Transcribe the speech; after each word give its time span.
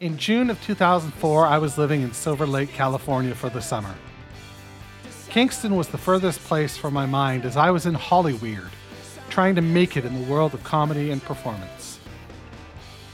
In 0.00 0.16
June 0.16 0.48
of 0.48 0.62
2004, 0.62 1.44
I 1.44 1.58
was 1.58 1.76
living 1.76 2.02
in 2.02 2.12
Silver 2.12 2.46
Lake, 2.46 2.72
California 2.72 3.34
for 3.34 3.50
the 3.50 3.60
summer. 3.60 3.92
Kingston 5.28 5.74
was 5.74 5.88
the 5.88 5.98
furthest 5.98 6.38
place 6.44 6.76
from 6.76 6.94
my 6.94 7.04
mind 7.04 7.44
as 7.44 7.56
I 7.56 7.72
was 7.72 7.84
in 7.84 7.94
Hollyweird, 7.94 8.70
trying 9.28 9.56
to 9.56 9.60
make 9.60 9.96
it 9.96 10.04
in 10.04 10.14
the 10.14 10.30
world 10.30 10.54
of 10.54 10.62
comedy 10.62 11.10
and 11.10 11.20
performance. 11.20 11.98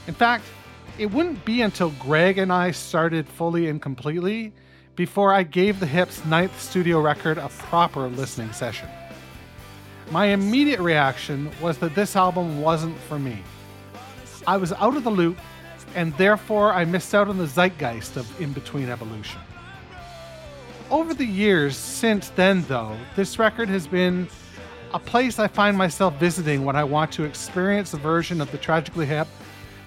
In 0.05 0.13
fact, 0.13 0.43
it 0.99 1.07
wouldn't 1.07 1.43
be 1.43 1.63
until 1.63 1.89
Greg 1.99 2.37
and 2.37 2.53
I 2.53 2.69
started 2.69 3.27
fully 3.27 3.67
and 3.67 3.81
completely 3.81 4.53
before 4.95 5.33
I 5.33 5.41
gave 5.41 5.79
the 5.79 5.87
Hips' 5.87 6.23
ninth 6.25 6.61
studio 6.61 7.01
record 7.01 7.39
a 7.39 7.49
proper 7.49 8.07
listening 8.09 8.53
session. 8.53 8.89
My 10.11 10.27
immediate 10.27 10.79
reaction 10.79 11.49
was 11.59 11.79
that 11.79 11.95
this 11.95 12.15
album 12.15 12.61
wasn't 12.61 12.99
for 12.99 13.17
me. 13.17 13.39
I 14.45 14.57
was 14.57 14.71
out 14.73 14.95
of 14.95 15.03
the 15.03 15.09
loop, 15.09 15.39
and 15.95 16.15
therefore 16.17 16.73
I 16.73 16.85
missed 16.85 17.15
out 17.15 17.29
on 17.29 17.37
the 17.37 17.47
zeitgeist 17.47 18.17
of 18.17 18.41
In 18.41 18.53
Between 18.53 18.89
Evolution. 18.89 19.39
Over 20.91 21.13
the 21.13 21.25
years 21.25 21.75
since 21.75 22.29
then, 22.29 22.63
though, 22.67 22.95
this 23.15 23.39
record 23.39 23.69
has 23.69 23.87
been 23.87 24.27
a 24.93 24.99
place 24.99 25.39
I 25.39 25.47
find 25.47 25.75
myself 25.75 26.13
visiting 26.19 26.63
when 26.63 26.75
I 26.75 26.83
want 26.83 27.11
to 27.13 27.23
experience 27.23 27.93
a 27.93 27.97
version 27.97 28.39
of 28.39 28.51
the 28.51 28.57
Tragically 28.57 29.05
Hip 29.05 29.27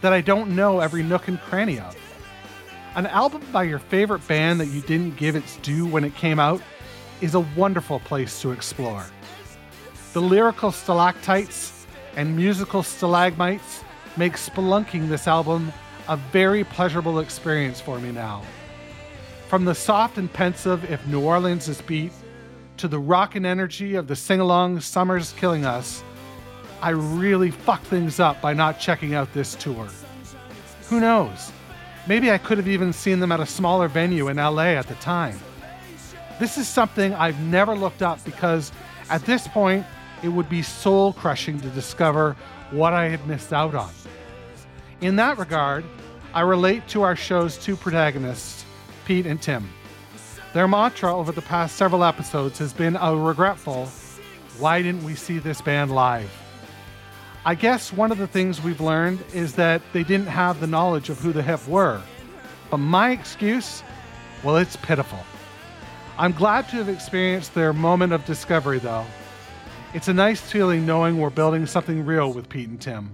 that 0.00 0.12
I 0.12 0.20
don't 0.20 0.56
know 0.56 0.80
every 0.80 1.02
nook 1.02 1.28
and 1.28 1.40
cranny 1.40 1.78
of. 1.78 1.96
An 2.96 3.06
album 3.06 3.42
by 3.52 3.62
your 3.62 3.78
favorite 3.78 4.26
band 4.26 4.58
that 4.60 4.66
you 4.66 4.80
didn't 4.80 5.16
give 5.16 5.36
its 5.36 5.56
due 5.58 5.86
when 5.86 6.04
it 6.04 6.16
came 6.16 6.40
out 6.40 6.60
is 7.20 7.34
a 7.34 7.40
wonderful 7.40 8.00
place 8.00 8.40
to 8.42 8.50
explore. 8.50 9.06
The 10.14 10.22
lyrical 10.22 10.72
stalactites 10.72 11.86
and 12.16 12.34
musical 12.34 12.82
stalagmites 12.82 13.84
make 14.16 14.32
spelunking 14.32 15.08
this 15.08 15.28
album 15.28 15.72
a 16.08 16.16
very 16.16 16.64
pleasurable 16.64 17.20
experience 17.20 17.80
for 17.80 17.98
me 17.98 18.10
now. 18.10 18.42
From 19.48 19.64
the 19.64 19.74
soft 19.74 20.18
and 20.18 20.32
pensive 20.32 20.90
If 20.90 21.06
New 21.06 21.20
Orleans 21.20 21.68
is 21.68 21.80
Beat 21.82 22.12
to 22.78 22.88
the 22.88 22.98
rock 22.98 23.34
and 23.34 23.44
energy 23.44 23.94
of 23.94 24.06
the 24.06 24.16
sing 24.16 24.40
along 24.40 24.80
Summer's 24.80 25.32
Killing 25.34 25.64
Us, 25.66 26.02
I 26.80 26.90
really 26.90 27.50
fucked 27.50 27.86
things 27.86 28.20
up 28.20 28.40
by 28.40 28.54
not 28.54 28.80
checking 28.80 29.14
out 29.14 29.32
this 29.34 29.54
tour. 29.54 29.88
Who 30.88 31.00
knows? 31.00 31.52
Maybe 32.06 32.30
I 32.30 32.38
could 32.38 32.56
have 32.56 32.68
even 32.68 32.92
seen 32.92 33.20
them 33.20 33.32
at 33.32 33.40
a 33.40 33.46
smaller 33.46 33.88
venue 33.88 34.28
in 34.28 34.38
LA 34.38 34.76
at 34.76 34.86
the 34.86 34.94
time. 34.96 35.38
This 36.38 36.56
is 36.56 36.68
something 36.68 37.12
I've 37.14 37.40
never 37.40 37.74
looked 37.74 38.00
up 38.00 38.24
because 38.24 38.72
at 39.10 39.24
this 39.26 39.46
point, 39.48 39.84
it 40.22 40.28
would 40.28 40.48
be 40.48 40.62
soul 40.62 41.12
crushing 41.12 41.60
to 41.60 41.68
discover 41.70 42.36
what 42.70 42.92
I 42.92 43.08
had 43.08 43.26
missed 43.26 43.52
out 43.52 43.74
on. 43.74 43.90
In 45.00 45.16
that 45.16 45.38
regard, 45.38 45.84
I 46.38 46.42
relate 46.42 46.86
to 46.90 47.02
our 47.02 47.16
show's 47.16 47.56
two 47.56 47.74
protagonists, 47.74 48.64
Pete 49.06 49.26
and 49.26 49.42
Tim. 49.42 49.68
Their 50.54 50.68
mantra 50.68 51.12
over 51.12 51.32
the 51.32 51.42
past 51.42 51.74
several 51.74 52.04
episodes 52.04 52.60
has 52.60 52.72
been 52.72 52.94
a 52.94 53.16
regretful, 53.16 53.86
why 54.60 54.80
didn't 54.80 55.02
we 55.02 55.16
see 55.16 55.40
this 55.40 55.60
band 55.60 55.92
live? 55.92 56.30
I 57.44 57.56
guess 57.56 57.92
one 57.92 58.12
of 58.12 58.18
the 58.18 58.28
things 58.28 58.62
we've 58.62 58.80
learned 58.80 59.18
is 59.34 59.54
that 59.54 59.82
they 59.92 60.04
didn't 60.04 60.28
have 60.28 60.60
the 60.60 60.68
knowledge 60.68 61.08
of 61.08 61.18
who 61.18 61.32
the 61.32 61.42
Hip 61.42 61.66
were. 61.66 62.00
But 62.70 62.76
my 62.76 63.10
excuse, 63.10 63.82
well, 64.44 64.58
it's 64.58 64.76
pitiful. 64.76 65.18
I'm 66.18 66.30
glad 66.30 66.68
to 66.68 66.76
have 66.76 66.88
experienced 66.88 67.52
their 67.52 67.72
moment 67.72 68.12
of 68.12 68.24
discovery, 68.26 68.78
though. 68.78 69.06
It's 69.92 70.06
a 70.06 70.14
nice 70.14 70.40
feeling 70.40 70.86
knowing 70.86 71.18
we're 71.18 71.30
building 71.30 71.66
something 71.66 72.06
real 72.06 72.32
with 72.32 72.48
Pete 72.48 72.68
and 72.68 72.80
Tim. 72.80 73.10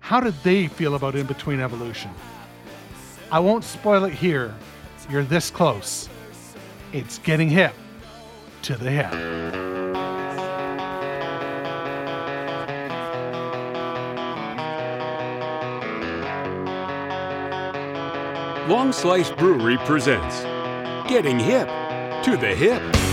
How 0.00 0.20
did 0.20 0.34
they 0.42 0.66
feel 0.66 0.94
about 0.94 1.14
In 1.14 1.26
Between 1.26 1.60
Evolution? 1.60 2.10
I 3.30 3.38
won't 3.38 3.64
spoil 3.64 4.04
it 4.04 4.12
here. 4.12 4.54
You're 5.08 5.22
this 5.24 5.50
close. 5.50 6.08
It's 6.92 7.18
getting 7.18 7.48
hip 7.48 7.74
to 8.62 8.76
the 8.76 8.90
hip. 8.90 9.12
Long 18.68 18.92
Slice 18.92 19.30
Brewery 19.32 19.78
presents 19.78 20.42
Getting 21.08 21.40
Hip 21.40 21.66
to 22.22 22.36
the 22.36 22.54
Hip. 22.54 23.09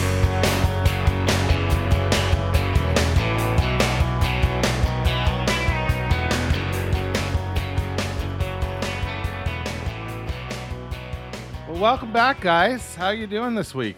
Welcome 11.80 12.12
back, 12.12 12.42
guys. 12.42 12.96
How 12.96 13.10
you 13.10 13.28
doing 13.28 13.56
this 13.56 13.76
week? 13.76 13.98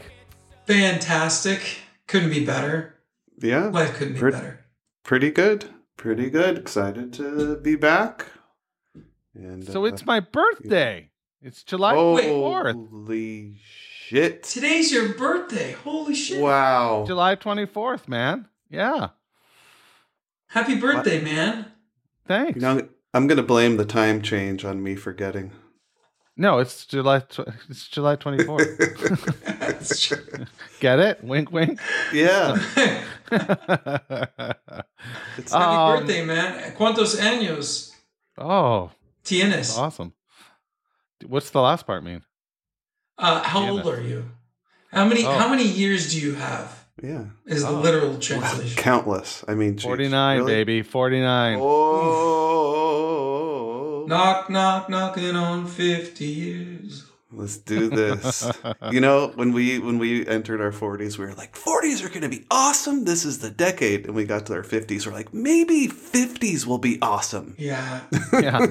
Fantastic. 0.66 1.62
Couldn't 2.08 2.30
be 2.30 2.46
better. 2.46 2.96
Yeah, 3.42 3.68
Life 3.68 3.96
couldn't 3.96 4.14
be 4.16 4.20
Pret- 4.20 4.34
better. 4.34 4.66
pretty 5.04 5.32
good. 5.32 5.66
Pretty 5.98 6.30
good. 6.30 6.58
Excited 6.58 7.14
to 7.14 7.56
be 7.58 7.76
back. 7.76 8.26
And 9.34 9.66
So 9.66 9.84
uh, 9.86 9.88
it's 9.88 10.06
my 10.06 10.20
birthday. 10.20 11.10
It's 11.42 11.64
July 11.64 11.96
oh, 11.96 12.18
24th. 12.18 12.90
holy 12.90 13.56
shit! 13.64 14.44
Today's 14.44 14.92
your 14.92 15.14
birthday. 15.14 15.72
Holy 15.72 16.14
shit. 16.14 16.42
Wow. 16.42 17.06
July 17.08 17.38
24th, 17.38 18.10
man. 18.10 18.48
Yeah. 18.70 19.10
Happy 20.48 20.76
birthday, 20.76 21.22
man. 21.22 21.68
Thanks. 22.28 22.56
You 22.56 22.62
know, 22.62 22.90
I'm 23.14 23.28
gonna 23.28 23.44
blame 23.44 23.78
the 23.78 23.86
time 23.86 24.22
change 24.22 24.66
on 24.66 24.84
me 24.84 24.96
forgetting. 24.96 25.52
No, 26.40 26.58
it's 26.60 26.86
July 26.88 27.20
tw- 27.20 27.48
it's 27.70 27.88
July 27.88 28.16
24th. 28.16 30.48
Get 30.80 30.98
it? 31.00 31.24
Wink 31.24 31.52
wink. 31.52 31.80
Yeah, 32.14 32.56
Happy 33.30 34.56
it's 35.38 35.54
Um, 35.54 36.00
birthday, 36.00 36.26
man. 36.26 36.74
¿Cuántos 36.78 37.20
años 37.20 37.92
oh, 38.38 38.92
tienes? 39.24 39.78
awesome. 39.78 40.14
What's 41.28 41.50
the 41.52 41.62
last 41.62 41.86
part 41.86 42.04
mean? 42.04 42.22
Uh, 43.18 43.42
how 43.44 43.60
Tienes. 43.62 43.84
old 43.86 43.94
are 43.94 44.02
you? 44.02 44.26
How 44.92 45.06
many 45.06 45.26
Oh. 45.26 45.32
how 45.32 45.50
many 45.50 45.64
years 45.68 46.12
do 46.14 46.20
you 46.20 46.34
have? 46.36 46.86
yeah, 47.04 47.26
Is 47.46 47.64
the 47.64 47.70
Oh. 47.70 47.80
literal 47.82 48.12
wow, 48.14 48.20
translation. 48.20 48.78
countless. 48.82 49.44
I 49.48 49.54
mean, 49.56 49.76
geez, 49.76 49.84
49, 49.86 50.38
really? 50.40 50.54
baby. 50.54 50.82
49. 50.84 51.58
Oh, 51.62 52.49
Knock 54.10 54.50
knock 54.50 54.90
knocking 54.90 55.36
on 55.36 55.68
50 55.68 56.26
years. 56.26 57.06
let's 57.32 57.58
do 57.58 57.90
this. 57.92 58.52
you 58.92 59.00
know, 59.00 59.28
when 59.36 59.54
we 59.54 59.78
when 59.78 60.00
we 60.00 60.26
entered 60.26 60.62
our 60.62 60.72
40s, 60.72 61.20
we 61.20 61.28
were 61.28 61.36
like, 61.36 61.54
40s 61.54 62.04
are 62.04 62.10
going 62.10 62.24
to 62.24 62.28
be 62.28 62.44
awesome. 62.50 63.06
This 63.06 63.24
is 63.24 63.38
the 63.38 63.52
decade. 63.52 64.08
And 64.08 64.16
we 64.16 64.26
got 64.26 64.48
to 64.48 64.54
our 64.54 64.64
50s, 64.64 65.06
we're 65.06 65.14
like, 65.14 65.32
maybe 65.32 65.88
50s 65.88 66.66
will 66.66 66.80
be 66.80 66.98
awesome. 67.04 67.54
Yeah. 67.60 68.02
yeah. 68.34 68.66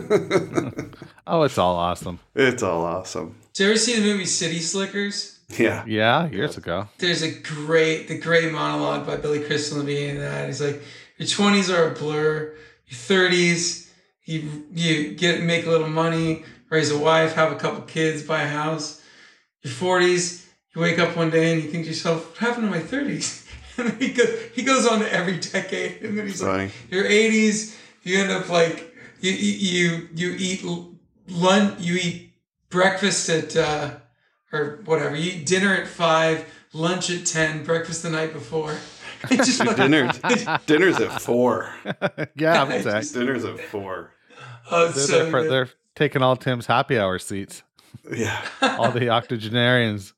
Oh, 1.25 1.44
it's 1.44 1.56
all 1.56 1.76
awesome. 1.76 2.19
It's 2.34 2.65
all 2.65 2.84
awesome. 2.84 3.37
Did 3.53 3.62
you 3.62 3.70
ever 3.70 3.78
see 3.78 3.94
the 3.94 4.05
movie 4.05 4.26
City 4.26 4.59
Slickers? 4.59 5.38
Yeah. 5.56 5.84
Yeah, 5.87 6.28
years 6.31 6.56
ago. 6.56 6.88
There's 6.99 7.22
a 7.22 7.31
great, 7.31 8.09
the 8.09 8.19
great 8.19 8.53
monologue 8.53 9.06
by 9.06 9.19
Billy 9.19 9.44
Crystal 9.44 9.78
Levine 9.78 10.16
in 10.16 10.19
that. 10.19 10.49
He's 10.49 10.60
like, 10.60 10.82
your 11.16 11.28
20s 11.28 11.72
are 11.72 11.93
a 11.93 11.94
blur. 11.94 12.55
Your 12.88 12.99
30s, 12.99 13.88
you 14.28 14.66
you 14.75 15.15
get 15.15 15.43
make 15.43 15.65
a 15.66 15.71
little 15.71 15.89
money, 15.89 16.44
raise 16.69 16.91
a 16.91 16.99
wife, 16.99 17.34
have 17.34 17.50
a 17.50 17.56
couple 17.56 17.81
kids, 17.83 18.22
buy 18.22 18.43
a 18.43 18.49
house. 18.49 19.03
Your 19.62 19.72
40s, 19.72 20.47
you 20.75 20.83
wake 20.83 20.99
up 20.99 21.16
one 21.16 21.31
day 21.31 21.53
and 21.53 21.62
you 21.62 21.71
think 21.71 21.84
to 21.84 21.91
yourself, 21.91 22.28
what 22.28 22.38
happened 22.38 22.71
to 22.72 22.78
my 22.78 22.84
30s? 22.84 23.44
And 23.78 23.91
then 23.91 23.99
he 24.00 24.12
goes, 24.12 24.28
he 24.56 24.62
goes 24.62 24.88
on 24.88 24.99
to 24.99 25.12
every 25.12 25.38
decade, 25.53 26.03
and 26.03 26.19
then 26.19 26.27
he's 26.27 26.43
like, 26.43 26.72
your 26.91 27.05
80s, 27.05 27.77
you 28.03 28.19
end 28.19 28.33
up 28.33 28.49
like 28.49 28.93
you 29.21 29.31
you 29.31 30.09
you 30.17 30.34
eat 30.37 30.65
lunch, 31.28 31.78
you 31.78 31.94
eat 31.94 32.33
breakfast 32.70 33.29
at 33.29 33.56
uh, 33.56 33.91
or 34.52 34.81
whatever. 34.85 35.14
You 35.14 35.31
eat 35.31 35.47
dinner 35.47 35.73
at 35.75 35.87
five, 35.87 36.44
lunch 36.73 37.08
at 37.11 37.25
ten, 37.25 37.62
breakfast 37.62 38.02
the 38.02 38.11
night 38.11 38.32
before. 38.32 38.76
It's 39.31 39.47
just 39.47 39.58
like, 39.58 39.76
Dinner, 39.76 40.12
dinner's 40.67 41.00
at 41.00 41.20
four. 41.20 41.75
Yeah, 42.37 42.62
I'm. 42.62 42.69
Dinner's 42.69 43.44
at 43.44 43.58
four. 43.58 44.12
Oh, 44.70 44.88
They're, 44.88 45.05
so 45.05 45.23
there 45.23 45.31
for- 45.31 45.49
they're 45.49 45.69
taking 45.94 46.23
all 46.23 46.37
Tim's 46.37 46.67
happy 46.67 46.99
hour 46.99 47.19
seats. 47.19 47.62
Yeah. 48.11 48.41
All 48.62 48.91
the 48.91 49.11
octogenarians. 49.11 50.15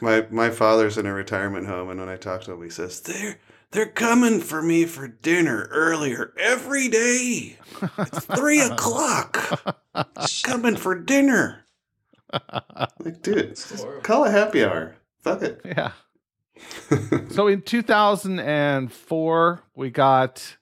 My 0.00 0.26
my 0.30 0.50
father's 0.50 0.96
in 0.96 1.06
a 1.06 1.12
retirement 1.12 1.66
home, 1.66 1.90
and 1.90 1.98
when 1.98 2.08
I 2.08 2.16
talk 2.16 2.42
to 2.42 2.52
him, 2.52 2.62
he 2.62 2.70
says 2.70 3.00
they're 3.00 3.38
they're 3.72 3.86
coming 3.86 4.40
for 4.40 4.62
me 4.62 4.84
for 4.86 5.08
dinner 5.08 5.68
earlier 5.70 6.32
every 6.38 6.88
day. 6.88 7.58
It's 7.98 8.24
three 8.24 8.60
o'clock. 8.60 9.76
coming 10.42 10.76
for 10.76 10.94
dinner. 10.94 11.64
Like, 12.32 13.22
dude, 13.22 13.56
just 13.56 13.86
call 14.02 14.24
a 14.24 14.30
happy 14.30 14.64
hour. 14.64 14.96
Fuck 15.22 15.42
it. 15.42 15.60
Yeah. 15.64 15.92
so 17.30 17.46
in 17.46 17.62
2004, 17.62 19.62
we 19.74 19.90
got 19.90 20.56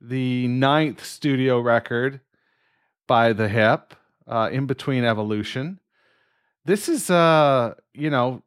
the 0.00 0.48
ninth 0.48 1.04
studio 1.04 1.60
record 1.60 2.20
by 3.12 3.34
The 3.34 3.46
Hip, 3.46 3.94
uh, 4.26 4.48
in 4.50 4.64
between 4.64 5.04
evolution. 5.04 5.80
This 6.64 6.88
is, 6.88 7.10
uh, 7.10 7.74
you 7.92 8.08
know, 8.08 8.42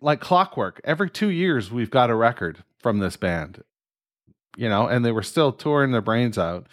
like 0.00 0.20
clockwork. 0.20 0.80
Every 0.84 1.10
two 1.10 1.26
years, 1.26 1.72
we've 1.72 1.90
got 1.90 2.08
a 2.08 2.14
record 2.14 2.62
from 2.78 3.00
this 3.00 3.16
band, 3.16 3.64
you 4.56 4.68
know, 4.68 4.86
and 4.86 5.04
they 5.04 5.10
were 5.10 5.24
still 5.24 5.50
touring 5.50 5.90
their 5.90 6.02
brains 6.02 6.38
out. 6.38 6.68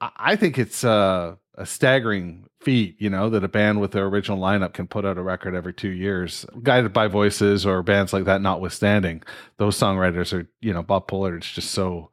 I, 0.00 0.34
think 0.34 0.56
it's 0.56 0.82
uh, 0.82 1.36
a 1.56 1.66
staggering 1.66 2.48
feat, 2.62 2.96
you 2.98 3.10
know, 3.10 3.28
that 3.28 3.44
a 3.44 3.48
band 3.48 3.82
with 3.82 3.92
their 3.92 4.06
original 4.06 4.38
lineup 4.38 4.72
can 4.72 4.86
put 4.86 5.04
out 5.04 5.18
a 5.18 5.22
record 5.22 5.54
every 5.54 5.74
two 5.74 5.90
years, 5.90 6.46
guided 6.62 6.94
by 6.94 7.06
voices 7.06 7.66
or 7.66 7.82
bands 7.82 8.14
like 8.14 8.24
that, 8.24 8.40
notwithstanding. 8.40 9.22
Those 9.58 9.78
songwriters 9.78 10.32
are, 10.32 10.48
you 10.62 10.72
know, 10.72 10.82
Bob 10.82 11.06
Pollard 11.06 11.44
is 11.44 11.50
just 11.50 11.72
so 11.72 12.08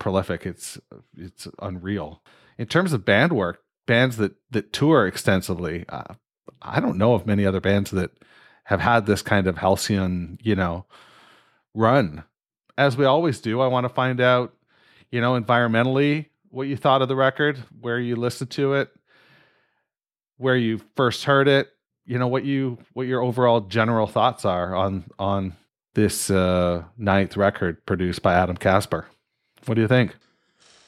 prolific. 0.00 0.46
It's 0.46 0.80
it's 1.16 1.46
unreal. 1.60 2.20
In 2.62 2.68
terms 2.68 2.92
of 2.92 3.04
band 3.04 3.32
work, 3.32 3.60
bands 3.88 4.18
that 4.18 4.36
that 4.52 4.72
tour 4.72 5.08
extensively, 5.08 5.84
uh, 5.88 6.14
I 6.62 6.78
don't 6.78 6.96
know 6.96 7.14
of 7.14 7.26
many 7.26 7.44
other 7.44 7.60
bands 7.60 7.90
that 7.90 8.12
have 8.66 8.78
had 8.78 9.04
this 9.04 9.20
kind 9.20 9.48
of 9.48 9.58
halcyon, 9.58 10.38
you 10.40 10.54
know, 10.54 10.86
run. 11.74 12.22
As 12.78 12.96
we 12.96 13.04
always 13.04 13.40
do, 13.40 13.60
I 13.60 13.66
want 13.66 13.82
to 13.82 13.88
find 13.88 14.20
out, 14.20 14.54
you 15.10 15.20
know, 15.20 15.32
environmentally 15.32 16.26
what 16.50 16.68
you 16.68 16.76
thought 16.76 17.02
of 17.02 17.08
the 17.08 17.16
record, 17.16 17.58
where 17.80 17.98
you 17.98 18.14
listened 18.14 18.50
to 18.52 18.74
it, 18.74 18.90
where 20.36 20.54
you 20.54 20.80
first 20.94 21.24
heard 21.24 21.48
it, 21.48 21.68
you 22.06 22.16
know, 22.16 22.28
what 22.28 22.44
you 22.44 22.78
what 22.92 23.08
your 23.08 23.22
overall 23.22 23.62
general 23.62 24.06
thoughts 24.06 24.44
are 24.44 24.72
on 24.72 25.10
on 25.18 25.54
this 25.94 26.30
uh 26.30 26.84
ninth 26.96 27.36
record 27.36 27.84
produced 27.86 28.22
by 28.22 28.34
Adam 28.34 28.56
Kasper. 28.56 29.08
What 29.66 29.74
do 29.74 29.80
you 29.80 29.88
think? 29.88 30.14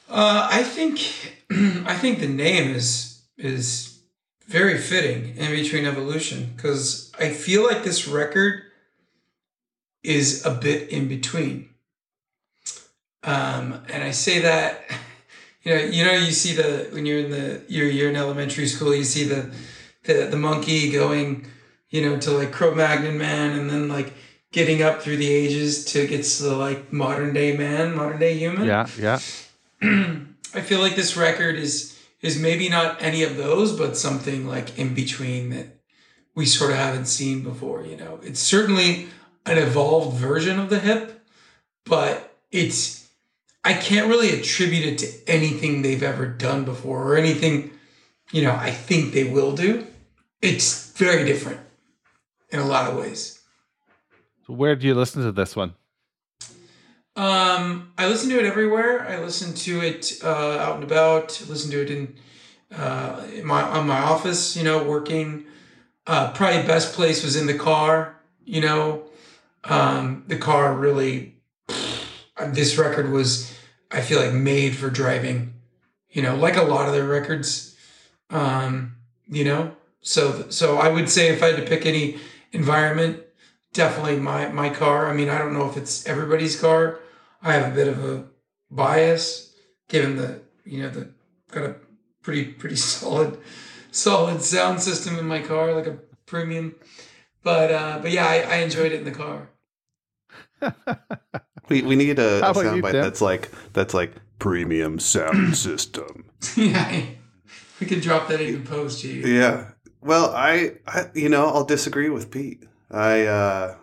Uh, 0.07 0.47
I 0.49 0.63
think 0.63 1.34
I 1.51 1.95
think 1.95 2.19
the 2.19 2.27
name 2.27 2.75
is 2.75 3.23
is 3.37 3.99
very 4.47 4.77
fitting 4.77 5.35
in 5.37 5.51
between 5.51 5.85
evolution 5.85 6.53
because 6.55 7.11
I 7.19 7.29
feel 7.29 7.63
like 7.63 7.83
this 7.83 8.07
record 8.07 8.63
is 10.03 10.45
a 10.45 10.51
bit 10.51 10.89
in 10.89 11.07
between. 11.07 11.69
Um, 13.23 13.81
and 13.89 14.03
I 14.03 14.11
say 14.11 14.39
that, 14.41 14.83
you 15.63 15.75
know, 15.75 15.81
you 15.81 16.05
know, 16.05 16.13
you 16.13 16.31
see 16.31 16.55
the 16.55 16.89
when 16.91 17.05
you're 17.05 17.19
in 17.19 17.31
the 17.31 17.61
you're 17.67 17.87
you're 17.87 18.09
in 18.09 18.15
elementary 18.15 18.67
school, 18.67 18.95
you 18.95 19.03
see 19.03 19.23
the 19.23 19.51
the 20.03 20.27
the 20.29 20.37
monkey 20.37 20.91
going, 20.91 21.47
you 21.89 22.01
know, 22.01 22.17
to 22.19 22.31
like 22.31 22.51
Cro-Magnon 22.51 23.17
man, 23.17 23.57
and 23.57 23.69
then 23.69 23.89
like 23.89 24.13
getting 24.51 24.81
up 24.83 25.01
through 25.01 25.17
the 25.17 25.29
ages 25.29 25.85
to 25.85 26.07
get 26.07 26.23
to 26.23 26.43
the 26.43 26.55
like 26.55 26.93
modern 26.93 27.33
day 27.33 27.57
man, 27.57 27.95
modern 27.95 28.19
day 28.19 28.37
human. 28.37 28.65
Yeah, 28.65 28.87
yeah. 28.99 29.19
I 30.55 30.61
feel 30.61 30.79
like 30.79 30.95
this 30.95 31.17
record 31.17 31.55
is 31.55 31.97
is 32.21 32.39
maybe 32.39 32.69
not 32.69 33.01
any 33.01 33.23
of 33.23 33.37
those, 33.37 33.77
but 33.77 33.97
something 33.97 34.47
like 34.47 34.79
in 34.79 34.95
between 34.95 35.49
that 35.49 35.67
we 36.33 36.45
sort 36.45 36.71
of 36.71 36.77
haven't 36.77 37.05
seen 37.05 37.43
before. 37.43 37.85
You 37.85 37.97
know, 37.97 38.19
it's 38.23 38.39
certainly 38.39 39.07
an 39.45 39.57
evolved 39.57 40.17
version 40.17 40.59
of 40.59 40.69
the 40.69 40.79
hip, 40.79 41.23
but 41.85 42.37
it's 42.51 43.07
I 43.63 43.73
can't 43.73 44.07
really 44.07 44.29
attribute 44.29 44.85
it 44.85 44.97
to 44.99 45.31
anything 45.31 45.81
they've 45.81 46.03
ever 46.03 46.27
done 46.27 46.65
before 46.65 47.03
or 47.03 47.17
anything, 47.17 47.71
you 48.31 48.43
know, 48.43 48.55
I 48.55 48.71
think 48.71 49.13
they 49.13 49.23
will 49.23 49.55
do. 49.55 49.87
It's 50.41 50.91
very 50.91 51.25
different 51.25 51.59
in 52.49 52.59
a 52.59 52.65
lot 52.65 52.89
of 52.89 52.97
ways. 52.97 53.41
So 54.45 54.53
where 54.53 54.75
do 54.75 54.85
you 54.85 54.93
listen 54.93 55.23
to 55.23 55.31
this 55.31 55.55
one? 55.55 55.73
Um, 57.15 57.93
I 57.97 58.07
listen 58.07 58.29
to 58.29 58.39
it 58.39 58.45
everywhere. 58.45 59.07
I 59.07 59.19
listen 59.19 59.53
to 59.53 59.81
it 59.81 60.19
uh, 60.23 60.57
out 60.57 60.75
and 60.75 60.83
about. 60.83 61.41
I 61.41 61.49
listen 61.49 61.71
to 61.71 61.81
it 61.81 61.89
in, 61.89 62.15
uh, 62.75 63.25
in 63.33 63.45
my 63.45 63.61
on 63.61 63.87
my 63.87 63.99
office. 63.99 64.55
You 64.57 64.63
know, 64.63 64.83
working. 64.83 65.45
Uh, 66.07 66.31
probably 66.33 66.61
best 66.63 66.93
place 66.93 67.23
was 67.23 67.35
in 67.35 67.47
the 67.47 67.57
car. 67.57 68.19
You 68.43 68.61
know, 68.61 69.03
um, 69.63 70.25
the 70.27 70.37
car 70.37 70.75
really. 70.75 71.37
This 72.47 72.77
record 72.77 73.11
was, 73.11 73.57
I 73.91 74.01
feel 74.01 74.19
like, 74.19 74.33
made 74.33 74.75
for 74.75 74.89
driving. 74.89 75.53
You 76.09 76.21
know, 76.21 76.35
like 76.35 76.57
a 76.57 76.63
lot 76.63 76.87
of 76.87 76.93
their 76.93 77.07
records. 77.07 77.77
Um, 78.29 78.97
you 79.27 79.45
know, 79.45 79.75
so 80.01 80.49
so 80.49 80.77
I 80.77 80.89
would 80.89 81.09
say 81.09 81.29
if 81.29 81.41
I 81.41 81.47
had 81.47 81.55
to 81.57 81.65
pick 81.65 81.85
any 81.85 82.17
environment, 82.51 83.23
definitely 83.71 84.17
my 84.17 84.49
my 84.49 84.69
car. 84.69 85.09
I 85.09 85.13
mean, 85.13 85.29
I 85.29 85.37
don't 85.37 85.53
know 85.53 85.69
if 85.69 85.77
it's 85.77 86.05
everybody's 86.05 86.59
car. 86.59 86.99
I 87.45 87.53
have 87.53 87.71
a 87.71 87.75
bit 87.75 87.87
of 87.87 88.03
a 88.03 88.25
bias, 88.71 89.53
given 89.87 90.17
the 90.17 90.41
you 90.65 90.81
know 90.81 90.89
the 90.89 91.11
got 91.51 91.63
a 91.63 91.75
pretty 92.23 92.45
pretty 92.45 92.75
solid 92.99 93.37
solid 93.91 94.41
sound 94.41 94.81
system 94.81 95.17
in 95.17 95.25
my 95.27 95.41
car, 95.41 95.73
like 95.73 95.87
a 95.87 95.99
premium. 96.25 96.75
But 97.43 97.71
uh, 97.71 97.99
but 98.01 98.11
yeah, 98.11 98.25
I, 98.25 98.39
I 98.39 98.55
enjoyed 98.57 98.91
it 98.91 98.99
in 98.99 99.05
the 99.05 99.11
car. 99.11 99.49
We 101.67 101.81
we 101.81 101.95
need 101.95 102.19
a, 102.19 102.41
How 102.41 102.51
a 102.51 102.53
soundbite 102.53 102.91
that's 102.91 103.21
like 103.21 103.49
that's 103.73 103.93
like 103.93 104.13
premium 104.37 104.99
sound 104.99 105.57
system. 105.67 106.25
yeah, 106.55 107.05
we 107.79 107.87
can 107.87 107.99
drop 107.99 108.27
that 108.27 108.39
in 108.39 108.63
the 108.63 108.69
post, 108.69 109.03
you. 109.03 109.21
Yeah. 109.21 109.71
Well, 110.01 110.31
I, 110.35 110.73
I 110.85 111.05
you 111.15 111.29
know, 111.29 111.47
I'll 111.47 111.63
disagree 111.65 112.09
with 112.09 112.29
Pete. 112.29 112.63
I 112.91 113.25
uh 113.25 113.77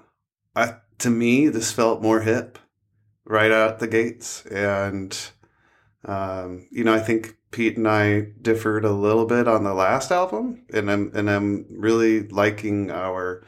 I 0.55 0.77
to 0.99 1.11
me 1.11 1.49
this 1.49 1.73
felt 1.73 2.03
more 2.03 2.21
hip 2.21 2.59
right 3.25 3.51
out 3.51 3.79
the 3.79 3.89
gates 3.89 4.45
and 4.47 5.17
um 6.05 6.67
you 6.71 6.85
know, 6.85 6.95
I 6.95 7.01
think 7.01 7.37
Pete 7.51 7.77
and 7.77 7.87
I 7.87 8.29
differed 8.41 8.85
a 8.85 8.93
little 8.93 9.27
bit 9.27 9.47
on 9.47 9.65
the 9.65 9.75
last 9.75 10.11
album 10.11 10.65
and 10.73 10.91
I'm 10.91 11.13
and 11.15 11.31
I'm 11.31 11.67
really 11.71 12.29
liking 12.29 12.91
our 12.91 13.45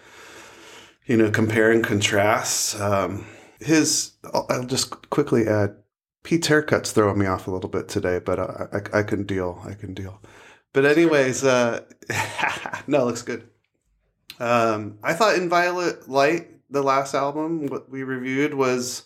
you 1.07 1.17
know, 1.17 1.31
compare 1.31 1.71
and 1.71 1.85
contrast. 1.85 2.81
Um 2.81 3.27
his 3.61 4.13
I'll, 4.33 4.47
I'll 4.49 4.65
just 4.65 5.11
quickly 5.11 5.47
add 5.49 5.77
Pete's 6.25 6.49
haircut's 6.49 6.91
throwing 6.91 7.19
me 7.19 7.27
off 7.27 7.47
a 7.47 7.51
little 7.51 7.69
bit 7.69 7.87
today, 7.87 8.19
but 8.19 8.39
I, 8.41 8.67
I, 8.73 9.01
I 9.01 9.03
can 9.03 9.25
deal. 9.25 9.61
I 9.65 9.75
can 9.75 9.93
deal. 9.93 10.21
But 10.73 10.87
anyways, 10.87 11.45
uh, 11.45 11.81
no, 12.87 13.03
it 13.03 13.05
looks 13.05 13.23
good. 13.23 13.49
Um, 14.41 14.99
I 15.03 15.13
thought 15.13 15.37
in 15.37 15.49
Violet 15.49 16.09
Light, 16.09 16.49
the 16.71 16.83
last 16.83 17.15
album 17.15 17.67
what 17.69 17.89
we 17.91 18.03
reviewed 18.03 18.55
was 18.55 19.05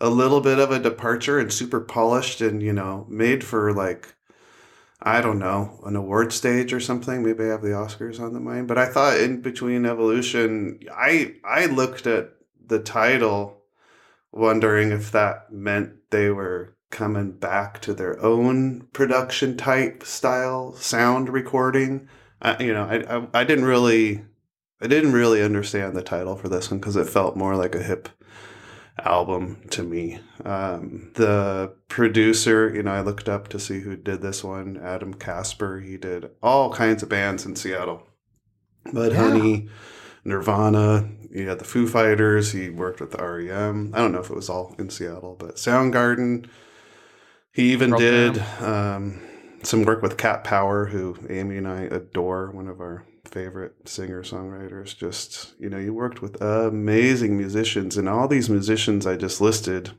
a 0.00 0.10
little 0.10 0.40
bit 0.40 0.58
of 0.58 0.70
a 0.70 0.78
departure 0.78 1.38
and 1.38 1.52
super 1.52 1.80
polished 1.80 2.40
and 2.40 2.62
you 2.62 2.72
know 2.72 3.06
made 3.08 3.42
for 3.44 3.72
like 3.72 4.14
I 5.00 5.20
don't 5.20 5.38
know 5.38 5.80
an 5.84 5.94
award 5.94 6.32
stage 6.32 6.72
or 6.72 6.80
something. 6.80 7.22
Maybe 7.22 7.44
I 7.44 7.48
have 7.48 7.62
the 7.62 7.68
Oscars 7.68 8.18
on 8.20 8.32
the 8.32 8.40
mind. 8.40 8.66
But 8.66 8.78
I 8.78 8.86
thought 8.86 9.20
in 9.20 9.40
between 9.42 9.86
Evolution, 9.86 10.80
I 10.92 11.34
I 11.44 11.66
looked 11.66 12.06
at 12.06 12.30
the 12.66 12.78
title, 12.80 13.62
wondering 14.32 14.90
if 14.90 15.12
that 15.12 15.52
meant 15.52 16.10
they 16.10 16.30
were 16.30 16.76
coming 16.90 17.32
back 17.32 17.80
to 17.82 17.92
their 17.94 18.20
own 18.24 18.88
production 18.92 19.56
type 19.56 20.02
style 20.02 20.72
sound 20.74 21.28
recording. 21.28 22.08
I, 22.40 22.62
you 22.62 22.72
know, 22.72 22.84
I, 22.84 23.18
I 23.18 23.40
I 23.40 23.44
didn't 23.44 23.66
really 23.66 24.24
I 24.80 24.86
didn't 24.86 25.12
really 25.12 25.42
understand 25.42 25.94
the 25.94 26.02
title 26.02 26.36
for 26.36 26.48
this 26.48 26.70
one 26.70 26.80
because 26.80 26.96
it 26.96 27.08
felt 27.08 27.36
more 27.36 27.56
like 27.56 27.74
a 27.74 27.82
hip 27.82 28.08
album 29.04 29.62
to 29.70 29.82
me. 29.82 30.18
Um, 30.44 31.10
the 31.14 31.74
producer, 31.88 32.72
you 32.74 32.82
know, 32.82 32.92
I 32.92 33.00
looked 33.00 33.28
up 33.28 33.48
to 33.48 33.58
see 33.58 33.80
who 33.80 33.96
did 33.96 34.22
this 34.22 34.42
one. 34.42 34.78
Adam 34.82 35.14
Kasper. 35.14 35.80
He 35.80 35.96
did 35.96 36.30
all 36.42 36.72
kinds 36.72 37.02
of 37.02 37.08
bands 37.08 37.44
in 37.44 37.56
Seattle. 37.56 38.06
Mud 38.92 39.12
Yeah. 39.12 39.18
Honey, 39.18 39.68
Nirvana. 40.24 41.08
he 41.32 41.42
had 41.42 41.58
the 41.58 41.64
Foo 41.64 41.86
Fighters. 41.86 42.52
He 42.52 42.70
worked 42.70 43.00
with 43.00 43.14
REM. 43.14 43.92
I 43.94 43.98
don't 43.98 44.12
know 44.12 44.20
if 44.20 44.30
it 44.30 44.36
was 44.36 44.48
all 44.48 44.74
in 44.78 44.90
Seattle, 44.90 45.36
but 45.38 45.56
Soundgarden. 45.56 46.48
He 47.52 47.72
even 47.72 47.96
did 47.96 48.38
um, 48.60 49.20
some 49.62 49.84
work 49.84 50.02
with 50.02 50.18
Cat 50.18 50.44
Power, 50.44 50.86
who 50.86 51.16
Amy 51.30 51.56
and 51.56 51.66
I 51.66 51.82
adore, 51.82 52.50
one 52.50 52.68
of 52.68 52.80
our 52.80 53.06
favorite 53.26 53.88
singer 53.88 54.22
songwriters. 54.22 54.96
Just, 54.96 55.54
you 55.58 55.68
know, 55.68 55.78
you 55.78 55.92
worked 55.92 56.22
with 56.22 56.40
amazing 56.40 57.36
musicians, 57.36 57.96
and 57.96 58.08
all 58.08 58.28
these 58.28 58.50
musicians 58.50 59.06
I 59.06 59.16
just 59.16 59.40
listed, 59.40 59.92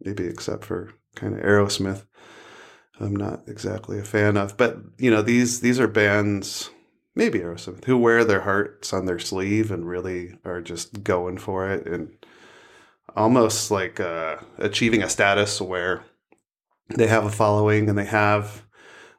maybe 0.00 0.24
except 0.24 0.64
for 0.64 0.92
kind 1.14 1.34
of 1.34 1.42
Aerosmith, 1.42 2.06
I'm 3.00 3.14
not 3.14 3.42
exactly 3.46 3.98
a 3.98 4.04
fan 4.04 4.36
of. 4.36 4.56
But, 4.56 4.78
you 4.98 5.10
know, 5.10 5.22
these 5.22 5.60
these 5.60 5.78
are 5.80 5.88
bands, 5.88 6.70
maybe 7.14 7.40
Aerosmith, 7.40 7.84
who 7.84 7.98
wear 7.98 8.24
their 8.24 8.42
hearts 8.42 8.92
on 8.92 9.06
their 9.06 9.18
sleeve 9.18 9.70
and 9.70 9.88
really 9.88 10.38
are 10.44 10.60
just 10.60 11.04
going 11.04 11.38
for 11.38 11.70
it 11.70 11.86
and 11.86 12.10
almost 13.16 13.70
like 13.70 14.00
uh, 14.00 14.36
achieving 14.58 15.02
a 15.02 15.08
status 15.08 15.60
where 15.60 16.04
they 16.94 17.06
have 17.06 17.24
a 17.24 17.30
following 17.30 17.88
and 17.88 17.98
they 17.98 18.04
have 18.04 18.64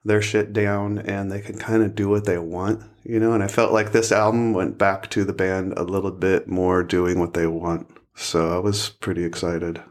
their 0.03 0.22
shit 0.22 0.53
down 0.53 1.00
and 1.00 1.32
they 1.32 1.41
can 1.41 1.58
kind 1.58 1.84
of 1.84 1.96
do 1.96 2.10
what 2.10 2.25
they 2.25 2.38
want, 2.38 2.84
you 3.03 3.20
know. 3.20 3.34
And 3.34 3.44
I 3.44 3.48
felt 3.48 3.74
like 3.74 3.91
this 3.91 4.12
album 4.12 4.53
went 4.53 4.77
back 4.77 5.10
to 5.12 5.24
the 5.24 5.34
band 5.34 5.74
a 5.77 5.84
little 5.84 6.12
bit 6.12 6.48
more 6.48 6.84
doing 6.84 7.20
what 7.20 7.34
they 7.34 7.48
want. 7.48 7.88
So 8.15 8.56
I 8.56 8.60
was 8.60 8.89
pretty 8.89 9.24
excited, 9.24 9.82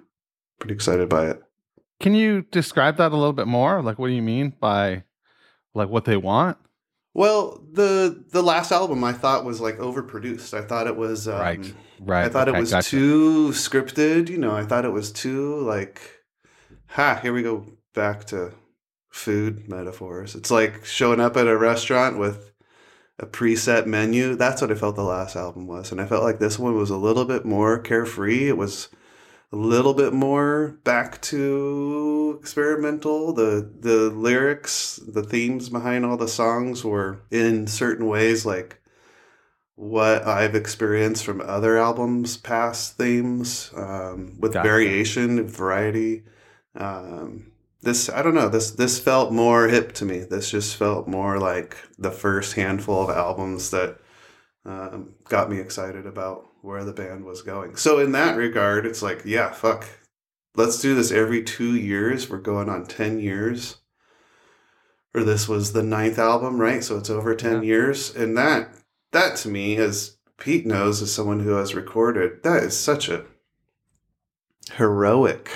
pretty 0.58 0.74
excited 0.74 1.08
by 1.08 1.26
it. 1.26 1.42
Can 2.00 2.14
you 2.14 2.42
describe 2.42 2.96
that 2.98 3.12
a 3.12 3.16
little 3.16 3.32
bit 3.32 3.48
more? 3.48 3.82
Like, 3.82 3.98
what 3.98 4.08
do 4.08 4.14
you 4.14 4.22
mean 4.22 4.54
by 4.60 5.04
Like 5.74 5.88
what 5.88 6.04
they 6.04 6.16
want? 6.16 6.58
Well, 7.14 7.64
the 7.72 8.24
the 8.30 8.42
last 8.42 8.70
album 8.70 9.02
I 9.02 9.12
thought 9.12 9.44
was 9.44 9.60
like 9.60 9.78
overproduced. 9.78 10.54
I 10.54 10.62
thought 10.62 10.86
it 10.86 10.96
was 10.96 11.26
um, 11.26 11.40
right. 11.40 11.74
Right. 12.00 12.24
I 12.24 12.28
thought 12.28 12.48
okay, 12.48 12.56
it 12.56 12.60
was 12.60 12.70
gotcha. 12.70 12.90
too 12.90 13.48
scripted. 13.50 14.28
You 14.28 14.38
know, 14.38 14.54
I 14.54 14.64
thought 14.64 14.84
it 14.84 14.92
was 14.92 15.10
too 15.10 15.56
like, 15.62 16.00
ha, 16.86 17.18
here 17.20 17.32
we 17.32 17.42
go 17.42 17.66
back 17.94 18.24
to 18.26 18.52
food 19.18 19.68
metaphors. 19.68 20.34
It's 20.34 20.50
like 20.50 20.84
showing 20.84 21.20
up 21.20 21.36
at 21.36 21.46
a 21.46 21.56
restaurant 21.56 22.18
with 22.18 22.52
a 23.18 23.26
preset 23.26 23.86
menu. 23.86 24.36
That's 24.36 24.62
what 24.62 24.70
I 24.70 24.74
felt 24.74 24.96
the 24.96 25.02
last 25.02 25.36
album 25.36 25.66
was. 25.66 25.90
And 25.90 26.00
I 26.00 26.06
felt 26.06 26.22
like 26.22 26.38
this 26.38 26.58
one 26.58 26.76
was 26.76 26.90
a 26.90 26.96
little 26.96 27.24
bit 27.24 27.44
more 27.44 27.78
carefree. 27.78 28.48
It 28.48 28.56
was 28.56 28.88
a 29.52 29.56
little 29.56 29.94
bit 29.94 30.12
more 30.12 30.78
back 30.84 31.20
to 31.22 32.36
experimental. 32.40 33.32
The 33.32 33.68
the 33.80 34.10
lyrics, 34.10 35.00
the 35.06 35.22
themes 35.22 35.68
behind 35.68 36.04
all 36.04 36.16
the 36.16 36.28
songs 36.28 36.84
were 36.84 37.20
in 37.30 37.66
certain 37.66 38.06
ways 38.06 38.46
like 38.46 38.80
what 39.74 40.26
I've 40.26 40.54
experienced 40.54 41.24
from 41.24 41.40
other 41.40 41.78
albums, 41.78 42.36
past 42.36 42.96
themes, 42.96 43.70
um, 43.76 44.36
with 44.38 44.52
Gotcha. 44.52 44.68
variation, 44.68 45.46
variety. 45.46 46.24
Um, 46.74 47.52
this 47.82 48.08
I 48.08 48.22
don't 48.22 48.34
know. 48.34 48.48
This 48.48 48.70
this 48.72 48.98
felt 48.98 49.32
more 49.32 49.68
hip 49.68 49.92
to 49.94 50.04
me. 50.04 50.20
This 50.20 50.50
just 50.50 50.76
felt 50.76 51.06
more 51.08 51.38
like 51.38 51.76
the 51.98 52.10
first 52.10 52.54
handful 52.54 53.04
of 53.08 53.16
albums 53.16 53.70
that 53.70 53.98
um, 54.64 55.14
got 55.24 55.50
me 55.50 55.58
excited 55.58 56.06
about 56.06 56.46
where 56.62 56.84
the 56.84 56.92
band 56.92 57.24
was 57.24 57.42
going. 57.42 57.76
So 57.76 57.98
in 58.00 58.12
that 58.12 58.36
regard, 58.36 58.84
it's 58.84 59.02
like, 59.02 59.22
yeah, 59.24 59.52
fuck, 59.52 59.86
let's 60.56 60.80
do 60.80 60.94
this 60.94 61.12
every 61.12 61.42
two 61.44 61.76
years. 61.76 62.28
We're 62.28 62.38
going 62.38 62.68
on 62.68 62.86
ten 62.86 63.20
years. 63.20 63.78
Or 65.14 65.24
this 65.24 65.48
was 65.48 65.72
the 65.72 65.82
ninth 65.82 66.18
album, 66.18 66.60
right? 66.60 66.84
So 66.84 66.98
it's 66.98 67.10
over 67.10 67.34
ten 67.34 67.62
Yeah. 67.62 67.68
years, 67.68 68.14
and 68.14 68.36
that 68.36 68.70
that 69.12 69.36
to 69.36 69.48
me, 69.48 69.76
as 69.76 70.18
Pete 70.36 70.66
knows, 70.66 71.00
as 71.00 71.12
someone 71.12 71.40
who 71.40 71.52
has 71.52 71.74
recorded, 71.74 72.42
that 72.42 72.62
is 72.62 72.76
such 72.76 73.08
a 73.08 73.24
heroic 74.74 75.50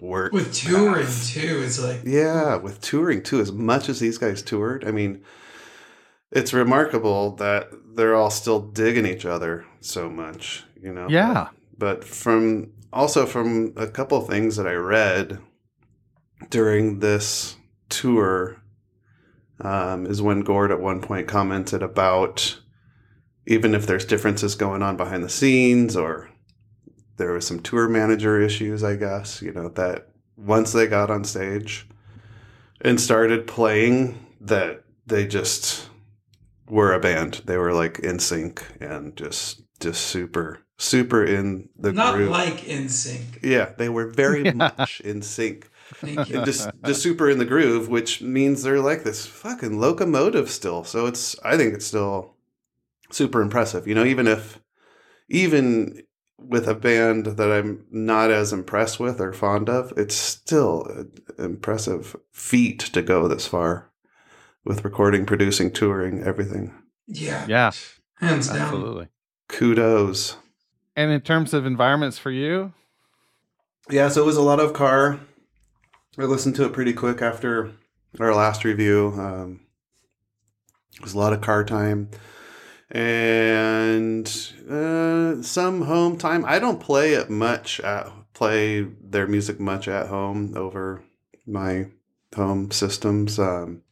work 0.00 0.32
With 0.32 0.54
touring 0.54 1.06
path. 1.06 1.28
too, 1.28 1.62
it's 1.64 1.82
like 1.82 2.00
Yeah, 2.04 2.56
with 2.56 2.80
touring 2.80 3.22
too, 3.22 3.40
as 3.40 3.52
much 3.52 3.88
as 3.88 4.00
these 4.00 4.18
guys 4.18 4.42
toured, 4.42 4.84
I 4.86 4.90
mean, 4.90 5.22
it's 6.30 6.52
remarkable 6.52 7.36
that 7.36 7.70
they're 7.94 8.14
all 8.14 8.30
still 8.30 8.60
digging 8.60 9.06
each 9.06 9.26
other 9.26 9.66
so 9.80 10.08
much, 10.08 10.64
you 10.80 10.92
know. 10.92 11.08
Yeah. 11.08 11.48
But 11.76 12.04
from 12.04 12.72
also 12.92 13.26
from 13.26 13.72
a 13.76 13.86
couple 13.86 14.20
things 14.20 14.56
that 14.56 14.66
I 14.66 14.74
read 14.74 15.38
during 16.48 17.00
this 17.00 17.56
tour 17.88 18.62
um, 19.60 20.06
is 20.06 20.22
when 20.22 20.40
Gord 20.40 20.70
at 20.70 20.80
one 20.80 21.00
point 21.00 21.28
commented 21.28 21.82
about 21.82 22.60
even 23.46 23.74
if 23.74 23.86
there's 23.86 24.04
differences 24.04 24.54
going 24.54 24.82
on 24.82 24.96
behind 24.96 25.24
the 25.24 25.28
scenes 25.28 25.96
or 25.96 26.29
there 27.20 27.32
was 27.32 27.46
some 27.46 27.60
tour 27.60 27.88
manager 27.88 28.40
issues, 28.40 28.82
I 28.82 28.96
guess, 28.96 29.40
you 29.42 29.52
know, 29.52 29.68
that 29.70 30.08
once 30.36 30.72
they 30.72 30.86
got 30.88 31.10
on 31.10 31.22
stage 31.24 31.86
and 32.80 33.00
started 33.00 33.46
playing, 33.46 34.26
that 34.40 34.82
they 35.06 35.26
just 35.26 35.88
were 36.68 36.92
a 36.94 37.00
band. 37.00 37.42
They 37.44 37.58
were 37.58 37.72
like 37.72 37.98
in 38.00 38.18
sync 38.18 38.64
and 38.80 39.16
just 39.16 39.62
just 39.80 40.00
super 40.08 40.60
super 40.78 41.22
in 41.24 41.68
the 41.78 41.92
not 41.92 42.14
groove. 42.14 42.30
like 42.30 42.64
in 42.66 42.88
sync. 42.88 43.38
yeah, 43.42 43.72
they 43.76 43.88
were 43.90 44.06
very 44.08 44.42
Yeah. 44.46 44.52
much 44.52 45.00
in 45.00 45.20
sync 45.22 45.68
Thank 45.96 46.30
you. 46.30 46.36
and 46.36 46.46
just 46.46 46.70
just 46.86 47.02
super 47.02 47.28
in 47.28 47.38
the 47.38 47.44
groove, 47.44 47.88
which 47.88 48.22
means 48.22 48.62
they're 48.62 48.80
like 48.80 49.04
this 49.04 49.26
fucking 49.26 49.78
locomotive 49.78 50.50
still. 50.50 50.84
So 50.84 51.06
it's 51.06 51.36
I 51.44 51.56
think 51.58 51.74
it's 51.74 51.86
still 51.86 52.34
super 53.10 53.42
impressive. 53.42 53.86
You 53.86 53.94
know, 53.94 54.04
even 54.04 54.26
if 54.26 54.58
even 55.28 56.02
with 56.42 56.66
a 56.68 56.74
band 56.74 57.26
that 57.26 57.50
I'm 57.52 57.84
not 57.90 58.30
as 58.30 58.52
impressed 58.52 58.98
with 58.98 59.20
or 59.20 59.32
fond 59.32 59.68
of, 59.68 59.92
it's 59.96 60.14
still 60.14 60.84
an 60.84 61.12
impressive 61.38 62.16
feat 62.32 62.78
to 62.80 63.02
go 63.02 63.28
this 63.28 63.46
far 63.46 63.90
with 64.64 64.84
recording, 64.84 65.26
producing, 65.26 65.70
touring, 65.72 66.22
everything. 66.22 66.74
Yeah, 67.06 67.46
Yeah, 67.46 67.70
hands 68.16 68.48
down. 68.48 68.58
absolutely. 68.58 69.08
Kudos. 69.48 70.36
And 70.96 71.10
in 71.10 71.20
terms 71.22 71.54
of 71.54 71.66
environments 71.66 72.18
for 72.18 72.30
you, 72.30 72.72
Yeah, 73.88 74.08
so 74.08 74.22
it 74.22 74.26
was 74.26 74.36
a 74.36 74.42
lot 74.42 74.60
of 74.60 74.72
car. 74.72 75.18
I 76.18 76.24
listened 76.24 76.54
to 76.56 76.64
it 76.64 76.72
pretty 76.72 76.92
quick 76.92 77.22
after 77.22 77.72
our 78.18 78.34
last 78.34 78.64
review. 78.64 79.14
Um, 79.16 79.60
it 80.94 81.02
was 81.02 81.14
a 81.14 81.18
lot 81.18 81.32
of 81.32 81.40
car 81.40 81.64
time 81.64 82.10
and 82.90 84.26
uh, 84.68 85.42
some 85.42 85.82
home 85.82 86.18
time. 86.18 86.44
I 86.44 86.58
don't 86.58 86.80
play 86.80 87.14
it 87.14 87.30
much 87.30 87.80
at 87.80 88.10
play 88.34 88.82
their 88.82 89.26
music 89.26 89.60
much 89.60 89.86
at 89.86 90.08
home 90.08 90.56
over 90.56 91.02
my 91.46 91.86
home 92.34 92.70
systems. 92.70 93.38
Um, 93.38 93.82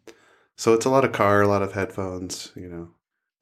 so 0.57 0.73
it's 0.75 0.87
a 0.87 0.91
lot 0.91 1.05
of 1.05 1.13
car, 1.13 1.43
a 1.43 1.49
lot 1.49 1.63
of 1.63 1.73
headphones. 1.73 2.53
You 2.57 2.69
know, 2.69 2.89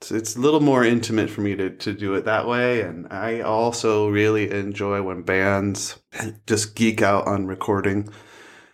it's, 0.00 0.10
it's 0.10 0.36
a 0.36 0.40
little 0.40 0.60
more 0.60 0.84
intimate 0.84 1.30
for 1.30 1.42
me 1.42 1.54
to, 1.54 1.70
to 1.70 1.92
do 1.92 2.14
it 2.14 2.24
that 2.24 2.48
way. 2.48 2.80
And 2.82 3.06
I 3.10 3.40
also 3.40 4.08
really 4.08 4.50
enjoy 4.50 5.00
when 5.02 5.22
bands 5.22 5.98
just 6.46 6.74
geek 6.74 7.02
out 7.02 7.26
on 7.26 7.46
recording 7.46 8.08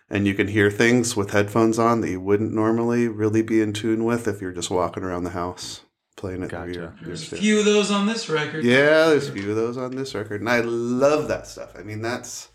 and 0.09 0.27
you 0.27 0.33
can 0.33 0.47
hear 0.47 0.69
things 0.69 1.15
with 1.15 1.31
headphones 1.31 1.79
on 1.79 2.01
that 2.01 2.09
you 2.09 2.19
wouldn't 2.19 2.53
normally 2.53 3.07
really 3.07 3.41
be 3.41 3.61
in 3.61 3.73
tune 3.73 4.03
with 4.03 4.27
if 4.27 4.41
you're 4.41 4.51
just 4.51 4.69
walking 4.69 5.03
around 5.03 5.23
the 5.23 5.31
house 5.31 5.81
playing 6.23 6.41
it 6.41 6.51
through 6.51 6.71
your, 6.71 6.83
your 6.83 6.95
There's 7.01 7.33
a 7.33 7.35
few 7.35 7.59
of 7.59 7.65
those 7.65 7.91
on 7.91 8.05
this 8.05 8.29
record. 8.29 8.63
Yeah, 8.63 9.07
there's 9.07 9.27
a 9.27 9.33
few 9.33 9.49
of 9.49 9.57
those 9.57 9.75
on 9.75 9.93
this 9.93 10.15
record, 10.15 10.39
and 10.39 10.49
I 10.49 10.61
love 10.61 11.27
that 11.27 11.47
stuff. 11.47 11.73
I 11.77 11.83
mean, 11.83 12.01
that's 12.01 12.47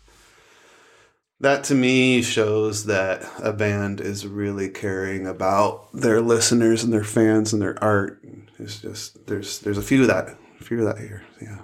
that 1.39 1.63
to 1.65 1.75
me 1.75 2.23
shows 2.23 2.85
that 2.85 3.23
a 3.37 3.53
band 3.53 4.01
is 4.01 4.25
really 4.25 4.69
caring 4.69 5.27
about 5.27 5.93
their 5.93 6.19
listeners 6.19 6.83
and 6.83 6.91
their 6.91 7.03
fans 7.03 7.53
and 7.53 7.61
their 7.61 7.81
art. 7.83 8.25
It's 8.57 8.81
just 8.81 9.27
there's 9.27 9.59
there's 9.59 9.77
a 9.77 9.83
few 9.83 10.01
of 10.01 10.07
that, 10.07 10.35
a 10.59 10.63
few 10.63 10.79
of 10.79 10.85
that 10.85 10.97
here. 10.97 11.21
Yeah. 11.39 11.59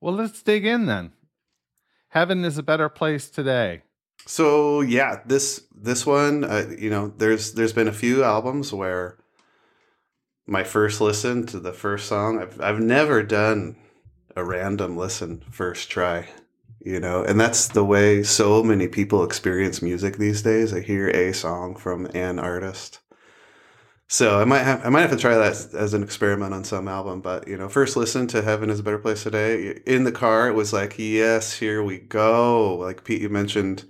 well, 0.00 0.14
let's 0.14 0.42
dig 0.42 0.64
in 0.64 0.86
then. 0.86 1.12
Heaven 2.08 2.42
is 2.42 2.56
a 2.56 2.62
better 2.62 2.88
place 2.88 3.28
today. 3.28 3.82
So 4.26 4.80
yeah, 4.80 5.20
this 5.26 5.66
this 5.74 6.06
one, 6.06 6.44
uh, 6.44 6.72
you 6.78 6.88
know, 6.88 7.12
there's 7.18 7.52
there's 7.52 7.74
been 7.74 7.88
a 7.88 7.92
few 7.92 8.24
albums 8.24 8.72
where 8.72 9.18
my 10.46 10.64
first 10.64 11.00
listen 11.00 11.46
to 11.46 11.60
the 11.60 11.72
first 11.72 12.06
song, 12.08 12.40
I've 12.40 12.60
I've 12.60 12.80
never 12.80 13.22
done 13.22 13.76
a 14.36 14.44
random 14.44 14.96
listen 14.96 15.42
first 15.50 15.90
try, 15.90 16.28
you 16.80 16.98
know, 17.00 17.22
and 17.22 17.38
that's 17.40 17.68
the 17.68 17.84
way 17.84 18.22
so 18.22 18.62
many 18.62 18.88
people 18.88 19.24
experience 19.24 19.82
music 19.82 20.16
these 20.16 20.42
days. 20.42 20.72
I 20.74 20.80
hear 20.80 21.08
a 21.08 21.32
song 21.32 21.76
from 21.76 22.06
an 22.14 22.38
artist. 22.38 23.00
So 24.08 24.40
I 24.40 24.44
might 24.44 24.62
have 24.64 24.84
I 24.84 24.90
might 24.90 25.02
have 25.02 25.10
to 25.12 25.16
try 25.16 25.36
that 25.36 25.74
as 25.74 25.94
an 25.94 26.02
experiment 26.02 26.52
on 26.54 26.64
some 26.64 26.86
album, 26.88 27.22
but 27.22 27.48
you 27.48 27.56
know, 27.56 27.68
first 27.68 27.96
listen 27.96 28.26
to 28.28 28.42
Heaven 28.42 28.68
is 28.70 28.80
a 28.80 28.82
Better 28.82 28.98
Place 28.98 29.22
Today. 29.22 29.80
In 29.86 30.04
the 30.04 30.12
car, 30.12 30.48
it 30.48 30.54
was 30.54 30.72
like, 30.72 30.98
yes, 30.98 31.54
here 31.58 31.82
we 31.82 31.98
go. 31.98 32.76
Like 32.76 33.04
Pete, 33.04 33.22
you 33.22 33.30
mentioned 33.30 33.84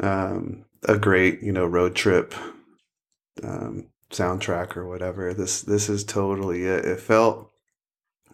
um, 0.00 0.64
a 0.84 0.96
great 0.98 1.42
you 1.42 1.52
know 1.52 1.66
road 1.66 1.96
trip 1.96 2.34
um, 3.42 3.88
soundtrack 4.10 4.76
or 4.76 4.86
whatever. 4.86 5.32
This 5.34 5.62
this 5.62 5.88
is 5.88 6.04
totally 6.04 6.64
it. 6.64 6.84
It 6.84 7.00
felt 7.00 7.50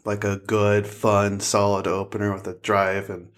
like 0.05 0.25
a 0.25 0.39
good, 0.39 0.87
fun, 0.87 1.41
solid 1.41 1.87
opener 1.87 2.33
with 2.33 2.47
a 2.47 2.55
drive 2.55 3.11
and 3.11 3.29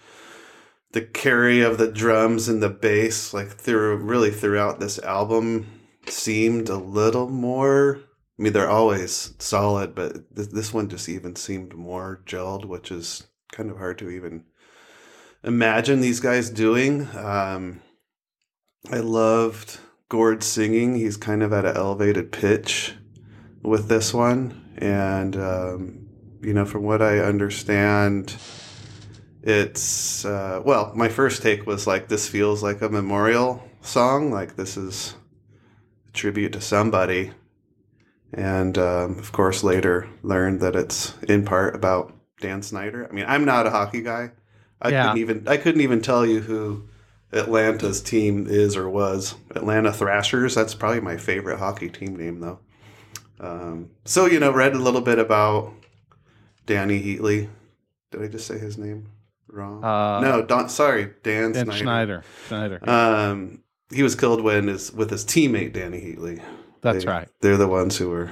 the 0.91 1.01
carry 1.01 1.61
of 1.61 1.77
the 1.77 1.91
drums 1.91 2.47
and 2.47 2.63
the 2.63 2.69
bass, 2.69 3.33
like 3.33 3.49
through 3.49 3.97
really 3.97 4.31
throughout 4.31 4.79
this 4.79 4.99
album, 4.99 5.67
seemed 6.07 6.69
a 6.69 6.77
little 6.77 7.29
more. 7.29 7.99
I 8.37 8.41
mean, 8.41 8.53
they're 8.53 8.69
always 8.69 9.33
solid, 9.37 9.93
but 9.93 10.35
th- 10.35 10.49
this 10.49 10.73
one 10.73 10.89
just 10.89 11.09
even 11.09 11.35
seemed 11.35 11.75
more 11.75 12.23
gelled, 12.25 12.65
which 12.65 12.91
is 12.91 13.27
kind 13.51 13.69
of 13.69 13.77
hard 13.77 13.97
to 13.99 14.09
even 14.09 14.45
imagine 15.43 15.99
these 15.99 16.19
guys 16.19 16.49
doing. 16.49 17.07
Um, 17.15 17.81
I 18.91 18.99
loved 18.99 19.79
Gord 20.09 20.43
singing. 20.43 20.95
He's 20.95 21.17
kind 21.17 21.43
of 21.43 21.53
at 21.53 21.65
an 21.65 21.77
elevated 21.77 22.31
pitch 22.31 22.95
with 23.61 23.87
this 23.87 24.13
one. 24.13 24.65
And, 24.77 25.35
um, 25.35 26.07
you 26.41 26.53
know, 26.53 26.65
from 26.65 26.83
what 26.83 27.01
I 27.01 27.19
understand, 27.19 28.35
it's, 29.43 30.25
uh, 30.25 30.61
well, 30.65 30.91
my 30.95 31.09
first 31.09 31.41
take 31.43 31.65
was 31.65 31.85
like, 31.85 32.07
this 32.07 32.27
feels 32.27 32.63
like 32.63 32.81
a 32.81 32.89
memorial 32.89 33.63
song. 33.81 34.31
Like, 34.31 34.55
this 34.55 34.77
is 34.77 35.15
a 36.07 36.11
tribute 36.11 36.53
to 36.53 36.61
somebody. 36.61 37.31
And, 38.33 38.77
um, 38.77 39.19
of 39.19 39.31
course, 39.31 39.63
later 39.63 40.09
learned 40.23 40.59
that 40.61 40.75
it's 40.75 41.17
in 41.23 41.45
part 41.45 41.75
about 41.75 42.13
Dan 42.41 42.61
Snyder. 42.61 43.07
I 43.09 43.13
mean, 43.13 43.25
I'm 43.27 43.45
not 43.45 43.67
a 43.67 43.71
hockey 43.71 44.01
guy. 44.01 44.31
I 44.81 44.89
Yeah. 44.89 45.03
couldn't 45.03 45.17
even 45.19 45.47
I 45.47 45.57
couldn't 45.57 45.81
even 45.81 46.01
tell 46.01 46.25
you 46.25 46.39
who 46.41 46.88
Atlanta's 47.31 48.01
team 48.01 48.47
is 48.47 48.75
or 48.75 48.89
was. 48.89 49.35
Atlanta 49.55 49.93
Thrashers. 49.93 50.55
That's 50.55 50.73
probably 50.73 51.01
my 51.01 51.17
favorite 51.17 51.59
hockey 51.59 51.89
team 51.89 52.15
name, 52.15 52.39
though. 52.39 52.59
Um, 53.39 53.91
so 54.05 54.25
you 54.25 54.39
know, 54.39 54.51
read 54.51 54.73
a 54.73 54.79
little 54.79 55.01
bit 55.01 55.19
about 55.19 55.73
Dany 56.67 57.03
Heatley. 57.03 57.49
Did 58.11 58.23
I 58.23 58.27
just 58.27 58.47
say 58.47 58.57
his 58.57 58.77
name 58.77 59.07
wrong? 59.47 59.83
Uh, 59.83 60.19
no, 60.21 60.41
Don. 60.43 60.69
Sorry, 60.69 61.11
Dan, 61.23 61.51
Dan 61.51 61.65
Snyder. 61.65 61.77
Schneider. 61.77 62.23
Schneider. 62.47 62.89
Um, 62.89 63.63
he 63.91 64.03
was 64.03 64.15
killed 64.15 64.41
when 64.41 64.67
his 64.67 64.91
with 64.91 65.09
his 65.11 65.23
teammate 65.23 65.73
Dany 65.73 66.03
Heatley. 66.15 66.41
That's 66.81 67.03
They- 67.05 67.11
right. 67.11 67.27
They're 67.41 67.57
the 67.57 67.67
ones 67.67 67.97
who 67.97 68.09
were 68.09 68.31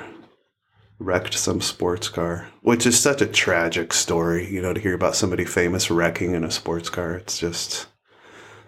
wrecked 0.99 1.35
some 1.35 1.61
sports 1.61 2.09
car, 2.09 2.47
which 2.61 2.85
is 2.87 2.99
such 2.99 3.21
a 3.21 3.27
tragic 3.27 3.93
story. 3.93 4.49
You 4.51 4.61
know, 4.61 4.73
to 4.73 4.79
hear 4.81 4.95
about 4.95 5.15
somebody 5.15 5.45
famous 5.45 5.91
wrecking 5.91 6.33
in 6.33 6.43
a 6.43 6.51
sports 6.51 6.89
car. 6.89 7.13
It's 7.15 7.37
just, 7.37 7.87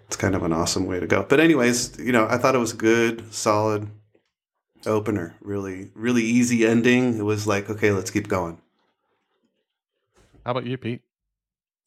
it's 0.09 0.15
kind 0.15 0.33
of 0.33 0.41
an 0.41 0.51
awesome 0.51 0.87
way 0.87 0.99
to 0.99 1.05
go. 1.05 1.23
But 1.29 1.39
anyways, 1.39 1.99
you 1.99 2.11
know, 2.11 2.25
I 2.27 2.39
thought 2.39 2.55
it 2.55 2.57
was 2.59 2.73
good, 2.73 3.31
solid 3.31 3.87
opener. 4.87 5.35
Really, 5.39 5.91
really 5.93 6.23
easy 6.23 6.65
ending. 6.65 7.19
It 7.19 7.21
was 7.21 7.45
like, 7.45 7.69
okay, 7.69 7.91
let's 7.91 8.09
keep 8.09 8.27
going. 8.27 8.59
How 10.43 10.49
about 10.49 10.65
you, 10.65 10.79
Pete? 10.79 11.03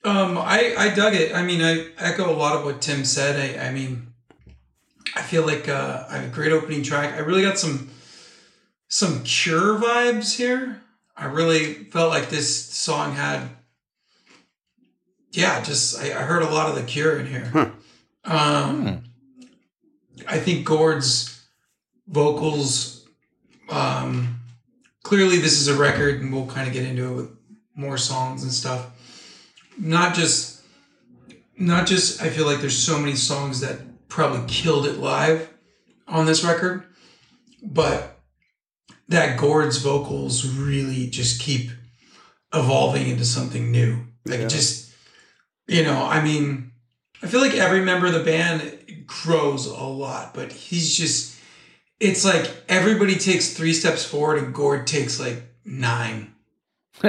Um, 0.05 0.39
I, 0.39 0.73
I 0.79 0.95
dug 0.95 1.15
it. 1.15 1.35
I 1.35 1.43
mean, 1.43 1.63
I 1.63 1.89
echo 1.99 2.31
a 2.31 2.37
lot 2.37 2.55
of 2.55 2.65
what 2.65 2.81
Tim 2.81 3.05
said. 3.05 3.59
I, 3.59 3.67
I 3.67 3.73
mean, 3.73 4.13
I 5.17 5.23
feel 5.23 5.45
like 5.45 5.69
uh, 5.69 6.05
I 6.09 6.19
have 6.19 6.27
a 6.27 6.33
great 6.33 6.53
opening 6.53 6.85
track. 6.85 7.15
I 7.15 7.19
really 7.19 7.43
got 7.43 7.59
some 7.59 7.91
some 8.87 9.25
Cure 9.25 9.81
vibes 9.81 10.37
here. 10.37 10.81
I 11.17 11.25
really 11.25 11.75
felt 11.75 12.11
like 12.11 12.31
this 12.31 12.67
song 12.67 13.15
had, 13.15 13.49
yeah, 15.33 15.61
just 15.61 16.01
I, 16.01 16.11
I 16.11 16.23
heard 16.23 16.43
a 16.43 16.51
lot 16.51 16.69
of 16.69 16.77
the 16.77 16.85
Cure 16.85 17.19
in 17.19 17.27
here. 17.27 17.51
Huh. 17.53 17.71
Um, 18.25 19.05
I 20.27 20.39
think 20.39 20.65
Gord's 20.67 21.45
vocals. 22.07 23.07
Um, 23.69 24.41
clearly, 25.03 25.39
this 25.39 25.61
is 25.61 25.69
a 25.69 25.77
record, 25.77 26.21
and 26.21 26.33
we'll 26.33 26.47
kind 26.47 26.67
of 26.67 26.73
get 26.73 26.85
into 26.85 27.13
it 27.13 27.17
with 27.17 27.31
more 27.75 27.97
songs 27.99 28.43
and 28.43 28.53
stuff 28.53 28.87
not 29.79 30.15
just 30.15 30.61
not 31.57 31.87
just 31.87 32.23
I 32.23 32.29
feel 32.29 32.47
like 32.47 32.61
there's 32.61 32.77
so 32.79 32.99
many 32.99 33.15
songs 33.15 33.61
that 33.61 34.09
probably 34.09 34.45
killed 34.47 34.87
it 34.87 34.99
live 34.99 35.49
on 36.07 36.27
this 36.27 36.45
record, 36.45 36.85
but 37.63 38.21
that 39.09 39.39
Gord's 39.39 39.79
vocals 39.79 40.47
really 40.47 41.09
just 41.09 41.41
keep 41.41 41.71
evolving 42.53 43.09
into 43.09 43.25
something 43.25 43.71
new. 43.71 44.07
Like 44.27 44.41
Yeah. 44.41 44.49
just 44.49 44.93
you 45.69 45.85
know, 45.85 46.05
I 46.05 46.23
mean, 46.23 46.72
I 47.23 47.27
feel 47.29 47.41
like 47.41 47.55
every 47.55 47.85
member 47.85 48.07
of 48.07 48.13
the 48.15 48.25
band 48.25 49.05
grows 49.07 49.67
a 49.67 49.85
lot, 49.85 50.35
but 50.35 50.53
he's 50.53 50.97
just 50.97 51.37
it's 52.01 52.25
like 52.25 52.51
everybody 52.69 53.15
takes 53.15 53.55
three 53.55 53.73
steps 53.73 54.05
forward 54.05 54.43
and 54.43 54.53
Gord 54.53 54.87
takes 54.87 55.21
like 55.21 55.43
nine. 55.65 56.35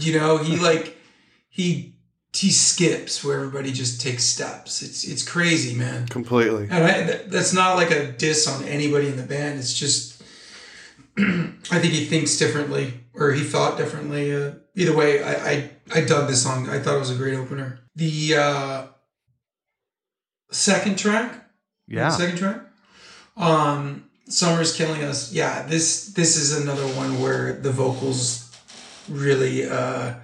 You 0.00 0.18
know, 0.18 0.38
he 0.38 0.56
like 0.56 0.96
he 1.50 1.96
he 2.34 2.50
skips 2.50 3.22
where 3.22 3.36
everybody 3.36 3.72
just 3.72 4.00
takes 4.00 4.24
steps. 4.24 4.80
It's 4.80 5.04
it's 5.04 5.22
crazy, 5.22 5.76
man. 5.76 6.06
Completely. 6.06 6.68
And 6.70 6.84
I, 6.84 7.04
th- 7.04 7.26
that's 7.26 7.52
not 7.52 7.76
like 7.76 7.90
a 7.90 8.10
diss 8.12 8.48
on 8.48 8.64
anybody 8.64 9.08
in 9.08 9.16
the 9.16 9.22
band. 9.22 9.58
It's 9.58 9.78
just 9.78 10.22
I 11.18 11.78
think 11.78 11.92
he 11.92 12.06
thinks 12.06 12.38
differently 12.38 12.94
or 13.12 13.32
he 13.32 13.44
thought 13.44 13.76
differently. 13.76 14.34
Uh, 14.34 14.52
either 14.74 14.94
way, 14.94 15.22
I, 15.22 15.50
I 15.50 15.70
I 15.94 16.00
dug 16.04 16.28
this 16.28 16.42
song. 16.42 16.68
I 16.68 16.78
thought 16.78 16.96
it 16.96 17.00
was 17.00 17.10
a 17.10 17.16
great 17.16 17.34
opener. 17.34 17.80
The 17.94 18.34
uh, 18.36 18.86
second 20.50 20.98
track, 20.98 21.48
the 21.88 21.96
yeah. 21.96 22.08
second 22.08 22.38
track. 22.38 22.60
Um, 23.36 24.04
Summer's 24.28 24.74
killing 24.74 25.02
us. 25.02 25.32
Yeah, 25.32 25.62
this 25.62 26.12
this 26.12 26.36
is 26.36 26.60
another 26.60 26.86
one 26.96 27.20
where 27.20 27.52
the 27.54 27.72
vocals 27.72 28.50
really 29.08 29.68
uh, 29.68 30.14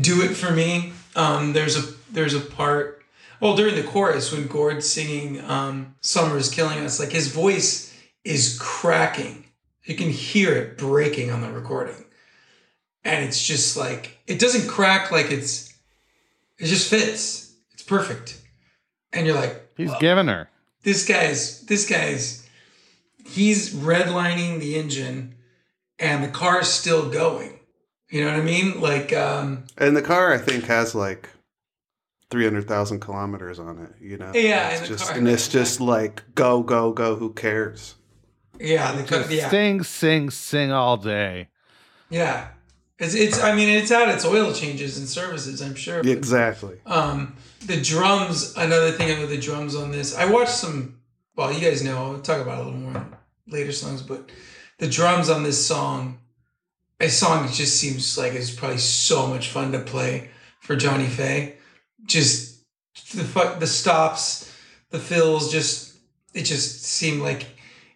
do 0.00 0.22
it 0.22 0.34
for 0.34 0.52
me. 0.52 0.92
Um, 1.16 1.52
there's 1.52 1.76
a 1.76 1.92
there's 2.10 2.34
a 2.34 2.40
part. 2.40 3.02
Well, 3.40 3.56
during 3.56 3.74
the 3.74 3.82
chorus 3.82 4.32
when 4.32 4.46
Gord's 4.46 4.88
singing 4.88 5.40
um, 5.44 5.94
"Summer 6.00 6.36
is 6.36 6.48
killing 6.48 6.78
us," 6.78 7.00
like 7.00 7.10
his 7.10 7.28
voice 7.28 7.94
is 8.24 8.58
cracking. 8.60 9.46
You 9.84 9.96
can 9.96 10.10
hear 10.10 10.54
it 10.54 10.78
breaking 10.78 11.30
on 11.30 11.40
the 11.40 11.50
recording, 11.50 12.04
and 13.04 13.24
it's 13.24 13.42
just 13.42 13.76
like 13.76 14.18
it 14.26 14.38
doesn't 14.38 14.68
crack 14.68 15.10
like 15.10 15.30
it's. 15.30 15.68
It 16.58 16.66
just 16.66 16.90
fits. 16.90 17.54
It's 17.72 17.82
perfect, 17.82 18.40
and 19.12 19.26
you're 19.26 19.34
like, 19.36 19.70
He's 19.76 19.94
giving 20.00 20.26
her. 20.26 20.50
this 20.82 21.06
guy's 21.08 21.62
this 21.62 21.88
guy's 21.88 22.46
he's 23.24 23.72
redlining 23.74 24.60
the 24.60 24.76
engine 24.76 25.34
and 25.98 26.22
the 26.24 26.28
car's 26.28 26.68
still 26.68 27.08
going 27.10 27.58
you 28.08 28.24
know 28.24 28.30
what 28.30 28.40
i 28.40 28.42
mean 28.42 28.80
like 28.80 29.12
um 29.12 29.64
And 29.78 29.96
the 29.96 30.02
car, 30.02 30.32
I 30.32 30.38
think, 30.38 30.64
has 30.64 30.94
like 30.94 31.28
three 32.30 32.44
hundred 32.44 32.66
thousand 32.68 33.00
kilometers 33.00 33.58
on 33.58 33.78
it. 33.78 33.92
You 34.02 34.18
know. 34.18 34.32
Yeah, 34.34 34.70
It's 34.70 34.80
and 34.80 34.84
the 34.84 34.88
just 34.88 35.08
car- 35.08 35.16
and 35.18 35.28
it's 35.28 35.48
just 35.48 35.80
like 35.80 36.22
go 36.34 36.62
go 36.62 36.92
go. 36.92 37.14
Who 37.16 37.32
cares? 37.32 37.94
yeah 38.58 38.92
the 38.92 39.04
car, 39.04 39.24
yeah 39.32 39.48
Sing, 39.48 39.82
sing, 39.82 40.28
sing 40.30 40.70
all 40.72 40.96
day. 40.98 41.48
yeah 42.10 42.48
it's, 43.00 43.14
it's 43.14 43.40
i 43.42 43.54
mean 43.54 43.68
it's 43.68 43.90
at 43.90 44.08
its 44.08 44.24
oil 44.24 44.52
changes 44.52 44.98
and 44.98 45.08
services 45.08 45.60
i'm 45.60 45.74
sure 45.74 46.02
but, 46.02 46.10
Exactly. 46.12 46.78
um 46.86 47.34
the 47.66 47.80
drums 47.80 48.54
another 48.56 48.92
thing 48.92 49.10
about 49.16 49.28
the 49.28 49.40
drums 49.40 49.74
on 49.74 49.90
this 49.90 50.16
i 50.16 50.24
watched 50.24 50.52
some 50.52 51.00
well 51.36 51.52
you 51.52 51.60
guys 51.60 51.82
know 51.82 51.96
i'll 52.12 52.20
talk 52.20 52.40
about 52.40 52.58
a 52.60 52.62
little 52.64 52.78
more 52.78 52.96
in 52.96 53.14
later 53.52 53.72
songs 53.72 54.02
but 54.02 54.30
the 54.78 54.88
drums 54.88 55.28
on 55.28 55.42
this 55.42 55.66
song 55.66 56.18
a 57.00 57.08
song 57.08 57.46
that 57.46 57.52
just 57.54 57.80
seems 57.80 58.16
like 58.18 58.34
it's 58.34 58.50
probably 58.54 58.78
so 58.78 59.26
much 59.26 59.48
fun 59.48 59.72
to 59.72 59.80
play 59.80 60.30
for 60.60 60.76
johnny 60.76 61.06
fay 61.06 61.56
just 62.04 62.62
the 63.14 63.24
fu- 63.24 63.58
the 63.58 63.66
stops 63.66 64.54
the 64.90 64.98
fills 64.98 65.50
just 65.50 65.96
it 66.34 66.42
just 66.44 66.82
seemed 66.84 67.22
like 67.22 67.46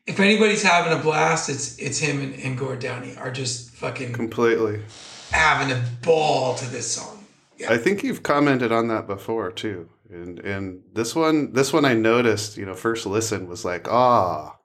if 0.06 0.20
anybody's 0.20 0.62
having 0.62 0.92
a 0.92 1.02
blast 1.02 1.48
it's 1.48 1.78
it's 1.78 1.98
him 1.98 2.20
and, 2.20 2.34
and 2.40 2.58
gord 2.58 2.78
downie 2.78 3.16
are 3.16 3.30
just 3.30 3.70
fucking 3.70 4.12
Completely. 4.12 4.82
having 5.30 5.72
a 5.72 5.84
ball 6.02 6.54
to 6.54 6.66
this 6.70 6.90
song 6.90 7.24
I 7.68 7.78
think 7.78 8.02
you've 8.02 8.22
commented 8.22 8.72
on 8.72 8.88
that 8.88 9.06
before 9.06 9.50
too. 9.50 9.88
And 10.10 10.38
and 10.40 10.82
this 10.92 11.14
one 11.14 11.52
this 11.52 11.72
one 11.72 11.84
I 11.84 11.94
noticed, 11.94 12.56
you 12.56 12.66
know, 12.66 12.74
first 12.74 13.06
listen 13.06 13.48
was 13.48 13.64
like, 13.64 13.88
ah, 13.88 14.56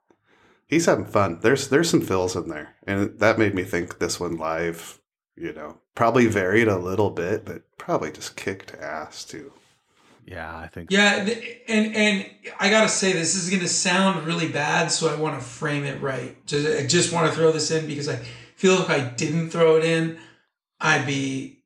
he's 0.66 0.86
having 0.86 1.06
fun. 1.06 1.40
There's 1.40 1.68
there's 1.68 1.90
some 1.90 2.00
fills 2.00 2.36
in 2.36 2.48
there. 2.48 2.74
And 2.86 3.18
that 3.18 3.38
made 3.38 3.54
me 3.54 3.64
think 3.64 3.98
this 3.98 4.18
one 4.20 4.36
live, 4.36 5.00
you 5.36 5.52
know, 5.52 5.78
probably 5.94 6.26
varied 6.26 6.68
a 6.68 6.78
little 6.78 7.10
bit, 7.10 7.44
but 7.44 7.62
probably 7.78 8.12
just 8.12 8.36
kicked 8.36 8.74
ass 8.74 9.24
too. 9.24 9.52
Yeah, 10.26 10.56
I 10.56 10.66
think. 10.68 10.90
Yeah, 10.90 11.16
and 11.68 11.96
and 11.96 12.26
I 12.58 12.70
gotta 12.70 12.88
say 12.88 13.12
this 13.12 13.34
is 13.34 13.50
gonna 13.50 13.68
sound 13.68 14.26
really 14.26 14.48
bad, 14.48 14.90
so 14.92 15.12
I 15.12 15.16
want 15.16 15.38
to 15.38 15.44
frame 15.44 15.84
it 15.84 16.00
right. 16.00 16.34
Just, 16.46 16.66
I 16.82 16.86
just 16.86 17.12
want 17.12 17.28
to 17.28 17.34
throw 17.34 17.50
this 17.52 17.70
in 17.70 17.86
because 17.86 18.08
I 18.08 18.16
feel 18.56 18.74
if 18.80 18.90
I 18.90 19.00
didn't 19.00 19.50
throw 19.50 19.76
it 19.76 19.84
in, 19.84 20.18
I'd 20.80 21.06
be 21.06 21.62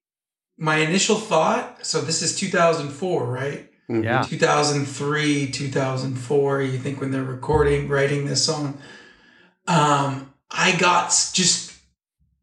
my 0.57 0.77
initial 0.77 1.17
thought. 1.17 1.85
So 1.85 2.01
this 2.01 2.23
is 2.23 2.37
2004, 2.39 3.27
right? 3.27 3.71
Mhm. 3.91 4.05
Yeah. 4.05 4.23
2003, 4.23 5.51
2004. 5.51 6.63
You 6.63 6.79
think 6.79 7.01
when 7.01 7.11
they're 7.11 7.23
recording, 7.23 7.89
writing 7.89 8.27
this 8.27 8.45
song, 8.45 8.79
um, 9.67 10.33
I 10.51 10.77
got 10.77 11.09
just 11.33 11.73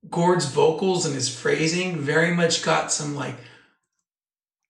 Gord's 0.10 0.46
vocals 0.46 1.06
and 1.06 1.16
his 1.16 1.30
phrasing 1.34 1.98
very 1.98 2.34
much 2.36 2.64
got 2.64 2.92
some 2.92 3.16
like 3.16 3.36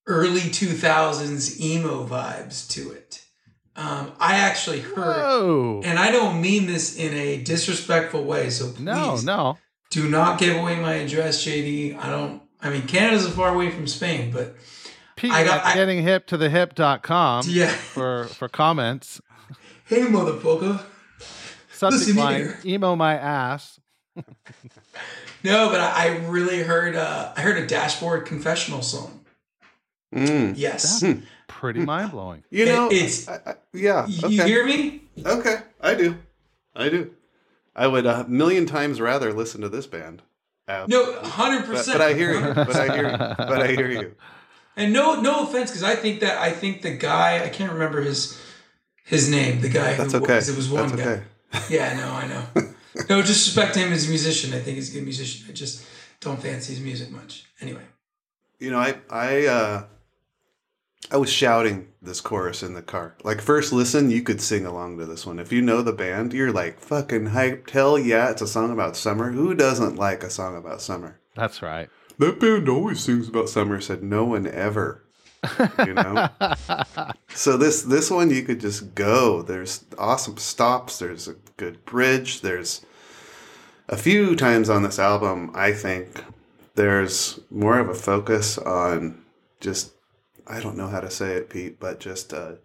early 0.07 0.41
2000s 0.41 1.59
emo 1.59 2.05
vibes 2.05 2.67
to 2.71 2.91
it. 2.91 3.23
Um, 3.75 4.11
I 4.19 4.35
actually 4.35 4.81
heard, 4.81 4.97
Whoa. 5.23 5.81
and 5.85 5.97
I 5.97 6.11
don't 6.11 6.41
mean 6.41 6.65
this 6.67 6.97
in 6.97 7.13
a 7.13 7.37
disrespectful 7.41 8.23
way, 8.25 8.49
so 8.49 8.67
please 8.71 8.81
No, 8.81 9.15
no. 9.23 9.57
do 9.89 10.09
not 10.09 10.39
give 10.39 10.57
away 10.57 10.75
my 10.79 10.95
address, 10.95 11.43
JD. 11.45 11.97
I 11.97 12.09
don't. 12.09 12.41
I 12.61 12.69
mean, 12.69 12.85
Canada's 12.85 13.25
a 13.25 13.31
far 13.31 13.53
away 13.55 13.71
from 13.71 13.87
Spain, 13.87 14.31
but 14.31 14.55
Pete 15.15 15.31
I 15.31 15.43
got- 15.45 15.65
I- 15.65 15.73
getting 15.73 16.03
hip 16.03 16.27
to 16.27 16.37
the 16.37 16.49
hip.com 16.49 17.45
yeah. 17.47 17.69
for, 17.69 18.25
for 18.25 18.49
comments. 18.49 19.21
Hey, 19.85 20.01
motherfucker. 20.01 20.83
Subject 21.71 22.01
Listen 22.07 22.15
line 22.17 22.35
here. 22.41 22.59
emo 22.65 22.95
my 22.95 23.15
ass. 23.15 23.79
No, 25.43 25.69
but 25.69 25.79
I, 25.79 26.03
I 26.03 26.07
really 26.27 26.61
heard. 26.61 26.95
Uh, 26.95 27.33
I 27.35 27.41
heard 27.41 27.57
a 27.57 27.65
dashboard 27.65 28.27
confessional 28.27 28.83
song. 28.83 29.20
Mm. 30.13 30.53
Yes, 30.57 30.99
That's 31.01 31.19
pretty 31.47 31.79
mind 31.85 32.11
blowing. 32.11 32.43
You 32.49 32.63
It- 32.65 32.67
know, 32.67 32.91
it's- 32.91 33.27
I, 33.27 33.51
I, 33.51 33.55
yeah. 33.73 34.05
you 34.07 34.43
hear 34.43 34.65
me? 34.65 35.03
okay, 35.25 35.57
I 35.79 35.95
do. 35.95 36.17
I 36.75 36.89
do. 36.89 37.11
I 37.75 37.87
would 37.87 38.05
a 38.05 38.27
million 38.27 38.65
times 38.65 38.99
rather 38.99 39.31
listen 39.33 39.61
to 39.61 39.69
this 39.69 39.87
band. 39.87 40.21
No, 40.87 41.19
hundred 41.21 41.65
percent. 41.65 41.97
but 41.97 42.01
I 42.01 42.13
hear 42.13 42.33
you. 42.33 42.53
But 42.53 42.75
I 42.75 42.95
hear 42.95 43.09
you. 43.11 43.17
But 43.17 43.61
I 43.61 43.67
hear 43.73 43.89
you. 43.91 44.15
And 44.77 44.93
no, 44.93 45.19
no 45.19 45.43
offense, 45.43 45.69
because 45.69 45.83
I 45.83 45.95
think 45.95 46.21
that 46.21 46.37
I 46.39 46.49
think 46.49 46.81
the 46.81 46.91
guy 46.91 47.43
I 47.43 47.49
can't 47.49 47.73
remember 47.73 48.01
his 48.01 48.39
his 49.03 49.29
name. 49.29 49.59
The 49.59 49.67
guy 49.67 49.95
That's 49.95 50.13
who 50.13 50.19
okay. 50.23 50.35
was 50.35 50.47
it 50.47 50.55
was 50.55 50.69
one 50.69 50.87
That's 50.87 51.01
guy. 51.01 51.11
okay. 51.11 51.23
Yeah, 51.69 51.93
no, 51.97 52.09
I 52.13 52.25
know. 52.27 52.43
no 53.09 53.21
disrespect 53.21 53.73
to 53.73 53.81
him 53.81 53.91
as 53.91 54.07
a 54.07 54.09
musician. 54.09 54.53
I 54.53 54.59
think 54.59 54.75
he's 54.77 54.89
a 54.91 54.93
good 54.93 55.03
musician. 55.03 55.45
I 55.49 55.51
just 55.51 55.83
don't 56.21 56.41
fancy 56.41 56.73
his 56.73 56.81
music 56.81 57.11
much. 57.11 57.43
Anyway, 57.59 57.83
You 58.59 58.71
know, 58.71 58.79
I 58.79 58.95
I 59.09 59.45
uh 59.47 59.83
I 61.09 61.17
was 61.17 61.31
shouting 61.31 61.87
this 62.01 62.21
chorus 62.21 62.63
in 62.63 62.73
the 62.73 62.81
car. 62.81 63.15
Like 63.23 63.41
first 63.41 63.73
listen, 63.73 64.11
you 64.11 64.21
could 64.21 64.41
sing 64.41 64.65
along 64.65 64.97
to 64.97 65.05
this 65.05 65.25
one. 65.25 65.39
If 65.39 65.51
you 65.51 65.61
know 65.61 65.81
the 65.81 65.93
band, 65.93 66.33
you're 66.33 66.51
like 66.51 66.79
fucking 66.79 67.29
hyped. 67.29 67.69
Hell 67.69 67.97
yeah, 67.97 68.29
it's 68.29 68.41
a 68.41 68.47
song 68.47 68.71
about 68.71 68.95
summer. 68.95 69.31
Who 69.31 69.55
doesn't 69.55 69.95
like 69.95 70.23
a 70.23 70.29
song 70.29 70.55
about 70.55 70.81
summer? 70.81 71.19
That's 71.35 71.61
right. 71.61 71.89
That 72.19 72.39
band 72.39 72.69
always 72.69 72.99
sings 72.99 73.27
about 73.27 73.49
summer. 73.49 73.81
Said 73.81 74.03
no 74.03 74.25
one 74.25 74.47
ever. 74.47 75.03
You 75.85 75.93
know. 75.95 76.29
so 77.29 77.57
this 77.57 77.81
this 77.81 78.11
one 78.11 78.29
you 78.29 78.43
could 78.43 78.59
just 78.59 78.93
go. 78.93 79.41
There's 79.41 79.83
awesome 79.97 80.37
stops. 80.37 80.99
There's 80.99 81.27
a 81.27 81.35
good 81.57 81.83
bridge. 81.85 82.41
There's 82.41 82.85
a 83.89 83.97
few 83.97 84.35
times 84.35 84.69
on 84.69 84.83
this 84.83 84.99
album. 84.99 85.51
I 85.53 85.73
think 85.73 86.23
there's 86.75 87.39
more 87.49 87.79
of 87.79 87.89
a 87.89 87.93
focus 87.93 88.57
on 88.57 89.23
just 89.59 89.93
I 90.47 90.59
don't 90.59 90.77
know 90.77 90.87
how 90.87 90.99
to 90.99 91.09
say 91.09 91.33
it, 91.33 91.49
Pete, 91.49 91.79
but 91.79 91.99
just 91.99 92.33
a 92.33 92.57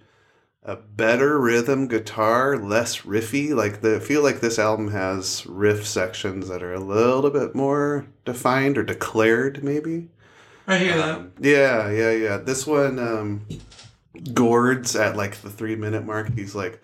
a 0.67 0.75
better 0.75 1.39
rhythm 1.39 1.87
guitar, 1.87 2.57
less 2.59 3.03
riffy. 3.03 3.55
Like 3.55 3.81
the 3.83 3.97
I 3.97 3.99
feel 4.01 4.23
like 4.23 4.41
this 4.41 4.59
album 4.59 4.91
has 4.91 5.47
riff 5.47 5.87
sections 5.87 6.49
that 6.49 6.63
are 6.63 6.75
a 6.75 6.81
little 6.81 7.31
bit 7.31 7.55
more 7.55 8.07
defined 8.25 8.77
or 8.77 8.83
declared, 8.83 9.63
maybe. 9.63 10.09
I 10.67 10.79
hear 10.79 10.97
that. 10.97 11.19
Um, 11.19 11.33
yeah, 11.41 11.89
yeah, 11.91 12.11
yeah. 12.11 12.37
This 12.39 12.67
one, 12.67 12.99
um, 12.99 13.47
Gord's 14.35 14.97
at 14.97 15.17
like 15.17 15.41
the 15.41 15.51
three 15.51 15.77
minute 15.77 16.05
mark. 16.05 16.35
He's 16.35 16.57
like, 16.57 16.83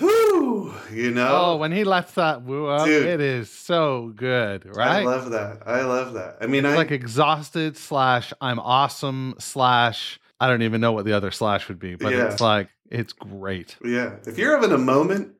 "Whoo," 0.00 0.72
you 0.92 1.10
know. 1.10 1.28
Oh, 1.30 1.56
when 1.56 1.72
he 1.72 1.84
lets 1.84 2.12
that 2.12 2.42
woo 2.42 2.66
up, 2.66 2.86
Dude. 2.86 3.06
it 3.06 3.20
is 3.20 3.50
so 3.50 4.12
good, 4.14 4.64
right? 4.76 5.02
I 5.02 5.04
love 5.04 5.30
that. 5.30 5.62
I 5.66 5.82
love 5.82 6.14
that. 6.14 6.38
I 6.40 6.46
mean, 6.46 6.64
It's 6.64 6.74
I 6.74 6.76
like 6.76 6.90
exhausted 6.90 7.76
slash 7.76 8.32
I'm 8.40 8.58
awesome 8.58 9.34
slash 9.38 10.18
I 10.40 10.48
don't 10.48 10.62
even 10.62 10.80
know 10.80 10.92
what 10.92 11.04
the 11.04 11.12
other 11.14 11.30
slash 11.30 11.68
would 11.68 11.78
be, 11.78 11.94
but 11.96 12.12
Yeah. 12.12 12.30
it's 12.30 12.40
like 12.40 12.68
it's 12.90 13.12
great. 13.12 13.76
yeah. 13.84 14.16
If 14.26 14.38
you're 14.38 14.54
having 14.54 14.72
a 14.72 14.78
moment 14.78 15.34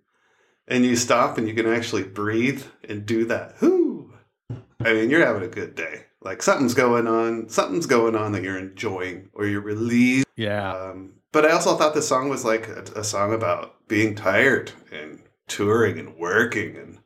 and 0.66 0.84
you 0.84 0.96
stop 0.96 1.38
and 1.38 1.48
you 1.48 1.54
can 1.54 1.66
actually 1.66 2.02
breathe 2.02 2.62
and 2.88 3.06
do 3.06 3.24
that, 3.26 3.60
whoo. 3.62 4.12
I 4.84 4.92
mean, 4.92 5.08
you're 5.10 5.24
having 5.24 5.42
a 5.42 5.48
good 5.48 5.74
day. 5.74 6.04
Like 6.20 6.42
something's 6.42 6.74
going 6.74 7.06
on. 7.06 7.48
Something's 7.48 7.86
going 7.86 8.14
on 8.16 8.32
that 8.32 8.42
you're 8.42 8.58
enjoying 8.58 9.28
or 9.32 9.46
you're 9.46 9.60
relieved. 9.60 10.26
Yeah. 10.36 10.72
Um, 10.74 11.14
but 11.32 11.44
I 11.44 11.50
also 11.50 11.76
thought 11.76 11.94
this 11.94 12.08
song 12.08 12.28
was 12.28 12.44
like 12.44 12.68
a, 12.68 12.82
a 12.96 13.04
song 13.04 13.32
about 13.32 13.86
being 13.88 14.14
tired 14.14 14.72
and 14.92 15.22
touring 15.46 15.98
and 15.98 16.16
working 16.16 16.76
and 16.76 16.98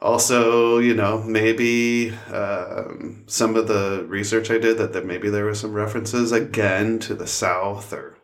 also, 0.00 0.78
you 0.78 0.94
know, 0.94 1.22
maybe 1.22 2.10
um, 2.32 3.24
some 3.26 3.54
of 3.56 3.68
the 3.68 4.04
research 4.08 4.50
I 4.50 4.58
did 4.58 4.78
that, 4.78 4.94
that 4.94 5.04
maybe 5.04 5.28
there 5.28 5.44
were 5.44 5.54
some 5.54 5.74
references 5.74 6.32
again 6.32 6.98
to 7.00 7.14
the 7.14 7.26
South 7.26 7.92
or 7.92 8.16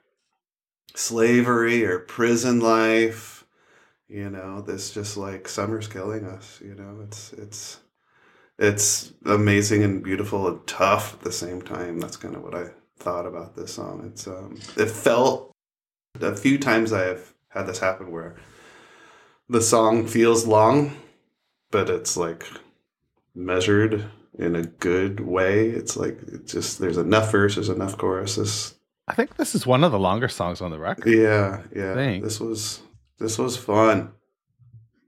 slavery 0.95 1.85
or 1.85 1.99
prison 1.99 2.61
life. 2.61 3.45
You 4.09 4.31
know, 4.31 4.63
this 4.63 4.93
just 4.93 5.17
like 5.17 5.49
summer's 5.49 5.89
killing 5.89 6.25
us. 6.25 6.61
You 6.65 6.75
know, 6.75 7.01
it's 7.03 7.33
it's 7.35 7.81
it's 8.59 9.13
amazing 9.27 9.83
and 9.83 10.03
beautiful 10.03 10.49
and 10.49 10.67
tough 10.67 11.15
at 11.15 11.21
the 11.21 11.33
same 11.33 11.61
time. 11.61 12.01
That's 12.01 12.17
kind 12.17 12.37
of 12.37 12.43
what 12.43 12.55
I 12.55 12.71
thought 12.97 13.27
about 13.27 13.55
this 13.55 13.75
song. 13.75 14.03
It's 14.07 14.27
um, 14.27 14.59
it 14.77 14.91
felt 14.91 15.53
a 16.21 16.35
few 16.35 16.59
times 16.59 16.93
I 16.93 17.05
have 17.05 17.35
had 17.49 17.67
this 17.67 17.79
happen 17.79 18.11
where 18.11 18.37
the 19.49 19.63
song 19.63 20.07
feels 20.07 20.47
long, 20.47 20.97
but 21.71 21.89
it's 21.89 22.17
like 22.17 22.45
measured 23.35 24.07
in 24.39 24.57
a 24.57 24.63
good 24.63 25.21
way. 25.21 25.69
It's 25.69 25.97
like 25.97 26.19
it 26.29 26.47
just 26.47 26.79
there's 26.79 26.99
enough 26.99 27.31
verses, 27.31 27.67
there's 27.67 27.77
enough 27.77 27.97
choruses. 27.99 28.75
I 29.09 29.15
think 29.15 29.37
this 29.37 29.55
is 29.55 29.67
one 29.67 29.85
of 29.85 29.93
the 29.93 29.99
longer 29.99 30.29
songs 30.29 30.61
on 30.61 30.71
the 30.71 30.79
record. 30.79 31.07
Yeah, 31.07 31.63
yeah. 31.75 31.95
Thanks. 31.95 32.25
This 32.25 32.41
was 32.41 32.83
this 33.19 33.39
was 33.39 33.57
fun. 33.57 34.13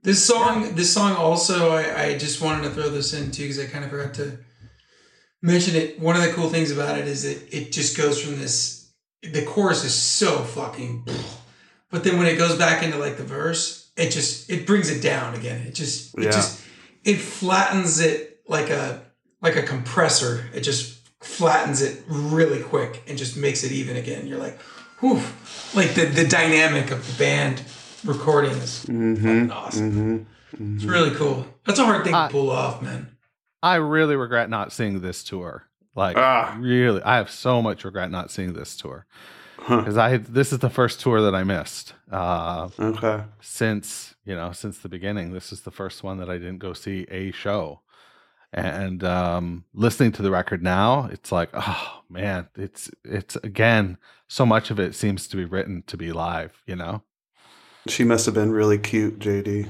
This 0.01 0.25
song, 0.25 0.75
this 0.75 0.93
song 0.93 1.17
also, 1.17 1.71
I, 1.71 2.03
I 2.03 2.17
just 2.17 2.41
wanted 2.41 2.63
to 2.63 2.69
throw 2.69 2.89
this 2.89 3.13
in 3.13 3.31
too 3.31 3.43
because 3.43 3.59
I 3.59 3.65
kind 3.65 3.83
of 3.83 3.91
forgot 3.91 4.13
to 4.15 4.39
mention 5.41 5.75
it. 5.75 5.99
One 5.99 6.15
of 6.15 6.21
the 6.21 6.31
cool 6.33 6.49
things 6.49 6.71
about 6.71 6.97
it 6.97 7.07
is 7.07 7.23
that 7.23 7.55
it 7.55 7.71
just 7.71 7.97
goes 7.97 8.21
from 8.21 8.39
this. 8.39 8.91
The 9.21 9.43
chorus 9.45 9.83
is 9.83 9.93
so 9.93 10.39
fucking, 10.39 11.05
but 11.91 12.03
then 12.03 12.17
when 12.17 12.27
it 12.27 12.37
goes 12.37 12.57
back 12.57 12.83
into 12.83 12.97
like 12.97 13.17
the 13.17 13.23
verse, 13.23 13.91
it 13.97 14.11
just 14.11 14.49
it 14.49 14.65
brings 14.65 14.89
it 14.89 15.01
down 15.01 15.35
again. 15.35 15.65
It 15.67 15.75
just 15.75 16.17
it 16.17 16.23
Yeah. 16.25 16.31
just 16.31 16.61
it 17.03 17.15
flattens 17.17 17.99
it 17.99 18.41
like 18.47 18.69
a 18.69 19.01
like 19.41 19.55
a 19.57 19.63
compressor. 19.63 20.45
It 20.53 20.61
just 20.61 20.99
flattens 21.21 21.81
it 21.81 22.01
really 22.07 22.61
quick 22.63 23.03
and 23.07 23.17
just 23.17 23.35
makes 23.35 23.63
it 23.65 23.73
even 23.73 23.97
again. 23.97 24.25
You're 24.25 24.37
like, 24.39 24.57
whew, 25.01 25.21
like 25.75 25.93
the 25.95 26.05
the 26.05 26.25
dynamic 26.25 26.89
of 26.91 27.05
the 27.05 27.17
band 27.21 27.61
recording 28.05 28.51
is 28.51 28.79
fucking 28.83 29.51
awesome. 29.51 30.25
Mm-hmm. 30.55 30.75
It's 30.75 30.85
really 30.85 31.11
cool. 31.15 31.45
That's 31.65 31.79
a 31.79 31.83
hard 31.85 32.05
thing 32.05 32.13
I- 32.13 32.27
to 32.27 32.31
pull 32.31 32.49
off, 32.51 32.81
man. 32.81 33.17
I 33.61 33.75
really 33.75 34.15
regret 34.15 34.49
not 34.49 34.71
seeing 34.71 35.01
this 35.01 35.23
tour. 35.23 35.65
Like 35.95 36.17
Ah. 36.17 36.55
really, 36.59 37.01
I 37.03 37.17
have 37.17 37.29
so 37.29 37.61
much 37.61 37.83
regret 37.83 38.09
not 38.11 38.31
seeing 38.31 38.53
this 38.53 38.77
tour 38.77 39.05
Huh. 39.57 39.77
because 39.81 39.97
I 39.97 40.17
this 40.17 40.53
is 40.53 40.59
the 40.59 40.69
first 40.69 41.01
tour 41.01 41.21
that 41.21 41.35
I 41.35 41.43
missed 41.43 41.93
uh, 42.11 42.69
Okay. 42.79 43.23
since 43.41 44.15
you 44.23 44.35
know 44.35 44.51
since 44.51 44.79
the 44.79 44.87
beginning. 44.89 45.33
This 45.33 45.51
is 45.51 45.61
the 45.61 45.71
first 45.71 46.03
one 46.03 46.17
that 46.19 46.29
I 46.29 46.37
didn't 46.37 46.59
go 46.59 46.73
see 46.73 47.05
a 47.11 47.31
show, 47.31 47.81
and 48.53 49.03
um, 49.03 49.65
listening 49.73 50.11
to 50.13 50.21
the 50.21 50.31
record 50.31 50.63
now, 50.63 51.09
it's 51.11 51.31
like 51.31 51.49
oh 51.53 52.01
man, 52.09 52.47
it's 52.55 52.89
it's 53.03 53.35
again 53.37 53.97
so 54.29 54.45
much 54.45 54.71
of 54.71 54.79
it 54.79 54.95
seems 54.95 55.27
to 55.27 55.35
be 55.37 55.43
written 55.45 55.83
to 55.87 55.97
be 55.97 56.11
live. 56.13 56.61
You 56.65 56.77
know, 56.77 57.03
She 57.87 58.05
must 58.05 58.25
have 58.25 58.35
been 58.35 58.51
really 58.51 58.77
cute, 58.77 59.19
JD. 59.19 59.67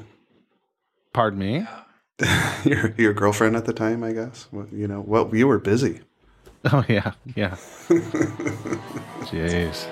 pardon 1.13 1.39
me. 1.39 1.65
your 2.65 2.93
your 2.97 3.13
girlfriend 3.13 3.55
at 3.55 3.65
the 3.65 3.73
time, 3.73 4.03
I 4.03 4.11
guess. 4.13 4.47
What, 4.51 4.71
you 4.73 4.87
know, 4.87 5.01
well, 5.01 5.29
you 5.33 5.47
were 5.47 5.59
busy. 5.59 6.01
Oh 6.73 6.83
yeah, 6.89 7.13
yeah. 7.37 7.55
Jeez. 9.31 9.87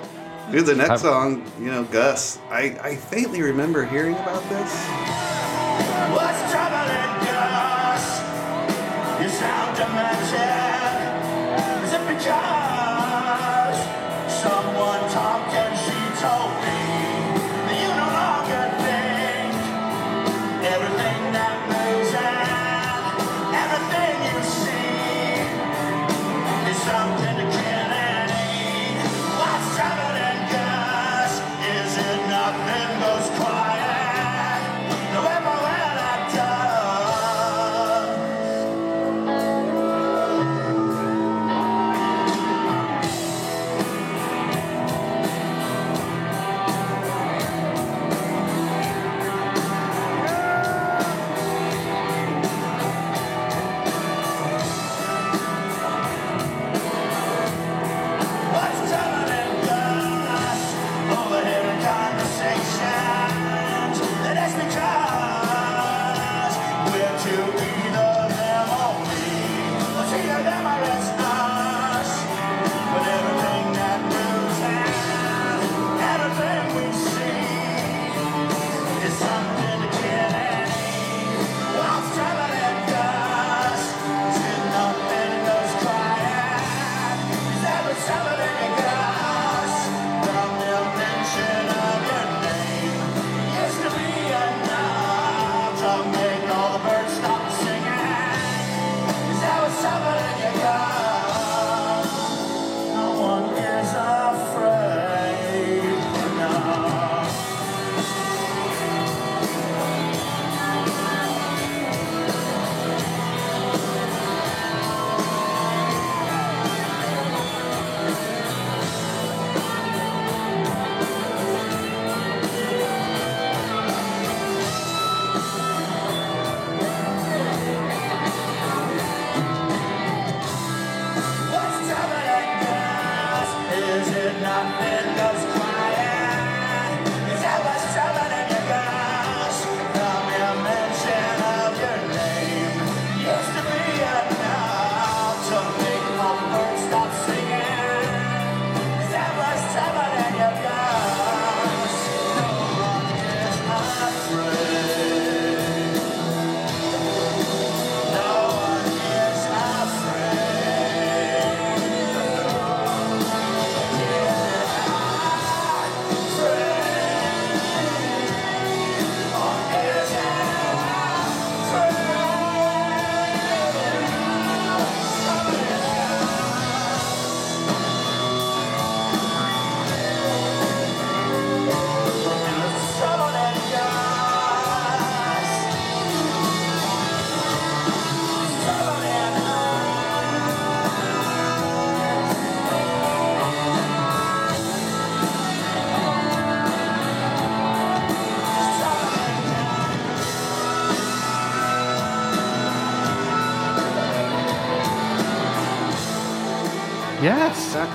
Dude, 0.52 0.66
the 0.66 0.74
next 0.74 0.90
I've- 0.90 1.00
song, 1.00 1.50
you 1.58 1.70
know, 1.70 1.84
Gus. 1.84 2.38
I 2.50 2.76
I 2.82 2.96
faintly 2.96 3.40
remember 3.40 3.86
hearing 3.86 4.14
about 4.14 4.42
this. 4.50 4.70
What's 6.12 6.52
troubling 6.52 7.32
us? 7.32 8.20
You 9.22 9.28
sound 9.30 9.76
dramatic. 9.76 10.57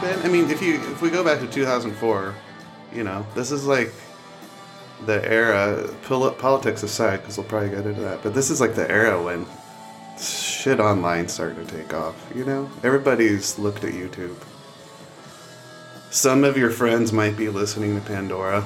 Then. 0.03 0.19
I 0.23 0.27
mean, 0.27 0.49
if 0.49 0.61
you 0.61 0.75
if 0.75 1.01
we 1.01 1.09
go 1.09 1.23
back 1.23 1.39
to 1.39 1.47
2004, 1.47 2.35
you 2.93 3.03
know, 3.03 3.25
this 3.35 3.51
is 3.51 3.65
like 3.65 3.91
the 5.05 5.23
era. 5.29 5.89
Pol- 6.03 6.31
politics 6.31 6.83
aside, 6.83 7.17
because 7.21 7.37
we'll 7.37 7.47
probably 7.47 7.69
get 7.69 7.85
into 7.85 8.01
that. 8.01 8.21
But 8.23 8.33
this 8.33 8.49
is 8.49 8.61
like 8.61 8.75
the 8.75 8.89
era 8.89 9.21
when 9.21 9.45
shit 10.19 10.79
online 10.79 11.27
started 11.27 11.67
to 11.67 11.75
take 11.77 11.93
off. 11.93 12.15
You 12.35 12.45
know, 12.45 12.69
everybody's 12.83 13.57
looked 13.57 13.83
at 13.83 13.93
YouTube. 13.93 14.35
Some 16.11 16.43
of 16.43 16.57
your 16.57 16.69
friends 16.69 17.11
might 17.11 17.35
be 17.35 17.49
listening 17.49 17.95
to 17.99 18.05
Pandora, 18.05 18.63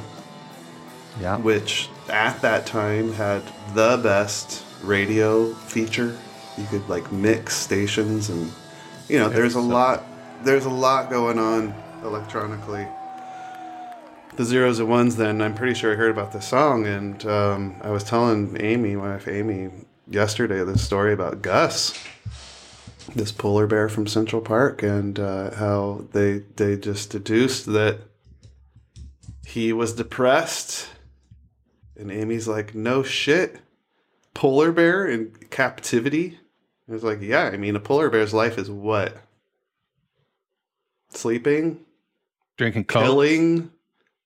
Yeah. 1.22 1.38
which 1.38 1.90
at 2.10 2.42
that 2.42 2.66
time 2.66 3.14
had 3.14 3.42
the 3.74 3.98
best 4.04 4.64
radio 4.84 5.54
feature. 5.54 6.18
You 6.58 6.66
could 6.66 6.88
like 6.90 7.12
mix 7.12 7.56
stations 7.56 8.30
and 8.30 8.52
you 9.08 9.18
know, 9.18 9.30
there's 9.30 9.56
a 9.56 9.62
lot 9.62 10.04
there's 10.44 10.66
a 10.66 10.70
lot 10.70 11.10
going 11.10 11.40
on 11.40 11.74
electronically. 12.04 12.88
The 14.36 14.46
zeros 14.46 14.80
and 14.80 14.90
ones 14.90 15.16
then 15.16 15.42
I'm 15.42 15.56
pretty 15.56 15.74
sure 15.74 15.94
I 15.94 15.96
heard 15.96 16.12
about 16.12 16.32
this 16.32 16.48
song 16.48 16.86
and 16.86 17.26
um, 17.26 17.76
I 17.82 17.90
was 17.90 18.04
telling 18.04 18.56
Amy, 18.60 18.96
my 18.96 19.14
wife 19.14 19.28
Amy, 19.28 19.70
yesterday 20.10 20.64
this 20.64 20.86
story 20.86 21.14
about 21.14 21.42
Gus. 21.42 21.98
This 23.16 23.32
polar 23.32 23.68
bear 23.68 23.90
from 23.90 24.06
Central 24.06 24.42
Park 24.42 24.84
and 24.84 25.20
uh, 25.20 25.56
how 25.56 26.06
they 26.12 26.40
they 26.58 26.78
just 26.78 27.10
deduced 27.10 27.66
that 27.68 28.00
he 29.46 29.74
was 29.74 29.94
depressed 29.94 30.90
and 31.98 32.12
Amy's 32.12 32.48
like, 32.48 32.76
no 32.76 33.04
shit. 33.04 33.60
Polar 34.34 34.72
bear 34.72 35.08
in 35.08 35.32
captivity? 35.50 36.40
I 36.88 36.94
was 36.94 37.04
like, 37.04 37.22
yeah, 37.22 37.50
I 37.52 37.58
mean, 37.58 37.76
a 37.76 37.80
polar 37.80 38.10
bear's 38.10 38.34
life 38.34 38.58
is 38.58 38.70
what? 38.70 39.18
Sleeping, 41.18 41.80
Drinking 42.58 42.86
Coke. 42.86 43.04
killing, 43.04 43.72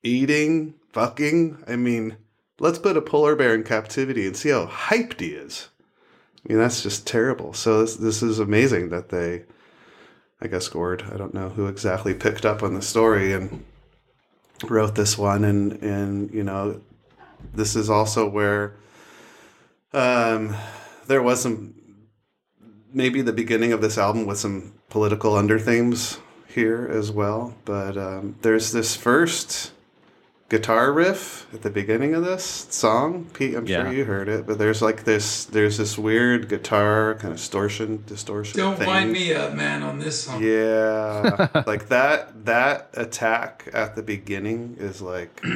eating, 0.03 0.75
fucking. 0.91 1.63
I 1.67 1.75
mean, 1.75 2.17
let's 2.59 2.79
put 2.79 2.97
a 2.97 3.01
polar 3.01 3.35
bear 3.35 3.55
in 3.55 3.63
captivity 3.63 4.27
and 4.27 4.35
see 4.35 4.49
how 4.49 4.67
hyped 4.67 5.19
he 5.19 5.29
is. 5.29 5.69
I 6.45 6.49
mean, 6.53 6.57
that's 6.59 6.83
just 6.83 7.07
terrible. 7.07 7.53
So 7.53 7.81
this, 7.81 7.95
this 7.95 8.23
is 8.23 8.39
amazing 8.39 8.89
that 8.89 9.09
they, 9.09 9.43
I 10.41 10.47
guess, 10.47 10.67
Gord, 10.67 11.03
I 11.13 11.17
don't 11.17 11.33
know 11.33 11.49
who 11.49 11.67
exactly 11.67 12.13
picked 12.13 12.45
up 12.45 12.63
on 12.63 12.73
the 12.73 12.81
story 12.81 13.33
and 13.33 13.63
wrote 14.67 14.95
this 14.95 15.17
one. 15.17 15.43
And, 15.43 15.73
and 15.83 16.31
you 16.31 16.43
know, 16.43 16.81
this 17.53 17.75
is 17.75 17.89
also 17.89 18.27
where 18.27 18.75
um, 19.93 20.55
there 21.07 21.21
was 21.21 21.41
some, 21.41 21.75
maybe 22.91 23.21
the 23.21 23.33
beginning 23.33 23.71
of 23.71 23.81
this 23.81 23.97
album 23.97 24.25
with 24.25 24.39
some 24.39 24.73
political 24.89 25.33
underthemes 25.33 26.19
here 26.51 26.87
as 26.91 27.11
well. 27.11 27.53
But 27.65 27.97
um, 27.97 28.35
there's 28.41 28.71
this 28.71 28.95
first 28.95 29.71
guitar 30.49 30.91
riff 30.91 31.47
at 31.53 31.61
the 31.61 31.69
beginning 31.69 32.13
of 32.13 32.25
this 32.25 32.43
song. 32.69 33.25
Pete, 33.33 33.55
I'm 33.55 33.65
Yeah. 33.65 33.83
sure 33.83 33.93
you 33.93 34.03
heard 34.05 34.27
it, 34.27 34.45
but 34.45 34.57
there's 34.57 34.81
like 34.81 35.05
this, 35.05 35.45
there's 35.45 35.77
this 35.77 35.97
weird 35.97 36.49
guitar 36.49 37.15
kind 37.15 37.31
of 37.31 37.37
distortion, 37.37 38.03
distortion. 38.05 38.57
Don't 38.59 38.77
thing. 38.77 38.87
wind 38.87 39.11
me 39.13 39.33
up, 39.33 39.53
man, 39.53 39.81
on 39.81 39.99
this 39.99 40.23
song. 40.25 40.43
Yeah, 40.43 41.47
like 41.65 41.87
that 41.87 42.45
that 42.45 42.89
attack 42.95 43.69
at 43.73 43.95
the 43.95 44.03
beginning 44.03 44.75
is 44.79 45.01
like. 45.01 45.41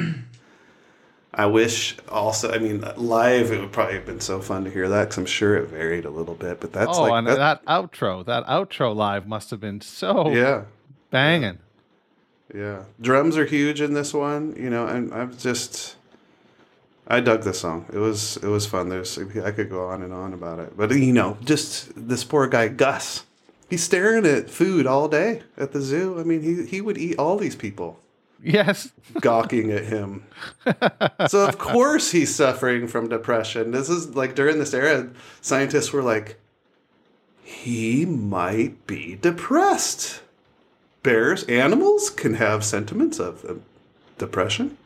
I 1.38 1.44
wish 1.44 1.96
also. 2.08 2.50
I 2.50 2.56
mean, 2.58 2.80
live 2.96 3.52
it 3.52 3.60
would 3.60 3.70
probably 3.72 3.96
have 3.96 4.06
been 4.06 4.20
so 4.20 4.40
fun 4.40 4.64
to 4.64 4.70
hear 4.70 4.88
that 4.88 5.02
because 5.04 5.18
I'm 5.18 5.26
sure 5.26 5.54
it 5.58 5.68
varied 5.68 6.06
a 6.06 6.10
little 6.10 6.34
bit. 6.34 6.60
But 6.60 6.72
that's 6.72 6.96
oh, 6.96 7.02
like 7.02 7.12
and 7.12 7.26
that- 7.26 7.36
that 7.36 7.64
outro, 7.66 8.24
that 8.24 8.46
outro 8.46 8.96
live 8.96 9.26
must 9.26 9.50
have 9.50 9.60
been 9.60 9.82
so 9.82 10.30
yeah, 10.30 10.62
banging. 11.10 11.58
yeah. 12.54 12.84
Drums 13.00 13.36
are 13.36 13.46
huge 13.46 13.80
in 13.80 13.94
this 13.94 14.12
one, 14.14 14.54
you 14.56 14.70
know, 14.70 14.86
and 14.86 15.12
I'm 15.12 15.36
just. 15.36 15.96
I 17.08 17.20
dug 17.20 17.44
this 17.44 17.60
song. 17.60 17.86
It 17.92 17.98
was 17.98 18.36
it 18.38 18.48
was 18.48 18.66
fun. 18.66 18.88
There's 18.88 19.16
I 19.18 19.52
could 19.52 19.70
go 19.70 19.86
on 19.86 20.02
and 20.02 20.12
on 20.12 20.32
about 20.32 20.58
it, 20.58 20.76
but 20.76 20.90
you 20.90 21.12
know, 21.12 21.38
just 21.44 21.92
this 21.94 22.24
poor 22.24 22.48
guy 22.48 22.68
Gus. 22.68 23.24
He's 23.70 23.82
staring 23.82 24.26
at 24.26 24.50
food 24.50 24.86
all 24.86 25.08
day 25.08 25.42
at 25.56 25.72
the 25.72 25.80
zoo. 25.80 26.18
I 26.18 26.24
mean, 26.24 26.42
he 26.42 26.64
he 26.66 26.80
would 26.80 26.98
eat 26.98 27.16
all 27.18 27.36
these 27.36 27.54
people. 27.56 28.00
Yes. 28.42 28.92
gawking 29.20 29.72
at 29.72 29.84
him. 29.84 30.24
so 31.28 31.46
of 31.46 31.58
course 31.58 32.10
he's 32.10 32.34
suffering 32.34 32.86
from 32.86 33.08
depression. 33.08 33.70
This 33.70 33.88
is 33.88 34.14
like 34.14 34.34
during 34.34 34.58
this 34.58 34.74
era, 34.74 35.08
scientists 35.40 35.92
were 35.92 36.02
like, 36.02 36.38
he 37.42 38.04
might 38.04 38.86
be 38.86 39.16
depressed. 39.16 40.22
Bears, 41.06 41.44
animals 41.44 42.10
can 42.10 42.34
have 42.34 42.64
sentiments 42.64 43.20
of 43.20 43.44
uh, 43.44 43.54
depression. 44.18 44.76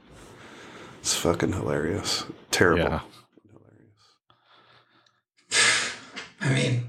It's 1.00 1.16
fucking 1.16 1.54
hilarious. 1.54 2.24
Terrible. 2.50 2.84
Yeah. 2.84 3.00
I 6.42 6.52
mean, 6.54 6.88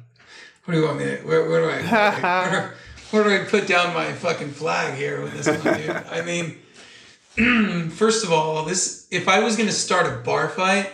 what 0.66 0.74
do 0.74 0.80
you 0.82 0.86
want 0.86 1.00
me 1.00 1.06
to? 1.06 1.18
Where, 1.24 1.50
where 1.50 1.62
do 1.62 1.70
I? 1.70 1.82
Where, 1.82 2.52
do- 2.52 2.76
where 3.12 3.24
do 3.24 3.42
I 3.44 3.46
put 3.48 3.68
down 3.68 3.94
my 3.94 4.12
fucking 4.12 4.52
flag 4.52 4.96
here 4.98 5.22
with 5.22 5.34
this 5.34 5.48
one, 5.48 5.78
dude? 5.78 5.90
I 5.90 6.22
mean, 6.22 7.90
first 7.92 8.26
of 8.26 8.32
all, 8.34 8.66
this 8.66 9.08
if 9.12 9.28
I 9.30 9.40
was 9.40 9.56
gonna 9.56 9.72
start 9.72 10.08
a 10.12 10.18
bar 10.24 10.50
fight, 10.50 10.90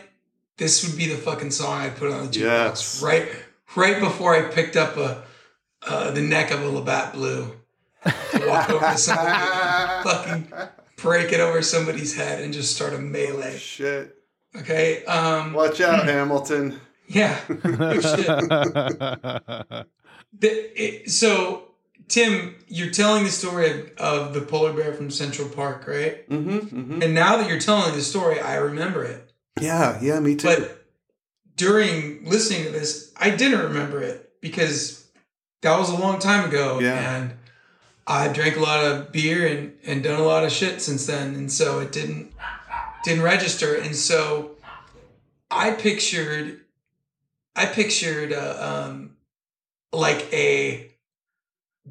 this 0.57 0.87
would 0.87 0.95
be 0.97 1.07
the 1.07 1.17
fucking 1.17 1.49
song 1.51 1.81
I'd 1.81 1.95
put 1.97 2.11
on 2.11 2.27
the 2.27 2.31
jukebox 2.31 2.39
Yes. 2.41 3.01
right 3.03 3.27
right 3.75 3.99
before 3.99 4.35
I 4.35 4.43
picked 4.51 4.75
up 4.75 4.95
a 4.97 5.23
uh, 5.87 6.11
the 6.11 6.21
neck 6.21 6.51
of 6.51 6.61
a 6.63 6.69
Labatt 6.69 7.13
Blue 7.13 7.45
to 7.45 7.56
walk 8.05 8.69
over 8.69 8.91
somebody, 8.97 10.09
fucking 10.09 10.51
break 10.97 11.33
it 11.33 11.39
over 11.39 11.61
somebody's 11.61 12.15
head, 12.15 12.43
and 12.43 12.53
just 12.53 12.75
start 12.75 12.93
a 12.93 12.97
melee. 12.97 13.57
Shit. 13.57 14.15
Okay. 14.55 15.03
Um, 15.05 15.53
Watch 15.53 15.81
out, 15.81 16.05
Hamilton. 16.05 16.79
yeah. 17.07 17.37
Oh. 17.59 19.83
The, 20.39 20.81
it, 20.81 21.09
so, 21.09 21.69
Tim, 22.09 22.55
you're 22.67 22.91
telling 22.91 23.23
the 23.23 23.31
story 23.31 23.71
of, 23.71 23.91
of 23.97 24.33
the 24.33 24.41
polar 24.41 24.73
bear 24.73 24.93
from 24.93 25.09
Central 25.09 25.47
Park, 25.49 25.87
right? 25.87 26.29
Mm-hmm, 26.29 26.57
mm-hmm. 26.57 27.01
And 27.01 27.15
now 27.15 27.37
that 27.37 27.49
you're 27.49 27.59
telling 27.59 27.95
the 27.95 28.01
story, 28.01 28.39
I 28.39 28.55
remember 28.57 29.03
it. 29.03 29.31
Yeah, 29.59 29.97
yeah, 30.01 30.19
me 30.19 30.35
too. 30.35 30.47
But 30.47 30.85
during 31.55 32.23
listening 32.25 32.65
to 32.65 32.71
this, 32.71 33.11
I 33.17 33.31
didn't 33.31 33.61
remember 33.61 34.01
it 34.03 34.31
because 34.41 35.07
that 35.61 35.79
was 35.79 35.89
a 35.89 35.97
long 35.97 36.19
time 36.19 36.47
ago. 36.47 36.79
Yeah. 36.79 37.15
And 37.15 37.31
I 38.07 38.29
drank 38.29 38.55
a 38.55 38.61
lot 38.61 38.85
of 38.85 39.11
beer 39.11 39.45
and, 39.45 39.73
and 39.85 40.01
done 40.03 40.19
a 40.19 40.23
lot 40.23 40.45
of 40.45 40.51
shit 40.51 40.81
since 40.81 41.05
then. 41.05 41.35
And 41.35 41.51
so 41.51 41.79
it 41.79 41.91
didn't 41.91 42.31
didn't 43.03 43.23
register. 43.23 43.75
And 43.75 43.95
so 43.95 44.51
I 45.51 45.71
pictured 45.71 46.61
I 47.55 47.65
pictured 47.65 48.31
uh, 48.33 48.85
um, 48.87 49.17
like 49.91 50.31
a 50.33 50.91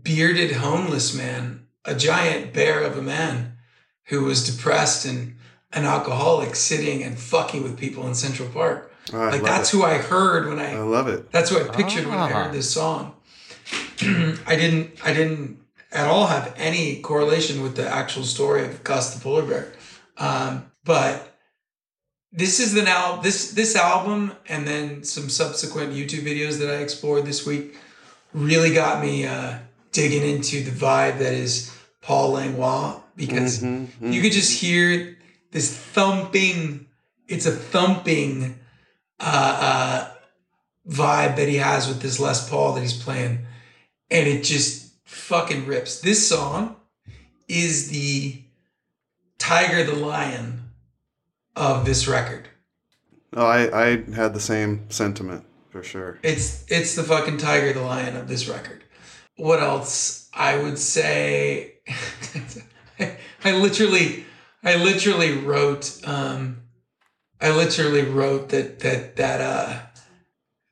bearded 0.00 0.52
homeless 0.52 1.14
man, 1.14 1.66
a 1.84 1.94
giant 1.94 2.52
bear 2.52 2.82
of 2.82 2.96
a 2.96 3.02
man 3.02 3.56
who 4.04 4.22
was 4.24 4.46
depressed 4.54 5.04
and 5.04 5.34
an 5.72 5.84
alcoholic 5.84 6.54
sitting 6.54 7.02
and 7.02 7.18
fucking 7.18 7.62
with 7.62 7.76
people 7.78 8.06
in 8.06 8.14
Central 8.14 8.48
Park. 8.48 8.92
Oh, 9.12 9.18
like 9.18 9.42
that's 9.42 9.72
it. 9.72 9.76
who 9.76 9.82
I 9.84 9.98
heard 9.98 10.48
when 10.48 10.58
I 10.58 10.74
I 10.76 10.78
love 10.78 11.08
it. 11.08 11.30
that's 11.30 11.50
what 11.50 11.62
I 11.70 11.74
pictured 11.74 12.06
when 12.06 12.18
I 12.18 12.30
Ah. 12.32 12.44
heard 12.44 12.52
this 12.54 12.70
song. 12.70 13.14
I 14.00 14.56
didn't 14.56 14.92
I 15.04 15.12
didn't 15.12 15.58
at 15.96 16.06
all 16.08 16.26
have 16.26 16.52
any 16.56 17.00
correlation 17.00 17.62
with 17.62 17.74
the 17.76 17.88
actual 17.88 18.22
story 18.24 18.64
of 18.64 18.84
Gus 18.84 19.14
the 19.14 19.20
polar 19.20 19.42
bear. 19.42 19.72
Um, 20.18 20.70
but 20.84 21.34
this 22.32 22.60
is 22.60 22.74
the 22.74 22.82
now 22.82 23.16
this 23.16 23.52
this 23.52 23.74
album 23.74 24.32
and 24.48 24.66
then 24.68 25.02
some 25.04 25.28
subsequent 25.30 25.94
YouTube 25.94 26.24
videos 26.24 26.58
that 26.58 26.70
I 26.70 26.76
explored 26.82 27.24
this 27.24 27.46
week 27.46 27.76
really 28.34 28.72
got 28.74 29.02
me 29.02 29.26
uh, 29.26 29.58
digging 29.92 30.22
into 30.22 30.62
the 30.62 30.70
vibe 30.70 31.18
that 31.18 31.32
is 31.32 31.74
Paul 32.02 32.32
Langlois 32.32 33.00
because 33.16 33.62
Mhm, 33.62 33.86
mhm. 34.00 34.12
you 34.12 34.20
could 34.20 34.32
just 34.32 34.52
hear 34.60 35.16
this 35.52 35.74
thumping. 35.74 36.86
It's 37.28 37.46
a 37.46 37.52
thumping 37.52 38.58
uh, 39.18 39.58
uh, 39.70 40.10
vibe 40.88 41.36
that 41.36 41.48
he 41.48 41.56
has 41.56 41.88
with 41.88 42.00
this 42.02 42.20
Les 42.20 42.48
Paul 42.50 42.74
that 42.74 42.82
he's 42.82 43.02
playing, 43.02 43.46
and 44.10 44.28
it 44.28 44.44
just 44.44 44.85
fucking 45.16 45.66
rips. 45.66 46.00
This 46.00 46.28
song 46.28 46.76
is 47.48 47.90
the 47.90 48.42
Tiger 49.38 49.82
the 49.84 49.96
Lion 49.96 50.70
of 51.56 51.84
this 51.84 52.06
record. 52.06 52.48
Oh, 53.32 53.44
I, 53.44 53.86
I 53.86 54.04
had 54.12 54.34
the 54.34 54.40
same 54.40 54.88
sentiment 54.90 55.44
for 55.70 55.82
sure. 55.82 56.18
It's 56.22 56.64
it's 56.68 56.94
the 56.94 57.02
fucking 57.02 57.38
Tiger 57.38 57.72
the 57.72 57.82
Lion 57.82 58.16
of 58.16 58.28
this 58.28 58.48
record. 58.48 58.84
What 59.36 59.60
else? 59.60 60.28
I 60.32 60.58
would 60.58 60.78
say 60.78 61.74
I, 62.98 63.16
I 63.44 63.52
literally 63.52 64.24
I 64.62 64.76
literally 64.76 65.32
wrote 65.32 66.00
um 66.06 66.62
I 67.40 67.50
literally 67.50 68.02
wrote 68.02 68.50
that 68.50 68.80
that 68.80 69.16
that 69.16 69.40
uh 69.40 69.85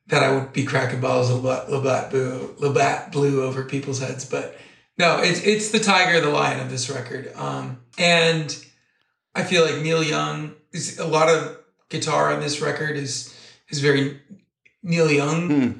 that 0.07 0.23
I 0.23 0.31
would 0.33 0.53
be 0.53 0.63
cracking 0.65 1.01
balls 1.01 1.29
of 1.31 1.43
Labatt, 1.43 1.69
Labatt 1.71 2.09
Blue 2.11 2.55
Labatt 2.59 3.11
Blue 3.11 3.43
over 3.43 3.63
people's 3.63 3.99
heads, 3.99 4.25
but 4.25 4.57
No, 4.97 5.19
it's 5.21 5.41
it's 5.43 5.71
the 5.71 5.79
tiger, 5.79 6.21
the 6.21 6.29
lion 6.29 6.59
of 6.59 6.69
this 6.69 6.89
record. 6.89 7.31
Um, 7.35 7.81
and 7.97 8.55
I 9.33 9.43
feel 9.43 9.65
like 9.65 9.81
Neil 9.81 10.03
Young 10.03 10.55
is 10.71 10.99
a 10.99 11.07
lot 11.07 11.27
of 11.29 11.57
guitar 11.89 12.31
on 12.33 12.39
this 12.39 12.61
record 12.61 12.95
is 12.95 13.33
is 13.69 13.79
very 13.79 14.21
Neil 14.83 15.11
Young 15.11 15.49
Hmm. 15.49 15.71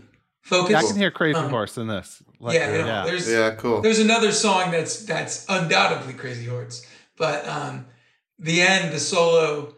focused. 0.41 0.75
I 0.75 0.87
can 0.87 0.97
hear 0.97 1.11
Crazy 1.11 1.37
Um, 1.39 1.49
Horse 1.49 1.77
in 1.77 1.87
this. 1.87 2.21
Like, 2.39 2.55
yeah, 2.55 2.71
you 2.71 2.83
know, 2.83 3.05
there's 3.05 3.29
Yeah, 3.31 3.51
cool. 3.55 3.81
there's 3.81 3.99
another 3.99 4.31
song 4.31 4.71
that's 4.71 5.05
that's 5.05 5.45
undoubtedly 5.47 6.13
Crazy 6.13 6.45
Horse, 6.45 6.85
but 7.17 7.47
um, 7.47 7.85
the 8.39 8.61
end, 8.61 8.91
the 8.93 8.99
solo, 8.99 9.75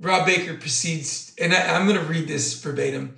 Rob 0.00 0.24
Baker 0.24 0.54
proceeds, 0.54 1.34
and 1.40 1.52
I, 1.52 1.74
I'm 1.76 1.86
gonna 1.86 2.02
read 2.02 2.26
this 2.28 2.54
verbatim. 2.62 3.16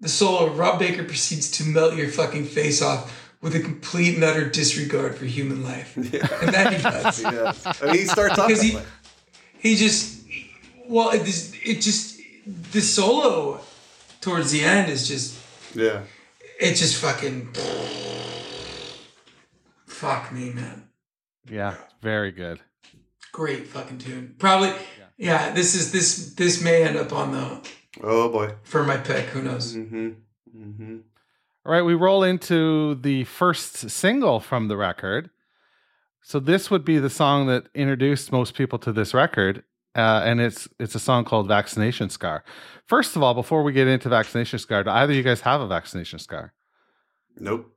The 0.00 0.08
solo, 0.08 0.52
Rob 0.52 0.78
Baker 0.78 1.04
proceeds 1.04 1.50
to 1.52 1.64
melt 1.64 1.96
your 1.96 2.08
fucking 2.08 2.44
face 2.44 2.82
off 2.82 3.32
with 3.40 3.54
a 3.54 3.60
complete 3.60 4.14
and 4.14 4.24
utter 4.24 4.48
disregard 4.48 5.16
for 5.16 5.24
human 5.24 5.62
life, 5.62 5.94
Yeah. 6.12 6.26
and 6.42 6.52
that 6.54 6.72
he 6.74 6.82
does. 6.82 7.22
yeah. 7.22 7.52
I 7.82 7.86
mean, 7.86 7.94
he 7.94 8.04
starts 8.04 8.38
off 8.38 8.48
Because 8.48 8.62
he- 8.62 8.76
way. 8.76 8.82
He 9.58 9.74
just, 9.76 10.22
well, 10.86 11.10
it, 11.10 11.24
just- 11.24 11.54
it 11.64 11.80
just 11.80 12.20
the 12.72 12.80
solo 12.80 13.60
towards 14.20 14.52
the 14.52 14.62
end 14.62 14.90
is 14.90 15.08
just 15.08 15.38
Yeah. 15.74 16.02
it 16.60 16.74
just 16.74 16.96
fucking 16.96 17.48
fuck 19.86 20.32
me, 20.32 20.50
man. 20.50 20.88
yeah, 21.48 21.74
very 22.02 22.30
good. 22.32 22.60
Great 23.32 23.66
fucking 23.66 23.98
tune. 23.98 24.34
Probably, 24.38 24.72
yeah. 25.18 25.50
This 25.52 25.74
is 25.74 25.92
this 25.92 26.34
this 26.34 26.62
may 26.62 26.82
end 26.84 26.96
up 26.96 27.12
on 27.12 27.32
the 27.32 27.68
Oh 28.02 28.28
boy. 28.30 28.54
for 28.62 28.84
my 28.84 28.96
pick. 28.96 29.26
Who 29.26 29.42
knows? 29.42 29.76
Mm-hmm. 29.76 30.08
Mm-hmm. 30.56 30.96
All 31.64 31.72
right, 31.72 31.82
we 31.82 31.94
roll 31.94 32.22
into 32.22 32.94
the 32.96 33.24
first 33.24 33.90
single 33.90 34.38
from 34.40 34.68
the 34.68 34.76
record. 34.76 35.30
So 36.22 36.40
this 36.40 36.70
would 36.70 36.84
be 36.84 36.98
the 36.98 37.10
song 37.10 37.46
that 37.46 37.66
introduced 37.74 38.32
most 38.32 38.54
people 38.54 38.78
to 38.80 38.92
this 38.92 39.14
record, 39.14 39.62
uh, 39.94 40.22
and 40.24 40.40
it's 40.40 40.68
it's 40.78 40.94
a 40.94 41.00
song 41.00 41.24
called 41.24 41.48
"Vaccination 41.48 42.10
Scar." 42.10 42.44
First 42.86 43.16
of 43.16 43.22
all, 43.22 43.34
before 43.34 43.62
we 43.62 43.72
get 43.72 43.88
into 43.88 44.08
"Vaccination 44.08 44.58
Scar," 44.58 44.84
do 44.84 44.90
either 44.90 45.12
of 45.12 45.16
you 45.16 45.22
guys 45.22 45.40
have 45.42 45.60
a 45.60 45.66
vaccination 45.66 46.18
scar? 46.18 46.52
Nope. 47.38 47.72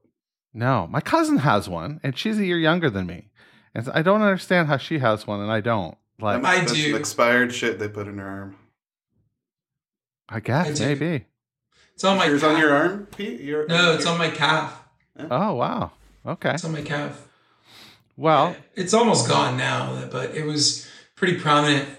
No, 0.53 0.87
my 0.87 1.01
cousin 1.01 1.37
has 1.37 1.69
one, 1.69 1.99
and 2.03 2.17
she's 2.17 2.39
a 2.39 2.45
year 2.45 2.57
younger 2.57 2.89
than 2.89 3.05
me, 3.05 3.29
and 3.75 3.85
so 3.85 3.91
I 3.93 4.01
don't 4.01 4.21
understand 4.21 4.67
how 4.67 4.77
she 4.77 4.99
has 4.99 5.27
one 5.27 5.41
and 5.41 5.51
I 5.51 5.61
don't. 5.61 5.95
Like, 6.19 6.43
I 6.43 6.59
That's 6.59 6.73
do. 6.73 6.91
some 6.91 6.99
expired 6.99 7.53
shit 7.53 7.79
they 7.79 7.87
put 7.87 8.07
in 8.07 8.17
her 8.17 8.27
arm. 8.27 8.55
I 10.29 10.39
guess 10.39 10.67
I 10.67 10.73
do. 10.73 10.85
maybe. 10.85 11.25
It's 11.95 12.03
on 12.03 12.17
my. 12.17 12.25
Yours 12.25 12.43
on 12.43 12.57
your 12.59 12.73
arm, 12.73 13.07
Pete? 13.15 13.41
Your, 13.41 13.67
No, 13.67 13.93
it's 13.93 14.05
on 14.05 14.17
my 14.17 14.29
calf. 14.29 14.83
Oh 15.17 15.55
wow. 15.55 15.91
Okay. 16.25 16.53
It's 16.53 16.63
on 16.65 16.71
my 16.71 16.81
calf. 16.81 17.27
Well, 18.15 18.55
It's 18.75 18.93
almost 18.93 19.27
gone 19.27 19.57
now, 19.57 20.07
but 20.11 20.35
it 20.35 20.45
was 20.45 20.87
pretty 21.15 21.39
prominent. 21.39 21.89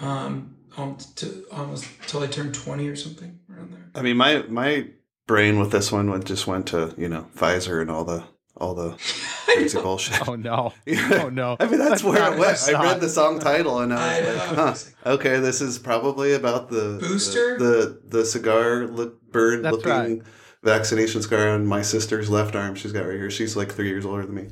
Um, 0.00 0.56
um, 0.76 0.96
to 1.16 1.44
almost 1.52 1.86
till 2.06 2.22
I 2.22 2.26
turned 2.26 2.54
twenty 2.54 2.88
or 2.88 2.96
something 2.96 3.38
around 3.52 3.72
there. 3.72 3.90
I 3.94 4.02
mean, 4.02 4.16
my 4.16 4.42
my 4.48 4.86
brain 5.26 5.58
with 5.58 5.70
this 5.70 5.92
one 5.92 6.10
went 6.10 6.24
just 6.24 6.46
went 6.46 6.66
to 6.68 6.94
you 6.96 7.08
know 7.08 7.26
Pfizer 7.36 7.80
and 7.80 7.90
all 7.90 8.04
the 8.04 8.24
all 8.62 8.74
the 8.74 8.90
crazy 9.46 9.78
bullshit. 9.80 10.26
oh 10.28 10.36
no. 10.36 10.72
Oh 11.12 11.28
no. 11.28 11.56
I 11.60 11.66
mean, 11.66 11.78
that's 11.78 12.02
where 12.04 12.18
not 12.18 12.34
it 12.34 12.38
went. 12.38 12.58
what 12.60 12.74
I 12.74 12.78
I 12.78 12.82
read 12.84 13.00
the 13.00 13.08
song 13.08 13.38
title 13.40 13.80
and 13.80 13.92
I 13.92 14.18
I 14.18 14.20
was 14.20 14.86
like, 14.86 14.94
huh, 15.04 15.10
okay, 15.14 15.38
this 15.40 15.60
is 15.60 15.78
probably 15.78 16.32
about 16.34 16.70
the 16.70 16.98
Booster? 17.00 17.58
the 17.58 17.64
the, 17.64 18.18
the 18.18 18.24
cigar 18.24 18.86
li- 18.86 19.10
bird 19.30 19.64
That's 19.64 19.76
looking 19.76 19.90
right. 19.90 20.22
vaccination 20.62 21.20
scar 21.22 21.48
on 21.50 21.66
my 21.66 21.82
sister's 21.82 22.30
left 22.30 22.54
arm. 22.54 22.74
She's 22.76 22.92
got 22.92 23.06
right 23.06 23.16
here. 23.18 23.30
She's 23.30 23.56
like 23.56 23.72
three 23.72 23.88
years 23.88 24.06
older 24.06 24.24
than 24.24 24.34
me. 24.34 24.48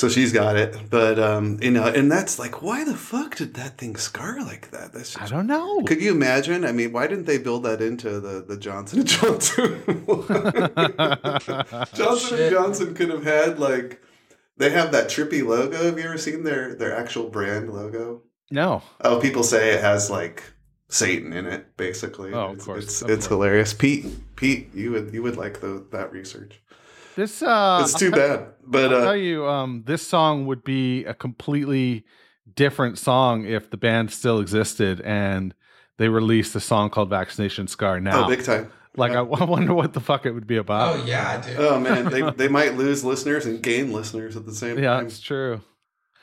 So 0.00 0.08
she's 0.08 0.32
got 0.32 0.56
it, 0.56 0.74
but 0.88 1.18
um, 1.18 1.58
you 1.60 1.70
know, 1.70 1.84
and 1.84 2.10
that's 2.10 2.38
like, 2.38 2.62
why 2.62 2.84
the 2.84 2.96
fuck 2.96 3.36
did 3.36 3.52
that 3.54 3.76
thing 3.76 3.96
scar 3.96 4.42
like 4.42 4.70
that? 4.70 4.94
That's 4.94 5.20
I 5.20 5.26
don't 5.26 5.46
know. 5.46 5.82
could 5.82 6.00
you 6.00 6.10
imagine? 6.10 6.64
I 6.64 6.72
mean, 6.72 6.92
why 6.92 7.06
didn't 7.06 7.26
they 7.26 7.36
build 7.36 7.64
that 7.64 7.82
into 7.82 8.18
the 8.18 8.42
the 8.42 8.56
Johnson 8.56 9.00
and 9.00 9.08
Johnson? 9.08 9.82
Johnson 11.94 12.40
and 12.40 12.50
Johnson 12.50 12.94
could 12.94 13.10
have 13.10 13.24
had 13.24 13.58
like 13.58 14.00
they 14.56 14.70
have 14.70 14.90
that 14.92 15.08
trippy 15.08 15.46
logo. 15.46 15.84
Have 15.84 15.98
you 15.98 16.04
ever 16.04 16.16
seen 16.16 16.44
their 16.44 16.74
their 16.74 16.96
actual 16.96 17.28
brand 17.28 17.70
logo? 17.70 18.22
no. 18.50 18.82
Oh, 19.02 19.20
people 19.20 19.42
say 19.42 19.74
it 19.74 19.82
has 19.82 20.10
like 20.10 20.42
Satan 20.88 21.34
in 21.34 21.44
it, 21.44 21.76
basically. 21.76 22.32
Oh, 22.32 22.46
of 22.46 22.54
it's, 22.56 22.64
course, 22.64 22.84
It's, 22.84 23.02
of 23.02 23.10
it's 23.10 23.26
course. 23.26 23.36
hilarious. 23.36 23.74
Pete, 23.74 24.06
Pete, 24.36 24.74
you 24.74 24.92
would 24.92 25.12
you 25.12 25.22
would 25.22 25.36
like 25.36 25.60
the, 25.60 25.84
that 25.92 26.10
research. 26.10 26.58
This 27.20 27.42
uh 27.42 27.80
it's 27.82 27.92
too 27.92 28.10
bad, 28.10 28.46
but 28.66 28.94
I'll 28.94 29.00
tell 29.02 29.08
uh, 29.10 29.12
you, 29.12 29.46
um, 29.46 29.82
this 29.84 30.00
song 30.00 30.46
would 30.46 30.64
be 30.64 31.04
a 31.04 31.12
completely 31.12 32.06
different 32.54 32.96
song 32.96 33.44
if 33.44 33.68
the 33.68 33.76
band 33.76 34.10
still 34.10 34.40
existed 34.40 35.02
and 35.02 35.54
they 35.98 36.08
released 36.08 36.56
a 36.56 36.60
song 36.60 36.88
called 36.88 37.10
"Vaccination 37.10 37.68
Scar" 37.68 38.00
now. 38.00 38.24
oh, 38.24 38.26
big 38.26 38.42
time. 38.42 38.72
like, 38.96 39.12
I, 39.12 39.18
I 39.18 39.44
wonder 39.44 39.74
what 39.74 39.92
the 39.92 40.00
fuck 40.00 40.24
it 40.24 40.30
would 40.30 40.46
be 40.46 40.56
about. 40.56 40.96
Oh 40.96 41.04
yeah, 41.04 41.42
I 41.42 41.46
dude. 41.46 41.60
Oh 41.60 41.78
man, 41.78 42.06
they 42.06 42.22
they 42.36 42.48
might 42.48 42.76
lose 42.76 43.04
listeners 43.04 43.44
and 43.44 43.62
gain 43.62 43.92
listeners 43.92 44.34
at 44.34 44.46
the 44.46 44.54
same 44.54 44.78
yeah, 44.78 44.94
time. 44.94 45.04
it's 45.04 45.20
true. 45.20 45.60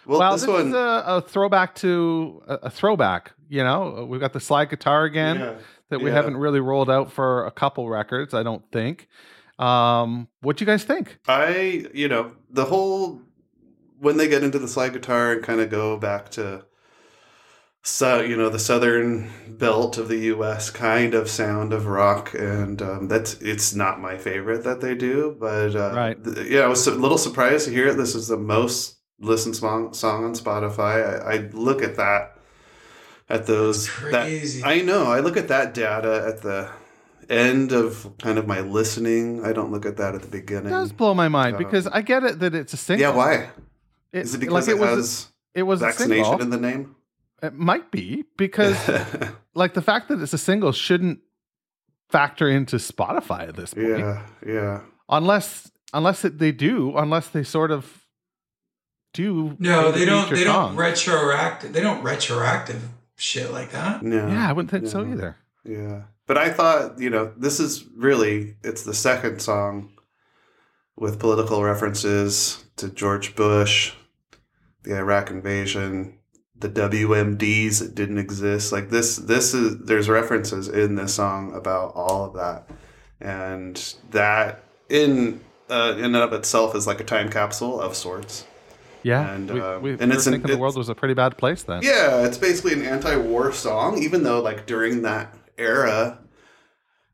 Well, 0.08 0.18
Well, 0.18 0.32
this, 0.32 0.42
this, 0.42 0.50
one, 0.50 0.70
is 0.70 0.74
a, 0.74 1.04
a 1.06 1.22
throwback 1.22 1.76
to 1.76 2.42
a, 2.48 2.54
a 2.56 2.70
throwback. 2.72 3.34
You 3.50 3.64
know, 3.64 4.08
we've 4.10 4.20
got 4.20 4.34
the 4.34 4.40
slide 4.40 4.72
guitar 4.72 5.04
again 5.04 5.38
yeah. 5.38 5.56
that 5.92 6.02
we 6.02 6.10
yeah. 6.10 6.16
haven't 6.16 6.38
really 6.38 6.60
rolled 6.60 6.90
out 6.90 7.12
for 7.12 7.46
a 7.46 7.52
couple 7.52 7.88
records. 7.88 8.34
I 8.34 8.42
don't 8.42 8.64
think. 8.72 9.08
Um, 9.60 10.28
what 10.42 10.58
do 10.58 10.64
you 10.64 10.68
guys 10.68 10.84
think? 10.84 11.20
I, 11.28 11.88
you 11.94 12.08
know, 12.08 12.34
the 12.50 12.66
whole 12.66 13.22
when 14.00 14.18
they 14.18 14.28
get 14.28 14.44
into 14.44 14.60
the 14.60 14.68
slide 14.68 14.94
guitar 14.94 15.32
and 15.34 15.44
kind 15.44 15.60
of 15.60 15.70
go 15.72 15.98
back 15.98 16.30
to 16.32 16.64
so 17.82 18.20
you 18.22 18.36
know 18.36 18.50
the 18.50 18.60
southern 18.60 19.32
belt 19.48 19.98
of 19.98 20.10
the 20.10 20.18
U.S. 20.36 20.70
kind 20.70 21.14
of 21.14 21.30
sound 21.30 21.72
of 21.74 21.88
rock, 21.88 22.34
and 22.34 22.82
um, 22.82 23.08
that's 23.08 23.36
it's 23.36 23.74
not 23.74 24.02
my 24.02 24.18
favorite 24.18 24.64
that 24.66 24.82
they 24.82 24.94
do, 24.94 25.36
but 25.40 25.74
uh, 25.76 25.94
Right. 25.96 26.24
th- 26.24 26.50
yeah, 26.50 26.62
I 26.62 26.68
was 26.68 26.86
a 26.88 26.92
little 26.92 27.18
surprised 27.18 27.66
to 27.66 27.72
hear 27.72 27.88
it. 27.88 27.96
This 27.98 28.14
is 28.14 28.28
the 28.28 28.38
most 28.38 28.98
listened 29.20 29.56
song 29.56 29.94
song 29.94 30.26
on 30.26 30.34
Spotify. 30.34 31.24
I, 31.26 31.34
I 31.36 31.38
look 31.54 31.82
at 31.82 31.96
that 31.96 32.38
at 33.30 33.48
those 33.48 33.88
that 34.12 34.24
Crazy. 34.26 34.64
I 34.64 34.82
know. 34.82 35.06
I 35.06 35.22
look 35.22 35.38
at 35.38 35.48
that 35.48 35.74
data 35.74 36.26
at 36.28 36.42
the 36.42 36.70
end 37.30 37.72
of 37.72 38.12
kind 38.20 38.38
of 38.38 38.48
my 38.48 38.62
listening. 38.62 39.44
I 39.46 39.54
don't 39.54 39.72
look 39.72 39.86
at 39.86 39.98
that 39.98 40.16
at 40.16 40.22
the 40.22 40.28
It 40.28 40.32
beginning. 40.32 40.70
does 40.70 40.92
blow 40.92 41.14
my 41.14 41.28
mind 41.28 41.56
Uh, 41.56 41.60
because 41.60 41.88
I 41.88 42.02
get 42.02 42.24
it 42.24 42.40
that 42.40 42.54
it's 42.56 42.74
a 42.74 42.78
single. 42.78 43.02
Yeah, 43.10 43.16
why? 43.16 43.50
It, 44.14 44.20
Is 44.26 44.34
it 44.36 44.40
because 44.40 44.68
like 44.68 44.76
it, 44.76 44.80
was 44.80 44.90
has 44.90 45.28
a, 45.56 45.60
it 45.60 45.64
was 45.64 45.80
vaccination 45.82 46.26
single? 46.26 46.42
in 46.42 46.50
the 46.50 46.58
name? 46.60 46.96
It 47.44 47.54
might 47.54 47.92
be 47.92 48.24
because 48.38 48.76
like 49.54 49.74
the 49.74 49.82
fact 49.82 50.08
that 50.10 50.22
it's 50.22 50.34
a 50.34 50.38
single 50.38 50.72
shouldn't 50.72 51.20
factor 52.10 52.50
into 52.50 52.78
Spotify 52.78 53.50
at 53.50 53.56
this 53.56 53.74
point. 53.74 54.00
yeah, 54.00 54.26
yeah. 54.46 54.80
Unless 55.10 55.72
unless 55.94 56.26
it, 56.26 56.40
they 56.40 56.52
do, 56.52 56.96
unless 56.98 57.28
they 57.30 57.44
sort 57.44 57.70
of 57.72 58.06
do. 59.14 59.56
no, 59.60 59.92
they 59.92 60.06
don't. 60.06 60.24
feature 60.24 60.36
They 60.38 60.44
don't 60.46 60.76
retroactive. 60.76 61.74
They 61.74 61.82
don't 61.82 62.04
retroactive 62.04 62.82
shit 63.16 63.52
like 63.52 63.72
that. 63.72 64.04
No. 64.04 64.28
Yeah, 64.28 64.50
I 64.50 64.54
wouldn't 64.54 64.72
think 64.72 64.88
so 64.88 65.06
either. 65.06 65.36
Yeah. 65.64 66.04
But 66.28 66.38
I 66.38 66.50
thought, 66.52 67.00
you 67.00 67.10
know, 67.10 67.32
this 67.38 67.60
is 67.60 67.86
really 67.96 68.56
it's 68.64 68.84
the 68.84 68.94
second 68.94 69.42
song 69.42 69.92
with 70.96 71.20
political 71.20 71.64
references 71.64 72.66
to 72.76 72.90
George 72.90 73.36
Bush, 73.36 73.94
the 74.84 74.96
Iraq 74.98 75.30
invasion, 75.32 76.18
the 76.60 76.70
WMDs 76.70 77.80
that 77.80 77.96
didn't 77.96 78.18
exist. 78.18 78.72
Like 78.72 78.90
this 78.90 79.16
this 79.16 79.54
is 79.54 79.78
there's 79.86 80.10
references 80.10 80.68
in 80.68 80.96
this 80.96 81.14
song 81.14 81.54
about 81.56 81.94
all 81.96 82.26
of 82.26 82.34
that. 82.36 82.70
And 83.22 83.96
that 84.12 84.64
in 84.90 85.40
uh, 85.70 85.96
in 85.98 86.06
and 86.06 86.16
of 86.18 86.34
itself 86.34 86.76
is 86.76 86.88
like 86.88 87.00
a 87.00 87.04
time 87.04 87.30
capsule 87.30 87.80
of 87.80 87.96
sorts. 87.96 88.46
Yeah, 89.04 89.34
And, 89.36 89.50
we, 89.50 89.60
uh, 89.62 89.80
we, 89.80 89.92
and 89.92 90.10
we 90.10 90.16
it's 90.16 90.26
an- 90.28 90.34
thinking 90.34 90.52
the 90.52 90.58
world 90.58 90.76
was 90.76 90.90
a 90.90 90.96
pretty 90.96 91.14
bad 91.14 91.38
place 91.38 91.64
then. 91.64 91.82
Yeah, 91.84 92.26
it's 92.26 92.38
basically 92.38 92.74
an 92.74 92.84
anti-war 92.84 93.54
song, 93.54 94.02
even 94.02 94.24
though 94.24 94.42
like 94.42 94.66
during 94.66 95.04
that 95.04 95.34
era, 95.58 96.20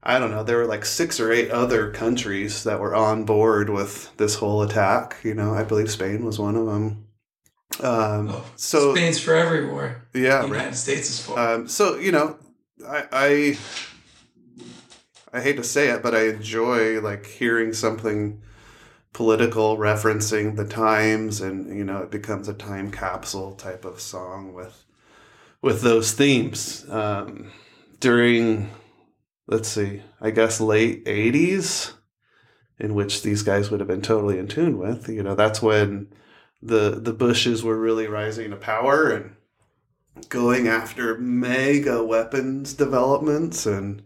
I 0.02 0.20
don't 0.20 0.32
know, 0.32 0.44
there 0.44 0.58
were 0.58 0.66
like 0.66 0.86
six 0.86 1.20
or 1.20 1.32
eight 1.32 1.50
other 1.52 1.91
countries 1.91 2.64
that 2.66 2.80
were 2.80 2.96
on 2.96 3.24
board 3.26 3.70
with 3.70 4.16
this 4.18 4.36
whole 4.36 4.62
attack. 4.62 5.18
You 5.24 5.34
know, 5.34 5.54
I 5.54 5.64
believe 5.64 5.89
Spain 5.91 6.26
was 6.26 6.39
one 6.39 6.56
of 6.56 6.66
them. 6.66 7.08
Um, 7.80 8.30
Oh, 8.30 8.46
so 8.56 8.94
Spain's 8.94 9.20
for 9.20 9.34
every 9.34 9.66
war. 9.68 10.04
yeah, 10.14 10.41
the 10.41 10.48
right. 10.48 10.58
United 10.58 10.76
States 10.76 11.10
is 11.10 11.26
for. 11.26 11.39
Um, 11.39 11.68
so 11.68 11.96
you 11.98 12.12
know, 12.12 12.38
I, 12.88 13.06
I 13.12 13.58
I 15.34 15.41
hate 15.41 15.58
to 15.58 15.64
say 15.64 15.89
it, 15.89 16.04
but 16.04 16.14
I 16.14 16.28
enjoy 16.28 17.02
like 17.02 17.26
hearing 17.26 17.74
something 17.74 18.41
political 19.14 19.78
referencing 19.78 20.56
the 20.56 20.66
times, 20.66 21.41
and 21.41 21.76
you 21.76 21.84
know, 21.84 22.00
it 22.00 22.12
becomes 22.12 22.48
a 22.48 22.54
time 22.54 22.91
capsule 22.91 23.56
type 23.56 23.86
of 23.86 24.00
song 24.00 24.54
with 24.54 24.84
with 25.62 25.82
those 25.82 26.12
themes 26.12 26.86
um, 26.89 27.52
during. 28.04 28.70
Let's 29.47 29.70
see, 29.70 30.01
I 30.22 30.32
guess 30.32 30.62
late 30.62 31.06
'80s. 31.06 31.93
in 32.80 32.93
which 32.95 33.22
these 33.24 33.43
guys 33.43 33.72
would 33.72 33.80
have 33.80 33.88
been 33.88 34.01
totally 34.01 34.38
in 34.38 34.47
tune 34.47 34.78
with. 34.78 35.08
You 35.10 35.24
know, 35.24 35.36
that's 35.36 35.62
when 35.62 36.08
the 36.62 36.99
the 36.99 37.14
Bushes 37.14 37.64
were 37.64 37.78
really 37.78 38.08
rising 38.08 38.51
to 38.51 38.58
power 38.58 39.10
and 39.12 39.36
going 40.30 40.68
after 40.68 41.18
mega 41.18 42.04
weapons 42.04 42.74
developments. 42.74 43.66
And 43.66 44.04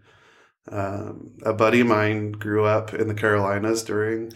um, 0.72 1.32
a 1.44 1.54
buddy 1.54 1.82
of 1.82 1.88
mine 1.88 2.34
grew 2.34 2.66
up 2.66 2.94
in 2.94 3.08
the 3.08 3.14
Carolinas 3.14 3.84
during 3.84 4.32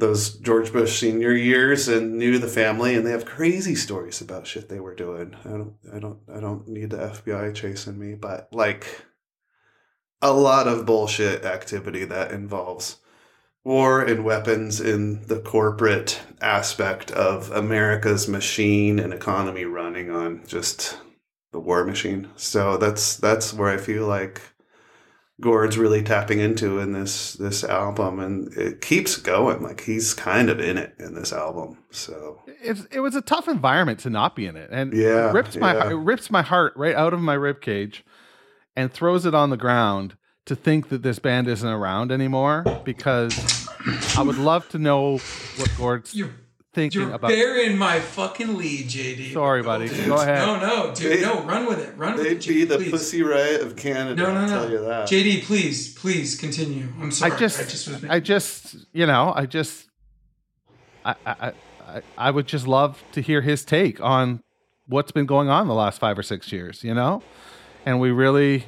those 0.00 0.34
George 0.38 0.72
Bush 0.72 0.98
senior 0.98 1.32
years 1.32 1.88
and 1.88 2.18
knew 2.18 2.38
the 2.38 2.48
family, 2.48 2.94
and 2.94 3.06
they 3.06 3.12
have 3.12 3.24
crazy 3.24 3.74
stories 3.74 4.20
about 4.20 4.46
shit 4.46 4.68
they 4.68 4.80
were 4.80 4.94
doing. 4.94 5.36
I 5.44 5.50
don't, 5.50 5.74
I 5.94 5.98
don't, 5.98 6.18
I 6.34 6.40
don't 6.40 6.66
need 6.66 6.90
the 6.90 6.96
FBI 6.96 7.54
chasing 7.54 7.98
me, 7.98 8.14
but 8.14 8.48
like 8.52 9.04
a 10.22 10.32
lot 10.32 10.66
of 10.66 10.86
bullshit 10.86 11.44
activity 11.44 12.04
that 12.04 12.32
involves 12.32 12.96
war 13.64 14.00
and 14.02 14.24
weapons 14.24 14.80
in 14.80 15.26
the 15.26 15.40
corporate 15.40 16.20
aspect 16.40 17.10
of 17.10 17.50
America's 17.50 18.26
machine 18.26 18.98
and 18.98 19.12
economy 19.12 19.64
running 19.64 20.10
on 20.10 20.42
just 20.46 20.98
the 21.52 21.60
war 21.60 21.84
machine. 21.84 22.28
So 22.36 22.76
that's 22.76 23.16
that's 23.16 23.52
where 23.52 23.68
I 23.68 23.76
feel 23.76 24.06
like 24.06 24.40
Gord's 25.40 25.78
really 25.78 26.02
tapping 26.02 26.38
into 26.38 26.78
in 26.78 26.92
this 26.92 27.32
this 27.34 27.64
album 27.64 28.20
and 28.20 28.52
it 28.54 28.80
keeps 28.80 29.16
going. 29.16 29.62
Like 29.62 29.82
he's 29.82 30.14
kind 30.14 30.50
of 30.50 30.60
in 30.60 30.76
it 30.78 30.94
in 30.98 31.14
this 31.14 31.32
album. 31.32 31.78
So 31.90 32.42
It's, 32.62 32.84
it 32.90 33.00
was 33.00 33.14
a 33.14 33.22
tough 33.22 33.48
environment 33.48 34.00
to 34.00 34.10
not 34.10 34.36
be 34.36 34.46
in 34.46 34.56
it, 34.56 34.68
and 34.70 34.92
Yeah, 34.92 35.30
it 35.30 35.32
rips 35.32 35.56
my 35.56 35.72
yeah. 35.72 35.80
heart, 35.80 35.92
it 35.92 35.96
rips 35.96 36.30
my 36.30 36.42
heart 36.42 36.72
right 36.76 36.94
out 36.94 37.14
of 37.14 37.20
my 37.20 37.34
rib 37.34 37.60
cage, 37.60 38.04
and 38.76 38.92
throws 38.92 39.24
it 39.26 39.34
on 39.34 39.50
the 39.50 39.56
ground 39.56 40.16
to 40.46 40.54
think 40.54 40.88
that 40.90 41.02
this 41.02 41.18
band 41.18 41.48
isn't 41.48 41.68
around 41.68 42.12
anymore. 42.12 42.64
Because 42.84 43.68
I 44.16 44.22
would 44.22 44.38
love 44.38 44.68
to 44.70 44.78
know 44.78 45.18
what 45.56 45.70
Gord's 45.78 46.14
You're 46.14 46.34
thinking 46.72 47.00
you're 47.02 47.12
about. 47.14 47.28
burying 47.28 47.76
my 47.76 47.98
fucking 48.00 48.56
lead, 48.56 48.86
JD. 48.88 49.32
Sorry, 49.32 49.62
buddy. 49.62 49.88
Dude, 49.88 50.06
Go 50.06 50.16
ahead. 50.20 50.38
No, 50.46 50.58
no, 50.60 50.94
dude, 50.94 51.18
They- 51.18 51.22
no. 51.22 51.42
Run 51.42 51.66
with 51.66 51.80
it. 51.80 51.96
Run 51.96 52.16
with 52.16 52.26
it. 52.26 52.40
they'd 52.40 52.48
be 52.48 52.64
the 52.64 52.76
please. 52.76 52.90
pussy 52.90 53.22
riot 53.22 53.60
of 53.62 53.76
Canada. 53.76 54.14
No, 54.22 54.32
no, 54.34 54.40
I'll 54.40 54.46
no. 54.46 54.62
tell 54.62 54.70
you 54.70 54.78
that. 54.84 55.08
JD, 55.08 55.44
please, 55.44 55.94
please 55.94 56.38
continue. 56.38 56.88
I'm 57.00 57.10
sorry. 57.10 57.32
I 57.32 57.36
just, 57.36 57.60
I 57.60 57.62
just 57.64 57.88
was. 57.88 58.04
I 58.04 58.20
just, 58.20 58.76
you 58.92 59.06
know, 59.06 59.32
I 59.34 59.46
just, 59.46 59.86
I, 61.04 61.14
I, 61.26 61.52
I, 61.86 62.02
I 62.16 62.30
would 62.30 62.46
just 62.46 62.66
love 62.66 63.02
to 63.12 63.20
hear 63.20 63.40
his 63.40 63.64
take 63.64 64.00
on 64.00 64.42
what's 64.86 65.12
been 65.12 65.26
going 65.26 65.48
on 65.48 65.66
the 65.68 65.74
last 65.74 65.98
five 66.00 66.18
or 66.18 66.22
six 66.22 66.52
years, 66.52 66.84
you 66.84 66.94
know, 66.94 67.22
and 67.86 68.00
we 68.00 68.10
really 68.10 68.66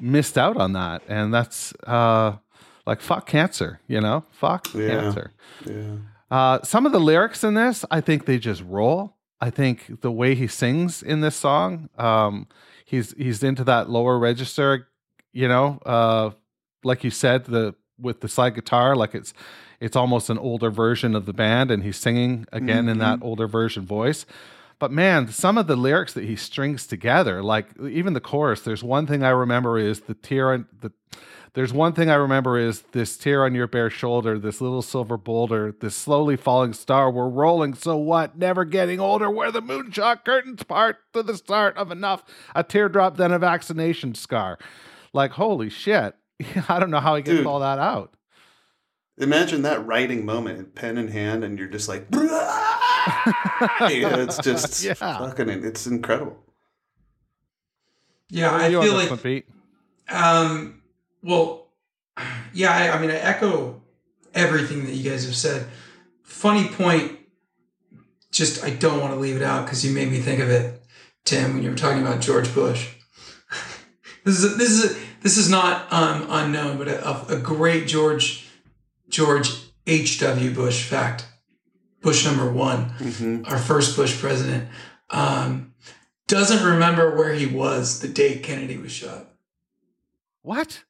missed 0.00 0.36
out 0.36 0.56
on 0.56 0.72
that, 0.74 1.02
and 1.08 1.32
that's 1.32 1.72
uh, 1.86 2.36
like 2.86 3.00
fuck 3.00 3.26
cancer, 3.26 3.80
you 3.88 4.00
know, 4.00 4.24
fuck 4.32 4.68
Yeah. 4.74 4.88
cancer. 4.88 5.32
yeah. 5.64 5.94
Uh, 6.30 6.60
some 6.62 6.86
of 6.86 6.92
the 6.92 7.00
lyrics 7.00 7.44
in 7.44 7.54
this, 7.54 7.84
I 7.90 8.00
think 8.00 8.26
they 8.26 8.38
just 8.38 8.62
roll. 8.62 9.16
I 9.40 9.50
think 9.50 10.00
the 10.00 10.10
way 10.10 10.34
he 10.34 10.46
sings 10.46 11.02
in 11.02 11.20
this 11.20 11.36
song, 11.36 11.88
um, 11.98 12.48
he's 12.84 13.12
he's 13.18 13.42
into 13.42 13.64
that 13.64 13.90
lower 13.90 14.18
register, 14.18 14.88
you 15.32 15.46
know, 15.46 15.78
uh, 15.84 16.30
like 16.82 17.04
you 17.04 17.10
said, 17.10 17.44
the 17.44 17.74
with 17.98 18.20
the 18.20 18.28
slide 18.28 18.54
guitar, 18.54 18.96
like 18.96 19.14
it's 19.14 19.34
it's 19.78 19.94
almost 19.96 20.30
an 20.30 20.38
older 20.38 20.70
version 20.70 21.14
of 21.14 21.26
the 21.26 21.34
band, 21.34 21.70
and 21.70 21.82
he's 21.82 21.98
singing 21.98 22.46
again 22.50 22.88
in 22.88 22.98
that 22.98 23.18
older 23.22 23.46
version 23.46 23.84
voice. 23.84 24.24
But 24.78 24.90
man, 24.90 25.28
some 25.28 25.56
of 25.58 25.66
the 25.66 25.76
lyrics 25.76 26.12
that 26.14 26.24
he 26.24 26.36
strings 26.36 26.86
together, 26.86 27.42
like 27.42 27.68
even 27.80 28.12
the 28.12 28.20
chorus, 28.20 28.60
there's 28.62 28.84
one 28.84 29.06
thing 29.06 29.22
I 29.22 29.30
remember 29.30 29.78
is 29.78 30.00
the 30.02 30.14
tear 30.14 30.52
on 30.52 30.66
the 30.80 30.92
there's 31.56 31.72
one 31.72 31.94
thing 31.94 32.10
I 32.10 32.14
remember 32.16 32.58
is 32.58 32.82
this 32.92 33.16
tear 33.16 33.42
on 33.46 33.54
your 33.54 33.66
bare 33.66 33.88
shoulder, 33.88 34.38
this 34.38 34.60
little 34.60 34.82
silver 34.82 35.16
boulder, 35.16 35.74
this 35.80 35.96
slowly 35.96 36.36
falling 36.36 36.74
star. 36.74 37.10
We're 37.10 37.30
rolling, 37.30 37.72
so 37.72 37.96
what? 37.96 38.36
Never 38.36 38.66
getting 38.66 39.00
older. 39.00 39.30
Where 39.30 39.50
the 39.50 39.62
moonshot 39.62 40.22
curtains 40.26 40.62
part 40.64 40.98
to 41.14 41.22
the 41.22 41.34
start 41.36 41.74
of 41.78 41.90
enough. 41.90 42.22
A 42.54 42.62
teardrop, 42.62 43.16
then 43.16 43.32
a 43.32 43.38
vaccination 43.38 44.14
scar. 44.14 44.58
Like, 45.14 45.30
holy 45.32 45.70
shit. 45.70 46.14
I 46.68 46.78
don't 46.78 46.90
know 46.90 47.00
how 47.00 47.16
he 47.16 47.22
gets 47.22 47.38
Dude. 47.38 47.46
all 47.46 47.60
that 47.60 47.78
out. 47.78 48.12
Imagine 49.16 49.62
that 49.62 49.86
writing 49.86 50.26
moment, 50.26 50.74
pen 50.74 50.98
in 50.98 51.08
hand, 51.08 51.42
and 51.42 51.58
you're 51.58 51.68
just 51.68 51.88
like, 51.88 52.06
it's 53.80 54.36
just 54.38 54.84
Yeah. 54.84 54.92
fucking, 54.92 55.48
it's 55.48 55.86
incredible. 55.86 56.36
yeah, 58.28 58.50
I 58.50 58.66
are 58.66 58.70
you 58.70 58.78
on 58.80 58.84
feel 58.84 58.94
like. 58.94 59.08
one, 59.08 59.18
Pete? 59.18 59.46
Um, 60.10 60.82
well, 61.26 61.66
yeah, 62.54 62.72
I, 62.72 62.96
I 62.96 63.00
mean, 63.00 63.10
I 63.10 63.16
echo 63.16 63.82
everything 64.32 64.86
that 64.86 64.92
you 64.92 65.10
guys 65.10 65.24
have 65.24 65.34
said. 65.34 65.66
Funny 66.22 66.68
point, 66.68 67.18
just 68.30 68.62
I 68.62 68.70
don't 68.70 69.00
want 69.00 69.12
to 69.12 69.18
leave 69.18 69.36
it 69.36 69.42
out 69.42 69.64
because 69.64 69.84
you 69.84 69.92
made 69.92 70.10
me 70.10 70.20
think 70.20 70.40
of 70.40 70.48
it, 70.48 70.80
Tim, 71.24 71.54
when 71.54 71.62
you 71.64 71.70
were 71.70 71.76
talking 71.76 72.00
about 72.00 72.20
George 72.20 72.54
Bush. 72.54 72.94
this 74.24 74.38
is 74.38 74.44
a, 74.44 74.56
this 74.56 74.70
is 74.70 74.84
a, 74.84 75.00
this 75.22 75.36
is 75.36 75.50
not 75.50 75.92
um, 75.92 76.26
unknown, 76.30 76.78
but 76.78 76.88
a, 76.88 77.34
a 77.34 77.38
great 77.38 77.88
George 77.88 78.48
George 79.08 79.50
H. 79.86 80.20
W. 80.20 80.54
Bush 80.54 80.84
fact. 80.84 81.26
Bush 82.02 82.24
number 82.24 82.48
one, 82.48 82.90
hmm 82.90 83.42
our 83.46 83.58
first 83.58 83.96
Bush 83.96 84.16
president, 84.20 84.68
um, 85.10 85.74
doesn't 86.28 86.64
remember 86.64 87.16
where 87.16 87.34
he 87.34 87.46
was 87.46 87.98
the 87.98 88.06
day 88.06 88.38
Kennedy 88.38 88.76
was 88.76 88.92
shot. 88.92 89.26
What? 90.42 90.84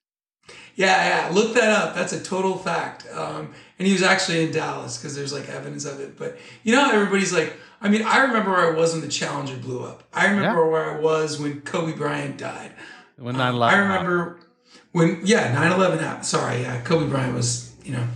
Yeah, 0.76 1.26
yeah. 1.28 1.34
Look 1.34 1.54
that 1.54 1.70
up. 1.70 1.94
That's 1.94 2.12
a 2.12 2.22
total 2.22 2.56
fact. 2.56 3.06
Um, 3.12 3.52
and 3.78 3.86
he 3.86 3.92
was 3.92 4.02
actually 4.02 4.44
in 4.44 4.52
Dallas 4.52 4.96
because 4.96 5.16
there's 5.16 5.32
like 5.32 5.48
evidence 5.48 5.84
of 5.84 6.00
it. 6.00 6.16
But 6.18 6.38
you 6.62 6.74
know, 6.74 6.90
everybody's 6.90 7.32
like, 7.32 7.56
I 7.80 7.88
mean, 7.88 8.02
I 8.02 8.18
remember 8.24 8.50
where 8.50 8.72
I 8.72 8.76
was 8.76 8.92
when 8.92 9.00
the 9.02 9.08
Challenger 9.08 9.56
blew 9.56 9.84
up. 9.84 10.02
I 10.12 10.26
remember 10.28 10.68
where 10.68 10.96
I 10.96 11.00
was 11.00 11.38
when 11.40 11.60
Kobe 11.62 11.92
Bryant 11.96 12.38
died. 12.38 12.72
When 13.16 13.34
Um, 13.40 13.58
9 13.58 13.62
I 13.62 13.76
remember 13.78 14.38
when, 14.92 15.20
yeah, 15.24 15.52
9 15.52 15.72
11 15.72 15.98
happened. 15.98 16.26
Sorry, 16.26 16.62
yeah, 16.62 16.80
Kobe 16.82 17.08
Bryant 17.08 17.34
was, 17.34 17.74
you 17.84 17.92
know, 17.92 18.06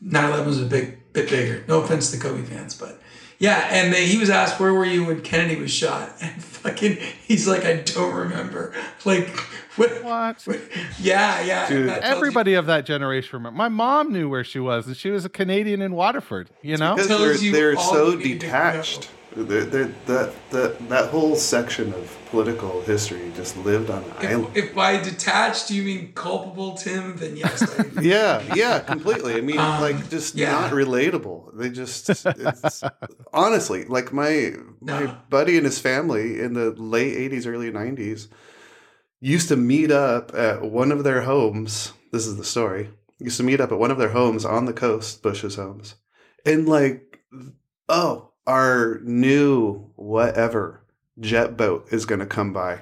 9 0.00 0.24
11 0.24 0.46
was 0.46 0.60
a 0.60 0.66
big, 0.66 1.12
bit 1.12 1.28
bigger. 1.28 1.64
No 1.68 1.80
offense 1.80 2.10
to 2.10 2.18
Kobe 2.18 2.42
fans, 2.42 2.74
but 2.74 3.00
yeah. 3.38 3.68
And 3.70 3.92
they, 3.92 4.06
he 4.06 4.16
was 4.18 4.30
asked, 4.30 4.58
where 4.60 4.72
were 4.72 4.84
you 4.84 5.04
when 5.04 5.20
Kennedy 5.22 5.60
was 5.60 5.70
shot? 5.70 6.10
And 6.22 6.42
fucking, 6.42 6.96
he's 7.26 7.46
like, 7.46 7.66
I 7.66 7.76
don't 7.76 8.14
remember. 8.14 8.72
Like, 9.04 9.28
what? 9.76 10.04
What? 10.04 10.46
Yeah, 11.00 11.42
yeah. 11.42 11.68
Dude. 11.68 11.88
that 11.88 12.00
tells 12.02 12.10
you- 12.12 12.16
Everybody 12.16 12.54
of 12.54 12.66
that 12.66 12.86
generation 12.86 13.30
remember. 13.38 13.56
My 13.56 13.68
mom 13.68 14.12
knew 14.12 14.28
where 14.28 14.44
she 14.44 14.58
was, 14.60 14.86
and 14.86 14.96
she 14.96 15.10
was 15.10 15.24
a 15.24 15.28
Canadian 15.28 15.82
in 15.82 15.94
Waterford. 15.94 16.50
You 16.62 16.76
know, 16.76 16.94
Because 16.94 17.08
they're, 17.08 17.34
you 17.36 17.52
they're 17.52 17.76
so 17.76 18.10
you 18.10 18.16
need 18.18 18.24
to 18.40 18.46
detached. 18.46 19.10
They're, 19.36 19.64
they're, 19.64 19.90
that, 20.06 20.32
that, 20.50 20.88
that 20.90 21.10
whole 21.10 21.34
section 21.34 21.92
of 21.92 22.16
political 22.30 22.82
history 22.82 23.32
just 23.34 23.56
lived 23.56 23.90
on 23.90 24.04
an 24.04 24.12
island. 24.18 24.56
If, 24.56 24.66
if 24.66 24.74
by 24.76 24.96
detached 25.02 25.72
you 25.72 25.82
mean 25.82 26.12
culpable, 26.12 26.74
Tim, 26.76 27.16
then 27.16 27.36
yes. 27.36 27.60
I, 27.80 27.84
Yeah, 28.00 28.40
yeah, 28.54 28.78
completely. 28.78 29.34
I 29.34 29.40
mean, 29.40 29.58
Um, 29.58 29.80
like 29.80 30.08
just 30.08 30.36
yeah. 30.36 30.52
not 30.52 30.70
relatable. 30.70 31.58
They 31.58 31.70
just 31.70 32.08
it's, 32.10 32.84
honestly, 33.32 33.84
like 33.86 34.12
my 34.12 34.52
my 34.80 35.00
No. 35.00 35.16
buddy 35.30 35.56
and 35.56 35.64
his 35.66 35.80
family 35.80 36.38
in 36.40 36.54
the 36.54 36.70
late 36.70 37.16
'80s, 37.32 37.46
early 37.48 37.70
'90s 37.72 38.28
used 39.24 39.48
to 39.48 39.56
meet 39.56 39.90
up 39.90 40.34
at 40.34 40.62
one 40.62 40.92
of 40.92 41.02
their 41.02 41.22
homes. 41.22 41.92
This 42.12 42.26
is 42.26 42.36
the 42.36 42.44
story. 42.44 42.90
Used 43.18 43.38
to 43.38 43.42
meet 43.42 43.60
up 43.60 43.72
at 43.72 43.78
one 43.78 43.90
of 43.90 43.96
their 43.96 44.10
homes 44.10 44.44
on 44.44 44.66
the 44.66 44.72
coast, 44.72 45.22
Bush's 45.22 45.54
homes, 45.54 45.94
and 46.44 46.68
like, 46.68 47.20
oh, 47.88 48.32
our 48.46 49.00
new 49.02 49.90
whatever 49.96 50.84
jet 51.18 51.56
boat 51.56 51.88
is 51.90 52.04
going 52.04 52.18
to 52.18 52.26
come 52.26 52.52
by. 52.52 52.80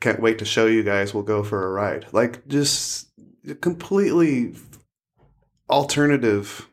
Can't 0.00 0.20
wait 0.20 0.38
to 0.40 0.44
show 0.44 0.66
you 0.66 0.82
guys. 0.82 1.14
We'll 1.14 1.22
go 1.22 1.42
for 1.42 1.64
a 1.64 1.70
ride. 1.70 2.06
Like 2.12 2.46
just 2.46 3.08
completely 3.62 4.56
alternative, 5.70 6.68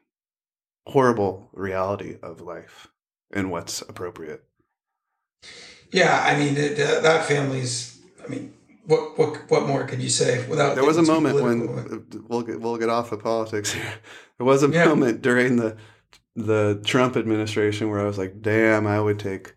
horrible 0.88 1.49
reality 1.53 2.18
of 2.22 2.41
life 2.41 2.89
and 3.32 3.49
what's 3.49 3.82
appropriate. 3.82 4.43
yeah, 5.91 6.22
I 6.28 6.38
mean 6.38 6.55
that 6.55 7.26
family's. 7.28 7.97
I 8.24 8.28
mean, 8.28 8.54
what 8.86 9.17
what 9.17 9.49
what 9.49 9.67
more 9.67 9.83
could 9.86 10.01
you 10.01 10.09
say 10.09 10.47
without? 10.47 10.75
There 10.75 10.86
was 10.86 10.97
a 10.97 11.03
moment 11.03 11.41
when 11.41 11.69
uh, 11.69 12.19
we'll 12.27 12.41
get 12.43 12.59
we'll 12.61 12.77
get 12.77 12.89
off 12.89 13.11
of 13.11 13.21
politics 13.23 13.71
here. 13.73 13.83
There 14.38 14.45
was 14.45 14.63
a 14.63 14.67
Yeah. 14.69 14.86
moment 14.86 15.21
during 15.21 15.55
the 15.55 15.77
the 16.36 16.81
Trump 16.86 17.15
administration 17.15 17.89
where 17.89 18.01
I 18.01 18.03
was 18.05 18.17
like, 18.17 18.41
"Damn, 18.41 18.86
I 18.86 18.99
would 18.99 19.17
take 19.17 19.55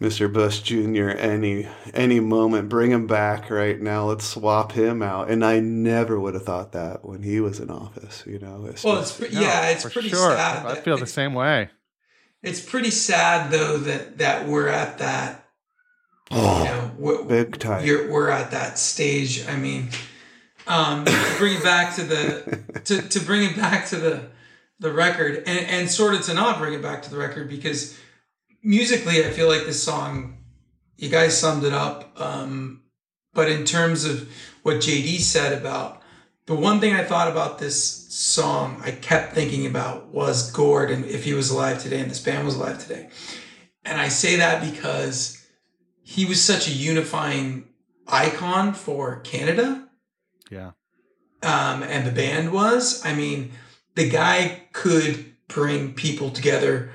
Mr. 0.00 0.32
Bush 0.32 0.60
Jr. 0.60 1.10
any 1.10 1.68
any 1.92 2.20
moment. 2.20 2.68
Bring 2.70 2.90
him 2.90 3.06
back 3.06 3.50
right 3.50 3.78
now. 3.80 4.06
Let's 4.06 4.24
swap 4.26 4.72
him 4.72 5.02
out." 5.02 5.30
And 5.30 5.44
I 5.44 5.60
never 5.60 6.18
would 6.18 6.32
have 6.34 6.44
thought 6.44 6.72
that 6.72 7.04
when 7.04 7.22
he 7.22 7.38
was 7.40 7.60
in 7.60 7.70
office. 7.70 8.24
You 8.26 8.38
know, 8.38 8.66
it's 8.66 8.82
Well, 8.82 8.96
just- 8.96 9.20
it's 9.20 9.30
pre- 9.30 9.38
No, 9.38 9.46
yeah, 9.46 9.68
it's 9.68 9.82
for 9.82 9.90
pretty 9.90 10.08
sure. 10.08 10.34
sad. 10.34 10.64
I 10.66 10.74
feel 10.76 10.96
the 10.96 11.06
same 11.06 11.34
way. 11.34 11.68
It's 12.42 12.60
pretty 12.60 12.90
sad 12.90 13.50
though 13.50 13.76
that 13.78 14.18
that 14.18 14.46
we're 14.48 14.68
at 14.68 14.98
that. 14.98 15.45
You 16.30 16.38
know, 16.38 16.90
we're, 16.98 17.24
big 17.24 17.58
time. 17.58 17.84
you're, 17.84 18.10
we're 18.10 18.30
at 18.30 18.50
that 18.50 18.78
stage. 18.78 19.46
I 19.46 19.56
mean, 19.56 19.90
um, 20.66 21.04
to 21.04 21.34
bring 21.38 21.56
it 21.56 21.62
back 21.62 21.94
to 21.96 22.02
the 22.02 22.80
to, 22.84 23.02
to 23.02 23.20
bring 23.20 23.44
it 23.44 23.56
back 23.56 23.86
to 23.86 23.96
the 23.96 24.30
the 24.78 24.92
record 24.92 25.42
and, 25.46 25.66
and 25.66 25.90
sort 25.90 26.14
of 26.14 26.22
to 26.22 26.34
not 26.34 26.58
bring 26.58 26.74
it 26.74 26.82
back 26.82 27.02
to 27.02 27.10
the 27.10 27.16
record 27.16 27.48
because 27.48 27.98
musically 28.62 29.24
I 29.24 29.30
feel 29.30 29.48
like 29.48 29.64
this 29.64 29.82
song 29.82 30.38
you 30.96 31.08
guys 31.08 31.38
summed 31.38 31.64
it 31.64 31.72
up 31.72 32.12
um, 32.20 32.82
but 33.32 33.50
in 33.50 33.64
terms 33.64 34.04
of 34.04 34.28
what 34.62 34.76
JD 34.76 35.20
said 35.20 35.52
about 35.58 36.02
the 36.46 36.54
one 36.54 36.80
thing 36.80 36.94
I 36.94 37.04
thought 37.04 37.30
about 37.30 37.58
this 37.58 37.80
song 38.14 38.80
I 38.84 38.90
kept 38.90 39.34
thinking 39.34 39.66
about 39.66 40.08
was 40.08 40.50
Gord 40.50 40.90
and 40.90 41.04
if 41.06 41.24
he 41.24 41.32
was 41.32 41.50
alive 41.50 41.82
today 41.82 42.00
and 42.00 42.10
this 42.10 42.20
band 42.20 42.44
was 42.44 42.56
alive 42.56 42.78
today 42.78 43.08
and 43.84 44.00
I 44.00 44.08
say 44.08 44.36
that 44.36 44.60
because 44.60 45.45
he 46.08 46.24
was 46.24 46.40
such 46.42 46.68
a 46.68 46.70
unifying 46.70 47.66
icon 48.06 48.72
for 48.72 49.18
Canada 49.20 49.88
Yeah. 50.50 50.70
um, 51.42 51.82
and 51.82 52.06
the 52.06 52.12
band 52.12 52.52
was. 52.52 53.04
I 53.04 53.12
mean, 53.12 53.50
the 53.96 54.08
guy 54.08 54.62
could 54.72 55.34
bring 55.48 55.94
people 55.94 56.30
together 56.30 56.90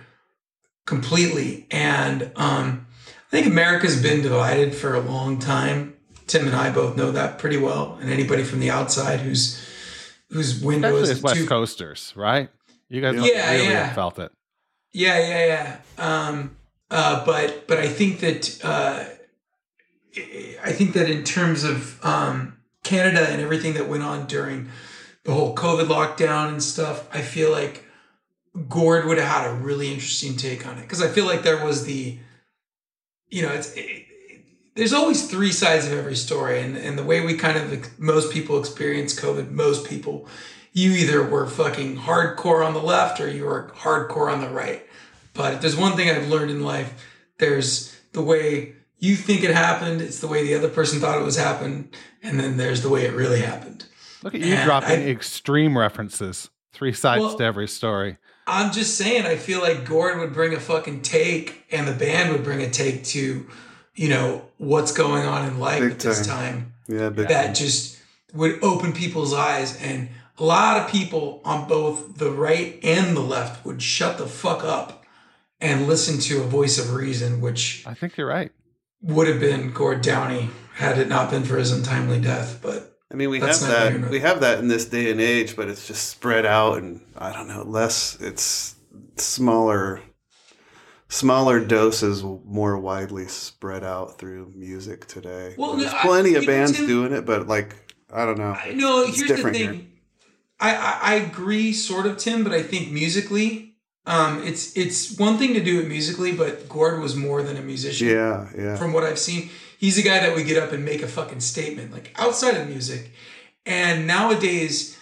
completely. 0.85 1.67
And 1.71 2.31
um, 2.35 2.87
I 3.27 3.29
think 3.31 3.47
America's 3.47 4.01
been 4.01 4.21
divided 4.21 4.73
for 4.73 4.95
a 4.95 4.99
long 5.01 5.39
time. 5.39 5.95
Tim 6.27 6.47
and 6.47 6.55
I 6.55 6.71
both 6.71 6.95
know 6.95 7.11
that 7.11 7.37
pretty 7.39 7.57
well. 7.57 7.97
And 8.01 8.09
anybody 8.09 8.43
from 8.43 8.59
the 8.61 8.69
outside 8.71 9.19
who's 9.19 9.61
whose 10.29 10.63
window 10.63 10.95
Especially 10.95 11.11
is 11.11 11.21
West 11.23 11.35
too- 11.41 11.47
Coasters, 11.47 12.13
right? 12.15 12.49
You 12.87 13.01
guys 13.01 13.15
Yeah, 13.15 13.51
really 13.51 13.65
yeah. 13.67 13.93
felt 13.93 14.17
it. 14.19 14.31
Yeah, 14.93 15.17
yeah, 15.19 15.45
yeah. 15.45 16.27
Um, 16.27 16.55
uh, 16.91 17.25
but 17.25 17.67
but 17.67 17.79
I 17.79 17.87
think 17.87 18.19
that 18.19 18.59
uh, 18.63 19.05
I 20.63 20.71
think 20.73 20.93
that 20.93 21.09
in 21.09 21.23
terms 21.23 21.63
of 21.63 22.03
um, 22.05 22.57
Canada 22.83 23.27
and 23.29 23.41
everything 23.41 23.73
that 23.75 23.87
went 23.87 24.03
on 24.03 24.27
during 24.27 24.69
the 25.23 25.33
whole 25.33 25.55
COVID 25.55 25.87
lockdown 25.87 26.49
and 26.49 26.61
stuff, 26.61 27.07
I 27.15 27.21
feel 27.21 27.49
like 27.49 27.85
Gord 28.67 29.05
would 29.05 29.17
have 29.17 29.27
had 29.27 29.49
a 29.49 29.53
really 29.53 29.91
interesting 29.91 30.35
take 30.35 30.67
on 30.67 30.77
it 30.77 30.81
because 30.81 31.01
I 31.01 31.07
feel 31.07 31.25
like 31.25 31.43
there 31.43 31.63
was 31.63 31.85
the, 31.85 32.19
you 33.29 33.41
know, 33.41 33.53
it's. 33.53 33.73
It, 33.75 34.07
there's 34.73 34.93
always 34.93 35.29
three 35.29 35.51
sides 35.51 35.85
of 35.85 35.91
every 35.91 36.15
story, 36.15 36.61
and, 36.61 36.77
and 36.77 36.97
the 36.97 37.03
way 37.03 37.19
we 37.19 37.35
kind 37.35 37.57
of 37.57 37.99
most 37.99 38.31
people 38.31 38.57
experience 38.57 39.17
COVID, 39.19 39.51
most 39.51 39.85
people, 39.85 40.27
you 40.71 40.91
either 40.91 41.21
were 41.21 41.45
fucking 41.45 41.97
hardcore 41.97 42.65
on 42.65 42.73
the 42.73 42.81
left 42.81 43.19
or 43.19 43.29
you 43.29 43.43
were 43.43 43.69
hardcore 43.75 44.31
on 44.31 44.39
the 44.39 44.49
right. 44.49 44.85
But 45.41 45.55
if 45.55 45.61
there's 45.61 45.75
one 45.75 45.95
thing 45.95 46.07
I've 46.09 46.27
learned 46.29 46.51
in 46.51 46.63
life, 46.63 46.93
there's 47.39 47.95
the 48.13 48.21
way 48.21 48.73
you 48.99 49.15
think 49.15 49.43
it 49.43 49.51
happened, 49.51 49.99
it's 49.99 50.19
the 50.19 50.27
way 50.27 50.43
the 50.45 50.53
other 50.53 50.69
person 50.69 50.99
thought 50.99 51.19
it 51.19 51.23
was 51.25 51.35
happened, 51.35 51.95
and 52.21 52.39
then 52.39 52.57
there's 52.57 52.83
the 52.83 52.89
way 52.89 53.05
it 53.05 53.13
really 53.13 53.41
happened. 53.41 53.85
Look 54.21 54.35
at 54.35 54.41
you 54.41 54.53
And 54.53 54.63
dropping 54.65 54.99
I- 54.99 55.09
extreme 55.09 55.75
references. 55.75 56.49
Three 56.73 56.93
sides 56.93 57.21
Well- 57.23 57.37
to 57.37 57.43
every 57.43 57.67
story. 57.67 58.17
I'm 58.45 58.71
just 58.71 58.95
saying, 58.97 59.25
I 59.25 59.35
feel 59.37 59.61
like 59.61 59.83
Gord 59.87 60.19
would 60.19 60.33
bring 60.33 60.53
a 60.53 60.59
fucking 60.59 61.01
take, 61.01 61.63
and 61.71 61.87
the 61.87 61.91
band 61.93 62.31
would 62.31 62.43
bring 62.43 62.61
a 62.61 62.69
take 62.69 63.03
to, 63.05 63.47
you 63.95 64.09
know, 64.09 64.43
what's 64.57 64.91
going 64.91 65.25
on 65.25 65.47
in 65.47 65.59
life 65.59 65.81
Big 65.81 65.91
at 65.93 65.99
this 65.99 66.25
time. 66.27 66.37
time. 66.37 66.73
Yeah, 66.87 67.09
big 67.09 67.27
that 67.29 67.55
just 67.55 67.97
would 68.33 68.59
open 68.63 68.93
people's 68.93 69.33
eyes 69.33 69.75
and 69.81 70.09
a 70.37 70.43
lot 70.43 70.77
of 70.81 70.89
people 70.91 71.41
on 71.45 71.67
both 71.67 72.17
the 72.17 72.31
right 72.31 72.79
and 72.83 73.15
the 73.17 73.21
left 73.21 73.65
would 73.65 73.81
shut 73.81 74.17
the 74.17 74.25
fuck 74.27 74.63
up 74.63 75.00
and 75.61 75.87
listen 75.87 76.19
to 76.19 76.41
a 76.41 76.43
voice 76.43 76.77
of 76.79 76.93
reason 76.93 77.41
which 77.41 77.83
I 77.87 77.93
think 77.93 78.17
you're 78.17 78.27
right. 78.27 78.51
would 79.01 79.27
have 79.27 79.39
been 79.39 79.71
Gord 79.71 80.01
Downie 80.01 80.49
had 80.75 80.97
it 80.97 81.07
not 81.07 81.29
been 81.31 81.43
for 81.43 81.57
his 81.57 81.71
untimely 81.71 82.19
death 82.19 82.59
but 82.61 82.87
I 83.11 83.13
mean, 83.13 83.29
we 83.29 83.41
have 83.41 83.59
that. 83.59 84.09
We 84.09 84.21
have 84.21 84.39
that 84.39 84.59
in 84.59 84.69
this 84.69 84.85
day 84.85 85.11
and 85.11 85.19
age, 85.19 85.57
but 85.57 85.67
it's 85.67 85.85
just 85.85 86.07
spread 86.07 86.45
out, 86.45 86.77
and 86.77 87.01
I 87.17 87.33
don't 87.33 87.49
know, 87.49 87.63
less. 87.63 88.17
It's 88.21 88.75
smaller, 89.17 90.01
smaller 91.09 91.59
doses, 91.59 92.23
more 92.23 92.77
widely 92.79 93.27
spread 93.27 93.83
out 93.83 94.17
through 94.17 94.53
music 94.55 95.07
today. 95.07 95.55
Well, 95.57 95.73
There's 95.73 95.91
no, 95.91 95.97
I- 95.97 96.01
plenty 96.03 96.35
of 96.35 96.45
bands 96.45 96.77
Tim- 96.77 96.87
doing 96.87 97.11
it, 97.11 97.25
but 97.25 97.47
like 97.47 97.75
I 98.13 98.25
don't 98.25 98.37
know. 98.37 98.51
I 98.57 98.71
know 98.71 99.01
It's 99.03 99.17
here's 99.17 99.27
the 99.29 99.35
different 99.35 99.57
thing 99.57 99.73
here. 99.73 99.85
I, 100.61 100.75
I 100.75 100.99
I 101.01 101.13
agree 101.15 101.73
sort 101.73 102.05
of 102.05 102.17
Tim 102.17 102.45
but 102.45 102.53
I 102.53 102.63
think 102.63 102.91
musically 102.91 103.70
um 104.05 104.43
it's 104.43 104.75
it's 104.75 105.17
one 105.17 105.37
thing 105.37 105.53
to 105.53 105.63
do 105.63 105.79
it 105.79 105.87
musically 105.87 106.31
but 106.31 106.67
Gord 106.67 106.99
was 106.99 107.15
more 107.15 107.43
than 107.43 107.57
a 107.57 107.61
musician 107.61 108.07
Yeah, 108.07 108.49
yeah. 108.57 108.75
from 108.75 108.93
what 108.93 109.03
I've 109.03 109.19
seen. 109.19 109.49
He's 109.77 109.97
a 109.97 110.03
guy 110.03 110.19
that 110.19 110.35
would 110.35 110.45
get 110.45 110.61
up 110.61 110.71
and 110.73 110.85
make 110.85 111.01
a 111.01 111.07
fucking 111.07 111.39
statement, 111.39 111.91
like 111.91 112.13
outside 112.19 112.55
of 112.55 112.67
music. 112.67 113.11
And 113.65 114.05
nowadays, 114.05 114.95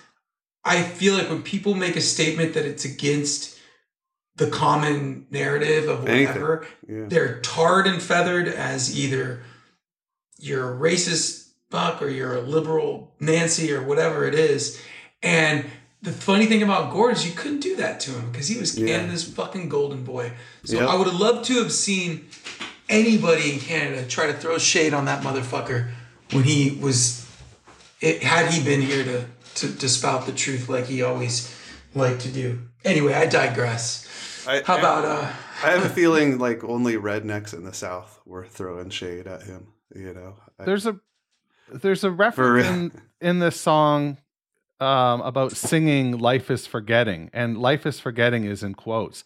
I 0.63 0.83
feel 0.83 1.15
like 1.15 1.29
when 1.29 1.43
people 1.43 1.73
make 1.75 1.97
a 1.97 2.01
statement 2.01 2.53
that 2.53 2.65
it's 2.65 2.85
against 2.85 3.57
the 4.37 4.47
common 4.49 5.27
narrative 5.31 5.89
of 5.89 6.03
whatever, 6.03 6.65
yeah. 6.87 7.05
they're 7.09 7.41
tarred 7.41 7.87
and 7.87 8.01
feathered 8.01 8.47
as 8.47 8.97
either 8.97 9.43
you're 10.37 10.73
a 10.73 10.77
racist 10.77 11.49
fuck 11.69 12.01
or 12.01 12.07
you're 12.07 12.35
a 12.35 12.41
liberal 12.41 13.13
Nancy 13.19 13.73
or 13.73 13.83
whatever 13.83 14.25
it 14.25 14.33
is. 14.33 14.81
And 15.21 15.65
the 16.01 16.11
funny 16.11 16.45
thing 16.45 16.63
about 16.63 16.91
Gord 16.93 17.13
is 17.13 17.25
you 17.27 17.33
couldn't 17.33 17.59
do 17.59 17.75
that 17.77 17.99
to 18.01 18.11
him 18.11 18.31
because 18.31 18.47
he 18.47 18.57
was 18.57 18.77
Yeah. 18.77 18.87
Canada's 18.87 19.23
fucking 19.23 19.67
golden 19.69 20.03
boy. 20.03 20.31
So 20.63 20.79
Yep. 20.79 20.89
I 20.89 20.95
would 20.95 21.07
have 21.07 21.19
loved 21.19 21.45
to 21.45 21.55
have 21.61 21.71
seen 21.71 22.27
anybody 22.87 23.53
in 23.53 23.59
Canada 23.59 24.05
try 24.07 24.27
to 24.27 24.33
throw 24.33 24.57
shade 24.57 24.93
on 24.93 25.05
that 25.05 25.23
motherfucker 25.23 25.89
when 26.31 26.43
he 26.43 26.77
was 26.81 27.25
it 28.01 28.23
had 28.23 28.51
he 28.51 28.63
been 28.63 28.81
here 28.81 29.03
to 29.03 29.25
to, 29.55 29.75
to 29.77 29.89
spout 29.89 30.25
the 30.25 30.31
truth 30.31 30.69
like 30.69 30.85
he 30.85 31.01
always 31.01 31.53
liked 31.93 32.21
to 32.21 32.29
do. 32.31 32.59
Anyway, 32.85 33.13
I 33.13 33.25
digress. 33.25 34.05
I, 34.47 34.61
How 34.65 34.77
about 34.77 35.03
uh 35.05 35.31
I 35.63 35.71
have 35.71 35.83
a 35.85 35.89
feeling 36.01 36.37
like 36.37 36.63
only 36.63 36.93
rednecks 36.95 37.53
in 37.53 37.63
the 37.65 37.73
South 37.73 38.21
were 38.25 38.45
throwing 38.45 38.89
shade 38.89 39.27
at 39.27 39.43
him. 39.43 39.73
You 39.93 40.13
know, 40.13 40.35
I- 40.59 40.63
There's 40.65 40.85
a 40.85 40.97
there's 41.71 42.03
a 42.05 42.09
reference 42.11 42.67
in, 42.67 43.01
in 43.21 43.39
this 43.39 43.59
song 43.59 44.17
um, 44.79 45.21
about 45.21 45.53
singing 45.53 46.17
"Life 46.17 46.49
is 46.49 46.67
Forgetting," 46.67 47.29
and 47.33 47.57
"Life 47.57 47.85
is 47.85 47.99
Forgetting" 47.99 48.45
is 48.45 48.63
in 48.63 48.73
quotes. 48.75 49.23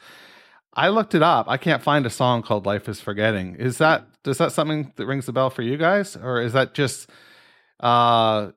I 0.75 0.89
looked 0.89 1.13
it 1.13 1.21
up. 1.21 1.47
I 1.47 1.57
can't 1.57 1.83
find 1.83 2.05
a 2.05 2.09
song 2.09 2.41
called 2.41 2.65
"Life 2.65 2.89
is 2.89 2.99
Forgetting." 3.01 3.55
Is 3.55 3.77
that 3.77 4.07
does 4.23 4.37
that 4.37 4.51
something 4.51 4.93
that 4.95 5.05
rings 5.05 5.25
the 5.25 5.33
bell 5.33 5.49
for 5.49 5.61
you 5.61 5.77
guys, 5.77 6.15
or 6.15 6.41
is 6.41 6.53
that 6.53 6.73
just 6.73 7.09
uh, 7.79 8.51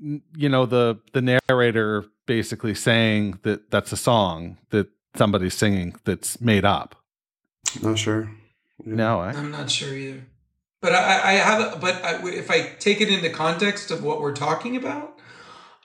you 0.00 0.48
know 0.48 0.66
the 0.66 0.98
the 1.12 1.40
narrator 1.48 2.04
basically 2.26 2.74
saying 2.74 3.38
that 3.42 3.70
that's 3.70 3.92
a 3.92 3.96
song 3.96 4.58
that 4.70 4.88
somebody's 5.16 5.54
singing 5.54 5.94
that's 6.04 6.40
made 6.40 6.64
up? 6.64 6.96
not 7.80 7.98
sure. 7.98 8.30
Yeah. 8.84 8.94
No, 8.94 9.22
eh? 9.22 9.32
I'm 9.34 9.50
not 9.50 9.70
sure 9.70 9.94
either. 9.94 10.26
But 10.80 10.94
I, 10.94 11.30
I 11.30 11.32
have, 11.34 11.80
but 11.80 12.04
I, 12.04 12.20
if 12.28 12.50
I 12.50 12.62
take 12.80 13.00
it 13.00 13.08
into 13.08 13.30
context 13.30 13.92
of 13.92 14.02
what 14.02 14.20
we're 14.20 14.34
talking 14.34 14.76
about, 14.76 15.11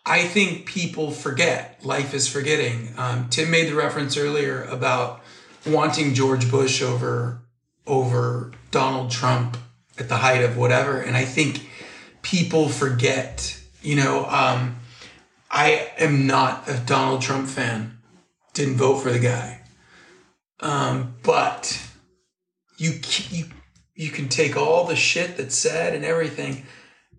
I 0.07 0.23
think 0.23 0.65
people 0.65 1.11
forget. 1.11 1.83
Life 1.83 2.13
is 2.13 2.29
forgetting. 2.29 2.93
Um, 2.97 3.27
Tim 3.29 3.51
made 3.51 3.69
the 3.69 3.75
reference 3.75 4.15
earlier 4.15 4.63
about 4.63 5.21
wanting 5.65 6.13
George 6.13 6.49
Bush 6.49 6.81
over 6.81 7.41
over 7.85 8.53
Donald 8.71 9.11
Trump 9.11 9.57
at 9.97 10.07
the 10.07 10.17
height 10.17 10.43
of 10.43 10.57
whatever, 10.57 10.99
and 10.99 11.17
I 11.17 11.25
think 11.25 11.69
people 12.21 12.69
forget. 12.69 13.59
You 13.81 13.97
know, 13.97 14.25
um, 14.25 14.77
I 15.51 15.91
am 15.97 16.25
not 16.25 16.69
a 16.69 16.79
Donald 16.85 17.21
Trump 17.21 17.47
fan. 17.47 17.97
Didn't 18.53 18.77
vote 18.77 18.99
for 18.99 19.11
the 19.11 19.19
guy, 19.19 19.61
um, 20.61 21.15
but 21.21 21.81
you 22.77 22.93
you 23.29 23.45
you 23.93 24.09
can 24.09 24.29
take 24.29 24.55
all 24.55 24.85
the 24.85 24.95
shit 24.95 25.35
that's 25.35 25.55
said 25.55 25.93
and 25.93 26.05
everything 26.05 26.65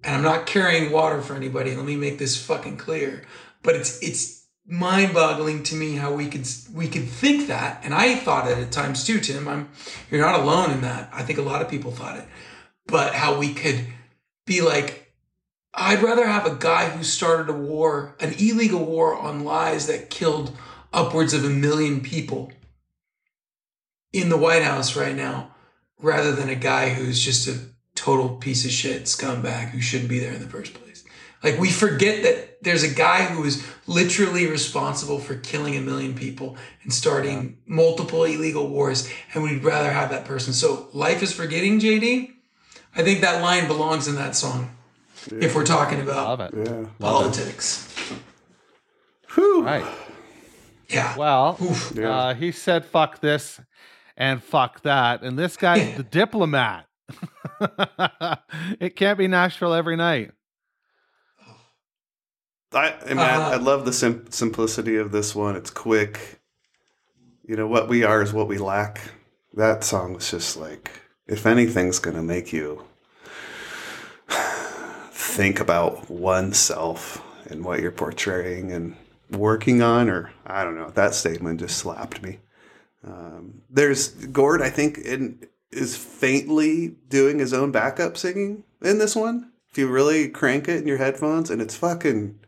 and 0.08 0.16
i'm 0.16 0.22
not 0.22 0.46
carrying 0.46 0.90
water 0.90 1.20
for 1.20 1.36
anybody 1.36 1.76
let 1.76 1.84
me 1.84 1.96
make 1.96 2.18
this 2.18 2.42
fucking 2.42 2.78
clear 2.78 3.22
but 3.62 3.76
it's 3.76 4.02
it's 4.02 4.46
mind-boggling 4.66 5.62
to 5.62 5.74
me 5.74 5.96
how 5.96 6.12
we 6.12 6.26
could 6.26 6.48
we 6.72 6.88
could 6.88 7.06
think 7.06 7.46
that 7.46 7.80
and 7.84 7.92
i 7.92 8.14
thought 8.14 8.50
it 8.50 8.56
at 8.56 8.72
times 8.72 9.04
too 9.04 9.20
tim 9.20 9.46
i'm 9.46 9.68
you're 10.10 10.20
not 10.20 10.40
alone 10.40 10.70
in 10.70 10.80
that. 10.80 11.10
I 11.12 11.22
think 11.22 11.38
a 11.38 11.42
lot 11.42 11.62
of 11.62 11.68
people 11.68 11.90
thought 11.92 12.18
it 12.18 12.24
but 12.86 13.14
how 13.14 13.38
we 13.38 13.52
could 13.52 13.84
be 14.46 14.62
like 14.62 15.12
i'd 15.74 16.02
rather 16.02 16.26
have 16.26 16.46
a 16.46 16.56
guy 16.56 16.88
who 16.88 17.02
started 17.02 17.50
a 17.50 17.56
war 17.56 18.16
an 18.18 18.32
illegal 18.38 18.84
war 18.84 19.14
on 19.14 19.44
lies 19.44 19.86
that 19.88 20.10
killed 20.10 20.56
upwards 20.90 21.34
of 21.34 21.44
a 21.44 21.50
million 21.50 22.00
people 22.00 22.50
in 24.14 24.30
the 24.30 24.38
white 24.38 24.62
house 24.62 24.96
right 24.96 25.14
now 25.14 25.54
rather 26.00 26.32
than 26.32 26.48
a 26.48 26.54
guy 26.54 26.88
who's 26.90 27.22
just 27.22 27.46
a 27.46 27.58
total 28.08 28.36
piece 28.36 28.64
of 28.64 28.70
shit 28.70 29.02
scumbag 29.04 29.68
who 29.70 29.80
shouldn't 29.82 30.08
be 30.08 30.18
there 30.18 30.32
in 30.32 30.40
the 30.40 30.48
first 30.48 30.72
place. 30.72 31.04
Like 31.42 31.58
we 31.60 31.70
forget 31.70 32.22
that 32.22 32.62
there's 32.62 32.82
a 32.82 32.88
guy 32.94 33.24
who 33.24 33.44
is 33.44 33.62
literally 33.86 34.46
responsible 34.46 35.18
for 35.18 35.34
killing 35.36 35.76
a 35.76 35.80
million 35.82 36.14
people 36.14 36.56
and 36.82 36.90
starting 36.92 37.58
multiple 37.66 38.24
illegal 38.24 38.66
wars, 38.68 39.08
and 39.34 39.42
we'd 39.42 39.62
rather 39.62 39.90
have 39.92 40.08
that 40.10 40.24
person. 40.24 40.52
So 40.54 40.88
life 40.94 41.22
is 41.22 41.32
forgetting, 41.34 41.80
JD. 41.80 42.32
I 42.96 43.02
think 43.02 43.20
that 43.20 43.42
line 43.42 43.66
belongs 43.68 44.08
in 44.08 44.14
that 44.16 44.34
song. 44.34 44.70
if 45.30 45.54
we're 45.54 45.66
talking 45.66 45.98
Love 46.06 46.40
about 46.40 46.54
it. 46.54 46.66
Yeah. 46.66 46.86
politics. 46.98 47.86
Whew. 49.34 49.64
Right. 49.64 49.84
Yeah. 50.88 51.14
Well, 51.18 51.58
Yeah. 51.94 52.16
uh, 52.18 52.34
he 52.34 52.52
said 52.52 52.86
fuck 52.86 53.20
this 53.20 53.60
and 54.16 54.42
fuck 54.42 54.80
that. 54.82 55.22
And 55.22 55.38
this 55.38 55.56
guy's 55.58 55.96
the 56.02 56.02
diplomat. 56.02 56.87
it 58.80 58.96
can't 58.96 59.18
be 59.18 59.26
Nashville 59.28 59.74
every 59.74 59.96
night. 59.96 60.32
I, 62.72 62.94
I 63.06 63.08
mean, 63.08 63.18
Uh, 63.18 63.22
I, 63.22 63.52
I 63.52 63.56
love 63.56 63.84
the 63.84 63.92
sim- 63.92 64.26
simplicity 64.30 64.96
of 64.96 65.10
this 65.12 65.34
one. 65.34 65.56
It's 65.56 65.70
quick. 65.70 66.40
You 67.46 67.56
know, 67.56 67.66
what 67.66 67.88
we 67.88 68.04
are 68.04 68.20
is 68.22 68.32
what 68.32 68.48
we 68.48 68.58
lack. 68.58 69.00
That 69.54 69.84
song 69.84 70.12
was 70.14 70.30
just 70.30 70.56
like, 70.56 70.90
if 71.26 71.46
anything's 71.46 71.98
going 71.98 72.16
to 72.16 72.22
make 72.22 72.52
you 72.52 72.84
think 75.10 75.60
about 75.60 76.10
oneself 76.10 77.22
and 77.50 77.64
what 77.64 77.80
you're 77.80 77.90
portraying 77.90 78.72
and 78.72 78.96
working 79.30 79.80
on, 79.80 80.10
or 80.10 80.30
I 80.46 80.62
don't 80.64 80.76
know, 80.76 80.90
that 80.90 81.14
statement 81.14 81.60
just 81.60 81.78
slapped 81.78 82.22
me. 82.22 82.38
Um, 83.06 83.62
there's 83.70 84.08
Gord, 84.08 84.60
I 84.60 84.68
think, 84.68 84.98
in, 84.98 85.46
is 85.70 85.96
faintly 85.96 86.96
doing 87.08 87.38
his 87.38 87.52
own 87.52 87.70
backup 87.70 88.16
singing 88.16 88.64
in 88.82 88.98
this 88.98 89.14
one. 89.14 89.52
If 89.70 89.78
you 89.78 89.88
really 89.88 90.28
crank 90.28 90.68
it 90.68 90.80
in 90.80 90.88
your 90.88 90.96
headphones, 90.98 91.50
and 91.50 91.60
it's 91.60 91.76
fucking 91.76 92.38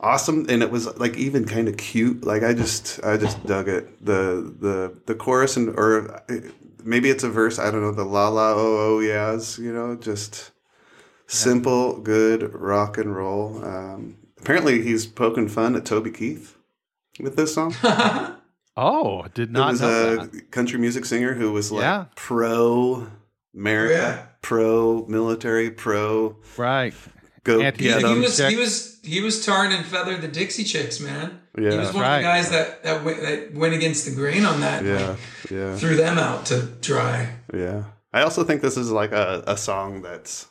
awesome 0.00 0.44
and 0.48 0.62
it 0.62 0.70
was 0.70 0.86
like 0.98 1.16
even 1.16 1.44
kind 1.46 1.68
of 1.68 1.76
cute. 1.76 2.24
Like 2.24 2.42
i 2.42 2.52
just 2.52 3.00
i 3.04 3.16
just 3.16 3.44
dug 3.46 3.68
it. 3.68 4.04
The 4.04 4.54
the 4.60 4.96
the 5.06 5.14
chorus 5.14 5.56
and 5.56 5.70
or 5.70 6.14
uh, 6.28 6.40
maybe 6.84 7.08
it's 7.08 7.24
a 7.24 7.30
verse 7.30 7.58
i 7.58 7.70
don't 7.70 7.80
know 7.80 7.92
the 7.92 8.04
la 8.04 8.28
la 8.28 8.52
oh 8.52 8.96
oh 8.96 9.00
yeahs 9.00 9.58
you 9.58 9.72
know 9.72 9.96
just 9.96 10.50
simple 11.26 11.98
good 12.00 12.52
rock 12.54 12.98
and 12.98 13.16
roll. 13.16 13.64
Um 13.64 14.16
apparently 14.38 14.82
he's 14.82 15.06
poking 15.06 15.48
fun 15.48 15.74
at 15.74 15.86
toby 15.86 16.10
keith 16.10 16.56
with 17.18 17.36
this 17.36 17.54
song 17.54 17.74
Oh, 18.76 19.26
did 19.34 19.50
it 19.50 19.52
not 19.52 19.72
was 19.72 19.80
know 19.80 20.12
a 20.22 20.26
that. 20.26 20.50
country 20.50 20.78
music 20.78 21.04
singer 21.04 21.34
who 21.34 21.52
was 21.52 21.70
like 21.70 21.82
Yeah. 21.82 22.04
pro 22.16 23.08
america 23.54 23.94
Yeah. 23.94 24.26
pro 24.42 25.06
military 25.06 25.70
pro 25.70 26.36
Right. 26.56 26.92
go 27.44 27.60
Anti- 27.60 27.84
get 27.84 28.00
he, 28.02 28.06
he 28.08 28.12
'em. 28.12 28.20
was 28.20 28.38
he 28.38 28.56
was 28.56 28.98
he 29.04 29.20
was 29.20 29.44
tarred 29.44 29.70
and 29.70 29.84
feathered 29.86 30.22
the 30.22 30.28
Dixie 30.28 30.64
Chicks, 30.64 30.98
man. 30.98 31.40
Yeah. 31.58 31.70
he 31.72 31.78
was 31.78 31.92
one 31.92 32.02
Right. 32.02 32.16
of 32.16 32.22
the 32.22 32.28
guys 32.28 32.50
that 32.50 32.82
that 32.82 33.04
went, 33.04 33.20
that 33.22 33.54
went 33.54 33.74
against 33.74 34.06
the 34.06 34.10
grain 34.12 34.44
on 34.44 34.60
that. 34.62 34.84
yeah 34.84 35.08
like, 35.10 35.18
yeah 35.50 35.76
threw 35.76 35.94
them 35.96 36.18
out 36.18 36.46
to 36.46 36.62
dry. 36.80 37.28
Yeah. 37.52 37.84
I 38.12 38.22
also 38.22 38.42
think 38.44 38.60
this 38.62 38.76
is 38.76 38.90
like 38.90 39.12
a, 39.12 39.42
a 39.46 39.56
song 39.56 40.02
that's 40.02 40.46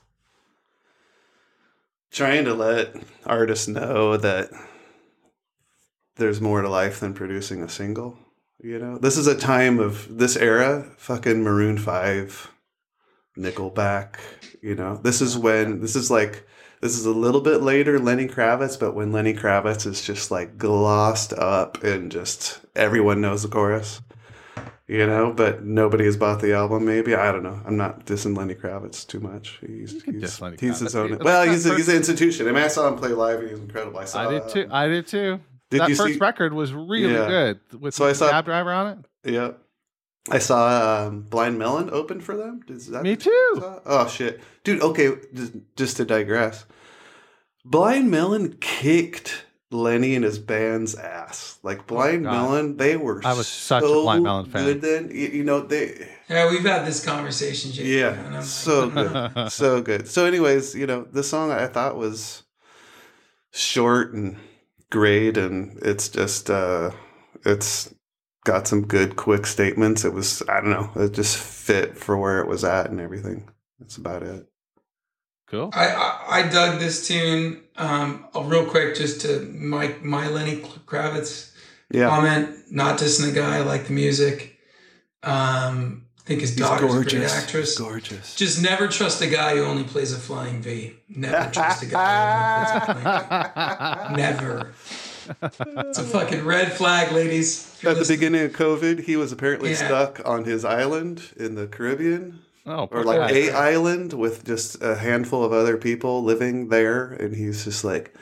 trying 2.11 2.45
to 2.45 2.53
let 2.53 2.93
artists 3.26 3.67
know 3.67 4.17
that 4.17 4.49
there's 6.16 6.41
more 6.41 6.61
to 6.61 6.70
life 6.70 6.99
than 6.99 7.14
producing 7.14 7.61
a 7.61 7.70
single. 7.70 8.18
You 8.61 8.80
know, 8.80 8.97
this 8.97 9.18
is 9.18 9.28
a 9.28 9.38
time 9.38 9.80
of 9.80 10.18
this 10.18 10.38
era, 10.38 10.89
fucking 10.97 11.43
Maroon 11.43 11.78
5, 11.78 12.51
Nickelback. 13.38 14.16
You 14.61 14.76
know, 14.76 14.95
this 14.97 15.22
is 15.22 15.38
when, 15.38 15.82
this 15.82 15.95
is 15.95 16.09
like, 16.09 16.47
this 16.82 16.97
is 16.97 17.05
a 17.05 17.11
little 17.11 17.41
bit 17.41 17.61
later 17.61 17.99
Lenny 17.99 18.28
Kravitz, 18.28 18.80
but 18.80 18.93
when 18.93 19.11
Lenny 19.11 19.34
Kravitz 19.34 19.86
is 19.86 20.01
just 20.01 20.32
like 20.32 20.57
glossed 20.57 21.34
up 21.34 21.84
and 21.84 22.11
just 22.11 22.61
everyone 22.76 23.22
knows 23.22 23.43
the 23.43 23.49
chorus 23.49 24.01
you 24.88 25.07
know, 25.07 25.32
but 25.32 25.64
nobody 25.64 26.05
has 26.05 26.18
bought 26.18 26.41
the 26.41 26.53
album. 26.53 26.86
Maybe 26.86 27.16
I 27.16 27.32
don't 27.32 27.43
know. 27.43 27.59
I'm 27.66 27.78
not 27.78 28.05
dissing 28.05 28.38
Lenny 28.38 28.53
Kravitz 28.53 29.07
too 29.07 29.20
much. 29.20 29.59
He's 29.66 30.03
he's, 30.03 30.39
he's 30.59 30.80
his 30.80 30.95
own. 30.95 31.18
Well, 31.20 31.47
he's 31.49 31.66
a, 31.66 31.76
he's 31.76 31.88
an 31.88 31.95
institution. 31.95 32.47
I 32.47 32.51
mean, 32.51 32.64
I 32.64 32.68
saw 32.68 32.88
him 32.89 32.97
play 32.97 33.09
live, 33.09 33.39
and 33.39 33.47
he 33.47 33.53
was 33.53 33.61
incredible. 33.61 33.99
I 33.99 34.05
saw. 34.05 34.28
I 34.28 34.32
did 34.32 34.49
too. 34.49 34.64
um, 34.66 34.72
I 34.72 34.88
did 34.88 35.07
too. 35.07 35.39
Did 35.74 35.82
that 35.82 35.89
you 35.89 35.95
first 35.95 36.13
see? 36.13 36.19
record 36.19 36.53
was 36.53 36.74
really 36.74 37.11
Yeah. 37.13 37.28
good 37.28 37.59
with 37.82 37.93
So 37.93 38.05
I 38.07 38.13
saw- 38.13 38.30
cab 38.30 38.45
driver 38.45 38.71
on 38.71 39.05
it. 39.24 39.32
Yeah, 39.34 39.51
I 40.32 40.39
saw 40.39 41.05
um, 41.07 41.21
Blind 41.24 41.59
Melon 41.59 41.89
open 41.91 42.21
for 42.21 42.36
them. 42.38 42.61
Does 42.65 42.88
that 42.88 43.03
Me 43.03 43.15
too. 43.15 43.32
Oh 43.86 44.07
shit, 44.07 44.39
dude. 44.63 44.82
Okay, 44.82 45.11
just, 45.34 45.53
just 45.76 45.97
to 45.97 46.05
digress, 46.05 46.65
Blind 47.65 48.09
Melon 48.11 48.57
kicked 48.61 49.45
Lenny 49.71 50.13
and 50.15 50.24
his 50.24 50.38
band's 50.39 50.93
ass. 50.95 51.57
Like 51.63 51.88
Blind 51.88 52.24
God. 52.26 52.32
Melon, 52.32 52.78
they 52.78 52.95
were. 52.95 53.21
I 53.26 53.34
was 53.34 53.47
such 53.47 53.84
a 53.84 53.88
Blind 53.88 54.24
Melon 54.24 54.45
fan. 54.45 54.65
Good 54.65 54.82
then, 54.82 55.09
you, 55.09 55.28
you 55.30 55.43
know 55.43 55.61
they. 55.61 56.09
Yeah, 56.30 56.49
we've 56.49 56.61
had 56.63 56.86
this 56.86 57.03
conversation, 57.03 57.71
Jake. 57.71 57.88
Yeah, 57.88 58.09
I'm- 58.34 58.43
so 58.43 58.89
good, 59.34 59.51
so 59.51 59.82
good. 59.82 60.07
So, 60.07 60.26
anyways, 60.26 60.76
you 60.76 60.86
know, 60.88 61.03
the 61.11 61.24
song 61.24 61.51
I 61.51 61.67
thought 61.67 61.95
was 61.97 62.43
short 63.51 64.13
and 64.13 64.38
great, 64.94 65.38
and 65.38 65.78
it's 65.82 66.08
just 66.08 66.50
uh 66.50 66.91
it's 67.44 67.94
got 68.46 68.68
some 68.68 68.86
good, 68.86 69.16
quick 69.16 69.48
statements. 69.48 70.06
It 70.06 70.14
was 70.14 70.44
I 70.48 70.62
don't 70.62 70.70
know, 70.70 70.91
it 70.96 71.14
just 71.14 71.36
fit 71.36 71.98
for 71.98 72.16
where 72.16 72.39
it 72.39 72.48
was 72.48 72.64
at 72.64 72.89
and 72.89 73.02
everything. 73.02 73.50
That's 73.80 73.98
about 73.98 74.22
it. 74.24 74.46
Cool. 75.48 75.72
I, 75.74 75.88
I 75.88 76.39
I 76.39 76.48
dug 76.48 76.80
this 76.80 77.08
tune. 77.08 77.64
Um, 77.76 78.28
uh, 78.36 78.44
real 78.44 78.66
quick, 78.66 78.96
just 78.96 79.22
to 79.22 79.41
my 79.41 79.96
my 80.02 80.30
Lenny 80.30 80.58
Kravitz 80.86 81.52
Yeah, 81.89 82.10
comment. 82.10 82.72
Not 82.72 83.00
dissing 83.00 83.26
the 83.26 83.39
guy, 83.39 83.58
I 83.58 83.62
like 83.62 83.88
the 83.88 83.94
music. 83.94 84.58
Um, 85.24 86.06
I 86.24 86.28
think 86.28 86.39
his 86.41 86.51
he's 86.51 86.59
daughter's 86.59 86.95
a 86.95 87.03
great 87.03 87.30
actress. 87.30 87.78
Gorgeous. 87.78 88.36
Just 88.36 88.61
never 88.63 88.88
trust 88.88 89.21
a 89.21 89.28
guy 89.28 89.57
who 89.57 89.63
only 89.65 89.84
plays 89.84 90.13
a 90.13 90.17
flying 90.17 90.61
V. 90.61 90.93
Never 91.09 91.51
trust 91.51 91.84
a 91.84 91.86
guy 91.88 92.80
who 92.80 92.91
only 92.91 93.01
plays 93.03 93.15
a 93.17 93.53
flying 93.55 94.15
V. 94.15 94.15
Never. 94.21 94.74
It's 95.89 95.97
a 95.99 96.03
fucking 96.03 96.45
red 96.45 96.71
flag, 96.74 97.11
ladies. 97.11 97.74
If 97.76 97.84
you're 97.84 97.91
At 97.93 97.97
the 97.99 98.05
beginning 98.13 98.43
of 98.45 98.51
COVID, 98.53 99.03
he 99.03 99.15
was 99.17 99.32
apparently 99.34 99.71
Yeah. 99.71 99.76
stuck 99.86 100.21
on 100.26 100.45
his 100.45 100.63
island 100.65 101.24
in 101.38 101.55
the 101.55 101.67
Caribbean. 101.67 102.39
oh, 102.65 102.88
or 102.91 103.03
like 103.03 103.19
guy. 103.19 103.38
a 103.38 103.51
island 103.51 104.13
with 104.13 104.45
just 104.45 104.82
a 104.82 104.95
handful 104.95 105.43
of 105.43 105.51
other 105.51 105.76
people 105.76 106.24
living 106.24 106.69
there 106.69 107.11
and 107.11 107.36
he's 107.36 107.65
just 107.65 107.84
like 107.84 108.13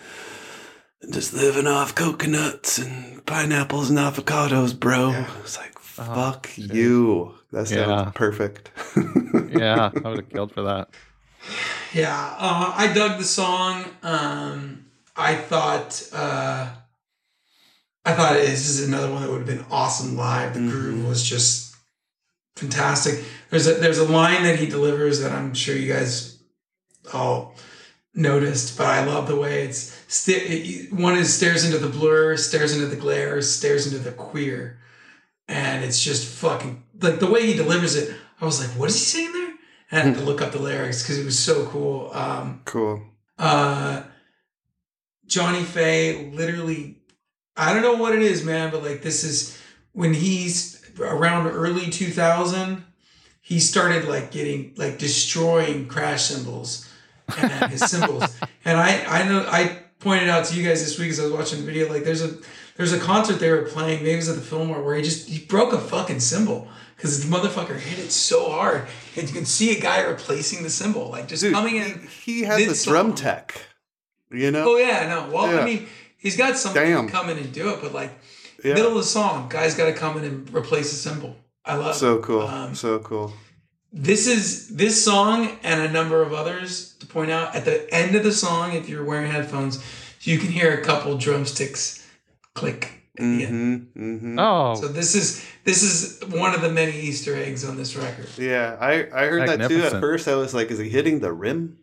just 1.12 1.34
living 1.34 1.68
off 1.68 1.94
coconuts 1.94 2.80
and 2.80 3.24
pineapples 3.28 3.90
and 3.92 4.00
avocados 4.00 4.80
bro 4.80 5.26
it's 5.44 5.58
like 5.58 5.74
fuck 6.06 6.50
you 6.58 7.36
that 7.52 7.68
sounds 7.68 7.72
Yeah. 8.06 8.12
perfect 8.16 8.72
yeah, 9.50 9.92
I 10.06 10.10
would 10.10 10.18
have 10.20 10.30
killed 10.30 10.52
for 10.54 10.64
that. 10.64 10.90
Yeah, 11.94 12.16
uh, 12.38 12.74
I 12.76 12.92
dug 12.94 13.18
the 13.18 13.24
song. 13.26 13.84
Um, 14.04 14.86
I 15.16 15.36
thought 15.36 16.02
uh, 16.14 16.70
I 18.06 18.14
thought 18.14 18.34
this 18.34 18.70
is 18.70 18.88
another 18.88 19.12
one 19.12 19.22
that 19.22 19.30
would 19.30 19.40
have 19.40 19.48
been 19.48 19.66
awesome 19.72 20.16
live. 20.16 20.54
The 20.54 20.60
groove 20.62 21.06
was 21.08 21.22
just 21.24 21.76
fantastic. 22.56 23.24
There's 23.50 23.68
a 23.68 23.74
there's 23.76 23.98
a 23.98 24.06
line 24.06 24.44
that 24.44 24.60
he 24.60 24.68
delivers 24.68 25.20
that 25.22 25.32
I'm 25.32 25.54
sure 25.54 25.76
you 25.76 25.92
guys 25.92 26.42
all 27.14 27.56
noticed, 28.14 28.78
but 28.78 28.88
I 28.88 29.04
love 29.06 29.28
the 29.28 29.36
way 29.36 29.64
it's 29.64 29.94
sta- 30.08 30.34
it, 30.34 30.94
one 30.94 31.18
is 31.18 31.34
stares 31.34 31.66
into 31.66 31.78
the 31.78 31.90
blur, 31.90 32.38
stares 32.38 32.74
into 32.74 32.88
the 32.88 32.96
glare, 32.96 33.42
stares 33.42 33.88
into 33.88 34.00
the 34.00 34.12
queer, 34.12 34.80
and 35.52 35.84
it's 35.84 36.04
just 36.04 36.28
fucking 36.28 36.84
like 37.02 37.20
the 37.20 37.30
way 37.30 37.46
he 37.46 37.54
delivers 37.54 37.96
it. 37.96 38.16
I 38.40 38.46
was 38.46 38.60
like, 38.60 38.70
what 38.80 38.90
is 38.90 38.96
he 38.98 39.06
saying 39.06 39.34
there? 39.34 39.54
And 39.92 40.02
I 40.02 40.06
had 40.06 40.16
to 40.16 40.24
look 40.24 40.42
up 40.42 40.52
the 40.52 40.60
lyrics 40.60 41.04
because 41.04 41.20
it 41.20 41.26
was 41.26 41.38
so 41.38 41.66
cool. 41.68 42.10
Um, 42.14 42.62
cool 42.66 43.04
uh 43.42 44.04
Johnny 45.26 45.64
Fay 45.64 46.32
literally 46.32 46.98
I 47.58 47.74
don't 47.74 47.82
know 47.82 47.96
what 47.96 48.16
it 48.16 48.22
is, 48.22 48.46
man, 48.46 48.72
but 48.72 48.84
like 48.84 49.02
this 49.02 49.24
is 49.24 49.58
when 49.94 50.14
he's 50.14 50.82
around 51.00 51.48
early 51.48 51.90
2000, 51.90 52.84
he 53.42 53.60
started 53.60 54.08
like 54.08 54.32
getting 54.32 54.74
like 54.78 54.98
destroying 55.00 55.88
crash 55.88 56.24
cymbals 56.24 56.88
and 57.38 57.72
his 57.72 57.82
cymbals. 57.92 58.24
And 58.64 58.78
I 58.78 59.04
I 59.06 59.28
know 59.28 59.46
I 59.48 59.80
pointed 60.00 60.30
out 60.30 60.46
to 60.46 60.56
you 60.56 60.68
guys 60.68 60.84
this 60.84 60.98
week 60.98 61.10
as 61.10 61.20
I 61.20 61.24
was 61.24 61.34
watching 61.34 61.60
the 61.60 61.66
video 61.66 61.90
like 61.90 62.04
there's 62.04 62.22
a 62.24 62.38
there's 62.82 62.94
a 62.94 63.00
concert 63.00 63.36
they 63.40 63.52
were 63.52 63.62
playing, 63.62 64.00
maybe 64.00 64.14
it 64.14 64.16
was 64.18 64.30
at 64.30 64.36
the 64.36 64.42
Fillmore, 64.42 64.82
where 64.84 64.96
he 64.96 65.04
just 65.04 65.30
he 65.30 65.40
broke 65.46 65.72
a 65.74 65.78
fucking 65.80 66.20
cymbal 66.20 66.68
because 66.96 67.24
the 67.28 67.36
motherfucker 67.36 67.78
hit 67.80 68.00
it 68.00 68.12
so 68.12 68.50
hard, 68.50 68.88
and 69.16 69.28
you 69.28 69.34
can 69.34 69.46
see 69.46 69.78
a 69.78 69.80
guy 69.82 70.02
replacing 70.02 70.64
the 70.64 70.70
cymbal, 70.70 71.10
like 71.10 71.28
just 71.28 71.44
Dude, 71.44 71.54
coming 71.54 71.76
in. 71.78 72.08
he, 72.24 72.34
he 72.36 72.42
has 72.44 72.88
a 72.88 72.90
drum 72.90 73.14
tech 73.14 73.66
you 74.32 74.50
know 74.52 74.64
Oh 74.74 74.78
yeah, 74.78 75.08
no. 75.08 75.30
Well, 75.34 75.54
Yeah. 75.54 75.60
I 75.62 75.66
mean, 75.66 75.88
he's 76.18 76.38
got 76.38 76.58
something 76.58 76.82
Damn. 76.82 77.06
to 77.08 77.12
come 77.12 77.30
in 77.30 77.38
and 77.38 77.52
do 77.54 77.70
it, 77.70 77.80
but 77.82 77.94
like 77.94 78.12
Yeah. 78.64 78.74
middle 78.76 78.92
of 78.92 78.98
the 78.98 79.04
song, 79.04 79.48
guy's 79.50 79.76
got 79.76 79.86
to 79.86 79.94
come 79.94 80.18
in 80.18 80.24
and 80.24 80.54
replace 80.54 80.92
a 80.94 80.96
cymbal. 80.96 81.36
I 81.66 81.76
love 81.76 81.96
it. 81.96 82.00
so 82.00 82.16
it. 82.16 82.24
cool 82.24 82.42
Um, 82.48 82.74
so 82.76 83.00
cool 83.00 83.34
this 83.94 84.26
is 84.26 84.70
this 84.70 85.04
song 85.04 85.58
and 85.64 85.82
a 85.82 85.92
number 85.92 86.22
of 86.22 86.34
others 86.34 86.94
to 87.00 87.06
point 87.06 87.30
out 87.30 87.54
at 87.56 87.66
the 87.66 87.94
end 87.94 88.16
of 88.16 88.24
the 88.24 88.32
song. 88.32 88.74
If 88.74 88.88
you're 88.88 89.04
wearing 89.04 89.30
headphones, 89.30 89.84
you 90.22 90.38
can 90.40 90.48
hear 90.50 90.74
a 90.80 90.82
couple 90.82 91.18
drumsticks 91.18 92.01
click. 92.56 92.98
At 93.18 93.24
the 93.24 93.44
end. 93.46 93.88
mm-hmm, 93.94 94.04
mm-hmm. 94.16 94.40
Oh, 94.40 94.74
So 94.76 94.88
this 94.88 95.16
is 95.16 95.46
this 95.66 95.84
is 95.84 96.24
one 96.30 96.56
of 96.56 96.62
the 96.62 96.70
many 96.72 96.98
Easter 96.98 97.36
eggs 97.36 97.66
on 97.66 97.76
this 97.76 97.96
record. 97.98 98.28
yeah 98.38 98.78
I, 98.80 98.92
I 99.14 99.26
heard 99.28 99.50
that 99.50 99.68
too 99.70 99.82
at 99.84 100.00
first 100.00 100.30
i 100.30 100.36
was 100.36 100.54
like 100.54 100.72
is 100.72 100.80
he 100.80 100.88
hitting 100.90 101.20
the 101.20 101.34
rim 101.34 101.78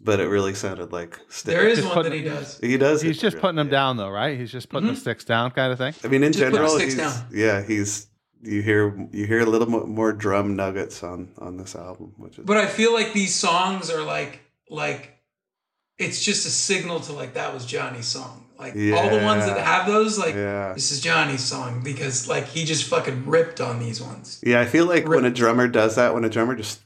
but 0.00 0.18
it 0.18 0.26
really 0.28 0.54
sounded 0.54 0.90
like 0.92 1.14
sticks. 1.28 1.42
There 1.44 1.68
is 1.68 1.76
Just 1.78 1.88
one 1.88 1.96
put- 1.98 2.02
that 2.04 2.12
he 2.12 2.22
does. 2.22 2.58
He 2.58 2.76
does. 2.76 3.02
He's 3.02 3.20
just 3.20 3.34
really- 3.34 3.40
putting 3.42 3.56
them 3.56 3.68
yeah. 3.68 3.70
down 3.72 3.96
though, 3.98 4.08
right? 4.10 4.36
He's 4.36 4.50
just 4.50 4.68
putting 4.68 4.88
the 4.88 4.94
Mhm. 4.94 4.98
sticks 4.98 5.24
down 5.24 5.52
kind 5.52 5.70
of 5.70 5.78
thing. 5.78 5.94
I 6.02 6.08
mean, 6.08 6.24
in 6.24 6.32
Just 6.32 6.40
general, 6.42 6.76
he's 6.76 6.96
down. 6.96 7.26
yeah, 7.30 7.62
he's 7.62 8.08
you 8.42 8.62
hear 8.62 9.08
you 9.12 9.26
hear 9.26 9.40
a 9.40 9.46
little 9.46 9.68
more 9.86 10.12
drum 10.12 10.56
nuggets 10.56 11.04
on 11.04 11.28
on 11.38 11.56
this 11.56 11.76
album, 11.76 12.14
which 12.16 12.36
is 12.38 12.44
But 12.44 12.56
I 12.56 12.66
feel 12.66 12.92
like 12.92 13.12
these 13.12 13.32
songs 13.34 13.90
are 13.90 14.02
like 14.02 14.40
like 14.68 15.18
it's 15.98 16.24
just 16.24 16.46
a 16.46 16.50
signal 16.50 16.98
to 17.00 17.12
like 17.12 17.34
that 17.34 17.54
was 17.54 17.64
Johnny's 17.64 18.06
song. 18.06 18.46
Like 18.62 18.74
all 18.74 19.10
the 19.10 19.24
ones 19.24 19.44
that 19.46 19.58
have 19.58 19.88
those, 19.88 20.18
like 20.18 20.36
yeah. 20.36 20.72
this 20.72 20.92
is 20.92 21.00
Johnny's 21.00 21.42
song 21.42 21.82
because 21.82 22.28
like 22.28 22.46
he 22.46 22.64
just 22.64 22.84
fucking 22.84 23.26
ripped 23.26 23.60
on 23.60 23.80
these 23.80 24.00
ones. 24.00 24.40
Yeah, 24.46 24.60
I 24.60 24.66
feel 24.66 24.86
like 24.86 25.08
when 25.08 25.24
a 25.24 25.30
drummer 25.30 25.66
does 25.66 25.96
that, 25.96 26.14
when 26.14 26.24
a 26.24 26.28
drummer 26.28 26.54
just 26.54 26.80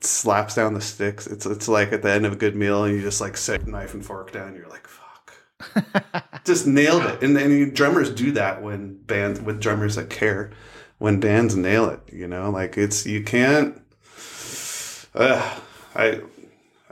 slaps 0.00 0.54
down 0.54 0.74
the 0.74 0.82
sticks, 0.82 1.26
it's 1.26 1.46
it's 1.46 1.66
like 1.66 1.92
at 1.92 2.02
the 2.02 2.10
end 2.10 2.26
of 2.26 2.34
a 2.34 2.36
good 2.36 2.54
meal, 2.54 2.84
and 2.84 2.94
you 2.94 3.00
just 3.00 3.22
like 3.22 3.38
set 3.38 3.66
knife 3.66 3.94
and 3.94 4.04
fork 4.04 4.32
down. 4.32 4.54
You're 4.54 4.68
like, 4.68 4.86
fuck, 4.86 6.44
just 6.44 6.66
nailed 6.66 7.04
it. 7.04 7.22
And 7.22 7.36
and 7.38 7.52
you, 7.52 7.70
drummers 7.70 8.10
do 8.10 8.30
that 8.32 8.62
when 8.62 8.98
bands 9.04 9.40
with 9.40 9.62
drummers 9.62 9.94
that 9.96 10.10
care, 10.10 10.52
when 10.98 11.20
bands 11.20 11.56
nail 11.56 11.88
it. 11.88 12.00
You 12.12 12.28
know, 12.28 12.50
like 12.50 12.76
it's 12.76 13.06
you 13.06 13.24
can't. 13.24 13.80
Uh, 15.14 15.58
I 15.94 16.20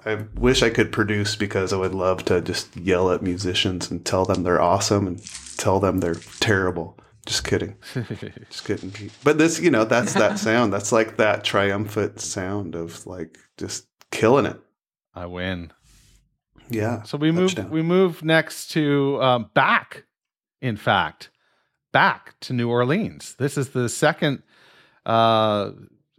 I 0.04 0.24
wish 0.34 0.62
I 0.62 0.70
could 0.70 0.92
produce 0.92 1.36
because 1.36 1.72
I 1.72 1.76
would 1.76 1.94
love 1.94 2.24
to 2.26 2.40
just 2.40 2.76
yell 2.76 3.10
at 3.10 3.22
musicians 3.22 3.90
and 3.90 4.04
tell 4.04 4.24
them 4.24 4.42
they're 4.42 4.60
awesome 4.60 5.06
and 5.06 5.24
tell 5.56 5.80
them 5.80 5.98
they're 5.98 6.16
terrible. 6.40 6.98
Just 7.24 7.44
kidding. 7.44 7.76
Just 7.94 8.64
kidding. 8.64 8.92
But 9.22 9.38
this, 9.38 9.60
you 9.60 9.70
know, 9.70 9.84
that's 9.84 10.14
that 10.14 10.40
sound. 10.40 10.72
That's 10.72 10.90
like 10.90 11.18
that 11.18 11.44
triumphant 11.44 12.20
sound 12.20 12.74
of 12.74 13.06
like 13.06 13.38
just 13.56 13.86
killing 14.10 14.44
it. 14.44 14.60
I 15.14 15.26
win. 15.26 15.72
Yeah. 16.68 17.02
So 17.02 17.16
we 17.18 17.30
move 17.30 17.70
we 17.70 17.80
move 17.80 18.24
next 18.24 18.72
to 18.72 19.22
um, 19.22 19.50
back, 19.54 20.04
in 20.60 20.76
fact, 20.76 21.30
back 21.92 22.34
to 22.40 22.52
New 22.52 22.68
Orleans. 22.68 23.36
This 23.38 23.56
is 23.56 23.68
the 23.68 23.88
second 23.88 24.42
uh, 25.06 25.70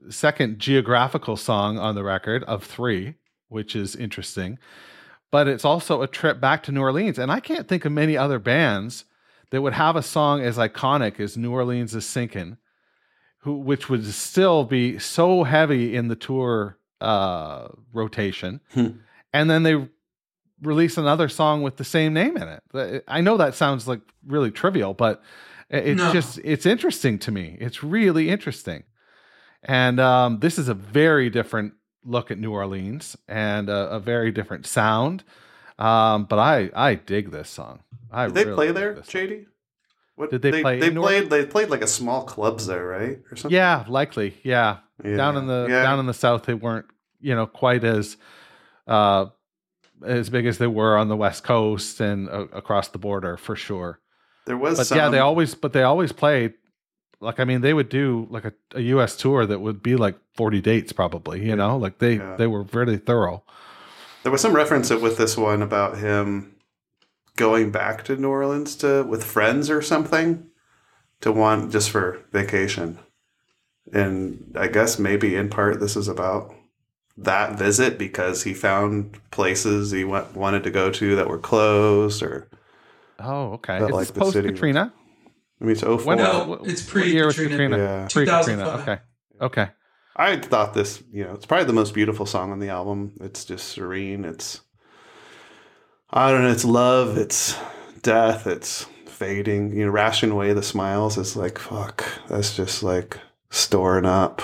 second 0.10 0.60
geographical 0.60 1.36
song 1.36 1.78
on 1.78 1.96
the 1.96 2.04
record 2.04 2.44
of 2.46 2.64
three, 2.64 3.16
which 3.54 3.76
is 3.76 3.96
interesting. 3.96 4.60
But 5.32 5.48
it's 5.48 5.64
also 5.66 6.02
a 6.02 6.08
trip 6.08 6.40
back 6.42 6.64
to 6.64 6.72
New 6.72 6.82
Orleans, 6.82 7.18
and 7.18 7.32
I 7.32 7.40
can't 7.40 7.68
think 7.68 7.86
of 7.86 7.92
many 7.92 8.18
other 8.18 8.40
bands 8.40 9.06
that 9.52 9.62
would 9.62 9.74
have 9.74 9.96
a 9.96 10.02
song 10.04 10.42
as 10.42 10.58
iconic 10.58 11.20
as 11.20 11.38
New 11.38 11.52
Orleans 11.52 11.96
is 11.96 12.06
sinking, 12.06 12.58
who 13.40 13.58
which 13.58 13.90
would 13.90 14.06
still 14.06 14.64
be 14.66 15.00
so 15.00 15.44
heavy 15.44 15.96
in 15.96 16.08
the 16.08 16.16
tour 16.16 16.78
uh, 17.02 17.68
rotation, 17.94 18.60
Hmm. 18.74 18.88
and 19.32 19.50
then 19.50 19.64
they 19.64 19.88
release 20.62 20.98
another 20.98 21.28
song 21.30 21.62
with 21.62 21.76
the 21.78 21.84
same 21.84 22.14
name 22.14 22.38
in 22.38 22.48
it. 22.48 23.04
I 23.08 23.22
know 23.22 23.36
that 23.38 23.56
sounds 23.56 23.88
like 23.88 24.02
really 24.26 24.52
trivial, 24.52 24.94
but 24.94 25.22
it's 25.70 25.98
No. 26.00 26.14
just 26.14 26.40
it's 26.44 26.66
interesting 26.66 27.18
to 27.20 27.32
me. 27.32 27.58
It's 27.60 27.84
really 27.84 28.30
interesting, 28.30 28.84
and 29.64 30.00
um, 30.00 30.40
this 30.40 30.58
is 30.60 30.68
a 30.70 30.74
very 30.74 31.30
different 31.30 31.74
look 32.06 32.32
at 32.32 32.38
New 32.38 32.52
Orleans 32.52 33.16
and 33.28 33.70
a, 33.70 33.90
a 33.92 34.00
very 34.00 34.32
different 34.32 34.66
sound. 34.66 35.24
Um, 35.80 36.26
but 36.26 36.40
I 36.40 36.70
I 36.76 36.96
dig 36.96 37.32
this 37.32 37.50
song. 37.50 37.80
I 38.12 38.26
Did 38.26 38.36
they 38.36 38.46
really 38.46 38.56
play 38.56 38.72
there. 38.72 38.94
JD? 38.96 39.46
What 40.16 40.30
Did 40.30 40.44
they 40.44 40.62
play 40.62 40.80
They 40.80 40.88
in 40.88 40.94
New 40.94 41.02
played. 41.02 41.30
They 41.30 41.46
played 41.46 41.70
like 41.70 41.82
a 41.82 41.88
small 41.88 42.24
clubs 42.26 42.68
there, 42.68 42.86
right, 42.86 43.20
or 43.32 43.36
something. 43.36 43.52
Yeah, 43.56 43.84
likely. 43.88 44.36
Yeah. 44.44 44.78
Yeah. 45.04 45.18
down 45.18 45.38
in 45.38 45.48
the 45.48 45.66
Yeah. 45.70 45.82
down 45.82 46.00
in 46.00 46.06
the 46.06 46.14
south 46.14 46.44
they 46.46 46.54
weren't 46.54 46.86
you 47.20 47.34
know 47.36 47.48
quite 47.48 47.84
as 47.84 48.16
uh 48.88 49.26
as 50.06 50.30
big 50.30 50.46
as 50.46 50.58
they 50.60 50.68
were 50.68 50.98
on 50.98 51.08
the 51.08 51.16
west 51.16 51.44
coast 51.44 52.00
and 52.00 52.30
uh, 52.30 52.46
across 52.54 52.90
the 52.90 53.00
border 53.00 53.36
for 53.38 53.56
sure 53.56 54.00
There 54.46 54.56
was. 54.58 54.78
but 54.78 54.88
some, 54.88 54.98
yeah 54.98 55.10
they 55.10 55.20
always 55.20 55.56
but 55.56 55.74
they 55.74 55.82
always 55.84 56.12
played 56.12 56.54
like 57.24 57.40
i 57.40 57.44
mean 57.44 57.62
they 57.62 57.74
would 57.74 57.90
do 57.90 58.28
like 58.30 58.46
a, 58.46 58.54
a 58.76 58.82
us 58.82 59.16
tour 59.16 59.46
that 59.46 59.60
would 59.60 59.82
be 59.82 59.96
like 59.96 60.16
40 60.34 60.62
dates 60.62 60.92
probably 60.92 61.46
you 61.46 61.56
know? 61.56 61.78
Like 61.78 62.00
they 62.00 62.16
Yeah. 62.16 62.36
they 62.36 62.48
were 62.48 62.64
really 62.64 62.98
thorough. 62.98 63.44
There 64.24 64.32
was 64.32 64.42
some 64.42 64.56
reference 64.56 64.90
with 64.90 65.18
this 65.18 65.38
one 65.38 65.62
about 65.62 65.98
him 65.98 66.56
going 67.36 67.72
back 67.72 68.04
to 68.06 68.16
New 68.16 68.30
Orleans 68.30 68.76
to 68.78 69.04
with 69.04 69.24
friends 69.24 69.70
or 69.70 69.82
something 69.82 70.48
to 71.22 71.32
want 71.32 71.72
just 71.72 71.90
for 71.90 72.20
vacation. 72.32 73.00
And 73.92 74.56
I 74.58 74.68
guess 74.68 74.98
maybe 74.98 75.36
in 75.36 75.50
part 75.50 75.80
this 75.80 75.96
is 75.96 76.08
about 76.08 76.54
that 77.18 77.58
visit 77.58 77.98
because 77.98 78.44
he 78.44 78.54
found 78.54 79.20
places 79.30 79.92
he 79.92 80.04
went, 80.04 80.36
wanted 80.36 80.64
to 80.64 80.72
go 80.72 80.90
to 80.90 81.16
that 81.16 81.28
were 81.28 81.38
closed 81.38 82.24
or 82.24 82.48
oh 83.20 83.54
okay. 83.54 83.78
is 83.78 83.90
like 83.92 84.08
this 84.08 84.18
post 84.18 84.34
katrina 84.36 84.92
I 85.64 85.66
mean 85.66 85.72
it's 85.72 85.82
04. 85.82 85.98
When- 86.04 86.18
No, 86.18 86.44
what- 86.44 86.68
it's 86.68 86.94
what 86.94 87.08
year 87.08 87.26
was 87.26 87.36
pre-Katrina. 87.38 87.78
Yeah. 87.78 88.08
pre 88.12 88.26
katrina 88.26 88.68
okay 88.82 89.00
okay 89.42 89.70
I 90.16 90.36
thought 90.36 90.76
this, 90.76 91.02
you 91.12 91.24
know, 91.24 91.34
it's 91.34 91.48
probably 91.48 91.66
the 91.66 91.74
most 91.74 91.96
beautiful 91.96 92.28
song 92.28 92.52
on 92.52 92.60
the 92.60 92.70
album. 92.70 93.14
It's 93.20 93.46
just 93.46 93.70
serene. 93.70 94.26
It's, 94.26 94.62
I 96.12 96.30
don't 96.30 96.44
know, 96.44 96.52
it's 96.52 96.64
love, 96.66 97.18
it's 97.18 97.58
death, 98.04 98.46
it's 98.46 98.84
fading. 99.08 99.76
You 99.76 99.86
know, 99.86 99.92
ration 99.92 100.30
away 100.30 100.54
the 100.54 100.62
smiles 100.62 101.18
is 101.18 101.36
like, 101.36 101.58
fuck, 101.58 102.06
that's 102.30 102.56
just 102.56 102.84
like 102.84 103.20
storing 103.50 104.06
up 104.06 104.44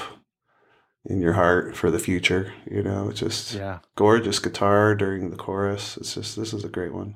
in 1.05 1.21
your 1.21 1.33
heart 1.33 1.75
for 1.75 1.91
the 1.91 1.99
future. 1.99 2.51
You 2.65 2.81
know, 2.81 3.09
it's 3.09 3.19
just 3.19 3.53
yeah 3.53 3.77
gorgeous 3.95 4.39
guitar 4.39 4.95
during 4.95 5.29
the 5.29 5.37
chorus. 5.37 5.97
It's 5.97 6.15
just, 6.15 6.35
this 6.35 6.51
is 6.51 6.63
a 6.63 6.69
great 6.69 6.93
one. 6.95 7.13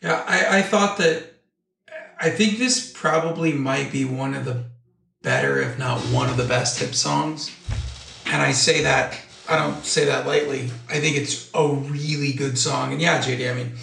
Yeah, 0.00 0.22
I, 0.26 0.58
I 0.58 0.62
thought 0.62 0.98
that 0.98 1.33
I 2.24 2.30
think 2.30 2.56
this 2.56 2.90
probably 2.90 3.52
might 3.52 3.92
be 3.92 4.06
one 4.06 4.32
of 4.32 4.46
the 4.46 4.64
better, 5.20 5.60
if 5.60 5.78
not 5.78 6.00
one 6.00 6.30
of 6.30 6.38
the 6.38 6.46
best 6.46 6.78
hip 6.78 6.94
songs. 6.94 7.54
And 8.24 8.40
I 8.40 8.52
say 8.52 8.82
that 8.82 9.20
I 9.46 9.58
don't 9.58 9.84
say 9.84 10.06
that 10.06 10.26
lightly. 10.26 10.70
I 10.88 11.00
think 11.00 11.18
it's 11.18 11.50
a 11.52 11.68
really 11.68 12.32
good 12.32 12.56
song. 12.56 12.92
And 12.92 13.02
yeah, 13.02 13.20
JD, 13.20 13.50
I 13.50 13.54
mean, 13.54 13.74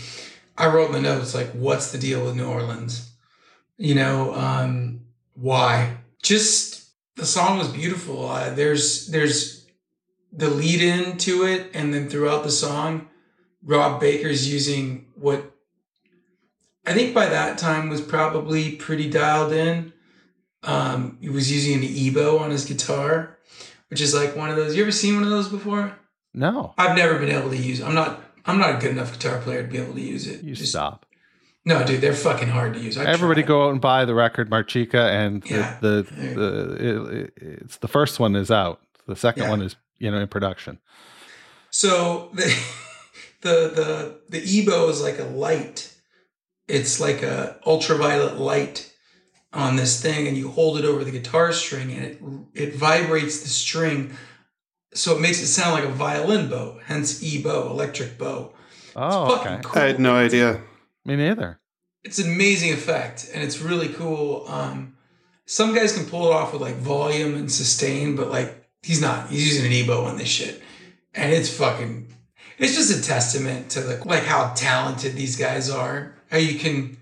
I 0.58 0.66
wrote 0.74 0.88
in 0.88 0.94
the 0.94 1.02
notes 1.02 1.36
like, 1.36 1.52
what's 1.52 1.92
the 1.92 2.00
deal 2.00 2.26
with 2.26 2.36
New 2.36 2.48
Orleans? 2.48 3.12
You 3.78 3.94
know, 3.94 4.34
um, 4.34 5.02
why? 5.36 5.98
Just 6.24 6.90
the 7.18 7.28
song 7.28 7.60
was 7.60 7.68
beautiful. 7.68 8.28
Uh, 8.28 8.50
there's 8.56 9.06
there's 9.10 9.68
the 10.34 10.50
lead 10.50 10.82
in 10.82 11.20
to 11.20 11.44
it, 11.44 11.70
and 11.76 11.94
then 11.94 12.10
throughout 12.10 12.42
the 12.42 12.50
song, 12.50 13.08
Rob 13.64 14.00
Baker's 14.00 14.52
using 14.52 15.06
what 15.14 15.51
I 16.86 16.94
think 16.94 17.14
by 17.14 17.28
that 17.28 17.58
time 17.58 17.90
was 17.90 18.02
probably 18.02 18.76
pretty 18.76 19.10
dialed 19.10 19.54
in. 19.54 19.94
Um, 20.64 21.18
he 21.22 21.30
was 21.30 21.52
using 21.52 21.76
an 21.76 21.82
EBow 21.88 22.40
on 22.40 22.52
his 22.52 22.66
guitar, 22.66 23.38
which 23.90 24.02
is 24.02 24.14
like 24.14 24.36
one 24.36 24.50
of 24.50 24.56
those. 24.56 24.76
You 24.76 24.84
ever 24.84 24.92
seen 24.92 25.16
one 25.16 25.24
of 25.24 25.30
those 25.30 25.50
before? 25.50 25.98
no 26.34 26.74
I've 26.78 26.96
never 26.96 27.20
been 27.20 27.30
able 27.30 27.50
to 27.50 27.58
use. 27.58 27.82
I'm 27.82 27.94
not. 27.94 28.22
I'm 28.46 28.58
not 28.58 28.76
a 28.76 28.78
good 28.80 28.92
enough 28.92 29.12
guitar 29.14 29.40
player 29.40 29.62
to 29.64 29.68
be 29.68 29.78
able 29.78 29.94
to 29.94 30.02
use 30.02 30.26
it. 30.28 30.44
you 30.44 30.56
Just- 30.56 30.72
stop 30.72 31.06
No, 31.66 31.84
dude, 31.86 32.02
they're 32.02 32.14
fucking 32.14 32.48
hard 32.48 32.74
to 32.74 32.80
use. 32.80 32.98
I 32.98 33.06
Everybody 33.06 33.42
tried. 33.42 33.48
go 33.50 33.68
out 33.68 33.72
and 33.74 33.82
buy 33.82 34.06
the 34.06 34.16
record 34.16 34.50
Marchica, 34.50 35.10
and 35.12 35.44
Yeah. 35.50 35.78
the 35.82 36.08
the, 36.10 36.28
the 36.36 36.76
it, 36.80 37.14
it- 37.18 37.34
it's 37.62 37.78
the 37.78 37.88
first 37.88 38.20
one 38.20 38.36
is 38.36 38.50
out. 38.50 38.82
The 39.08 39.16
second 39.16 39.44
Yeah. 39.44 39.50
one 39.50 39.62
is 39.62 39.76
you 40.00 40.10
know 40.10 40.18
in 40.20 40.28
production. 40.28 40.80
So 41.70 42.30
the 42.34 42.46
the 43.42 43.72
the 43.76 44.40
the 44.40 44.42
EBow 44.42 44.90
is 44.90 45.02
like 45.02 45.20
a 45.20 45.24
light. 45.26 45.94
It's 46.72 47.00
like 47.00 47.22
a 47.22 47.60
ultraviolet 47.66 48.38
light 48.38 48.94
on 49.54 49.76
this 49.76 50.02
thing, 50.02 50.28
and 50.28 50.38
you 50.38 50.50
hold 50.50 50.80
it 50.80 50.86
over 50.86 51.04
the 51.04 51.12
guitar 51.12 51.52
string, 51.52 51.92
and 51.92 52.06
it 52.06 52.22
it 52.54 52.76
vibrates 52.76 53.42
the 53.42 53.50
string, 53.50 54.12
so 54.94 55.16
it 55.16 55.22
makes 55.22 55.42
it 55.42 55.48
sound 55.48 55.74
like 55.74 55.84
a 55.84 55.94
violin 55.94 56.50
bow. 56.50 56.80
Hence 56.86 57.22
EBow, 57.22 57.70
electric 57.70 58.18
bow. 58.18 58.54
Oh, 58.96 59.36
fucking 59.36 59.52
okay. 59.54 59.62
cool. 59.64 59.82
I 59.82 59.86
had 59.86 60.00
no 60.00 60.16
idea. 60.16 60.62
Me 61.06 61.16
neither. 61.16 61.60
It's 62.04 62.20
an 62.20 62.32
amazing 62.32 62.74
effect, 62.74 63.30
and 63.34 63.44
it's 63.44 63.60
really 63.60 63.90
cool. 63.90 64.46
Um, 64.48 64.96
some 65.46 65.76
guys 65.76 65.94
can 65.94 66.06
pull 66.06 66.28
it 66.28 66.34
off 66.34 66.54
with 66.54 66.62
like 66.62 66.76
volume 66.78 67.36
and 67.36 67.52
sustain, 67.52 68.16
but 68.16 68.30
like 68.30 68.70
he's 68.82 69.02
not. 69.02 69.30
He's 69.30 69.46
using 69.48 69.66
an 69.66 69.78
EBow 69.78 70.06
on 70.06 70.18
this 70.18 70.30
shit, 70.30 70.62
and 71.14 71.34
it's 71.34 71.54
fucking. 71.56 72.08
It's 72.58 72.76
just 72.76 72.98
a 72.98 73.02
testament 73.02 73.72
to 73.72 73.82
the 73.82 74.08
like 74.08 74.24
how 74.24 74.54
talented 74.54 75.16
these 75.16 75.36
guys 75.36 75.70
are. 75.70 76.16
How 76.32 76.38
you 76.38 76.58
can 76.58 76.98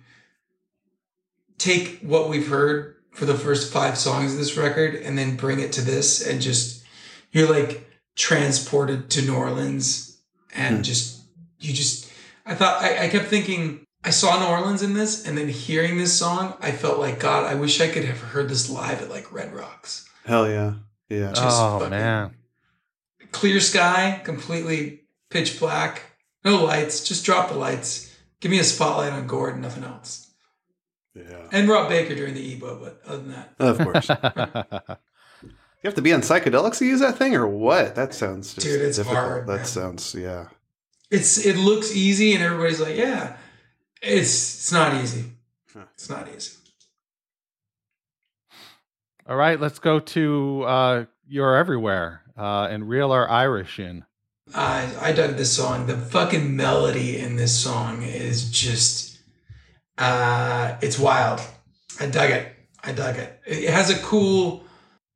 take 1.58 2.00
what 2.02 2.30
we've 2.30 2.48
heard 2.48 2.96
for 3.12 3.26
the 3.26 3.36
first 3.36 3.72
five 3.72 3.98
songs 3.98 4.34
of 4.34 4.40
this 4.40 4.58
record 4.58 4.96
and 4.96 5.18
then 5.18 5.36
bring 5.36 5.60
it 5.60 5.72
to 5.74 5.82
this, 5.82 6.26
and 6.26 6.42
just 6.42 6.84
you're 7.32 7.50
like 7.50 7.88
transported 8.16 9.10
to 9.12 9.22
New 9.22 9.36
Orleans, 9.36 10.18
and 10.54 10.78
Hmm. 10.78 10.82
just 10.84 11.22
you 11.60 11.74
just. 11.74 12.10
I 12.46 12.56
thought 12.56 12.82
I, 12.82 13.06
I 13.06 13.08
kept 13.10 13.28
thinking 13.28 13.86
I 14.04 14.10
saw 14.12 14.40
New 14.40 14.46
Orleans 14.48 14.82
in 14.82 14.94
this, 14.94 15.26
and 15.28 15.38
then 15.38 15.50
hearing 15.50 15.98
this 15.98 16.18
song, 16.18 16.56
I 16.62 16.72
felt 16.72 17.00
like 17.00 17.20
God. 17.20 17.46
I 17.46 17.56
wish 17.56 17.82
I 17.82 17.88
could 17.90 18.06
have 18.06 18.20
heard 18.20 18.50
this 18.50 18.70
live 18.70 19.02
at 19.02 19.10
like 19.10 19.32
Red 19.32 19.54
Rocks. 19.54 20.08
Hell 20.26 20.50
yeah. 20.50 20.74
Yeah. 21.10 21.34
Just 21.34 21.60
oh 21.60 21.90
man, 21.90 22.32
clear 23.32 23.60
sky, 23.60 24.22
completely 24.24 25.02
pitch 25.30 25.60
black, 25.60 26.04
no 26.46 26.64
lights, 26.64 27.04
just 27.04 27.26
drop 27.26 27.50
the 27.50 27.56
lights. 27.58 28.09
Give 28.42 28.52
me 28.52 28.60
a 28.60 28.64
spotlight 28.64 29.12
on 29.14 29.28
Gordon, 29.28 29.62
nothing 29.62 29.84
else. 29.84 30.32
Yeah. 31.14 31.48
And 31.52 31.68
Rob 31.68 31.90
Baker 31.90 32.16
during 32.16 32.34
the 32.34 32.56
EBow, 32.56 32.80
but 32.80 33.02
other 33.06 33.18
than 33.18 33.32
that, 33.32 33.54
Of 33.60 33.78
course. 33.80 34.98
You 35.82 35.88
have 35.88 35.96
to 35.96 36.02
be 36.02 36.12
on 36.12 36.20
psychedelics 36.20 36.80
to 36.80 36.86
use 36.86 37.00
that 37.00 37.18
thing, 37.18 37.36
or 37.36 37.48
what? 37.48 37.96
That 37.96 38.14
sounds 38.14 38.54
just 38.54 38.68
Dude, 38.68 38.82
it's 38.82 38.98
difficult. 38.98 39.18
hard, 39.18 39.48
that 39.48 39.56
man. 39.60 39.66
sounds 39.66 40.14
yeah. 40.14 40.48
it's 41.10 41.38
it 41.46 41.56
looks 41.56 41.96
easy, 41.96 42.34
and 42.36 42.44
everybody's 42.44 42.82
like, 42.82 42.98
yeah, 42.98 43.38
it's 44.02 44.28
it's 44.56 44.72
not 44.74 44.94
easy. 45.02 45.24
Huh. 45.74 45.86
It's 45.94 46.10
not 46.10 46.28
easy. 46.36 46.52
All 49.26 49.38
right, 49.38 49.58
let's 49.58 49.80
go 49.80 50.02
to 50.02 50.64
uh, 50.64 51.06
You're 51.26 51.56
Everywhere 51.56 52.24
uh, 52.38 52.68
and 52.70 52.90
Reel 52.90 53.14
Our 53.14 53.30
Irish 53.30 53.80
in. 53.80 54.04
I 54.54 54.90
I 55.02 55.12
dug 55.12 55.36
this 55.38 55.56
song. 55.56 55.86
The 55.86 55.98
fucking 55.98 56.56
melody 56.56 57.20
in 57.20 57.36
this 57.36 57.58
song 57.58 58.04
is 58.04 58.50
just 58.52 59.20
uh 59.98 60.78
it's 60.82 60.98
wild. 61.00 61.42
I 62.00 62.08
dug 62.08 62.32
it. 62.32 62.56
I 62.84 62.92
dug 62.94 63.18
it. 63.18 63.40
It 63.46 63.70
has 63.70 63.90
a 63.90 64.00
cool 64.00 64.64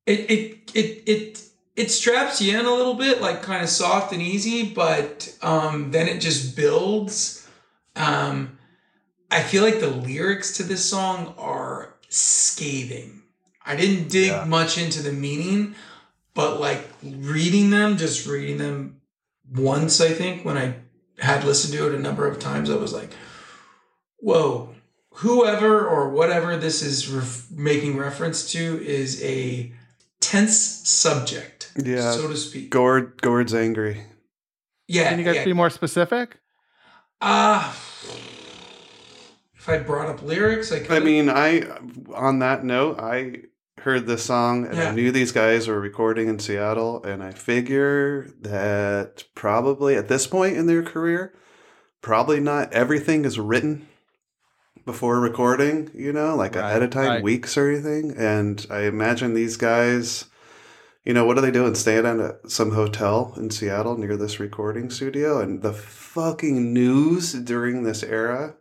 it 0.05 0.29
it 0.29 0.71
it 0.75 1.03
it 1.07 1.43
it 1.75 1.89
straps 1.91 2.39
you 2.41 2.59
in 2.59 2.65
a 2.65 2.73
little 2.73 2.93
bit, 2.93 3.21
like 3.21 3.41
kind 3.41 3.63
of 3.63 3.69
soft 3.69 4.13
and 4.13 4.21
easy, 4.21 4.71
but 4.73 5.35
um 5.41 5.91
then 5.91 6.07
it 6.07 6.19
just 6.19 6.55
builds. 6.55 7.47
Um 7.95 8.57
I 9.31 9.41
feel 9.41 9.63
like 9.63 9.79
the 9.79 9.87
lyrics 9.87 10.57
to 10.57 10.63
this 10.63 10.85
song 10.85 11.33
are 11.39 11.95
scathing. 12.09 13.23
I 13.65 13.75
didn't 13.75 14.09
dig 14.09 14.27
Yeah. 14.27 14.43
much 14.45 14.77
into 14.77 15.01
the 15.01 15.11
meaning, 15.13 15.73
but 16.35 16.59
like 16.59 16.87
reading 17.01 17.69
them, 17.71 17.97
just 17.97 18.27
reading 18.27 18.57
them 18.57 18.99
once, 19.49 19.99
I 20.01 20.09
think, 20.09 20.43
when 20.45 20.57
I 20.57 20.75
had 21.19 21.43
listened 21.43 21.73
to 21.73 21.87
it 21.87 21.95
a 21.95 21.99
number 21.99 22.27
of 22.27 22.39
times, 22.39 22.69
I 22.69 22.75
was 22.75 22.93
like, 22.93 23.11
whoa, 24.17 24.73
whoever 25.15 25.87
or 25.87 26.09
whatever 26.09 26.57
this 26.57 26.81
is 26.81 27.07
ref- 27.09 27.51
making 27.51 27.97
reference 27.97 28.51
to 28.53 28.83
is 28.83 29.21
a 29.23 29.71
tense 30.19 30.57
subject, 30.87 31.71
Yeah. 31.77 32.11
so 32.11 32.27
to 32.27 32.37
speak. 32.37 32.69
Gord 32.69 33.21
Gord's 33.21 33.53
angry. 33.53 34.05
yeah. 34.87 35.09
Can 35.09 35.19
you 35.19 35.25
guys 35.25 35.35
yeah. 35.35 35.45
be 35.45 35.53
more 35.53 35.69
specific? 35.69 36.39
Uh, 37.21 37.73
if 39.55 39.69
I 39.69 39.77
brought 39.79 40.09
up 40.09 40.21
lyrics, 40.23 40.71
I 40.71 40.79
could. 40.79 40.91
I 40.91 40.99
mean, 40.99 41.29
I 41.29 41.61
on 42.13 42.39
that 42.39 42.63
note, 42.65 42.99
I 42.99 43.43
heard 43.83 44.07
this 44.07 44.23
song 44.23 44.65
and 44.65 44.77
Yeah. 44.77 44.89
I 44.89 44.91
knew 44.93 45.11
these 45.11 45.31
guys 45.31 45.67
were 45.67 45.79
recording 45.79 46.27
in 46.29 46.39
Seattle, 46.39 47.03
and 47.03 47.21
I 47.21 47.31
figure 47.31 48.29
that 48.41 49.25
probably 49.35 49.95
at 49.95 50.07
this 50.07 50.25
point 50.27 50.55
in 50.57 50.67
their 50.67 50.83
career, 50.83 51.33
probably 52.01 52.39
not 52.39 52.71
everything 52.73 53.25
is 53.25 53.37
written 53.39 53.87
before 54.85 55.19
recording, 55.19 55.89
you 55.93 56.11
know, 56.13 56.35
like 56.35 56.55
Right, 56.55 56.65
ahead 56.65 56.83
of 56.83 56.89
time, 56.91 57.07
right. 57.07 57.23
weeks 57.23 57.57
or 57.57 57.69
anything. 57.69 58.13
And 58.17 58.65
I 58.69 58.81
imagine 58.81 59.33
these 59.33 59.57
guys, 59.57 60.25
you 61.05 61.13
know, 61.13 61.25
what 61.25 61.37
are 61.37 61.41
they 61.41 61.51
doing? 61.51 61.75
Staying 61.75 62.05
at 62.05 62.49
some 62.49 62.71
hotel 62.71 63.33
in 63.37 63.49
Seattle 63.49 63.97
near 63.97 64.15
this 64.17 64.39
recording 64.39 64.89
studio, 64.89 65.39
and 65.39 65.61
the 65.61 65.73
fucking 65.73 66.73
news 66.73 67.33
during 67.33 67.83
this 67.83 68.03
era 68.03 68.55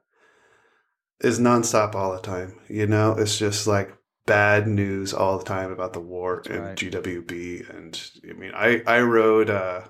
is 1.20 1.38
nonstop 1.38 1.94
all 1.94 2.12
the 2.12 2.20
time. 2.20 2.54
You 2.68 2.86
know, 2.88 3.12
it's 3.12 3.38
just 3.38 3.66
like 3.68 3.96
bad 4.26 4.68
news 4.68 5.12
all 5.12 5.38
the 5.38 5.44
time 5.44 5.70
about 5.70 5.92
the 5.92 6.00
war 6.00 6.42
and 6.48 6.60
right. 6.60 6.76
GWB. 6.76 7.68
And 7.70 8.10
I 8.28 8.32
mean, 8.32 8.52
I 8.54 8.82
I 8.86 9.00
wrote, 9.00 9.50
uh, 9.50 9.82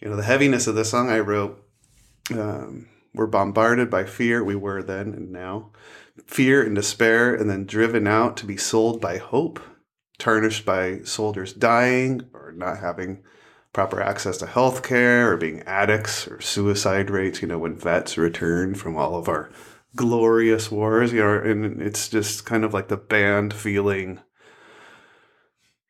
you 0.00 0.08
know, 0.08 0.16
the 0.16 0.22
heaviness 0.22 0.66
of 0.66 0.74
the 0.74 0.84
song. 0.84 1.10
I 1.10 1.20
wrote, 1.20 1.62
um, 2.32 2.88
"We're 3.14 3.26
bombarded 3.26 3.90
by 3.90 4.04
fear. 4.04 4.42
We 4.42 4.56
were 4.56 4.82
then 4.82 5.12
and 5.14 5.30
now, 5.30 5.70
fear 6.26 6.62
and 6.62 6.74
despair, 6.74 7.34
and 7.34 7.48
then 7.48 7.66
driven 7.66 8.06
out 8.06 8.36
to 8.38 8.46
be 8.46 8.56
sold 8.56 9.00
by 9.00 9.18
hope, 9.18 9.60
tarnished 10.18 10.64
by 10.64 11.00
soldiers 11.04 11.52
dying 11.52 12.22
or 12.32 12.52
not 12.52 12.78
having." 12.78 13.22
Proper 13.72 14.00
access 14.00 14.38
to 14.38 14.46
health 14.46 14.82
care 14.82 15.30
or 15.30 15.36
being 15.36 15.60
addicts 15.64 16.26
or 16.26 16.40
suicide 16.40 17.10
rates, 17.10 17.42
you 17.42 17.48
know, 17.48 17.58
when 17.58 17.76
vets 17.76 18.16
return 18.16 18.74
from 18.74 18.96
all 18.96 19.14
of 19.16 19.28
our 19.28 19.50
glorious 19.96 20.70
wars, 20.70 21.12
you 21.12 21.20
know, 21.20 21.38
and 21.38 21.82
it's 21.82 22.08
just 22.08 22.46
kind 22.46 22.64
of 22.64 22.72
like 22.72 22.88
the 22.88 22.96
band 22.96 23.52
feeling 23.54 24.20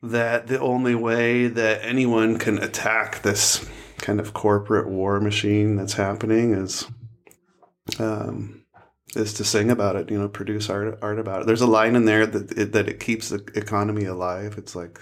that 0.02 0.46
the 0.46 0.60
only 0.60 0.94
way 0.94 1.48
that 1.48 1.80
anyone 1.82 2.38
can 2.38 2.58
attack 2.58 3.22
this 3.22 3.68
kind 3.98 4.20
of 4.20 4.32
corporate 4.32 4.88
war 4.88 5.20
machine 5.20 5.76
that's 5.76 5.94
happening 5.94 6.52
is 6.52 6.86
um 7.98 8.62
is 9.14 9.32
to 9.32 9.44
sing 9.44 9.70
about 9.70 9.96
it, 9.96 10.10
you 10.10 10.18
know, 10.18 10.28
produce 10.28 10.68
art 10.68 10.98
art 11.02 11.18
about 11.18 11.42
it. 11.42 11.46
There's 11.46 11.62
a 11.62 11.66
line 11.66 11.96
in 11.96 12.04
there 12.04 12.26
that 12.26 12.52
it, 12.52 12.72
that 12.72 12.88
it 12.88 13.00
keeps 13.00 13.30
the 13.30 13.44
economy 13.54 14.04
alive. 14.04 14.56
It's 14.58 14.76
like 14.76 15.00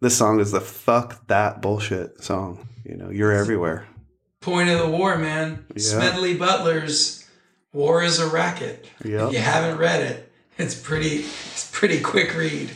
this 0.00 0.16
song 0.16 0.40
is 0.40 0.52
the 0.52 0.60
fuck 0.60 1.26
that 1.26 1.60
bullshit 1.60 2.22
song. 2.22 2.68
You 2.84 2.96
know, 2.96 3.10
you're 3.10 3.32
everywhere. 3.32 3.86
Point 4.40 4.70
of 4.70 4.78
the 4.78 4.88
war, 4.88 5.18
man. 5.18 5.66
Yeah. 5.74 5.82
Smedley 5.82 6.34
Butler's 6.36 7.27
"War 7.72 8.02
is 8.02 8.18
a 8.18 8.28
Racket." 8.28 8.86
Yep. 9.04 9.28
If 9.28 9.32
you 9.32 9.38
haven't 9.40 9.78
read 9.78 10.02
it, 10.02 10.32
it's 10.56 10.74
pretty. 10.74 11.16
It's 11.18 11.70
pretty 11.72 12.00
quick 12.00 12.34
read. 12.36 12.70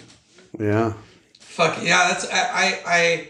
Yeah. 0.59 0.95
Fuck 1.39 1.83
yeah, 1.83 2.09
that's 2.09 2.27
I, 2.33 2.81
I 2.87 3.29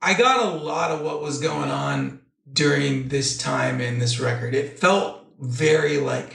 I 0.00 0.14
got 0.14 0.44
a 0.46 0.50
lot 0.50 0.90
of 0.90 1.02
what 1.02 1.22
was 1.22 1.40
going 1.40 1.70
on 1.70 2.20
during 2.52 3.08
this 3.08 3.38
time 3.38 3.80
in 3.80 3.98
this 3.98 4.18
record. 4.18 4.54
It 4.54 4.78
felt 4.78 5.24
very 5.38 5.98
like 5.98 6.34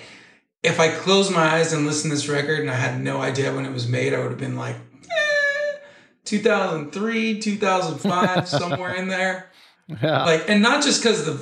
if 0.64 0.80
I 0.80 0.90
closed 0.90 1.32
my 1.32 1.56
eyes 1.56 1.74
and 1.74 1.86
listened 1.86 2.12
to 2.12 2.16
this 2.16 2.28
record 2.30 2.60
and 2.62 2.70
I 2.70 2.76
had 2.76 3.02
no 3.02 3.22
idea 3.22 3.54
when 3.54 3.66
it 3.66 3.74
was 3.74 3.88
made, 3.88 4.14
I 4.14 4.20
would 4.20 4.32
have 4.32 4.40
been 4.40 4.56
like, 4.56 4.76
eh, 4.76 5.78
2003, 6.26 7.40
2005, 7.40 8.48
somewhere 8.48 8.96
in 8.96 9.08
there. 9.08 9.52
Yeah. 10.04 10.26
Like, 10.26 10.50
and 10.50 10.62
not 10.62 10.84
just 10.84 11.02
because 11.02 11.26
the 11.26 11.42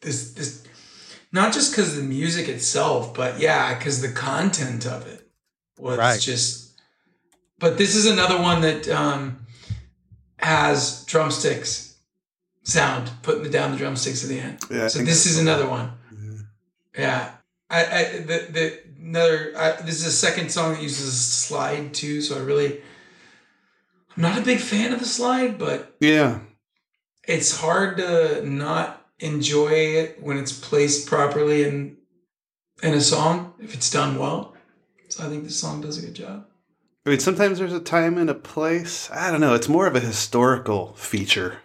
this 0.00 0.32
this, 0.32 0.63
not 1.34 1.52
just 1.52 1.72
because 1.72 1.96
the 1.96 2.02
music 2.02 2.48
itself, 2.48 3.12
but 3.12 3.38
yeah, 3.40 3.76
because 3.76 4.00
the 4.00 4.12
content 4.12 4.86
of 4.86 5.06
it 5.06 5.28
was 5.78 5.98
Right. 5.98 6.20
just. 6.20 6.80
But 7.58 7.76
this 7.78 7.94
is 7.96 8.06
another 8.06 8.38
one 8.40 8.60
that 8.62 8.88
um, 8.88 9.44
has 10.38 11.04
drumsticks 11.06 11.96
sound, 12.62 13.10
putting 13.22 13.50
down 13.50 13.72
the 13.72 13.78
drumsticks 13.78 14.22
at 14.22 14.28
the 14.28 14.38
end. 14.40 14.58
Yeah. 14.70 14.88
So 14.88 15.00
this 15.00 15.26
is 15.26 15.38
another 15.38 15.68
one. 15.68 15.92
Yeah, 16.96 17.32
I, 17.68 17.84
I 17.84 18.02
the 18.20 18.38
the 18.56 18.80
another. 19.00 19.52
I, 19.56 19.72
this 19.82 19.96
is 19.96 20.06
a 20.06 20.12
second 20.12 20.50
song 20.50 20.74
that 20.74 20.82
uses 20.82 21.08
a 21.08 21.12
slide 21.12 21.92
too. 21.94 22.20
So 22.22 22.36
I 22.36 22.42
really, 22.42 22.80
I'm 24.16 24.22
not 24.22 24.38
a 24.38 24.42
big 24.42 24.60
fan 24.60 24.92
of 24.92 25.00
the 25.00 25.06
slide, 25.06 25.58
but 25.58 25.96
Yeah. 26.00 26.38
it's 27.26 27.56
hard 27.56 27.96
to 27.96 28.48
not 28.48 29.03
enjoy 29.24 29.70
it 29.70 30.22
when 30.22 30.36
it's 30.36 30.52
placed 30.52 31.08
properly 31.08 31.64
in 31.64 31.96
in 32.82 32.92
a 32.92 33.00
song 33.00 33.54
if 33.58 33.74
it's 33.74 33.90
done 33.90 34.18
well. 34.18 34.54
So 35.08 35.24
I 35.24 35.28
think 35.28 35.44
this 35.44 35.58
song 35.58 35.80
does 35.80 35.98
a 35.98 36.06
good 36.06 36.14
job. 36.14 36.46
I 37.06 37.10
mean, 37.10 37.20
sometimes 37.20 37.58
there's 37.58 37.72
a 37.72 37.80
time 37.80 38.18
and 38.18 38.30
a 38.30 38.34
place. 38.34 39.10
I 39.10 39.30
don't 39.30 39.40
know. 39.40 39.54
It's 39.54 39.68
more 39.68 39.86
of 39.86 39.94
a 39.94 40.00
historical 40.00 40.94
feature 40.94 41.58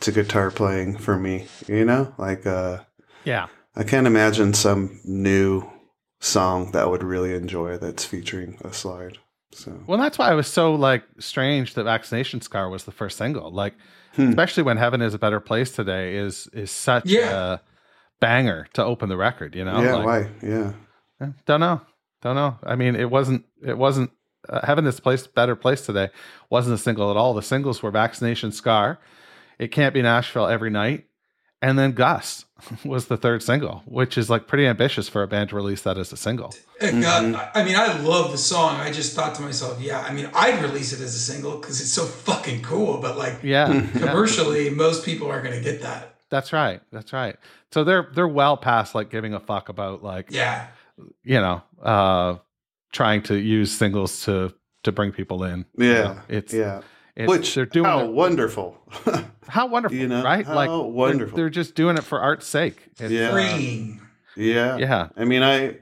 to 0.00 0.12
guitar 0.12 0.50
playing 0.50 0.98
for 0.98 1.16
me. 1.16 1.46
You 1.68 1.84
know, 1.84 2.14
like 2.18 2.46
uh, 2.46 2.80
yeah. 3.24 3.46
I 3.74 3.84
can't 3.84 4.06
imagine 4.06 4.54
some 4.54 5.00
new 5.04 5.70
song 6.20 6.72
that 6.72 6.84
I 6.84 6.86
would 6.86 7.02
really 7.02 7.34
enjoy 7.34 7.76
that's 7.76 8.04
featuring 8.04 8.58
a 8.64 8.72
slide. 8.72 9.18
So 9.52 9.80
Well, 9.86 9.98
that's 9.98 10.18
why 10.18 10.30
it 10.32 10.34
was 10.34 10.48
so 10.48 10.74
like 10.74 11.04
strange 11.18 11.74
that 11.74 11.84
"Vaccination 11.84 12.40
Scar" 12.40 12.68
was 12.68 12.84
the 12.84 12.92
first 12.92 13.16
single. 13.18 13.50
Like, 13.52 13.74
Hmm. 14.14 14.28
especially 14.30 14.62
when 14.62 14.76
"Heaven 14.76 15.00
Is 15.02 15.14
a 15.14 15.18
Better 15.18 15.40
Place 15.40 15.70
Today" 15.72 16.16
is 16.16 16.48
is 16.52 16.70
such 16.70 17.06
Yeah. 17.06 17.54
a 17.54 17.58
banger 18.20 18.66
to 18.74 18.84
open 18.84 19.08
the 19.08 19.16
record. 19.16 19.54
You 19.54 19.64
know, 19.64 19.80
yeah, 19.82 19.94
Like, 19.96 20.04
why? 20.06 20.30
Yeah, 20.42 20.72
eh, 21.20 21.26
Don't 21.46 21.60
know, 21.60 21.80
don't 22.22 22.34
know. 22.36 22.58
I 22.64 22.76
mean, 22.76 22.96
it 22.96 23.10
wasn't. 23.10 23.44
It 23.62 23.78
wasn't. 23.78 24.10
Uh, 24.48 24.64
"Heaven 24.64 24.86
Is 24.86 24.98
a 24.98 25.02
Place 25.02 25.26
Better 25.26 25.56
Place 25.56 25.84
Today" 25.84 26.10
wasn't 26.50 26.74
a 26.74 26.78
single 26.78 27.10
at 27.10 27.16
all. 27.16 27.34
The 27.34 27.42
singles 27.42 27.82
were 27.82 27.90
"Vaccination 27.90 28.52
Scar," 28.52 28.98
"It 29.58 29.68
Can't 29.68 29.92
Be 29.94 30.02
Nashville 30.02 30.46
Every 30.46 30.70
Night," 30.70 31.05
and 31.62 31.78
then 31.78 31.92
"Gus" 31.92 32.44
was 32.84 33.06
the 33.06 33.16
third 33.16 33.42
single, 33.42 33.82
which 33.86 34.16
is 34.18 34.28
like 34.30 34.46
pretty 34.46 34.66
ambitious 34.66 35.08
for 35.08 35.22
a 35.22 35.26
band 35.28 35.50
to 35.50 35.56
release 35.56 35.82
that 35.82 35.98
as 35.98 36.12
a 36.12 36.16
single. 36.16 36.54
And 36.80 37.02
God, 37.02 37.34
I- 37.34 37.60
I 37.60 37.64
mean, 37.64 37.76
I 37.76 37.98
love 38.00 38.32
the 38.32 38.38
song. 38.38 38.76
I 38.80 38.90
just 38.92 39.14
thought 39.14 39.34
to 39.36 39.42
myself, 39.42 39.80
yeah, 39.80 40.00
I 40.00 40.12
mean, 40.12 40.28
I'd 40.34 40.62
release 40.62 40.92
it 40.92 41.00
as 41.00 41.14
a 41.14 41.18
single 41.18 41.58
because 41.58 41.80
it's 41.80 41.90
so 41.92 42.04
fucking 42.04 42.62
cool. 42.62 42.98
But 42.98 43.16
like 43.18 43.42
Yeah, 43.42 43.72
yeah. 43.72 43.86
commercially, 43.92 44.70
most 44.70 45.04
people 45.04 45.30
aren't 45.30 45.44
going 45.44 45.56
to 45.56 45.62
get 45.62 45.82
that. 45.82 46.14
That's 46.30 46.52
right. 46.52 46.80
That's 46.92 47.12
right. 47.12 47.36
So 47.72 47.84
they're 47.84 48.08
they're 48.14 48.26
well 48.28 48.56
past 48.56 48.94
like 48.94 49.10
giving 49.10 49.32
a 49.34 49.40
fuck 49.40 49.68
about 49.68 50.02
like 50.02 50.30
Yeah, 50.30 50.68
you 51.24 51.40
know 51.40 51.62
uh 51.82 52.36
trying 52.92 53.22
to 53.24 53.36
use 53.36 53.70
singles 53.70 54.24
to 54.24 54.52
to 54.84 54.92
bring 54.92 55.12
people 55.12 55.44
in. 55.44 55.66
You 55.76 55.86
yeah, 55.86 56.02
know, 56.02 56.20
it's 56.28 56.52
yeah. 56.54 56.80
It's, 57.16 57.28
Which 57.28 57.54
they're 57.54 57.64
doing 57.66 57.86
how 57.86 58.00
it- 58.04 58.10
wonderful. 58.12 58.76
how 59.48 59.66
wonderful, 59.68 59.96
you 59.96 60.06
know, 60.06 60.22
right? 60.22 60.44
how 60.46 60.54
like 60.54 60.68
they're- 60.68 60.78
wonderful. 60.78 61.36
They're, 61.36 61.48
just 61.50 61.74
doing 61.74 61.96
it 61.96 62.04
for 62.04 62.20
art's 62.20 62.46
sake. 62.46 62.88
It's, 62.98 63.10
Yeah. 63.10 63.28
uh, 63.28 63.32
Freeing. 63.32 64.00
yeah. 64.36 64.76
yeah. 64.76 65.08
I 65.16 65.24
mean, 65.24 65.42
I 65.42 65.76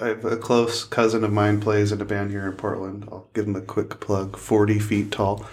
I 0.00 0.08
have 0.08 0.24
a 0.24 0.36
close 0.36 0.84
cousin 0.84 1.24
of 1.24 1.32
mine 1.32 1.60
plays 1.60 1.90
in 1.90 2.00
a 2.00 2.04
band 2.04 2.30
here 2.30 2.46
in 2.46 2.52
Portland. 2.52 3.08
I'll 3.10 3.28
give 3.34 3.46
him 3.46 3.56
a 3.56 3.60
quick 3.62 3.98
plug. 4.00 4.36
Forty 4.36 4.78
feet 4.78 5.10
tall. 5.10 5.44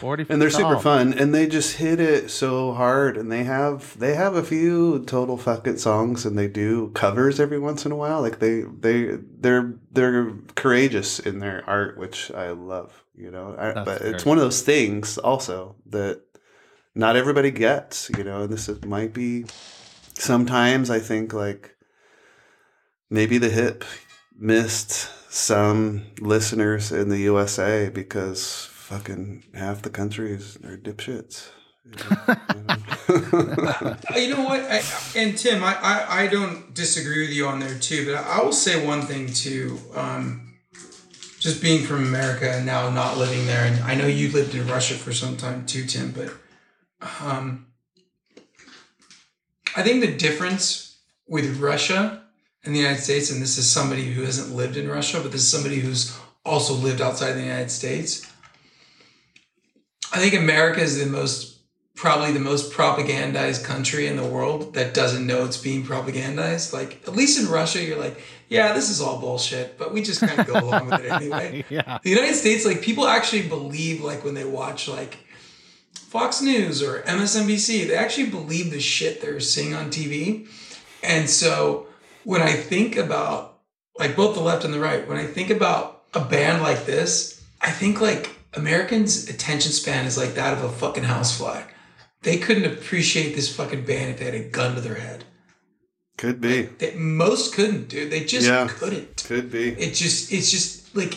40 0.00 0.26
and 0.28 0.42
they're 0.42 0.50
feet 0.50 0.58
super 0.58 0.78
fun 0.78 1.14
and 1.14 1.34
they 1.34 1.46
just 1.46 1.78
hit 1.78 1.98
it 2.00 2.30
so 2.30 2.74
hard 2.74 3.16
and 3.16 3.32
they 3.32 3.44
have 3.44 3.98
they 3.98 4.14
have 4.14 4.34
a 4.36 4.42
few 4.42 5.02
total 5.06 5.38
fuck 5.38 5.66
it 5.66 5.80
songs 5.80 6.26
and 6.26 6.36
they 6.38 6.46
do 6.48 6.88
covers 6.90 7.40
every 7.40 7.58
once 7.58 7.86
in 7.86 7.92
a 7.92 7.96
while 7.96 8.20
like 8.20 8.38
they 8.38 8.60
they 8.60 9.16
they're 9.40 9.72
they're 9.92 10.32
courageous 10.54 11.18
in 11.18 11.38
their 11.38 11.64
art 11.66 11.96
which 11.96 12.30
i 12.32 12.50
love 12.50 13.05
you 13.16 13.30
know 13.30 13.54
I, 13.58 13.72
That's 13.72 13.84
but 13.84 14.02
it's 14.02 14.24
one 14.24 14.38
of 14.38 14.44
those 14.44 14.62
things 14.62 15.18
also 15.18 15.76
that 15.86 16.22
not 16.94 17.16
everybody 17.16 17.50
gets 17.50 18.10
you 18.16 18.24
know 18.24 18.42
and 18.42 18.52
this 18.52 18.68
is, 18.68 18.84
might 18.84 19.12
be 19.12 19.46
sometimes 20.14 20.90
i 20.90 20.98
think 20.98 21.32
like 21.32 21.76
maybe 23.10 23.38
the 23.38 23.50
hip 23.50 23.84
missed 24.38 25.10
some 25.32 26.06
listeners 26.20 26.92
in 26.92 27.08
the 27.08 27.18
USA 27.18 27.90
because 27.90 28.68
fucking 28.72 29.44
half 29.54 29.82
the 29.82 29.90
countries 29.90 30.56
are 30.64 30.76
dipshits. 30.76 31.48
Uh, 33.08 33.94
You 34.16 34.34
know 34.34 34.44
what? 34.44 34.60
I, 34.62 34.82
and 35.14 35.38
Tim, 35.38 35.62
I, 35.62 35.76
I, 35.80 36.22
I 36.22 36.26
don't 36.26 36.74
disagree 36.74 37.20
with 37.20 37.30
you 37.30 37.46
on 37.46 37.60
there 37.60 37.78
too, 37.78 38.04
but 38.06 38.16
I 38.16 38.42
will 38.42 38.52
say 38.52 38.84
one 38.84 39.02
thing 39.02 39.32
too. 39.32 39.78
Um, 39.94 40.45
just 41.38 41.62
being 41.62 41.84
from 41.84 42.06
America 42.06 42.50
and 42.50 42.64
now 42.64 42.88
not 42.90 43.18
living 43.18 43.46
there, 43.46 43.66
and 43.66 43.82
I 43.84 43.94
know 43.94 44.06
you 44.06 44.30
lived 44.32 44.54
in 44.54 44.66
Russia 44.66 44.94
for 44.94 45.12
some 45.12 45.36
time 45.36 45.66
too, 45.66 45.84
Tim, 45.84 46.12
but 46.12 46.32
um, 47.22 47.66
I 49.76 49.82
think 49.82 50.00
the 50.00 50.16
difference 50.16 50.98
with 51.28 51.60
Russia 51.60 52.22
and 52.64 52.74
the 52.74 52.80
United 52.80 53.02
States, 53.02 53.30
and 53.30 53.42
this 53.42 53.58
is 53.58 53.70
somebody 53.70 54.12
who 54.12 54.22
hasn't 54.22 54.54
lived 54.54 54.76
in 54.76 54.88
Russia, 54.88 55.20
but 55.20 55.32
this 55.32 55.42
is 55.42 55.50
somebody 55.50 55.80
who's 55.80 56.16
also 56.44 56.74
lived 56.74 57.00
outside 57.00 57.32
the 57.32 57.42
United 57.42 57.70
States. 57.70 58.26
I 60.12 60.18
think 60.18 60.34
America 60.34 60.80
is 60.80 60.98
the 60.98 61.10
most 61.10 61.55
probably 61.96 62.30
the 62.30 62.38
most 62.38 62.72
propagandized 62.72 63.64
country 63.64 64.06
in 64.06 64.16
the 64.16 64.24
world 64.24 64.74
that 64.74 64.92
doesn't 64.92 65.26
know 65.26 65.46
it's 65.46 65.56
being 65.56 65.82
propagandized. 65.82 66.72
Like 66.72 67.02
at 67.08 67.16
least 67.16 67.40
in 67.40 67.50
Russia, 67.50 67.82
you're 67.82 67.98
like, 67.98 68.22
yeah, 68.48 68.74
this 68.74 68.90
is 68.90 69.00
all 69.00 69.18
bullshit, 69.18 69.78
but 69.78 69.92
we 69.92 70.02
just 70.02 70.20
kind 70.20 70.38
of 70.38 70.46
go 70.46 70.52
along 70.62 70.90
with 70.90 71.00
it 71.00 71.10
anyway. 71.10 71.64
yeah. 71.70 71.98
The 72.02 72.10
United 72.10 72.34
States, 72.34 72.66
like 72.66 72.82
people 72.82 73.06
actually 73.08 73.48
believe, 73.48 74.04
like 74.04 74.24
when 74.24 74.34
they 74.34 74.44
watch 74.44 74.88
like 74.88 75.16
Fox 75.94 76.42
News 76.42 76.82
or 76.82 77.00
MSNBC, 77.02 77.88
they 77.88 77.96
actually 77.96 78.28
believe 78.28 78.70
the 78.70 78.80
shit 78.80 79.22
they're 79.22 79.40
seeing 79.40 79.74
on 79.74 79.90
TV. 79.90 80.46
And 81.02 81.30
so 81.30 81.86
when 82.24 82.42
I 82.42 82.52
think 82.52 82.96
about 82.96 83.58
like 83.98 84.14
both 84.14 84.34
the 84.34 84.42
left 84.42 84.66
and 84.66 84.74
the 84.74 84.80
right, 84.80 85.08
when 85.08 85.16
I 85.16 85.24
think 85.26 85.48
about 85.48 86.02
a 86.12 86.20
band 86.20 86.62
like 86.62 86.84
this, 86.84 87.42
I 87.62 87.70
think 87.70 88.02
like 88.02 88.36
Americans' 88.52 89.30
attention 89.30 89.72
span 89.72 90.04
is 90.04 90.18
like 90.18 90.34
that 90.34 90.52
of 90.52 90.62
a 90.62 90.68
fucking 90.68 91.04
housefly. 91.04 91.62
They 92.26 92.38
couldn't 92.38 92.64
appreciate 92.64 93.36
this 93.36 93.54
fucking 93.54 93.84
band 93.86 94.10
if 94.10 94.18
they 94.18 94.24
had 94.24 94.34
a 94.34 94.48
gun 94.48 94.74
to 94.74 94.80
their 94.80 94.96
head. 94.96 95.24
Could 96.18 96.40
be. 96.40 96.62
They, 96.62 96.92
most 96.94 97.54
couldn't, 97.54 97.88
dude. 97.88 98.10
They 98.10 98.24
just 98.24 98.46
Yeah. 98.48 98.66
couldn't 98.68 99.22
Could 99.24 99.50
be. 99.52 99.68
it 99.70 99.94
just 99.94 100.32
it's 100.32 100.50
just 100.50 100.96
like 100.96 101.14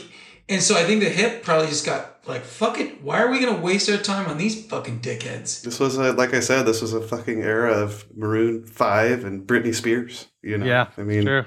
and 0.48 0.62
so 0.62 0.76
i 0.76 0.84
think 0.84 1.02
the 1.02 1.10
hip 1.10 1.42
probably 1.44 1.68
just 1.68 1.86
got 1.86 2.20
like 2.28 2.44
fuck 2.44 2.80
it 2.80 3.02
why 3.04 3.22
are 3.22 3.30
we 3.32 3.40
gonna 3.40 3.60
waste 3.60 3.90
our 3.90 3.98
time 3.98 4.28
on 4.30 4.38
these 4.38 4.66
fucking 4.68 5.00
dickheads 5.00 5.62
This 5.64 5.80
was 5.80 5.98
a, 5.98 6.12
like 6.14 6.34
I 6.36 6.42
said, 6.42 6.64
this 6.68 6.82
was 6.82 6.94
a 6.94 7.02
fucking 7.02 7.42
era 7.42 7.72
of 7.74 8.06
Maroon 8.16 8.66
Five 8.66 9.24
and 9.26 9.48
Britney 9.48 9.74
Spears. 9.74 10.28
You 10.44 10.58
know, 10.60 10.66
Yeah. 10.66 10.88
I 10.98 11.02
mean, 11.04 11.24
true. 11.26 11.46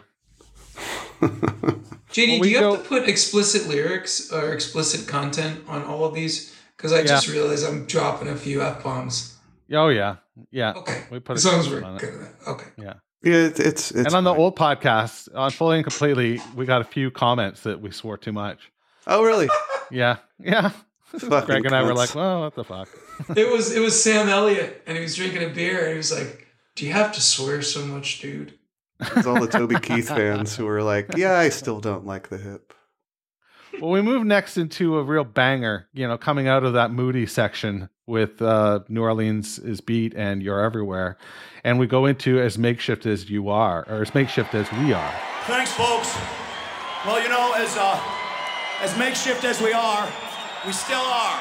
jd 1.22 2.40
Well, 2.40 2.40
do 2.42 2.48
you 2.48 2.58
go- 2.60 2.72
have 2.74 2.82
to 2.82 2.88
put 2.88 3.08
explicit 3.08 3.68
lyrics 3.68 4.32
or 4.32 4.52
explicit 4.52 5.06
content 5.06 5.60
on 5.68 5.82
all 5.84 6.04
of 6.04 6.14
these 6.14 6.54
because 6.76 6.92
i 6.92 7.02
just 7.04 7.28
realized 7.28 7.64
i'm 7.66 7.84
dropping 7.86 8.28
a 8.28 8.36
few 8.36 8.60
f-bombs 8.62 9.31
Oh, 9.72 9.88
yeah. 9.88 10.16
Yeah. 10.50 10.72
okay 10.76 11.04
We 11.10 11.20
put 11.20 11.36
as 11.36 11.44
a 11.44 11.50
long 11.50 11.84
on 11.84 11.96
it. 11.96 12.00
good 12.00 12.28
okay 12.46 12.66
Yeah. 12.76 12.94
yeah, 13.22 13.34
it's 13.34 13.60
it's, 13.60 13.90
it's 13.90 14.06
and 14.06 14.14
on 14.14 14.24
the 14.24 14.34
old 14.34 14.56
podcast, 14.56 15.28
on 15.34 15.50
Fully 15.50 15.76
and 15.78 15.84
Completely, 15.84 16.40
we 16.54 16.64
got 16.66 16.80
a 16.80 16.84
few 16.84 17.10
comments 17.10 17.62
that 17.62 17.80
we 17.80 17.90
swore 17.90 18.16
too 18.18 18.32
much. 18.32 18.70
Oh, 19.06 19.24
really? 19.24 19.48
Yeah. 19.90 20.16
Yeah. 20.38 20.70
Fucking 21.18 21.44
Greg 21.46 21.66
and 21.66 21.74
I 21.74 21.82
were 21.82 21.92
like, 21.92 22.14
well, 22.14 22.40
what 22.40 22.54
the 22.54 22.64
fuck? 22.64 22.88
it 23.36 23.52
was 23.52 23.70
it 23.76 23.80
was 23.80 24.02
sam 24.02 24.28
elliott 24.30 24.82
and 24.86 24.96
he 24.96 25.02
was 25.02 25.14
drinking 25.14 25.42
a 25.42 25.52
beer 25.52 25.80
and 25.82 25.90
he 25.90 25.96
was 25.98 26.10
like 26.10 26.46
do 26.74 26.86
you 26.86 26.92
have 26.92 27.12
to 27.12 27.20
swear 27.20 27.60
so 27.60 27.84
much 27.84 28.20
dude 28.20 28.58
It's 29.00 29.26
all 29.26 29.38
the 29.38 29.46
Toby 29.48 29.76
Keith 29.80 30.08
fans 30.08 30.56
who 30.56 30.64
were 30.64 30.82
like, 30.82 31.08
"Yeah, 31.16 31.36
I 31.36 31.50
still 31.50 31.80
don't 31.80 32.06
like 32.06 32.28
the 32.30 32.38
hip." 32.38 32.72
Well, 33.80 33.90
we 33.90 34.00
move 34.00 34.24
next 34.24 34.56
into 34.56 34.96
a 34.98 35.02
real 35.02 35.24
banger, 35.24 35.88
you 35.92 36.06
know, 36.06 36.16
coming 36.16 36.46
out 36.46 36.62
of 36.64 36.74
that 36.74 36.90
moody 36.92 37.26
section 37.26 37.88
with 38.12 38.42
uh, 38.42 38.80
New 38.90 39.00
Orleans 39.00 39.58
is 39.58 39.80
beat 39.80 40.14
and 40.14 40.42
you're 40.42 40.60
everywhere. 40.60 41.16
And 41.64 41.78
we 41.78 41.86
go 41.86 42.04
into 42.04 42.38
as 42.38 42.58
makeshift 42.58 43.06
as 43.06 43.30
you 43.30 43.48
are, 43.48 43.86
or 43.88 44.02
as 44.02 44.14
makeshift 44.14 44.54
as 44.54 44.70
we 44.72 44.92
are. 44.92 45.14
Thanks, 45.46 45.72
folks. 45.72 46.14
Well, 47.06 47.22
you 47.22 47.30
know, 47.30 47.54
as 47.56 47.74
uh, 47.76 47.98
as 48.80 48.96
makeshift 48.98 49.44
as 49.44 49.62
we 49.62 49.72
are, 49.72 50.06
we 50.66 50.72
still 50.72 51.00
are, 51.00 51.40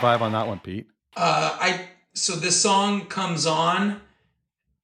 25 0.00 0.22
on 0.22 0.32
that 0.32 0.46
one, 0.46 0.58
Pete? 0.60 0.88
Uh, 1.16 1.56
I 1.60 1.88
so 2.12 2.34
this 2.34 2.60
song 2.60 3.06
comes 3.06 3.46
on 3.46 4.00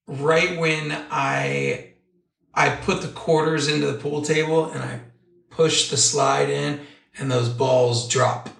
right 0.06 0.58
when 0.58 0.96
I 1.10 1.92
I 2.54 2.70
put 2.70 3.02
the 3.02 3.08
quarters 3.08 3.68
into 3.68 3.86
the 3.86 3.98
pool 3.98 4.22
table 4.22 4.70
and 4.70 4.82
I 4.82 5.00
push 5.50 5.90
the 5.90 5.96
slide 5.96 6.50
in 6.50 6.80
and 7.18 7.30
those 7.30 7.48
balls 7.48 8.08
drop 8.08 8.50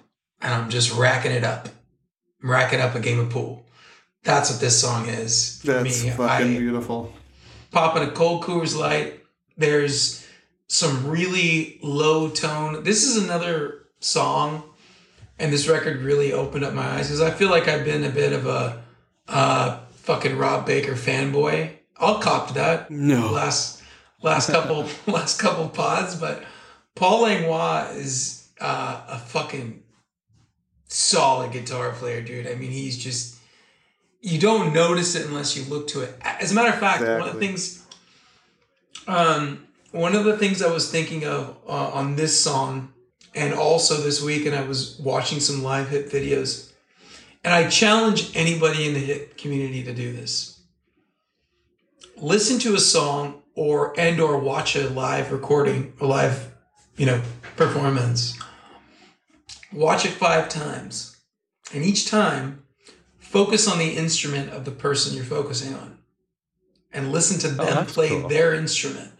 and 0.41 0.53
I'm 0.53 0.69
just 0.69 0.93
racking 0.93 1.31
it 1.31 1.43
up. 1.43 1.69
I'm 2.41 2.51
racking 2.51 2.81
up 2.81 2.95
a 2.95 2.99
game 2.99 3.19
of 3.19 3.29
pool. 3.29 3.65
That's 4.23 4.51
what 4.51 4.59
this 4.59 4.79
song 4.79 5.07
is. 5.07 5.61
That's 5.61 6.03
me. 6.03 6.09
fucking 6.11 6.55
I, 6.55 6.59
beautiful. 6.59 7.13
Popping 7.71 8.03
a 8.03 8.11
cold 8.11 8.43
Coors 8.43 8.77
Light. 8.77 9.23
There's 9.57 10.25
some 10.67 11.07
really 11.07 11.79
low 11.81 12.29
tone. 12.29 12.83
This 12.83 13.05
is 13.05 13.23
another 13.23 13.87
song 13.99 14.63
and 15.39 15.51
this 15.51 15.67
record 15.67 16.01
really 16.01 16.33
opened 16.33 16.63
up 16.63 16.73
my 16.73 16.85
eyes 16.85 17.07
because 17.07 17.21
I 17.21 17.31
feel 17.31 17.49
like 17.49 17.67
I've 17.67 17.85
been 17.85 18.03
a 18.03 18.09
bit 18.09 18.33
of 18.33 18.47
a 18.47 18.83
uh, 19.27 19.79
fucking 19.91 20.37
Rob 20.37 20.65
Baker 20.65 20.93
fanboy. 20.93 21.71
I'll 21.97 22.19
cop 22.19 22.49
to 22.49 22.53
that. 22.55 22.89
No. 22.91 23.31
Last 23.31 23.83
last 24.21 24.49
couple 24.49 24.87
last 25.11 25.39
couple 25.39 25.69
pods, 25.69 26.15
but 26.15 26.43
Paul 26.95 27.23
Langlois 27.23 27.95
is 27.95 28.49
uh, 28.59 29.01
a 29.07 29.17
fucking 29.17 29.83
solid 30.87 31.51
guitar 31.51 31.91
player, 31.91 32.21
dude. 32.21 32.47
I 32.47 32.55
mean, 32.55 32.71
he's 32.71 32.97
just 32.97 33.37
you 34.21 34.39
don't 34.39 34.73
notice 34.73 35.15
it 35.15 35.25
unless 35.27 35.55
you 35.55 35.63
look 35.65 35.87
to 35.89 36.01
it. 36.01 36.15
As 36.21 36.51
a 36.51 36.55
matter 36.55 36.69
of 36.69 36.79
fact, 36.79 37.01
one 37.01 37.21
of 37.21 37.33
the 37.33 37.39
things, 37.39 37.85
um, 39.07 39.67
one 39.91 40.15
of 40.15 40.25
the 40.25 40.37
things 40.37 40.61
I 40.61 40.71
was 40.71 40.91
thinking 40.91 41.25
of 41.25 41.57
uh, 41.67 41.91
on 41.91 42.15
this 42.15 42.39
song, 42.39 42.93
and 43.35 43.53
also 43.53 43.97
this 43.97 44.21
week, 44.21 44.45
and 44.45 44.55
I 44.55 44.61
was 44.61 44.97
watching 44.99 45.39
some 45.39 45.63
live 45.63 45.89
Hip 45.89 46.09
videos, 46.09 46.71
and 47.43 47.53
I 47.53 47.69
challenge 47.69 48.35
anybody 48.35 48.87
in 48.87 48.93
the 48.93 48.99
Hip 48.99 49.37
community 49.37 49.83
to 49.83 49.93
do 49.93 50.13
this. 50.13 50.59
Listen 52.17 52.59
to 52.59 52.75
a 52.75 52.79
song 52.79 53.43
or 53.55 53.97
and 53.99 54.19
or 54.19 54.37
watch 54.39 54.75
a 54.75 54.89
live 54.89 55.31
recording, 55.31 55.93
a 55.99 56.05
live, 56.05 56.53
you 56.95 57.05
know, 57.05 57.21
performance. 57.55 58.37
Watch 59.71 60.05
it 60.05 60.11
five 60.11 60.49
times, 60.49 61.17
and 61.73 61.83
each 61.83 62.09
time 62.09 62.63
focus 63.19 63.67
on 63.67 63.77
the 63.77 63.89
instrument 63.89 64.49
of 64.51 64.63
the 64.63 64.71
person 64.71 65.15
you're 65.15 65.25
focusing 65.25 65.73
on 65.73 65.97
and 66.93 67.11
listen 67.11 67.39
to 67.39 67.47
oh, 67.61 67.65
them 67.65 67.75
that's 67.75 67.93
play 67.93 68.09
cool. 68.09 68.29
their 68.29 68.53
instrument 68.53 69.11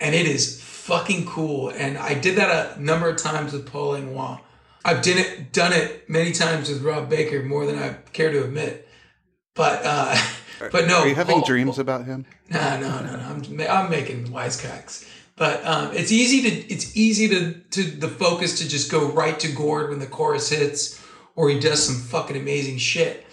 and 0.00 0.14
it 0.14 0.26
is 0.26 0.61
fucking 0.82 1.24
cool 1.26 1.68
and 1.70 1.96
i 1.98 2.12
did 2.12 2.34
that 2.36 2.76
a 2.76 2.82
number 2.82 3.08
of 3.08 3.16
times 3.16 3.52
with 3.52 3.64
paul 3.70 3.92
Langlois. 3.92 4.38
i've 4.84 5.00
done 5.02 5.18
it 5.18 5.52
done 5.52 5.72
it 5.72 6.08
many 6.10 6.32
times 6.32 6.68
with 6.68 6.82
rob 6.82 7.08
baker 7.08 7.42
more 7.44 7.66
than 7.66 7.78
i 7.78 7.94
care 8.12 8.32
to 8.32 8.42
admit 8.44 8.88
but 9.54 9.80
uh 9.84 10.16
but 10.72 10.86
no 10.88 10.98
Are 11.00 11.08
you 11.08 11.14
having 11.14 11.36
Paul- 11.36 11.46
dreams 11.46 11.78
about 11.78 12.04
him? 12.04 12.24
no, 12.50 12.78
no, 12.80 13.00
no, 13.00 13.16
no. 13.16 13.22
I'm, 13.22 13.60
I'm 13.84 13.90
making 13.90 14.28
wisecracks. 14.28 15.08
But 15.34 15.64
um, 15.66 15.90
it's 15.92 16.12
easy 16.12 16.38
to 16.48 16.72
it's 16.72 16.96
easy 16.96 17.26
to 17.28 17.54
to 17.74 17.82
the 17.82 18.06
focus 18.06 18.58
to 18.60 18.68
just 18.68 18.90
go 18.90 19.10
right 19.10 19.40
to 19.40 19.50
Gord 19.50 19.90
when 19.90 19.98
the 19.98 20.06
chorus 20.06 20.50
hits, 20.50 21.02
or 21.34 21.48
he 21.50 21.58
does 21.58 21.84
some 21.84 21.96
fucking 21.96 22.36
amazing 22.36 22.78
shit. 22.78 23.26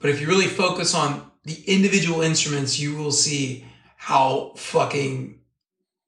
But 0.00 0.10
if 0.10 0.20
you 0.20 0.26
really 0.26 0.46
focus 0.48 0.92
on 0.94 1.30
the 1.44 1.62
individual 1.66 2.20
instruments, 2.22 2.80
you 2.80 2.96
will 2.96 3.12
see 3.12 3.64
how 3.96 4.54
fucking 4.56 5.38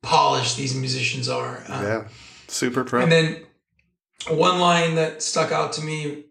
polished 0.04 0.56
these 0.56 0.74
musicians 0.74 1.28
are. 1.28 1.62
Um, 1.68 1.84
yeah. 1.84 2.08
Super 2.48 2.84
pro. 2.84 3.02
and 3.02 3.10
then 3.10 3.46
one 4.28 4.58
line 4.60 4.94
that 4.94 5.22
stuck 5.22 5.50
out 5.52 5.72
to 5.74 5.82
me, 5.82 6.24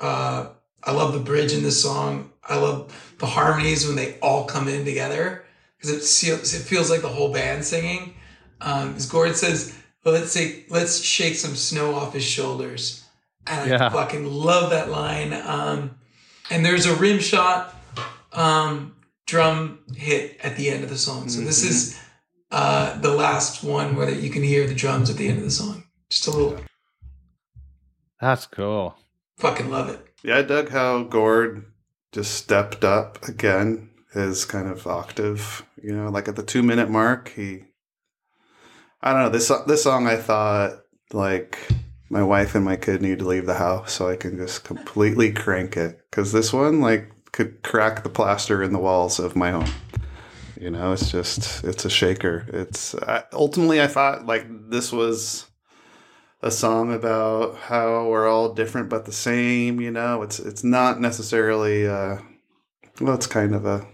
uh, 0.00 0.48
I 0.84 0.92
love 0.92 1.12
the 1.14 1.20
bridge 1.20 1.52
in 1.52 1.62
this 1.62 1.80
song. 1.82 2.30
I 2.48 2.56
love 2.58 3.14
the 3.18 3.26
harmonies 3.26 3.86
when 3.86 3.96
they 3.96 4.18
all 4.20 4.44
come 4.44 4.66
in 4.68 4.84
together 4.84 5.44
because 5.76 5.90
it 5.90 6.02
feels 6.02 6.54
it 6.54 6.62
feels 6.62 6.90
like 6.90 7.02
the 7.02 7.08
whole 7.08 7.32
band 7.32 7.64
singing. 7.64 8.14
Um, 8.60 8.94
as 8.96 9.06
Gord 9.06 9.36
says, 9.36 9.74
"Let's 10.04 10.32
say 10.32 10.64
let's 10.68 11.00
shake 11.00 11.36
some 11.36 11.54
snow 11.54 11.94
off 11.94 12.12
his 12.14 12.24
shoulders," 12.24 13.04
and 13.46 13.70
Yeah. 13.70 13.86
I 13.86 13.88
fucking 13.90 14.26
love 14.26 14.70
that 14.70 14.90
line. 14.90 15.32
Um, 15.32 15.98
and 16.50 16.64
there's 16.64 16.86
a 16.86 16.94
rim 16.96 17.18
shot 17.20 17.74
um, 18.32 18.96
drum 19.26 19.80
hit 19.96 20.38
at 20.42 20.56
the 20.56 20.70
end 20.70 20.82
of 20.84 20.90
the 20.90 20.98
song. 20.98 21.28
So 21.28 21.40
this 21.42 21.62
is 21.62 21.99
uh, 22.50 22.98
the 23.00 23.12
last 23.12 23.62
one 23.62 23.96
where 23.96 24.10
you 24.10 24.30
can 24.30 24.42
hear 24.42 24.66
the 24.66 24.74
drums 24.74 25.10
at 25.10 25.16
the 25.16 25.28
end 25.28 25.38
of 25.38 25.44
the 25.44 25.50
song. 25.50 25.84
Just 26.08 26.26
a 26.26 26.30
little 26.30 26.58
That's 28.20 28.46
cool. 28.46 28.96
fucking 29.38 29.70
love 29.70 29.88
it. 29.88 30.06
Yeah, 30.22 30.38
I 30.38 30.42
dug 30.42 30.70
how 30.70 31.02
Gord 31.04 31.64
just 32.12 32.34
stepped 32.34 32.84
up 32.84 33.26
again 33.28 33.90
his 34.12 34.44
kind 34.44 34.68
of 34.68 34.86
octave. 34.86 35.64
You 35.82 35.94
know, 35.96 36.08
like 36.10 36.28
at 36.28 36.36
the 36.36 36.42
two 36.42 36.62
minute 36.62 36.90
mark, 36.90 37.32
he. 37.34 37.64
I 39.02 39.12
don't 39.12 39.22
know 39.22 39.28
this 39.30 39.50
this 39.66 39.84
song. 39.84 40.06
I 40.06 40.16
thought 40.16 40.80
like 41.12 41.58
my 42.10 42.22
wife 42.22 42.54
and 42.54 42.64
my 42.64 42.76
kid 42.76 43.00
need 43.00 43.20
to 43.20 43.26
leave 43.26 43.46
the 43.46 43.54
house 43.54 43.92
so 43.92 44.08
I 44.10 44.16
can 44.16 44.36
just 44.36 44.64
completely 44.64 45.32
crank 45.32 45.76
it 45.76 46.00
because 46.10 46.32
this 46.32 46.52
one 46.52 46.80
like 46.80 47.10
could 47.32 47.62
crack 47.62 48.02
the 48.02 48.10
plaster 48.10 48.62
in 48.62 48.72
the 48.72 48.78
walls 48.78 49.18
of 49.18 49.36
my 49.36 49.52
home. 49.52 49.70
You 50.60 50.70
know, 50.70 50.92
it's 50.92 51.10
just 51.10 51.64
it's 51.64 51.86
a 51.86 51.90
shaker. 51.90 52.44
It's 52.52 52.94
I, 52.94 53.24
ultimately 53.32 53.80
I 53.80 53.86
thought 53.86 54.26
like 54.26 54.44
this 54.68 54.92
was 54.92 55.46
a 56.42 56.50
song 56.50 56.92
about 56.92 57.56
how 57.56 58.06
we're 58.08 58.28
all 58.28 58.52
different 58.52 58.90
but 58.90 59.06
the 59.06 59.12
same. 59.12 59.80
You 59.80 59.90
know, 59.90 60.20
it's 60.20 60.38
it's 60.38 60.62
not 60.62 61.00
necessarily. 61.00 61.88
Uh, 61.88 62.18
well, 63.00 63.14
it's 63.14 63.26
kind 63.26 63.54
of 63.54 63.64
a 63.64 63.86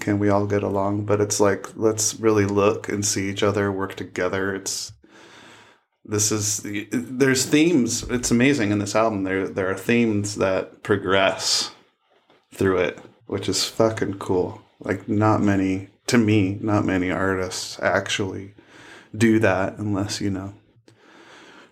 can 0.00 0.18
we 0.18 0.28
all 0.28 0.46
get 0.46 0.62
along, 0.62 1.06
but 1.06 1.18
it's 1.22 1.40
like 1.40 1.74
let's 1.76 2.20
really 2.20 2.44
look 2.44 2.90
and 2.90 3.06
see 3.06 3.30
each 3.30 3.42
other 3.42 3.72
work 3.72 3.94
together. 3.94 4.54
It's 4.54 4.92
this 6.04 6.30
is 6.30 6.62
there's 6.92 7.46
themes. 7.46 8.02
It's 8.10 8.30
amazing 8.30 8.70
in 8.70 8.80
this 8.80 8.94
album. 8.94 9.24
There 9.24 9.48
there 9.48 9.70
are 9.70 9.78
themes 9.78 10.34
that 10.34 10.82
progress 10.82 11.70
through 12.52 12.80
it, 12.80 12.98
which 13.24 13.48
is 13.48 13.64
fucking 13.64 14.18
cool. 14.18 14.60
Like 14.78 15.08
not 15.08 15.40
many 15.40 15.88
to 16.12 16.18
me, 16.18 16.58
not 16.60 16.84
many 16.84 17.10
artists 17.10 17.80
actually 17.80 18.52
do 19.16 19.38
that 19.38 19.78
unless 19.78 20.20
you 20.20 20.28
know 20.28 20.52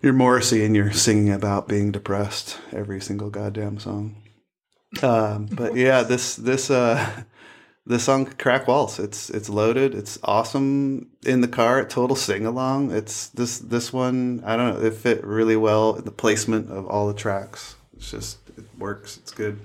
you're 0.01 0.13
Morrissey 0.13 0.65
and 0.65 0.75
you're 0.75 0.91
singing 0.91 1.31
about 1.31 1.67
being 1.67 1.91
depressed 1.91 2.57
every 2.71 2.99
single 2.99 3.29
goddamn 3.29 3.77
song. 3.77 4.15
Um, 5.03 5.45
but 5.45 5.75
yeah, 5.87 6.01
this 6.01 6.35
this 6.35 6.71
uh 6.71 7.23
this 7.85 8.03
song 8.03 8.25
crack 8.39 8.67
walls. 8.67 8.97
It's 8.97 9.29
it's 9.29 9.47
loaded. 9.47 9.93
It's 9.93 10.17
awesome 10.23 11.11
in 11.23 11.41
the 11.41 11.47
car. 11.47 11.85
Total 11.85 12.15
sing 12.15 12.47
along. 12.47 12.89
It's 12.89 13.27
this 13.27 13.59
this 13.59 13.93
one. 13.93 14.41
I 14.43 14.57
don't 14.57 14.73
know. 14.73 14.85
It 14.87 14.95
fit 14.95 15.23
really 15.23 15.55
well. 15.55 15.97
In 15.97 16.05
the 16.05 16.11
placement 16.11 16.71
of 16.71 16.87
all 16.87 17.07
the 17.07 17.13
tracks. 17.13 17.75
It's 17.95 18.09
just 18.09 18.39
it 18.57 18.65
works. 18.75 19.17
It's 19.17 19.31
good. 19.31 19.59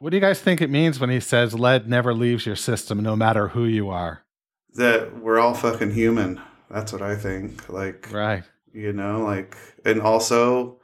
What 0.00 0.10
do 0.10 0.16
you 0.16 0.20
guys 0.22 0.40
think 0.40 0.62
it 0.62 0.70
means 0.70 0.98
when 0.98 1.10
he 1.10 1.20
says 1.20 1.52
lead 1.52 1.86
never 1.86 2.14
leaves 2.14 2.46
your 2.46 2.56
system 2.56 3.02
no 3.02 3.14
matter 3.14 3.48
who 3.48 3.66
you 3.66 3.90
are? 3.90 4.24
That 4.74 5.20
we're 5.20 5.38
all 5.38 5.52
fucking 5.52 5.90
human. 5.92 6.40
That's 6.70 6.90
what 6.90 7.02
I 7.02 7.16
think. 7.16 7.68
Like 7.68 8.10
Right. 8.10 8.42
you 8.72 8.92
know 8.94 9.22
like 9.22 9.56
and 9.84 10.00
also 10.00 10.78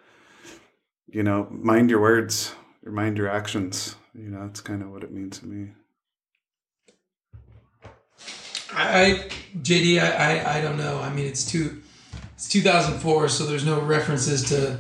you 1.09 1.23
know 1.23 1.47
mind 1.51 1.89
your 1.89 2.01
words 2.01 2.53
or 2.85 2.93
mind 2.93 3.17
your 3.17 3.29
actions 3.29 3.95
you 4.15 4.29
know 4.29 4.41
that's 4.45 4.61
kind 4.61 4.83
of 4.83 4.91
what 4.91 5.03
it 5.05 5.13
means 5.13 5.39
to 5.39 5.47
me 5.47 5.71
I, 8.75 9.05
I 9.05 9.29
JD, 9.59 10.01
I, 10.03 10.11
I 10.43 10.59
I 10.59 10.61
don't 10.61 10.77
know. 10.77 10.99
I 11.01 11.11
mean, 11.11 11.25
it's 11.27 11.45
two, 11.45 11.81
it's 12.35 12.49
2004, 12.49 13.29
so 13.29 13.47
there's 13.47 13.65
no 13.65 13.81
references 13.81 14.43
to 14.51 14.79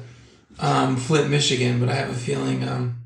um, 0.58 0.96
Flint, 0.96 1.30
Michigan. 1.30 1.78
But 1.80 1.88
I 1.88 1.94
have 1.94 2.10
a 2.10 2.14
feeling 2.14 2.68
um, 2.68 2.98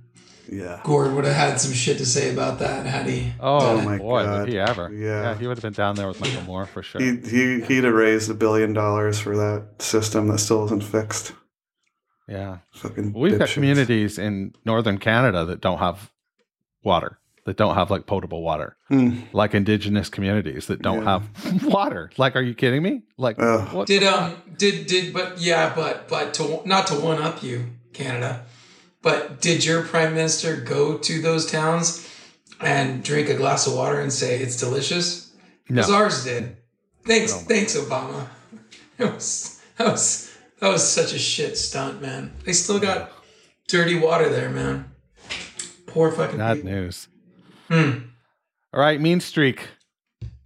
yeah 0.52 0.80
Gord 0.84 1.12
would 1.14 1.24
have 1.24 1.36
had 1.36 1.60
some 1.60 1.72
shit 1.72 1.98
to 1.98 2.06
say 2.06 2.32
about 2.32 2.58
that 2.58 2.84
had 2.84 3.06
he. 3.06 3.32
Oh, 3.38 3.60
done 3.60 3.78
it. 3.80 3.84
my 3.84 3.98
boy, 3.98 4.24
God. 4.24 4.40
would 4.40 4.48
he 4.48 4.58
ever? 4.58 4.90
Yeah. 4.92 5.22
yeah. 5.22 5.34
he 5.38 5.46
would 5.46 5.56
have 5.56 5.62
been 5.62 5.72
down 5.72 5.94
there 5.94 6.08
with 6.08 6.20
Michael 6.20 6.42
Moore 6.42 6.66
for 6.66 6.82
sure. 6.82 7.00
he, 7.00 7.16
he 7.18 7.60
he'd 7.62 7.84
have 7.84 7.94
raised 7.94 8.28
a 8.30 8.34
billion 8.34 8.72
dollars 8.72 9.20
for 9.20 9.36
that 9.36 9.80
system 9.80 10.26
that 10.28 10.38
still 10.38 10.64
isn't 10.66 10.82
fixed 10.84 11.32
yeah, 12.28 12.58
fucking 12.72 13.12
we've 13.12 13.38
got 13.38 13.48
dipshits. 13.48 13.54
communities 13.54 14.18
in 14.18 14.54
northern 14.64 14.98
Canada 14.98 15.44
that 15.46 15.60
don't 15.60 15.78
have 15.78 16.12
water, 16.84 17.18
that 17.44 17.56
don't 17.56 17.74
have 17.74 17.90
like 17.90 18.06
potable 18.06 18.42
water, 18.42 18.76
Hmm. 18.88 19.22
like 19.32 19.52
indigenous 19.52 20.08
communities 20.08 20.66
that 20.68 20.80
don't 20.80 21.02
Yeah. 21.02 21.18
have 21.44 21.64
water. 21.64 22.10
Like, 22.18 22.36
are 22.36 22.40
you 22.42 22.54
kidding 22.54 22.82
me? 22.84 23.02
Like, 23.18 23.36
Ugh. 23.40 23.72
what? 23.74 23.86
Did 23.88 24.04
um 24.04 24.36
did 24.56 24.86
did 24.86 25.12
but 25.12 25.40
yeah 25.40 25.72
but 25.74 26.06
but 26.08 26.32
to 26.34 26.62
not 26.64 26.86
to 26.88 26.94
one 26.94 27.20
up 27.20 27.42
you 27.42 27.66
Canada, 27.92 28.44
but 29.02 29.40
did 29.40 29.64
your 29.64 29.82
prime 29.82 30.14
minister 30.14 30.56
go 30.56 30.98
to 30.98 31.20
those 31.22 31.50
towns 31.50 32.06
and 32.60 33.02
drink 33.02 33.28
a 33.28 33.34
glass 33.34 33.66
of 33.66 33.74
water 33.74 34.00
and 34.00 34.12
say 34.12 34.38
it's 34.38 34.58
delicious? 34.58 35.32
no. 35.68 35.76
Because 35.76 35.90
ours 35.90 36.24
did. 36.24 36.56
Thanks, 37.06 37.32
Oh. 37.32 37.38
thanks, 37.38 37.76
Obama. 37.76 38.26
It 38.98 39.04
was 39.14 39.60
that 39.78 39.86
was 39.92 40.30
that 40.60 40.68
was 40.68 40.86
such 40.86 41.12
a 41.14 41.18
shit 41.18 41.56
stunt, 41.56 42.02
man. 42.02 42.32
They 42.44 42.52
still 42.52 42.78
got 42.78 43.10
dirty 43.68 43.98
water 43.98 44.28
there, 44.28 44.50
man. 44.50 44.90
Poor 45.86 46.10
fucking 46.12 46.38
Bad 46.38 46.56
people. 46.58 46.70
news. 46.70 47.08
Hmm. 47.68 47.90
All 48.74 48.80
right, 48.80 49.00
Mean 49.00 49.20
Streak. 49.20 49.68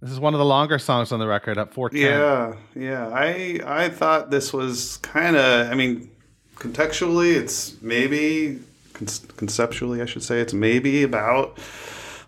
This 0.01 0.11
is 0.11 0.19
one 0.19 0.33
of 0.33 0.37
the 0.39 0.45
longer 0.45 0.77
songs 0.79 1.11
on 1.11 1.19
the 1.19 1.27
record 1.27 1.57
at 1.57 1.73
410. 1.73 2.01
Yeah, 2.11 2.55
yeah. 2.75 3.09
I 3.09 3.59
I 3.65 3.89
thought 3.89 4.29
this 4.31 4.53
was 4.53 4.97
kind 4.97 5.35
of. 5.35 5.69
I 5.71 5.75
mean, 5.75 6.09
contextually, 6.55 7.35
it's 7.35 7.81
maybe 7.81 8.59
con- 8.93 9.07
conceptually, 9.37 10.01
I 10.01 10.05
should 10.05 10.23
say, 10.23 10.39
it's 10.39 10.53
maybe 10.53 11.03
about 11.03 11.57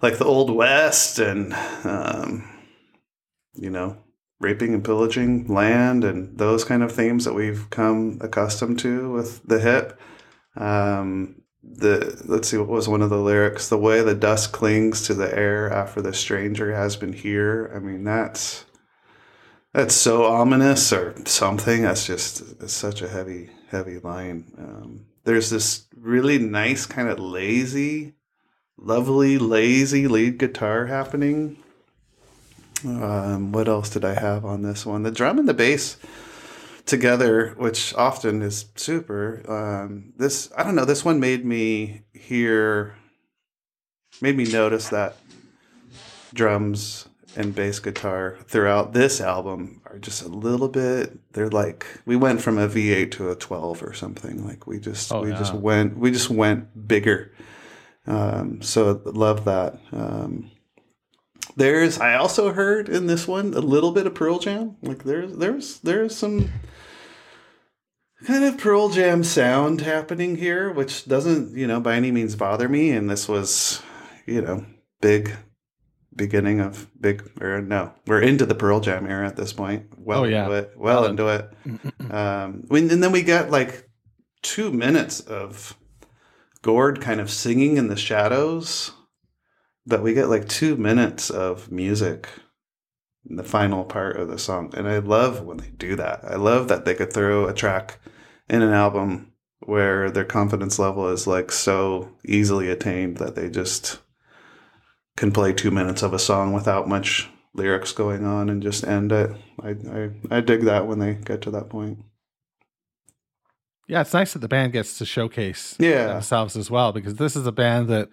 like 0.02 0.18
the 0.18 0.26
old 0.26 0.50
west 0.50 1.20
and 1.20 1.54
um, 1.84 2.48
you 3.54 3.70
know 3.70 3.98
raping 4.40 4.74
and 4.74 4.84
pillaging 4.84 5.48
land 5.48 6.04
and 6.04 6.38
those 6.38 6.64
kind 6.64 6.84
of 6.84 6.92
themes 6.92 7.26
that 7.26 7.34
we've 7.34 7.68
come 7.72 8.20
accustomed 8.22 8.78
to 8.80 9.12
with 9.12 9.42
the 9.48 9.60
hip. 9.60 10.00
Um, 10.56 11.42
the 11.64 12.22
let's 12.26 12.48
see 12.48 12.58
what 12.58 12.68
was 12.68 12.88
one 12.88 13.02
of 13.02 13.10
the 13.10 13.18
lyrics 13.18 13.68
the 13.68 13.78
way 13.78 14.02
the 14.02 14.16
dust 14.16 14.52
clings 14.52 15.06
to 15.06 15.14
the 15.14 15.36
air 15.38 15.70
after 15.72 16.02
the 16.02 16.14
stranger 16.14 16.74
has 16.74 16.96
been 16.96 17.12
here 17.12 17.70
i 17.76 17.80
mean 17.80 18.04
that's 18.06 18.64
that's 19.74 19.96
so 19.96 20.26
ominous 20.26 20.92
or 20.92 21.16
something 21.26 21.84
that's 21.84 22.06
just 22.06 22.42
it's 22.62 22.74
such 22.74 23.02
a 23.02 23.08
heavy 23.08 23.50
heavy 23.70 24.00
line 24.00 24.46
um, 24.58 25.06
there's 25.24 25.50
this 25.50 25.86
really 25.96 26.40
nice 26.40 26.86
kind 26.86 27.10
of 27.10 27.20
lazy 27.20 28.14
lovely 28.78 29.38
lazy 29.38 30.08
lead 30.08 30.38
guitar 30.38 30.86
happening 30.86 31.58
um, 32.86 33.52
what 33.52 33.68
else 33.68 33.90
did 33.90 34.06
i 34.06 34.14
have 34.14 34.46
on 34.46 34.62
this 34.62 34.86
one 34.86 35.04
the 35.04 35.12
drum 35.12 35.40
and 35.40 35.50
the 35.50 35.54
bass 35.54 35.98
together, 36.88 37.54
which 37.58 37.94
often 37.94 38.42
is 38.42 38.66
super. 38.76 39.44
Um, 39.48 40.14
this 40.18 40.50
I 40.58 40.64
don't 40.64 40.76
know. 40.76 40.86
This 40.86 41.06
one 41.06 41.20
made 41.20 41.46
me 41.46 42.02
hear, 42.14 42.96
made 44.22 44.36
me 44.36 44.46
notice 44.46 44.90
that 44.90 45.18
drums 46.34 47.07
and 47.38 47.56
bass 47.56 47.80
guitar 47.80 48.38
throughout 48.48 48.94
this 48.94 49.22
album 49.22 49.82
are 49.86 50.00
just 50.00 50.24
a 50.24 50.28
little 50.28 50.68
bit. 50.68 51.18
They're 51.34 51.50
like 51.50 51.86
we 52.06 52.16
went 52.16 52.42
from 52.42 52.58
a 52.58 52.68
V8 52.68 53.12
to 53.12 53.30
a 53.30 53.36
12 53.36 53.84
or 53.84 53.94
something. 53.94 54.46
Like 54.46 54.68
we 54.68 54.80
just 54.80 55.12
Oh, 55.12 55.22
we 55.22 55.32
just 55.32 55.54
went 55.54 55.98
we 55.98 56.12
just 56.12 56.30
went 56.30 56.88
bigger. 56.88 57.32
Um, 58.06 58.62
so 58.62 59.02
love 59.06 59.46
that. 59.46 59.80
Um, 59.92 60.52
there's 61.56 62.00
I 62.00 62.16
also 62.16 62.54
heard 62.54 62.90
in 62.90 63.08
this 63.08 63.28
one 63.28 63.54
a 63.54 63.60
little 63.60 63.92
bit 63.92 64.08
of 64.08 64.16
Pearl 64.16 64.40
Jam. 64.40 64.76
Like 64.82 65.04
there's 65.04 65.34
there's 65.38 65.80
there's 65.82 66.16
some 66.16 66.50
kind 68.26 68.44
of 68.44 68.58
Pearl 68.58 68.90
Jam 68.90 69.24
sound 69.24 69.82
happening 69.82 70.38
here, 70.38 70.72
which 70.72 71.06
doesn't, 71.06 71.56
you 71.56 71.68
know, 71.68 71.80
by 71.80 71.96
any 71.96 72.12
means 72.12 72.36
bother 72.36 72.68
me. 72.68 72.90
And 72.92 73.10
this 73.10 73.28
was, 73.28 73.82
you 74.26 74.42
know, 74.42 74.66
big 75.02 75.36
beginning 76.18 76.60
of 76.60 76.88
big 77.00 77.24
or 77.42 77.62
no, 77.62 77.94
we're 78.06 78.22
into 78.22 78.46
the 78.46 78.56
Pearl 78.56 78.80
Jam 78.82 79.08
era 79.08 79.26
at 79.28 79.38
this 79.38 79.54
point. 79.54 79.86
Well 79.98 80.22
Oh, 80.22 80.24
yeah. 80.26 80.44
into 80.46 80.56
it. 80.58 80.74
Well, 80.76 81.02
Well 81.02 81.10
into 81.10 81.28
it. 81.30 82.12
Um 82.12 82.64
when, 82.68 82.92
and 82.92 83.02
then 83.02 83.12
we 83.12 83.22
get 83.22 83.52
like 83.52 83.88
two 84.42 84.72
minutes 84.72 85.20
of 85.22 85.78
Gord 86.62 87.00
kind 87.02 87.22
of 87.22 87.30
singing 87.30 87.78
in 87.78 87.88
the 87.88 87.96
shadows. 87.96 88.92
But 89.86 90.04
we 90.04 90.14
get 90.14 90.28
like 90.28 90.50
two 90.50 90.76
minutes 90.76 91.30
of 91.30 91.72
music 91.72 92.28
in 93.30 93.38
the 93.38 93.44
final 93.44 93.86
part 93.86 94.18
of 94.18 94.28
the 94.28 94.38
song. 94.38 94.74
And 94.76 94.88
I 94.88 94.98
love 95.00 95.42
when 95.42 95.58
they 95.58 95.70
do 95.70 95.96
that. 95.96 96.26
I 96.26 96.36
love 96.36 96.68
that 96.68 96.84
they 96.84 96.94
could 96.94 97.14
throw 97.14 97.48
a 97.48 97.54
track 97.54 98.00
in 98.50 98.62
an 98.62 98.74
album 98.74 99.32
where 99.60 100.12
their 100.12 100.26
confidence 100.26 100.78
level 100.78 101.08
is 101.10 101.26
like 101.26 101.52
so 101.52 102.10
easily 102.26 102.70
attained 102.70 103.18
that 103.18 103.36
they 103.36 103.50
just 103.50 104.00
can 105.18 105.32
play 105.34 105.52
two 105.52 105.72
minutes 105.72 106.02
of 106.04 106.14
a 106.14 106.20
song 106.20 106.54
without 106.54 106.88
much 106.88 107.30
lyrics 107.54 107.92
going 107.92 108.24
on 108.26 108.50
and 108.50 108.64
just 108.64 108.86
end 108.88 109.12
it. 109.12 109.32
I 109.62 109.70
I, 109.92 110.38
I 110.38 110.42
dig 110.42 110.62
that 110.64 110.88
when 110.88 111.00
they 111.00 111.16
get 111.16 111.42
to 111.42 111.52
that 111.52 111.70
point. 111.70 112.00
Yeah, 113.88 114.02
it's 114.02 114.14
nice 114.14 114.34
that 114.34 114.40
the 114.40 114.48
band 114.48 114.74
gets 114.74 114.98
to 115.00 115.06
showcase 115.06 115.76
Yeah. 115.80 116.08
themselves 116.08 116.56
as 116.56 116.70
well 116.72 116.92
because 116.92 117.16
this 117.16 117.36
is 117.36 117.48
a 117.48 117.52
band 117.54 117.88
that, 117.90 118.10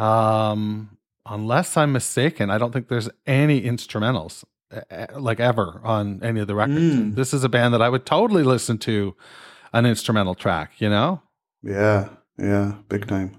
um, 0.00 0.96
unless 1.26 1.76
I'm 1.76 1.92
mistaken, 1.92 2.50
I 2.50 2.58
don't 2.58 2.72
think 2.72 2.88
there's 2.88 3.08
any 3.26 3.62
instrumentals 3.62 4.44
like 5.16 5.40
ever 5.40 5.80
on 5.84 6.20
any 6.22 6.40
of 6.40 6.46
the 6.48 6.54
records. 6.54 6.78
Mm. 6.94 7.14
This 7.16 7.32
is 7.34 7.42
a 7.44 7.48
band 7.48 7.72
that 7.74 7.82
I 7.82 7.88
would 7.88 8.04
totally 8.06 8.42
listen 8.44 8.78
to 8.78 9.16
an 9.72 9.86
instrumental 9.86 10.34
track. 10.34 10.72
You 10.78 10.88
know, 10.90 11.22
Yeah, 11.62 12.08
yeah, 12.38 12.74
big 12.88 13.06
time. 13.06 13.36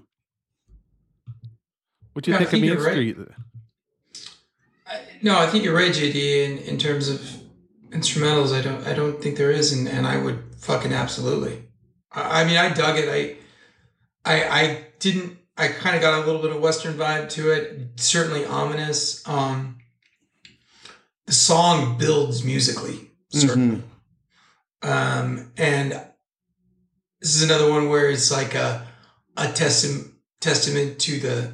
What 2.12 2.24
do 2.24 2.30
you 2.30 2.38
Yeah, 2.38 2.44
think 2.44 2.52
of 2.52 2.60
Mean 2.60 2.78
right. 2.78 2.92
Street? 2.92 3.16
I, 4.86 5.00
no, 5.22 5.38
I 5.38 5.46
think 5.46 5.64
you're 5.64 5.74
right, 5.74 5.90
JD. 5.92 6.14
In, 6.14 6.58
in 6.58 6.78
terms 6.78 7.08
of 7.08 7.20
instrumentals, 7.90 8.52
I 8.52 8.62
don't 8.62 8.86
I 8.86 8.94
don't 8.94 9.22
think 9.22 9.36
there 9.36 9.50
is, 9.50 9.72
and, 9.72 9.88
and 9.88 10.06
I 10.06 10.16
would 10.18 10.42
fucking 10.58 10.92
absolutely. 10.92 11.68
I, 12.10 12.42
I 12.42 12.44
mean, 12.44 12.56
I 12.56 12.72
dug 12.72 12.98
it. 12.98 13.08
I 13.08 13.36
I 14.24 14.60
I 14.62 14.84
didn't. 14.98 15.38
I 15.56 15.68
kind 15.68 15.94
of 15.94 16.02
got 16.02 16.22
a 16.22 16.26
little 16.26 16.40
bit 16.40 16.50
of 16.50 16.60
Western 16.62 16.94
vibe 16.94 17.28
to 17.30 17.50
it. 17.52 18.00
Certainly 18.00 18.46
ominous. 18.46 19.26
Um, 19.28 19.78
the 21.26 21.32
song 21.32 21.98
builds 21.98 22.42
musically, 22.42 23.10
certainly. 23.28 23.82
Um, 24.82 25.52
and 25.56 25.92
this 27.20 27.36
is 27.36 27.42
another 27.42 27.70
one 27.70 27.88
where 27.88 28.10
it's 28.10 28.32
like 28.32 28.54
a 28.54 28.86
a 29.36 29.52
testament 29.52 30.08
testament 30.40 30.98
to 31.00 31.20
the 31.20 31.52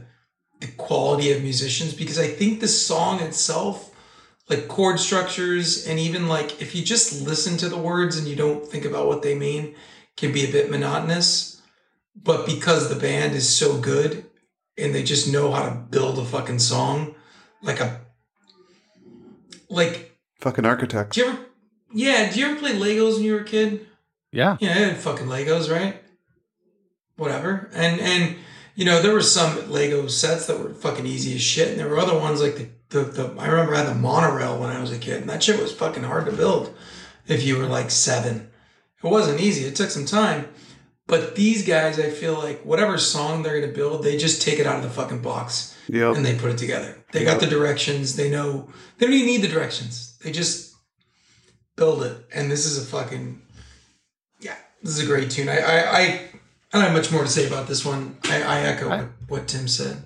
the 0.60 0.68
quality 0.68 1.32
of 1.32 1.42
musicians 1.42 1.94
because 1.94 2.18
I 2.18 2.28
think 2.28 2.60
the 2.60 2.68
song 2.68 3.20
itself, 3.20 3.94
like 4.48 4.68
chord 4.68 4.98
structures, 4.98 5.86
and 5.86 5.98
even 5.98 6.28
like 6.28 6.60
if 6.60 6.74
you 6.74 6.82
just 6.82 7.26
listen 7.26 7.56
to 7.58 7.68
the 7.68 7.78
words 7.78 8.16
and 8.16 8.26
you 8.26 8.36
don't 8.36 8.66
think 8.66 8.84
about 8.84 9.06
what 9.06 9.22
they 9.22 9.34
mean, 9.34 9.74
can 10.16 10.32
be 10.32 10.44
a 10.44 10.52
bit 10.52 10.70
monotonous. 10.70 11.62
But 12.20 12.46
because 12.46 12.88
the 12.88 13.00
band 13.00 13.34
is 13.34 13.48
so 13.48 13.78
good 13.78 14.26
and 14.76 14.94
they 14.94 15.04
just 15.04 15.32
know 15.32 15.52
how 15.52 15.68
to 15.68 15.74
build 15.74 16.18
a 16.18 16.24
fucking 16.24 16.58
song, 16.58 17.14
like 17.62 17.80
a 17.80 18.00
like 19.68 20.18
Fucking 20.40 20.64
architects. 20.64 21.16
do 21.16 21.22
you 21.22 21.28
ever 21.28 21.38
yeah, 21.92 22.30
do 22.30 22.38
you 22.38 22.46
ever 22.46 22.60
play 22.60 22.72
Legos 22.72 23.14
when 23.14 23.22
you 23.22 23.34
were 23.34 23.40
a 23.40 23.44
kid? 23.44 23.86
Yeah, 24.30 24.56
Yeah, 24.60 24.70
I 24.70 24.74
had 24.74 24.96
fucking 24.98 25.26
Legos, 25.26 25.72
right? 25.72 26.02
Whatever. 27.16 27.70
And 27.72 28.00
and 28.00 28.36
you 28.78 28.84
know, 28.84 29.02
there 29.02 29.12
were 29.12 29.22
some 29.22 29.72
Lego 29.72 30.06
sets 30.06 30.46
that 30.46 30.60
were 30.60 30.72
fucking 30.72 31.04
easy 31.04 31.34
as 31.34 31.42
shit, 31.42 31.68
and 31.70 31.80
there 31.80 31.88
were 31.88 31.98
other 31.98 32.16
ones 32.16 32.40
like 32.40 32.54
the 32.54 32.68
the, 32.90 33.02
the 33.10 33.34
I 33.36 33.48
remember 33.48 33.74
I 33.74 33.78
had 33.78 33.88
the 33.88 33.94
monorail 33.96 34.58
when 34.60 34.70
I 34.70 34.80
was 34.80 34.92
a 34.92 34.98
kid, 34.98 35.20
and 35.20 35.28
that 35.30 35.42
shit 35.42 35.60
was 35.60 35.72
fucking 35.72 36.04
hard 36.04 36.26
to 36.26 36.32
build 36.32 36.72
if 37.26 37.42
you 37.44 37.58
were 37.58 37.66
like 37.66 37.90
seven. 37.90 38.50
It 39.02 39.08
wasn't 39.08 39.40
easy. 39.40 39.64
It 39.66 39.74
took 39.74 39.90
some 39.90 40.06
time. 40.06 40.48
But 41.08 41.34
these 41.34 41.66
guys, 41.66 41.98
I 41.98 42.08
feel 42.10 42.34
like 42.34 42.62
whatever 42.64 42.98
song 42.98 43.42
they're 43.42 43.60
gonna 43.60 43.72
build, 43.72 44.04
they 44.04 44.16
just 44.16 44.42
take 44.42 44.60
it 44.60 44.66
out 44.66 44.76
of 44.76 44.82
the 44.84 44.90
fucking 44.90 45.22
box 45.22 45.74
Yep. 45.88 46.16
and 46.16 46.24
they 46.24 46.36
put 46.38 46.52
it 46.52 46.58
together. 46.58 47.02
They 47.12 47.24
got 47.24 47.40
the 47.40 47.46
directions. 47.46 48.14
They 48.14 48.30
know 48.30 48.70
they 48.98 49.06
don't 49.06 49.14
even 49.14 49.26
need 49.26 49.42
the 49.42 49.48
directions. 49.48 50.16
They 50.22 50.30
just 50.30 50.76
build 51.76 52.02
it. 52.04 52.16
And 52.32 52.48
this 52.50 52.64
is 52.64 52.78
a 52.78 52.86
fucking 52.86 53.42
yeah. 54.40 54.56
This 54.82 54.98
is 54.98 55.02
a 55.02 55.06
great 55.06 55.30
tune. 55.30 55.48
I 55.48 55.58
I 55.58 55.98
I, 56.00 56.27
I 56.72 56.78
don't 56.78 56.86
have 56.88 56.92
much 56.96 57.10
more 57.10 57.22
to 57.22 57.28
say 57.30 57.46
about 57.46 57.66
this 57.66 57.84
one. 57.84 58.18
I, 58.24 58.42
I 58.42 58.60
echo 58.60 58.88
I- 58.88 58.96
what, 58.98 59.08
what 59.28 59.48
Tim 59.48 59.68
said. 59.68 60.02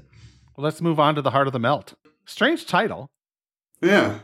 well, 0.57 0.65
let's 0.65 0.81
move 0.81 1.01
on 1.01 1.15
to 1.17 1.23
the 1.23 1.31
Heart 1.31 1.49
of 1.49 1.53
the 1.53 1.59
Melt. 1.59 1.95
Strange 2.27 2.67
title. 2.67 3.11
Yeah. 3.81 4.21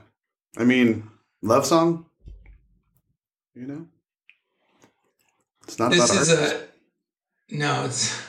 I 0.57 0.65
mean, 0.65 1.11
love 1.43 1.67
song. 1.67 2.07
You 3.55 3.67
know? 3.67 3.87
It's 5.65 5.79
not 5.79 5.91
This 5.91 6.11
about 6.11 6.23
is 6.23 6.31
art. 6.33 6.71
a 7.51 7.57
no. 7.57 7.85
It's 7.87 8.17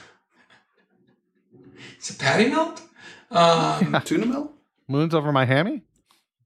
it's 1.98 2.10
a 2.10 2.16
patty 2.18 2.50
melt. 2.50 2.82
Um, 3.32 3.96
tuna 4.06 4.26
mill? 4.26 4.52
Moons 4.88 5.14
over 5.14 5.32
my 5.32 5.46
hammy. 5.46 5.84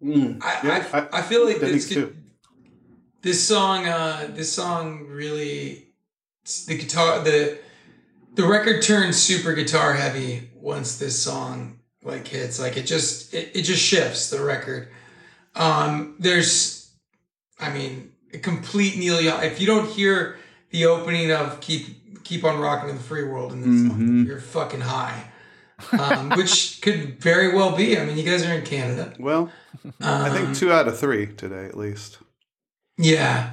Mm. 0.04 0.44
I, 0.44 0.60
Yeah, 0.68 1.08
I, 1.12 1.20
I 1.20 1.22
feel 1.22 1.46
like 1.46 1.60
this, 1.62 1.72
makes 1.72 1.88
too. 1.90 2.14
this 3.22 3.42
song 3.48 3.86
uh 3.88 4.28
this 4.34 4.52
song 4.52 5.06
really 5.08 5.93
the 6.68 6.78
guitar 6.78 7.20
the 7.24 7.58
the 8.36 8.46
record 8.46 8.82
turns 8.82 9.16
super 9.18 9.54
guitar 9.54 9.94
heavy 9.94 10.50
once 10.56 10.98
this 10.98 11.22
song 11.22 11.80
like 12.04 12.28
hits 12.28 12.60
like 12.60 12.76
it 12.78 12.86
just 12.86 13.34
it, 13.34 13.52
it 13.56 13.62
just 13.62 13.82
shifts 13.82 14.30
the 14.30 14.44
record 14.44 14.90
um 15.56 16.16
there's 16.20 16.92
i 17.60 17.70
mean 17.72 18.12
a 18.34 18.38
complete 18.40 18.98
neil 18.98 19.22
young 19.22 19.42
if 19.44 19.62
you 19.62 19.68
don't 19.68 19.90
hear 19.90 20.38
the 20.72 20.86
opening 20.86 21.32
of 21.32 21.60
keep 21.62 22.24
keep 22.24 22.44
on 22.44 22.60
rocking 22.60 22.90
in 22.90 22.98
the 22.98 23.04
free 23.04 23.24
world 23.24 23.54
in 23.54 23.62
this 23.62 23.90
song 23.90 24.00
Mhm. 24.02 24.26
you're 24.28 24.40
fucking 24.42 24.82
high 24.82 25.26
um, 25.98 26.30
which 26.36 26.82
could 26.82 27.20
very 27.22 27.54
well 27.54 27.76
be 27.76 27.98
i 27.98 28.04
mean 28.06 28.18
you 28.18 28.24
guys 28.24 28.46
are 28.46 28.54
in 28.54 28.66
canada 28.66 29.14
Well, 29.20 29.50
I 30.02 30.30
Um, 30.30 30.34
think 30.36 30.56
two 30.56 30.72
out 30.72 30.88
of 30.88 30.98
three 31.00 31.28
today, 31.28 31.66
at 31.66 31.76
least. 31.78 32.20
Yeah. 32.98 33.52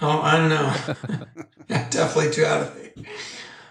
Oh, 0.00 0.20
I 0.20 0.36
don't 0.36 0.48
know. 0.48 1.26
definitely 1.90 2.30
two 2.32 2.44
out 2.44 2.60
of 2.62 2.74
three. 2.74 3.06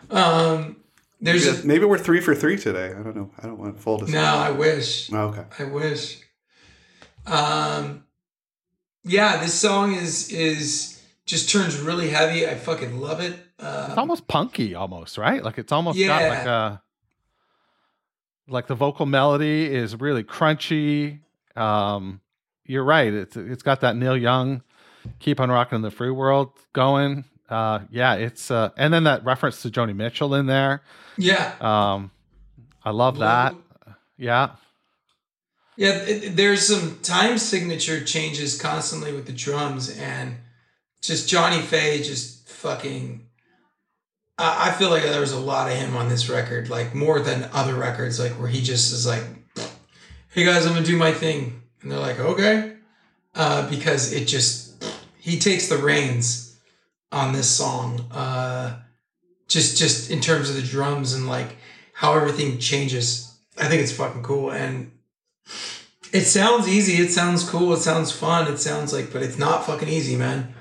Um, 0.10 0.78
there's 1.22 1.45
Yeah, 1.45 1.62
a, 1.62 1.66
Maybe 1.66 1.86
we're 1.86 1.98
three 1.98 2.22
for 2.22 2.36
three 2.36 2.58
today. 2.58 2.88
I 2.98 3.02
don't 3.02 3.16
know. 3.16 3.32
I 3.41 3.48
don't 3.48 3.58
want 3.58 3.80
full 3.80 3.99
no. 4.08 4.20
I 4.22 4.52
wish. 4.52 5.12
Oh, 5.12 5.28
okay. 5.30 5.45
I 5.60 5.64
wish. 5.66 6.20
Um, 7.26 8.04
yeah, 9.04 9.38
this 9.38 9.54
song 9.54 9.94
is 9.95 10.30
is 10.32 11.02
just 11.26 11.49
turns 11.49 11.80
really 11.80 12.10
heavy. 12.10 12.48
I 12.48 12.56
fucking 12.56 12.99
love 12.99 13.20
it. 13.20 13.34
Uh, 13.60 13.88
It's 13.90 13.98
almost 13.98 14.28
punky, 14.28 14.76
almost 14.76 15.18
right. 15.18 15.44
Like 15.44 15.58
it's 15.58 15.72
almost 15.72 15.98
got 15.98 16.22
Yeah. 16.22 16.30
like 16.30 16.45
a 16.48 16.82
like 18.49 18.68
the 18.68 18.76
vocal 18.76 19.06
melody 19.06 19.66
is 19.66 19.99
really 19.99 20.24
crunchy. 20.24 21.20
Um, 21.56 22.22
you're 22.66 22.84
right. 22.84 23.12
It's 23.14 23.36
it's 23.36 23.64
got 23.64 23.82
that 23.82 23.95
Neil 23.98 24.16
Young, 24.16 24.62
keep 25.20 25.40
on 25.40 25.50
rocking 25.50 25.78
in 25.78 25.82
the 25.82 25.92
free 25.92 26.12
world 26.12 26.52
going. 26.74 27.26
Uh, 27.50 27.80
yeah, 27.90 28.16
it's 28.16 28.52
uh, 28.52 28.70
and 28.78 28.94
then 28.94 29.06
that 29.06 29.24
reference 29.24 29.62
to 29.62 29.70
Joni 29.70 29.96
Mitchell 29.96 30.36
in 30.36 30.48
there. 30.48 30.82
yeah, 31.18 31.54
Um, 31.62 32.12
I 32.84 32.92
love 32.92 33.20
that. 33.20 33.56
Yeah, 34.18 34.52
Yeah, 35.76 35.92
it, 35.92 36.36
there's 36.36 36.68
some 36.68 37.00
time 37.04 37.38
signature 37.38 38.04
changes 38.04 38.60
constantly 38.60 39.14
with 39.14 39.28
the 39.28 39.34
drums, 39.34 39.96
and 39.98 40.38
just 41.02 41.30
Johnny 41.30 41.62
Fay 41.62 42.02
just 42.02 42.50
fucking. 42.50 43.28
I, 44.38 44.70
I 44.70 44.72
feel 44.72 44.90
like 44.90 45.04
there 45.04 45.22
was 45.22 45.32
a 45.32 45.40
lot 45.40 45.72
of 45.72 45.78
him 45.78 45.96
on 45.96 46.10
this 46.10 46.30
record, 46.30 46.70
like 46.70 46.94
more 46.96 47.20
than 47.20 47.50
other 47.54 47.76
records, 47.76 48.20
like 48.20 48.32
where 48.34 48.50
he 48.50 48.62
just 48.62 48.92
is 48.92 49.06
like, 49.06 49.24
"Hey 50.34 50.44
guys, 50.44 50.66
I'm 50.66 50.74
gonna 50.74 50.86
do 50.86 50.98
my 50.98 51.12
thing," 51.14 51.62
and 51.82 51.92
they're 51.92 52.00
like, 52.00 52.20
"Okay," 52.20 52.74
uh, 53.36 53.70
because 53.70 54.12
it 54.14 54.26
just 54.28 54.66
he 55.28 55.38
takes 55.38 55.68
the 55.68 55.78
reins 55.78 56.58
on 57.12 57.34
this 57.34 57.49
song, 57.49 57.99
uh, 58.12 58.80
just 59.49 59.78
just 59.78 60.10
in 60.10 60.22
terms 60.22 60.49
of 60.49 60.56
the 60.56 60.62
drums 60.62 61.14
and 61.14 61.28
like 61.28 61.58
how 61.91 62.14
everything 62.14 62.60
changes. 62.60 63.38
I 63.58 63.68
think 63.68 63.82
it's 63.82 63.91
fucking 63.91 64.24
cool 64.24 64.52
and. 64.52 64.91
It 66.14 66.22
sounds 66.22 66.70
easy. 66.70 67.04
It 67.04 67.12
sounds 67.12 67.48
cool. 67.48 67.74
It 67.74 67.80
sounds 67.80 68.14
fun. 68.14 68.49
It 68.52 68.60
sounds 68.60 68.94
like, 68.94 69.12
but 69.12 69.22
it's 69.22 69.38
not 69.38 69.66
fucking 69.66 69.90
easy, 69.90 70.16
man. 70.16 70.54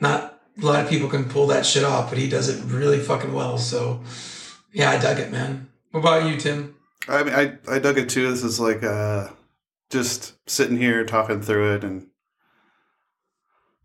Not 0.00 0.40
a 0.60 0.64
lot 0.64 0.82
of 0.82 0.88
people 0.88 1.10
can 1.10 1.28
pull 1.28 1.46
that 1.48 1.66
shit 1.66 1.84
off, 1.84 2.08
but 2.08 2.18
he 2.18 2.26
does 2.26 2.48
it 2.48 2.64
really 2.64 2.98
fucking 2.98 3.34
well. 3.34 3.58
So, 3.58 4.02
yeah, 4.72 4.90
I 4.90 4.98
dug 4.98 5.18
it, 5.18 5.30
man. 5.30 5.68
What 5.90 6.00
about 6.00 6.26
you, 6.26 6.38
Tim? 6.38 6.74
I 7.06 7.22
mean, 7.22 7.34
I, 7.34 7.58
I 7.68 7.78
dug 7.78 7.98
it 7.98 8.08
too. 8.08 8.30
This 8.30 8.42
is 8.42 8.58
like 8.58 8.82
uh, 8.82 9.28
just 9.90 10.32
sitting 10.48 10.78
here 10.78 11.04
talking 11.04 11.42
through 11.42 11.74
it, 11.74 11.84
and 11.84 12.06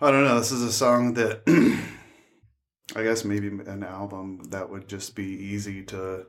I 0.01 0.11
don't 0.11 0.23
know. 0.23 0.39
This 0.39 0.53
is 0.53 0.63
a 0.63 0.71
song 0.71 1.15
that 1.15 1.41
I 2.95 3.03
guess 3.03 3.25
maybe 3.25 3.47
an 3.47 3.83
album 3.83 4.43
that 4.49 4.69
would 4.69 4.87
just 4.87 5.13
be 5.13 5.25
easy 5.25 5.83
to 5.83 6.25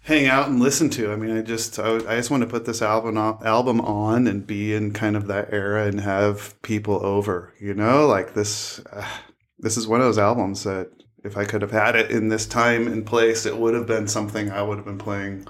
hang 0.00 0.26
out 0.26 0.48
and 0.48 0.60
listen 0.60 0.90
to. 0.90 1.10
I 1.10 1.16
mean, 1.16 1.34
I 1.34 1.40
just 1.40 1.78
I, 1.78 1.96
I 1.96 2.16
just 2.16 2.30
want 2.30 2.42
to 2.42 2.46
put 2.48 2.66
this 2.66 2.82
album 2.82 3.16
on, 3.16 3.38
album 3.46 3.80
on 3.80 4.26
and 4.26 4.46
be 4.46 4.74
in 4.74 4.92
kind 4.92 5.16
of 5.16 5.26
that 5.28 5.54
era 5.54 5.86
and 5.86 6.00
have 6.02 6.60
people 6.60 7.04
over. 7.04 7.54
You 7.58 7.72
know, 7.72 8.06
like 8.06 8.34
this. 8.34 8.80
Uh, 8.92 9.08
this 9.58 9.78
is 9.78 9.86
one 9.86 10.00
of 10.00 10.06
those 10.06 10.18
albums 10.18 10.64
that 10.64 10.90
if 11.24 11.36
I 11.36 11.44
could 11.44 11.62
have 11.62 11.70
had 11.70 11.96
it 11.96 12.10
in 12.10 12.28
this 12.28 12.46
time 12.46 12.88
and 12.88 13.06
place, 13.06 13.46
it 13.46 13.56
would 13.56 13.74
have 13.74 13.86
been 13.86 14.08
something 14.08 14.50
I 14.50 14.60
would 14.60 14.76
have 14.76 14.84
been 14.84 14.98
playing 14.98 15.46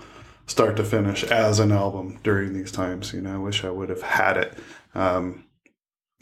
start 0.47 0.77
to 0.77 0.85
finish 0.85 1.25
as 1.25 1.59
an 1.59 1.73
album 1.73 2.21
during 2.23 2.53
these 2.53 2.71
times. 2.71 3.13
You 3.13 3.23
know, 3.23 3.35
I 3.35 3.39
wish 3.39 3.65
I 3.65 3.71
would 3.71 3.89
have 3.89 4.03
had 4.03 4.37
it. 4.37 4.59
Um, 4.95 5.47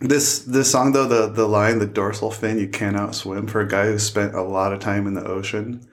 this 0.01 0.41
this 0.41 0.71
song 0.71 0.93
though, 0.93 1.07
the 1.07 1.29
the 1.29 1.47
line, 1.47 1.79
the 1.79 1.87
dorsal 1.87 2.31
fin, 2.31 2.59
you 2.59 2.69
cannot 2.69 3.15
swim 3.15 3.47
for 3.47 3.61
a 3.61 3.69
guy 3.69 3.87
who 3.87 3.99
spent 3.99 4.35
a 4.35 4.43
lot 4.43 4.73
of 4.73 4.81
time 4.81 5.07
in 5.07 5.15
the 5.15 5.25
ocean 5.25 5.87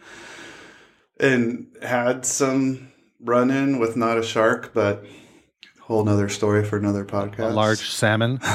and 1.19 1.67
had 1.81 2.25
some 2.25 2.91
run 3.19 3.51
in 3.51 3.79
with 3.79 3.97
not 3.97 4.17
a 4.17 4.23
shark, 4.23 4.71
but 4.73 5.03
whole 5.87 6.03
nother 6.03 6.27
story 6.27 6.65
for 6.65 6.77
another 6.77 7.05
podcast. 7.05 7.51
a 7.51 7.53
large 7.53 7.89
salmon. 7.89 8.39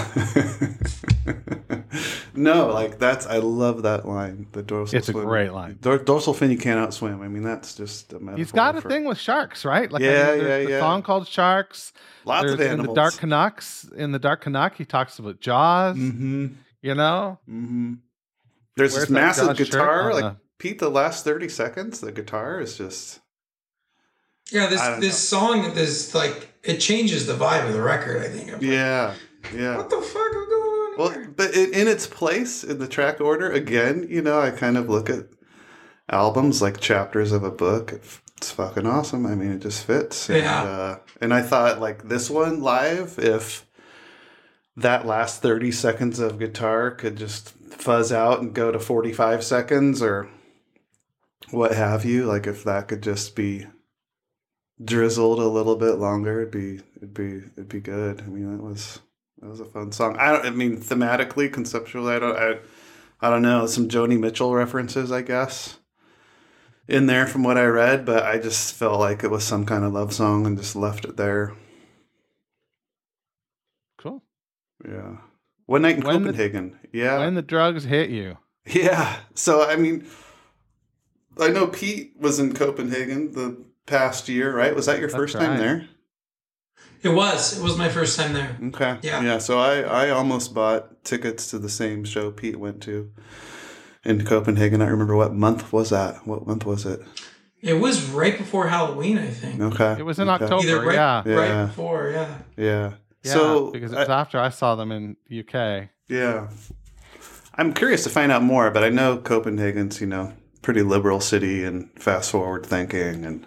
no, 2.34 2.68
like 2.68 2.98
that's 2.98 3.26
I 3.26 3.38
love 3.38 3.82
that 3.82 4.06
line. 4.06 4.46
The 4.52 4.62
dorsal. 4.62 4.98
It's 4.98 5.08
a 5.08 5.12
great 5.12 5.52
line. 5.52 5.78
Dor- 5.80 5.98
dorsal 5.98 6.34
fin, 6.34 6.50
you 6.50 6.58
cannot 6.58 6.92
swim. 6.92 7.22
I 7.22 7.28
mean, 7.28 7.42
that's 7.42 7.74
just 7.74 8.12
a 8.12 8.18
metaphor. 8.18 8.36
He's 8.38 8.52
got 8.52 8.76
a 8.76 8.80
thing 8.82 9.04
with 9.06 9.18
sharks, 9.18 9.64
right? 9.64 9.90
Like 9.90 10.02
Yeah, 10.02 10.10
there's 10.26 10.42
yeah, 10.42 10.64
the 10.64 10.70
yeah. 10.72 10.80
song 10.80 11.02
called 11.02 11.26
Sharks. 11.26 11.92
Lots 12.24 12.42
There's 12.46 12.54
of 12.54 12.60
in 12.80 12.86
the 12.86 12.92
Dark 12.94 13.16
Canucks. 13.16 13.84
In 13.96 14.12
the 14.12 14.18
Dark 14.18 14.42
Canuck, 14.42 14.76
he 14.76 14.84
talks 14.84 15.18
about 15.18 15.40
Jaws. 15.40 15.96
Mm-hmm. 15.96 16.46
You 16.82 16.94
know, 16.94 17.38
Mm-hmm. 17.48 17.94
There's 18.76 18.92
Where's 18.94 19.04
this 19.04 19.10
massive 19.10 19.56
guitar. 19.56 20.12
Like 20.12 20.22
the- 20.22 20.36
Pete, 20.58 20.78
the 20.78 20.90
last 20.90 21.24
thirty 21.24 21.48
seconds, 21.48 22.00
the 22.00 22.12
guitar 22.12 22.60
is 22.60 22.76
just. 22.78 23.20
Yeah, 24.52 24.66
this 24.66 24.80
I 24.80 24.90
don't 24.90 25.00
this 25.00 25.18
song, 25.18 25.74
this 25.74 26.14
like 26.14 26.51
it 26.64 26.78
changes 26.78 27.26
the 27.26 27.34
vibe 27.34 27.66
of 27.66 27.72
the 27.72 27.82
record. 27.82 28.22
I 28.22 28.28
think. 28.28 28.52
Like, 28.52 28.62
Yeah, 28.62 29.14
yeah. 29.54 29.76
What 29.76 29.90
the 29.90 29.96
fuck 30.00 30.06
is 30.30 30.46
going 30.48 30.52
on 30.52 30.98
Well, 30.98 31.10
here? 31.10 31.32
but 31.36 31.54
in, 31.56 31.72
in 31.74 31.88
its 31.88 32.06
place 32.06 32.62
in 32.64 32.78
the 32.78 32.88
track 32.88 33.20
order, 33.20 33.50
again, 33.50 34.06
you 34.08 34.22
know, 34.22 34.40
I 34.40 34.50
kind 34.50 34.76
of 34.76 34.88
look 34.88 35.10
at 35.10 35.26
albums 36.08 36.60
like 36.62 36.78
chapters 36.80 37.32
of 37.32 37.42
a 37.44 37.50
book. 37.50 37.92
It's 37.92 38.50
fucking 38.50 38.86
awesome. 38.86 39.24
I 39.26 39.34
mean, 39.34 39.52
it 39.52 39.60
just 39.60 39.84
fits. 39.84 40.28
Yeah. 40.28 40.60
And, 40.60 40.68
uh, 40.68 40.98
and 41.20 41.34
I 41.34 41.42
thought, 41.42 41.80
like, 41.80 42.08
this 42.08 42.28
one 42.28 42.60
live, 42.60 43.18
if 43.18 43.66
that 44.76 45.06
last 45.06 45.42
30 45.42 45.70
seconds 45.70 46.18
of 46.18 46.38
guitar 46.38 46.90
could 46.90 47.16
just 47.16 47.50
fuzz 47.50 48.10
out 48.12 48.40
and 48.40 48.52
go 48.54 48.70
to 48.72 48.78
45 48.78 49.44
seconds 49.44 50.02
or 50.02 50.28
what 51.50 51.72
have 51.74 52.04
you, 52.04 52.24
like, 52.26 52.46
if 52.46 52.64
that 52.64 52.88
could 52.88 53.02
just 53.02 53.36
be 53.36 53.66
drizzled 54.84 55.38
a 55.38 55.46
little 55.48 55.76
bit 55.76 55.94
longer, 55.98 56.40
it'd 56.42 56.52
be, 56.52 56.80
it'd 56.96 57.14
be, 57.14 57.38
it'd 57.56 57.68
be 57.68 57.80
good. 57.80 58.20
I 58.22 58.26
mean, 58.26 58.56
that 58.56 58.62
was. 58.62 59.00
That 59.40 59.48
was 59.50 59.58
a 59.58 59.64
fun 59.64 59.90
song. 59.90 60.16
I 60.18 60.30
don't. 60.30 60.46
I 60.46 60.50
mean, 60.50 60.76
thematically, 60.78 61.52
conceptually, 61.52 62.14
I 62.14 62.20
don't. 62.20 62.36
I, 62.36 62.58
I 63.20 63.28
don't 63.28 63.42
know. 63.42 63.66
Some 63.66 63.88
Joni 63.88 64.16
Mitchell 64.16 64.54
references, 64.54 65.10
I 65.10 65.22
guess, 65.22 65.78
in 66.86 67.06
there 67.06 67.26
from 67.26 67.42
what 67.42 67.58
I 67.58 67.64
read. 67.64 68.06
But 68.06 68.22
I 68.24 68.38
just 68.38 68.72
felt 68.74 69.00
like 69.00 69.24
it 69.24 69.32
was 69.32 69.42
some 69.42 69.66
kind 69.66 69.82
of 69.82 69.92
love 69.94 70.12
song 70.12 70.46
and 70.46 70.56
just 70.56 70.76
left 70.76 71.04
it 71.04 71.16
there. 71.16 71.54
cool. 73.98 74.22
Yeah. 74.88 75.16
One 75.66 75.82
night 75.82 75.96
in 75.98 76.04
When 76.04 76.22
the- 76.22 76.30
Copenhagen. 76.30 76.78
yeah. 76.92 77.18
When 77.18 77.34
the 77.34 77.42
drugs 77.42 77.82
hit 77.84 78.10
you, 78.10 78.38
yeah. 78.66 79.16
So 79.34 79.68
I 79.68 79.74
mean, 79.74 80.06
I 81.40 81.48
know 81.48 81.66
Pete 81.66 82.12
was 82.18 82.38
in 82.38 82.52
Copenhagen 82.54 83.32
the 83.32 83.56
past 83.86 84.28
year, 84.28 84.54
right? 84.56 84.74
Was 84.74 84.86
that 84.86 84.98
your 84.98 85.08
That's 85.08 85.16
first 85.18 85.34
time 85.34 85.58
there? 85.58 85.88
It 87.02 87.08
was. 87.08 87.58
It 87.58 87.62
was 87.62 87.76
my 87.76 87.88
first 87.88 88.16
time 88.18 88.32
there. 88.32 88.56
Okay. 88.68 88.98
Yeah. 89.02 89.22
Yeah. 89.22 89.38
So 89.38 89.58
I, 89.58 89.80
I 89.80 90.10
almost 90.10 90.54
bought 90.54 91.04
tickets 91.04 91.50
to 91.50 91.58
the 91.58 91.68
same 91.68 92.04
show 92.04 92.30
Pete 92.30 92.56
went 92.58 92.80
to 92.84 93.10
in 94.04 94.24
Copenhagen. 94.24 94.80
I 94.80 94.86
remember 94.86 95.16
what 95.16 95.34
month 95.34 95.72
was 95.72 95.90
that? 95.90 96.26
What 96.26 96.46
month 96.46 96.64
was 96.64 96.86
it? 96.86 97.00
It 97.60 97.74
was 97.74 98.04
right 98.10 98.36
before 98.36 98.68
Halloween, 98.68 99.18
I 99.18 99.28
think. 99.28 99.60
Okay. 99.60 99.96
it 99.98 100.04
was 100.04 100.18
in 100.18 100.28
okay. 100.28 100.44
October. 100.44 100.66
Either 100.66 100.84
right, 100.84 100.94
yeah. 100.94 101.22
Yeah. 101.26 101.34
right 101.34 101.66
before, 101.66 102.10
yeah. 102.10 102.38
Yeah. 102.56 102.92
Yeah, 103.24 103.32
so 103.32 103.70
because 103.70 103.92
it 103.92 103.96
I- 103.96 104.00
was 104.00 104.08
after 104.08 104.40
I 104.40 104.48
saw 104.48 104.74
them 104.74 104.90
in 104.90 105.16
UK. 105.30 105.88
yeah, 106.08 106.48
I'm 107.54 107.72
curious 107.72 108.02
to 108.04 108.10
find 108.10 108.32
out 108.32 108.42
more, 108.42 108.70
but 108.72 108.82
I 108.82 108.88
know 108.88 109.16
Copenhagen's 109.16 110.00
you 110.00 110.08
know 110.08 110.32
pretty 110.60 110.82
liberal 110.82 111.20
city 111.20 111.64
and 111.64 111.88
fast 112.00 112.32
forward 112.32 112.66
thinking 112.66 113.24
and 113.24 113.46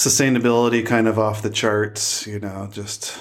sustainability 0.00 0.84
kind 0.84 1.06
of 1.06 1.18
off 1.18 1.42
the 1.42 1.50
charts. 1.50 2.26
You 2.26 2.40
know, 2.40 2.68
just 2.72 3.18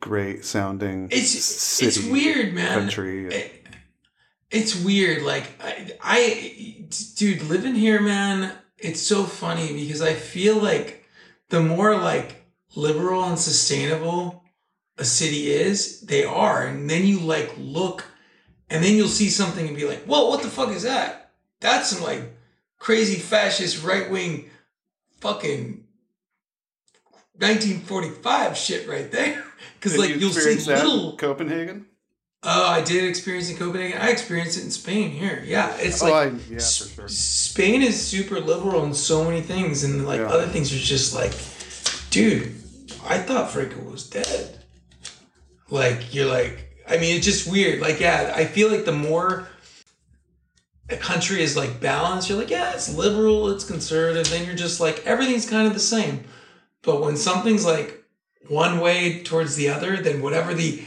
great 0.00 0.44
sounding. 0.44 1.08
It's 1.10 1.30
city, 1.30 1.86
it's 1.88 2.04
weird, 2.04 2.54
man. 2.54 2.78
Country. 2.78 3.26
It- 3.26 3.54
it's 4.50 4.74
weird. 4.74 5.22
Like 5.24 5.46
I, 5.62 5.90
I, 6.02 6.86
dude, 7.16 7.42
living 7.42 7.74
here, 7.74 8.00
man. 8.00 8.50
It's 8.78 9.02
so 9.02 9.24
funny 9.24 9.74
because 9.74 10.00
I 10.00 10.14
feel 10.14 10.56
like 10.56 11.04
the 11.50 11.60
more 11.60 11.94
like 11.98 12.46
liberal 12.74 13.24
and 13.24 13.38
sustainable 13.38 14.42
a 14.96 15.04
city 15.04 15.50
is, 15.52 16.00
they 16.00 16.24
are, 16.24 16.66
and 16.66 16.88
then 16.88 17.04
you 17.06 17.20
like 17.20 17.52
look, 17.58 18.04
and 18.70 18.82
then 18.82 18.96
you'll 18.96 19.08
see 19.08 19.28
something 19.28 19.66
and 19.68 19.76
be 19.76 19.84
like, 19.86 20.04
"Whoa, 20.04 20.30
what 20.30 20.42
the 20.42 20.48
fuck 20.48 20.70
is 20.70 20.84
that? 20.84 21.30
That's 21.60 21.88
some 21.90 22.02
like 22.02 22.34
crazy 22.78 23.16
fascist 23.20 23.84
right 23.84 24.10
wing, 24.10 24.48
fucking." 25.20 25.84
1945 27.38 28.56
shit 28.56 28.88
right 28.88 29.10
there 29.12 29.44
because 29.74 29.96
like 29.96 30.10
you 30.10 30.16
you'll 30.16 30.30
see 30.30 30.36
experience 30.52 30.66
that 30.66 30.80
in 30.80 30.86
little 30.88 31.16
Copenhagen. 31.16 31.86
Oh, 32.44 32.68
I 32.68 32.82
did 32.82 33.02
experience 33.04 33.50
in 33.50 33.56
Copenhagen. 33.56 33.98
I 34.00 34.10
experienced 34.10 34.58
it 34.58 34.64
in 34.64 34.70
Spain 34.70 35.10
here. 35.10 35.42
Yeah, 35.44 35.74
it's 35.78 36.02
Oh, 36.02 36.10
like 36.10 36.32
I- 36.32 36.36
yeah, 36.48 36.56
S- 36.56 36.78
for 36.78 37.02
sure. 37.02 37.08
Spain 37.08 37.82
is 37.82 38.00
super 38.00 38.38
liberal 38.40 38.84
in 38.84 38.94
so 38.94 39.24
many 39.24 39.40
things, 39.40 39.82
and 39.82 40.06
like 40.06 40.20
Yeah. 40.20 40.28
other 40.28 40.46
things 40.46 40.72
are 40.72 40.78
just 40.78 41.14
like, 41.14 41.32
dude, 42.10 42.54
I 43.04 43.18
thought 43.18 43.50
Franco 43.50 43.80
was 43.90 44.04
dead. 44.08 44.60
Like 45.70 46.14
you're 46.14 46.26
like, 46.30 46.68
I 46.88 46.96
mean, 46.98 47.16
it's 47.16 47.26
just 47.26 47.50
weird. 47.50 47.80
Like, 47.80 47.98
yeah, 48.00 48.32
I 48.34 48.44
feel 48.44 48.70
like 48.70 48.84
the 48.84 48.92
more 48.92 49.48
a 50.88 50.96
country 50.96 51.42
is 51.42 51.56
like 51.56 51.80
balanced, 51.80 52.28
you're 52.30 52.38
like, 52.38 52.50
yeah, 52.50 52.72
it's 52.72 52.94
liberal, 52.94 53.50
it's 53.50 53.64
conservative. 53.64 54.30
Then 54.30 54.46
you're 54.46 54.54
just 54.54 54.80
like, 54.80 55.04
everything's 55.06 55.48
kind 55.48 55.66
of 55.66 55.74
the 55.74 55.80
same. 55.80 56.24
But 56.82 57.00
when 57.00 57.16
something's 57.16 57.64
like 57.66 58.04
one 58.48 58.80
way 58.80 59.22
towards 59.22 59.56
the 59.56 59.68
other, 59.68 59.96
then 59.96 60.22
whatever 60.22 60.54
the 60.54 60.82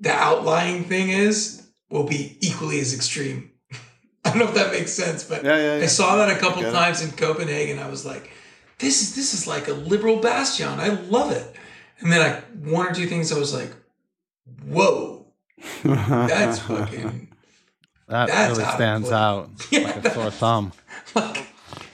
the 0.00 0.10
outlying 0.12 0.84
thing 0.84 1.10
is 1.10 1.66
will 1.90 2.04
be 2.04 2.36
equally 2.40 2.80
as 2.80 2.94
extreme. 2.94 3.50
I 4.24 4.30
don't 4.30 4.38
know 4.38 4.48
if 4.48 4.54
that 4.54 4.72
makes 4.72 4.92
sense, 4.92 5.24
but 5.24 5.44
Yeah, 5.44 5.56
yeah, 5.56 5.76
yeah. 5.78 5.82
I 5.84 5.86
saw 5.86 6.16
that 6.16 6.30
a 6.36 6.38
couple 6.38 6.62
get 6.62 6.70
it. 6.70 6.72
times 6.74 7.02
in 7.02 7.10
Copenhagen. 7.12 7.78
I 7.78 7.88
was 7.88 8.04
like, 8.06 8.30
this 8.78 9.02
is 9.02 9.14
this 9.14 9.34
is 9.34 9.46
like 9.46 9.68
a 9.68 9.72
liberal 9.72 10.18
bastion. 10.20 10.68
I 10.68 10.88
love 10.88 11.30
it. 11.32 11.54
And 12.00 12.10
then 12.12 12.20
I 12.20 12.40
one 12.68 12.86
or 12.86 12.94
two 12.94 13.06
things 13.06 13.32
I 13.32 13.38
was 13.38 13.54
like, 13.54 13.72
whoa, 14.66 15.26
that's 15.84 16.58
fucking 16.60 17.28
That 18.08 18.28
That's 18.28 18.58
really 18.58 18.70
stands 18.72 19.10
out 19.12 19.50
Yeah, 19.70 19.80
like 19.84 20.04
a 20.04 20.10
sore 20.12 20.30
thumb. 20.30 20.72
like 21.14 21.46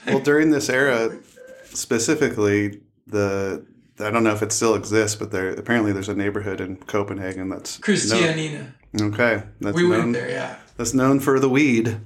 well, 0.07 0.21
during 0.21 0.51
this 0.51 0.71
era, 0.71 1.19
specifically, 1.65 2.81
the 3.09 3.65
I 4.01 4.11
don't 4.11 4.23
know 4.23 4.33
if 4.33 4.43
it 4.43 4.53
still 4.53 4.75
exists, 4.75 5.17
but 5.17 5.31
there 5.33 5.51
apparently 5.51 5.93
there's 5.93 6.09
a 6.09 6.15
neighborhood 6.15 6.61
in 6.61 6.77
Copenhagen 6.77 7.49
that's 7.49 7.79
Christiania. 7.79 8.75
known- 8.93 9.13
okay, 9.15 9.43
that's 9.61 9.75
We 9.77 9.83
known, 9.83 9.91
went 9.99 10.13
there, 10.15 10.29
yeah. 10.31 10.57
That's 10.77 10.95
known 10.95 11.19
for 11.21 11.41
the 11.41 11.49
weed, 11.49 11.99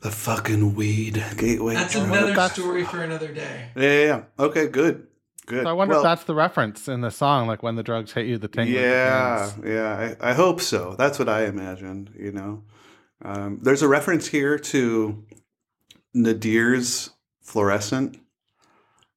the 0.00 0.10
fucking 0.10 0.74
weed 0.74 1.22
gateway. 1.36 1.74
That's 1.74 1.92
drug. 1.92 2.08
another 2.08 2.26
that's- 2.34 2.52
story 2.54 2.84
for 2.84 3.02
another 3.02 3.28
day. 3.32 3.70
Yeah, 3.76 3.82
yeah, 3.82 4.04
yeah. 4.06 4.22
Okay, 4.44 4.66
good, 4.66 5.06
good. 5.46 5.62
So 5.64 5.70
I 5.70 5.72
wonder 5.72 5.94
Well, 5.94 6.00
if 6.02 6.04
that's 6.04 6.24
the 6.24 6.34
reference 6.34 6.88
in 6.88 7.00
the 7.02 7.10
song, 7.12 7.46
like 7.46 7.62
when 7.62 7.76
the 7.76 7.84
drugs 7.84 8.12
hit 8.12 8.26
you, 8.26 8.36
the 8.38 8.48
tingling 8.48 8.74
Yeah, 8.82 9.50
begins. 9.56 9.72
yeah. 9.74 10.14
I, 10.20 10.30
I 10.30 10.32
hope 10.34 10.60
so. 10.60 10.96
That's 10.98 11.18
what 11.20 11.28
I 11.28 11.44
imagined. 11.44 12.10
You 12.18 12.32
know, 12.32 12.62
um, 13.24 13.60
there's 13.62 13.82
a 13.82 13.88
reference 13.88 14.26
here 14.26 14.58
to 14.58 15.22
Nadir's 16.14 17.10
fluorescent, 17.40 18.18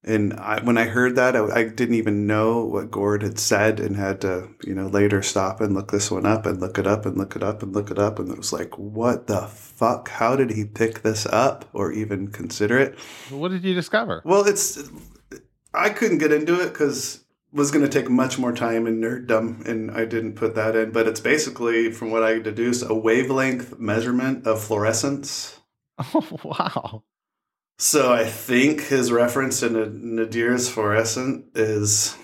and 0.05 0.33
I, 0.33 0.63
when 0.63 0.77
I 0.77 0.85
heard 0.85 1.15
that, 1.15 1.35
I, 1.35 1.45
I 1.47 1.63
didn't 1.63 1.95
even 1.95 2.27
know 2.27 2.63
what 2.63 2.91
Gord 2.91 3.23
had 3.23 3.39
said, 3.39 3.79
and 3.79 3.95
had 3.95 4.21
to, 4.21 4.49
you 4.63 4.75
know, 4.75 4.87
later 4.87 5.21
stop 5.21 5.59
and 5.61 5.73
look 5.73 5.91
this 5.91 6.11
one 6.11 6.25
up 6.25 6.45
and 6.45 6.61
look 6.61 6.77
it 6.77 6.85
up 6.85 7.05
and 7.05 7.17
look 7.17 7.35
it 7.35 7.43
up 7.43 7.63
and 7.63 7.73
look 7.73 7.89
it 7.89 7.97
up, 7.97 8.19
and 8.19 8.29
it 8.29 8.37
was 8.37 8.53
like, 8.53 8.77
what 8.77 9.25
the 9.25 9.47
fuck? 9.47 10.09
How 10.09 10.35
did 10.35 10.51
he 10.51 10.63
pick 10.63 11.01
this 11.01 11.25
up 11.25 11.67
or 11.73 11.91
even 11.91 12.27
consider 12.27 12.77
it? 12.77 12.99
What 13.29 13.49
did 13.49 13.63
you 13.63 13.73
discover? 13.73 14.21
Well, 14.23 14.47
it's 14.47 14.89
I 15.73 15.89
couldn't 15.89 16.19
get 16.19 16.31
into 16.31 16.61
it 16.61 16.69
because 16.69 17.25
was 17.51 17.71
going 17.71 17.87
to 17.87 17.89
take 17.89 18.09
much 18.09 18.37
more 18.37 18.51
time 18.51 18.85
and 18.85 19.03
nerddom, 19.03 19.65
and 19.65 19.89
I 19.89 20.05
didn't 20.05 20.35
put 20.35 20.55
that 20.55 20.75
in. 20.75 20.91
But 20.91 21.07
it's 21.07 21.21
basically, 21.21 21.91
from 21.91 22.11
what 22.11 22.21
I 22.21 22.39
deduce, 22.39 22.81
a 22.83 22.93
wavelength 22.93 23.79
measurement 23.79 24.45
of 24.45 24.61
fluorescence. 24.61 25.59
Oh 25.97 26.39
wow! 26.43 27.03
So 27.77 28.13
I 28.13 28.23
think 28.25 28.81
his 28.83 29.11
reference 29.11 29.59
to 29.59 29.69
Na- 29.69 30.23
Nadir's 30.25 30.69
fluorescent 30.69 31.45
is 31.55 32.15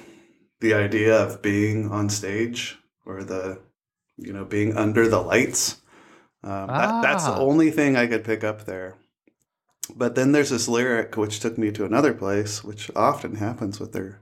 the 0.61 0.73
idea 0.73 1.17
of 1.17 1.41
being 1.41 1.89
on 1.91 2.09
stage 2.09 2.77
or 3.05 3.23
the, 3.23 3.59
you 4.17 4.31
know, 4.31 4.45
being 4.45 4.77
under 4.77 5.07
the 5.07 5.19
lights. 5.21 5.81
Um, 6.43 6.67
that, 6.67 7.01
that's 7.01 7.25
the 7.25 7.31
Ah. 7.33 7.39
only 7.39 7.69
thing 7.69 7.95
I 7.95 8.07
could 8.07 8.23
pick 8.23 8.43
up 8.43 8.65
there. 8.65 8.95
But 9.95 10.15
then 10.15 10.31
there's 10.31 10.51
this 10.51 10.67
lyric 10.69 11.17
which 11.17 11.39
took 11.41 11.57
me 11.57 11.71
to 11.71 11.85
another 11.85 12.13
place, 12.13 12.63
which 12.63 12.89
often 12.95 13.35
happens 13.35 13.79
with 13.79 13.91
their 13.91 14.21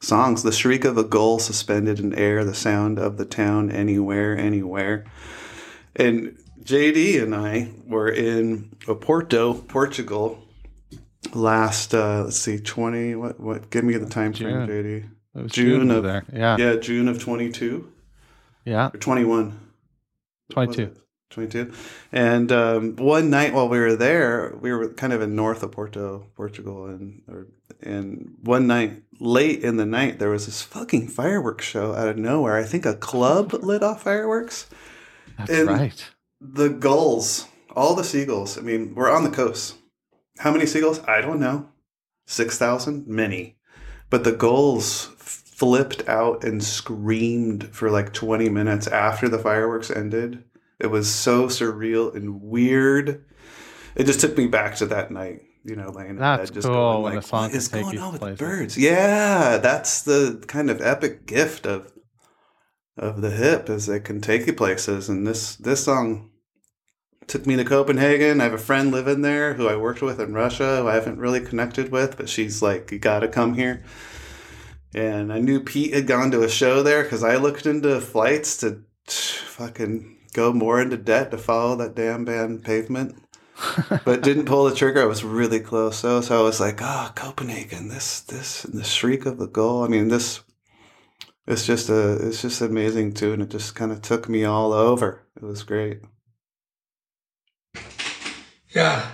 songs. 0.00 0.42
The 0.44 0.52
shriek 0.52 0.84
of 0.84 0.96
a 0.96 1.02
gull 1.02 1.40
suspended 1.40 1.98
in 1.98 2.14
air, 2.14 2.44
the 2.44 2.54
sound 2.54 2.98
of 3.00 3.16
the 3.16 3.24
town 3.24 3.70
anywhere, 3.72 4.36
anywhere. 4.38 5.04
And 5.96 6.38
JD 6.62 7.20
and 7.20 7.34
I 7.34 7.70
were 7.86 8.08
in 8.08 8.70
Oporto, 8.86 9.66
Portugal, 9.66 10.44
last 11.34 11.94
uh 11.94 12.24
let's 12.24 12.36
see, 12.38 12.58
twenty 12.58 13.14
what 13.14 13.38
what 13.40 13.70
give 13.70 13.84
me 13.84 13.96
the 13.96 14.06
time 14.06 14.32
frame, 14.32 14.66
June. 14.66 14.68
JD. 14.68 15.10
It 15.38 15.42
was 15.42 15.52
June 15.52 15.80
June 15.80 15.90
of- 15.90 16.02
there. 16.04 16.24
Yeah, 16.32 16.56
Yeah, 16.58 16.76
June 16.76 17.08
of 17.08 17.20
twenty 17.22 17.50
two 17.50 17.92
yeah. 18.64 18.88
or 18.92 18.98
twenty 18.98 19.24
one. 19.24 19.60
22. 20.50 20.92
22. 21.30 21.72
And 22.10 22.50
um, 22.50 22.96
one 22.96 23.28
night 23.28 23.52
while 23.52 23.68
we 23.68 23.78
were 23.78 23.94
there, 23.96 24.56
we 24.62 24.72
were 24.72 24.88
kind 24.88 25.12
of 25.12 25.20
in 25.20 25.36
north 25.36 25.62
of 25.62 25.72
Porto, 25.72 26.24
Portugal, 26.34 26.86
and 26.86 27.20
or, 27.28 27.48
and 27.82 28.34
one 28.42 28.66
night 28.66 29.02
late 29.20 29.62
in 29.62 29.76
the 29.76 29.84
night 29.84 30.18
there 30.18 30.30
was 30.30 30.46
this 30.46 30.62
fucking 30.62 31.06
fireworks 31.08 31.66
show 31.66 31.94
out 31.94 32.08
of 32.08 32.16
nowhere. 32.16 32.56
I 32.56 32.62
think 32.64 32.86
a 32.86 32.94
club 32.94 33.52
lit 33.62 33.82
off 33.82 34.04
fireworks. 34.04 34.70
That's 35.36 35.50
And- 35.50 35.68
right. 35.68 36.10
The 36.40 36.68
gulls, 36.70 37.46
all 37.76 37.94
the 37.94 38.04
seagulls. 38.04 38.56
I 38.56 38.62
mean, 38.62 38.94
we're 38.94 39.10
on 39.10 39.24
the 39.24 39.30
coast. 39.30 39.74
How 40.38 40.52
many 40.52 40.66
seagulls? 40.66 41.00
I 41.06 41.20
don't 41.20 41.40
know. 41.40 41.68
Six 42.26 42.58
thousand, 42.58 43.06
many. 43.06 43.56
But 44.10 44.24
the 44.24 44.32
gulls 44.32 45.06
flipped 45.16 46.08
out 46.08 46.44
and 46.44 46.62
screamed 46.62 47.74
for 47.74 47.90
like 47.90 48.12
twenty 48.12 48.48
minutes 48.48 48.86
after 48.86 49.28
the 49.28 49.38
fireworks 49.38 49.90
ended. 49.90 50.44
It 50.78 50.88
was 50.88 51.12
so 51.12 51.46
surreal 51.46 52.14
and 52.14 52.40
weird. 52.42 53.24
It 53.96 54.04
just 54.04 54.20
took 54.20 54.36
me 54.36 54.46
back 54.46 54.76
to 54.76 54.86
that 54.86 55.10
night. 55.10 55.42
You 55.64 55.74
know, 55.74 55.90
laying 55.90 56.10
in 56.10 56.16
That's 56.16 56.50
bed, 56.50 56.54
just 56.54 56.68
cool 56.68 57.02
going 57.02 57.16
like, 57.16 57.32
"What 57.32 57.52
is 57.52 57.68
going 57.68 57.98
on 57.98 58.12
with 58.12 58.20
the 58.20 58.26
places." 58.26 58.38
birds?" 58.38 58.78
Yeah, 58.78 59.58
that's 59.58 60.02
the 60.02 60.42
kind 60.46 60.70
of 60.70 60.80
epic 60.80 61.26
gift 61.26 61.66
of 61.66 61.92
of 62.96 63.20
the 63.20 63.30
hip 63.30 63.68
is 63.68 63.88
it 63.88 64.04
can 64.04 64.20
take 64.20 64.46
you 64.46 64.52
places 64.52 65.08
and 65.08 65.26
this 65.26 65.56
this 65.56 65.84
song 65.84 66.30
took 67.28 67.46
me 67.46 67.56
to 67.56 67.64
copenhagen 67.64 68.40
i 68.40 68.44
have 68.44 68.52
a 68.52 68.58
friend 68.58 68.90
living 68.90 69.22
there 69.22 69.54
who 69.54 69.68
i 69.68 69.76
worked 69.76 70.02
with 70.02 70.20
in 70.20 70.32
russia 70.32 70.78
who 70.78 70.88
i 70.88 70.94
haven't 70.94 71.18
really 71.18 71.40
connected 71.40 71.90
with 71.90 72.16
but 72.16 72.28
she's 72.28 72.62
like 72.62 72.90
you 72.90 72.98
gotta 72.98 73.28
come 73.28 73.54
here 73.54 73.82
and 74.94 75.32
i 75.32 75.38
knew 75.38 75.60
pete 75.60 75.94
had 75.94 76.06
gone 76.06 76.30
to 76.30 76.42
a 76.42 76.48
show 76.48 76.82
there 76.82 77.02
because 77.02 77.22
i 77.22 77.36
looked 77.36 77.66
into 77.66 78.00
flights 78.00 78.56
to 78.56 78.82
fucking 79.06 80.16
go 80.32 80.52
more 80.52 80.80
into 80.80 80.96
debt 80.96 81.30
to 81.30 81.38
follow 81.38 81.76
that 81.76 81.94
damn 81.94 82.24
band 82.24 82.64
pavement 82.64 83.14
but 84.04 84.22
didn't 84.22 84.44
pull 84.44 84.64
the 84.64 84.74
trigger. 84.74 85.02
I 85.02 85.06
was 85.06 85.24
really 85.24 85.60
close 85.60 86.00
though, 86.00 86.20
so 86.20 86.38
I 86.38 86.42
was 86.42 86.60
like, 86.60 86.80
"Ah, 86.80 87.12
Copenhagen! 87.14 87.88
This, 87.88 88.20
this, 88.20 88.64
and 88.64 88.78
the 88.78 88.84
shriek 88.84 89.26
of 89.26 89.38
the 89.38 89.48
goal." 89.48 89.82
I 89.82 89.88
mean, 89.88 90.08
this, 90.08 90.42
it's 91.46 91.66
just 91.66 91.88
a, 91.88 92.26
it's 92.26 92.42
just 92.42 92.60
amazing 92.60 93.14
tune. 93.14 93.42
It 93.42 93.50
just 93.50 93.74
kind 93.74 93.90
of 93.90 94.02
took 94.02 94.28
me 94.28 94.44
all 94.44 94.72
over. 94.72 95.26
It 95.36 95.42
was 95.42 95.62
great. 95.64 96.02
Yeah, 98.74 99.10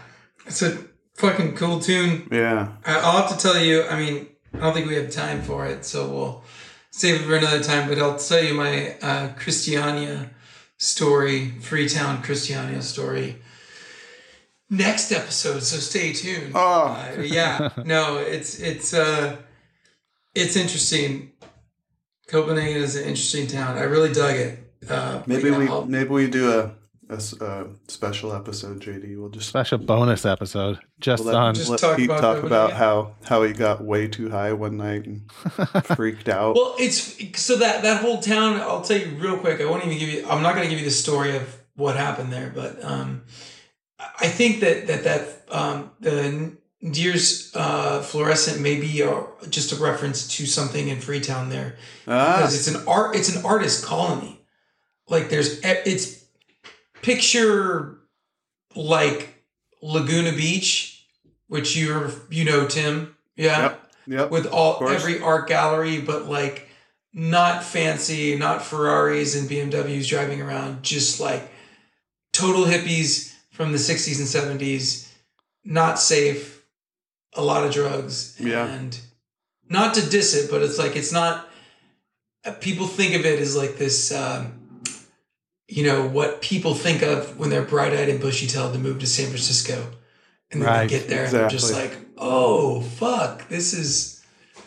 it's 0.47 0.63
a 0.63 0.79
fucking 1.15 1.57
cool 1.57 1.81
tune. 1.81 2.29
Yeah, 2.31 2.69
I- 2.85 2.99
I'll 3.01 3.23
have 3.23 3.31
to 3.37 3.43
tell 3.43 3.59
you. 3.63 3.85
I 3.85 3.99
mean, 3.99 4.27
I 4.55 4.59
don't 4.59 4.75
think 4.75 4.89
we 4.89 4.95
have 4.97 5.11
time 5.11 5.43
for 5.43 5.67
it, 5.67 5.85
so 5.85 6.09
we'll 6.09 6.45
save 6.91 7.21
it 7.21 7.25
for 7.25 7.37
another 7.37 7.63
time. 7.63 7.89
But 7.89 7.99
I'll 7.99 8.19
tell 8.19 8.43
you 8.43 8.55
my 8.55 8.97
uh, 9.01 9.29
Christiania 9.35 10.31
story, 10.79 11.51
Freetown 11.61 12.23
Christiania 12.23 12.83
story, 12.83 13.37
next 14.71 15.13
episode. 15.13 15.63
So 15.63 15.77
stay 15.77 16.13
tuned. 16.13 16.53
Oh. 16.55 16.87
Uh, 17.17 17.21
yeah, 17.23 17.71
no, 17.85 18.19
it's 18.19 18.59
it's 18.61 18.93
uh, 18.95 19.37
it's 20.35 20.57
interesting. 20.57 21.31
Copenhagen 22.27 22.83
is 22.83 22.97
an 22.97 23.03
interesting 23.03 23.47
town. 23.47 23.77
I 23.77 23.83
really 23.83 24.13
dug 24.13 24.35
it. 24.35 24.59
Uh, 24.89 25.23
maybe 25.27 25.51
yeah, 25.51 25.59
we, 25.59 25.69
I'll- 25.69 25.87
maybe 25.87 26.09
we 26.11 26.27
do 26.29 26.51
a, 26.59 26.73
a 27.11 27.15
s- 27.15 27.41
a 27.41 27.69
special 27.89 28.33
episode. 28.33 28.81
JD, 28.81 29.19
we'll 29.19 29.29
just 29.29 29.49
Special 29.49 29.79
bonus 29.79 30.25
episode 30.25 30.79
just 31.01 31.25
we'll 31.25 31.35
let, 31.35 31.41
on. 31.41 31.55
Just 31.55 31.69
let 31.69 31.81
talk 31.81 31.97
Pete 31.97 32.07
about 32.07 32.21
talk 32.21 32.45
about 32.45 32.71
Copenhagen. 32.71 32.77
how 32.77 33.15
how 33.25 33.43
he 33.43 33.53
got 33.53 33.85
way 33.85 34.09
too 34.09 34.31
high 34.31 34.53
one 34.53 34.77
night 34.77 35.07
and 35.07 35.31
freaked 35.97 36.29
out. 36.29 36.55
Well, 36.57 36.75
it's 36.79 37.41
so 37.41 37.57
that 37.57 37.83
that 37.83 38.01
whole 38.01 38.21
town. 38.21 38.61
I'll 38.61 38.83
tell 38.83 38.99
you 38.99 39.17
real 39.17 39.39
quick. 39.39 39.61
I 39.61 39.65
won't 39.67 39.85
even 39.85 39.99
give 39.99 40.09
you. 40.09 40.27
I'm 40.29 40.43
not 40.43 40.55
going 40.55 40.65
to 40.65 40.71
give 40.71 40.79
you 40.79 40.85
the 40.85 40.91
story 40.91 41.37
of 41.37 41.57
what 41.77 41.97
happened 41.97 42.33
there, 42.33 42.53
but 42.55 42.83
um, 42.85 43.25
I 43.99 44.29
think 44.29 44.61
that 44.61 44.87
that 44.87 45.05
that 45.05 45.45
um, 45.51 45.91
the 46.01 46.57
Deer's 46.91 47.51
uh, 47.55 48.03
fluorescent 48.03 48.61
may 48.61 48.79
be 48.79 49.01
a, 49.01 49.25
just 49.49 49.73
a 49.73 49.77
reference 49.77 50.29
to 50.37 50.47
something 50.47 50.89
in 50.89 51.01
Freetown 51.01 51.49
there 51.49 51.77
ah, 52.07 52.37
because 52.37 52.55
it's 52.55 52.75
an 52.75 52.87
art. 52.87 53.17
It's 53.17 53.35
an 53.35 53.45
artist 53.45 53.85
colony. 53.85 54.45
Like 55.09 55.31
there's 55.31 55.59
e, 55.65 55.69
it's 55.87 56.24
picture 57.05 57.99
like 58.75 59.45
Laguna 59.83 60.33
Beach, 60.33 61.05
which 61.49 61.77
you're 61.77 62.11
you 62.31 62.45
know 62.45 62.67
Tim. 62.67 63.15
Yeah 63.37 63.61
Yep. 63.63 63.91
yep. 64.07 64.31
with 64.31 64.47
all 64.47 64.89
every 64.89 65.21
art 65.21 65.47
gallery, 65.49 66.01
but 66.01 66.27
like 66.27 66.69
not 67.13 67.63
fancy, 67.63 68.37
not 68.37 68.63
Ferraris 68.63 69.39
and 69.39 69.49
BMWs 69.49 70.09
driving 70.09 70.41
around, 70.43 70.83
just 70.83 71.21
like 71.21 71.49
total 72.33 72.65
hippies 72.65 73.33
from 73.53 73.71
the 73.71 73.79
60s 73.79 74.19
and 74.19 74.61
70s, 74.61 75.09
not 75.65 75.99
safe, 76.01 76.65
a 77.35 77.43
lot 77.43 77.65
of 77.65 77.73
drugs, 77.73 78.35
Yeah. 78.41 78.67
and 78.67 78.99
not 79.69 79.95
to 79.95 80.09
diss 80.11 80.35
it, 80.35 80.51
but 80.51 80.63
it's 80.63 80.79
like 80.79 80.97
it's 80.97 81.13
not. 81.13 81.49
uh, 82.45 82.53
People 82.61 82.87
think 82.87 83.15
of 83.15 83.25
it 83.25 83.39
as 83.41 83.57
like 83.57 83.77
this 83.79 84.11
um, 84.13 84.64
you 85.69 85.85
know, 85.85 86.07
what 86.07 86.41
people 86.43 86.75
think 86.75 87.03
of 87.03 87.39
when 87.39 87.51
they're 87.51 87.63
bright 87.63 87.93
eyed 87.93 88.09
and 88.09 88.21
bushy 88.21 88.47
tailed 88.47 88.73
to 88.75 88.79
move 88.79 88.99
to 89.01 89.07
San 89.07 89.27
Francisco. 89.29 89.91
And 90.51 90.61
then 90.63 90.69
Right, 90.69 90.83
they 90.89 90.99
get 90.99 91.09
there 91.09 91.25
and 91.25 91.33
they're 91.33 91.49
just 91.49 91.73
like, 91.73 91.97
oh, 92.19 92.81
fuck, 92.83 93.49
this 93.49 93.73
is 93.73 94.23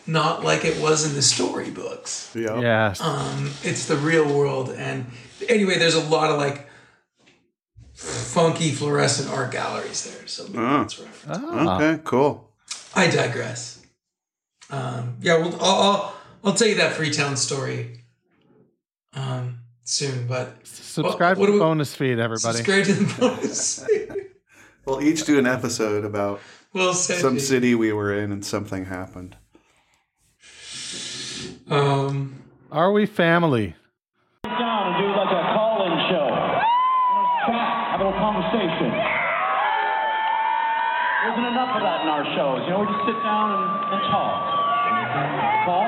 not 0.06 0.42
like 0.44 0.64
it 0.64 0.80
was 0.82 1.06
in 1.08 1.14
the 1.14 1.22
storybooks. 1.22 2.32
Yep. 2.34 2.62
Yes. 2.62 3.00
Um, 3.00 3.50
it's 3.62 3.86
the 3.86 3.96
real 3.96 4.26
world. 4.26 4.70
And 4.70 5.06
anyway, 5.48 5.78
there's 5.78 5.94
a 5.94 6.04
lot 6.04 6.30
of 6.30 6.38
like 6.38 6.68
funky 7.94 8.70
fluorescent 8.70 9.30
art 9.30 9.50
galleries 9.52 10.04
there. 10.04 10.26
So 10.26 10.44
maybe 10.44 10.58
Oh. 10.58 10.78
that's 10.78 10.98
reference. 10.98 11.40
Ah. 11.44 11.76
Okay, 11.76 12.02
cool. 12.04 12.52
I 12.94 13.08
digress. 13.08 13.82
Um, 14.70 15.16
yeah, 15.20 15.38
well, 15.38 15.56
I'll, 15.60 15.80
I'll 15.82 16.14
I'll 16.44 16.54
tell 16.54 16.68
you 16.68 16.76
that 16.76 16.92
Freetown 16.92 17.36
story 17.36 17.97
soon. 19.88 20.26
But 20.26 20.66
Subscribe 20.66 21.38
what 21.38 21.46
to 21.46 21.52
the 21.52 21.58
we- 21.58 21.64
bonus 21.64 21.94
feed, 21.94 22.18
everybody. 22.18 22.56
subscribe 22.58 22.84
to 22.84 22.92
the 22.94 23.14
bonus. 23.20 23.86
We'll 24.84 25.02
each 25.02 25.24
do 25.26 25.38
an 25.38 25.46
episode 25.46 26.04
about 26.04 26.40
well 26.72 26.94
some 26.94 27.38
city 27.38 27.74
we 27.74 27.92
were 27.92 28.12
in 28.18 28.32
and 28.32 28.44
something 28.44 28.86
happened. 28.86 29.36
Um, 31.70 32.42
Are 32.72 32.90
we 32.92 33.04
family? 33.06 33.74
Sit 34.44 34.50
down 34.58 34.94
and 34.94 35.02
do 35.02 35.08
like 35.12 35.28
a 35.28 35.42
call-in 35.54 35.92
show. 36.08 36.28
Chat, 37.46 37.68
have 37.92 38.00
a 38.00 38.04
little 38.04 38.18
conversation. 38.18 38.90
There 41.20 41.32
isn't 41.36 41.44
enough 41.52 41.76
of 41.76 41.82
that 41.84 42.00
in 42.02 42.08
our 42.08 42.24
shows. 42.32 42.64
You 42.64 42.70
know, 42.72 42.80
we 42.80 42.86
just 42.86 43.04
sit 43.04 43.20
down 43.22 43.52
and, 43.52 43.92
and 43.92 44.02
talk. 44.08 44.40
Paul? 45.68 45.84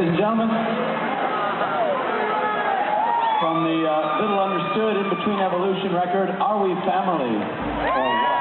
Ladies 0.00 0.16
and 0.16 0.18
gentlemen, 0.18 0.48
from 3.36 3.64
the 3.68 3.84
uh, 3.84 4.20
little 4.24 4.40
understood 4.40 4.96
in 4.96 5.10
between 5.12 5.40
evolution 5.40 5.92
record, 5.92 6.30
Are 6.40 6.56
We 6.64 6.72
Family? 6.88 8.39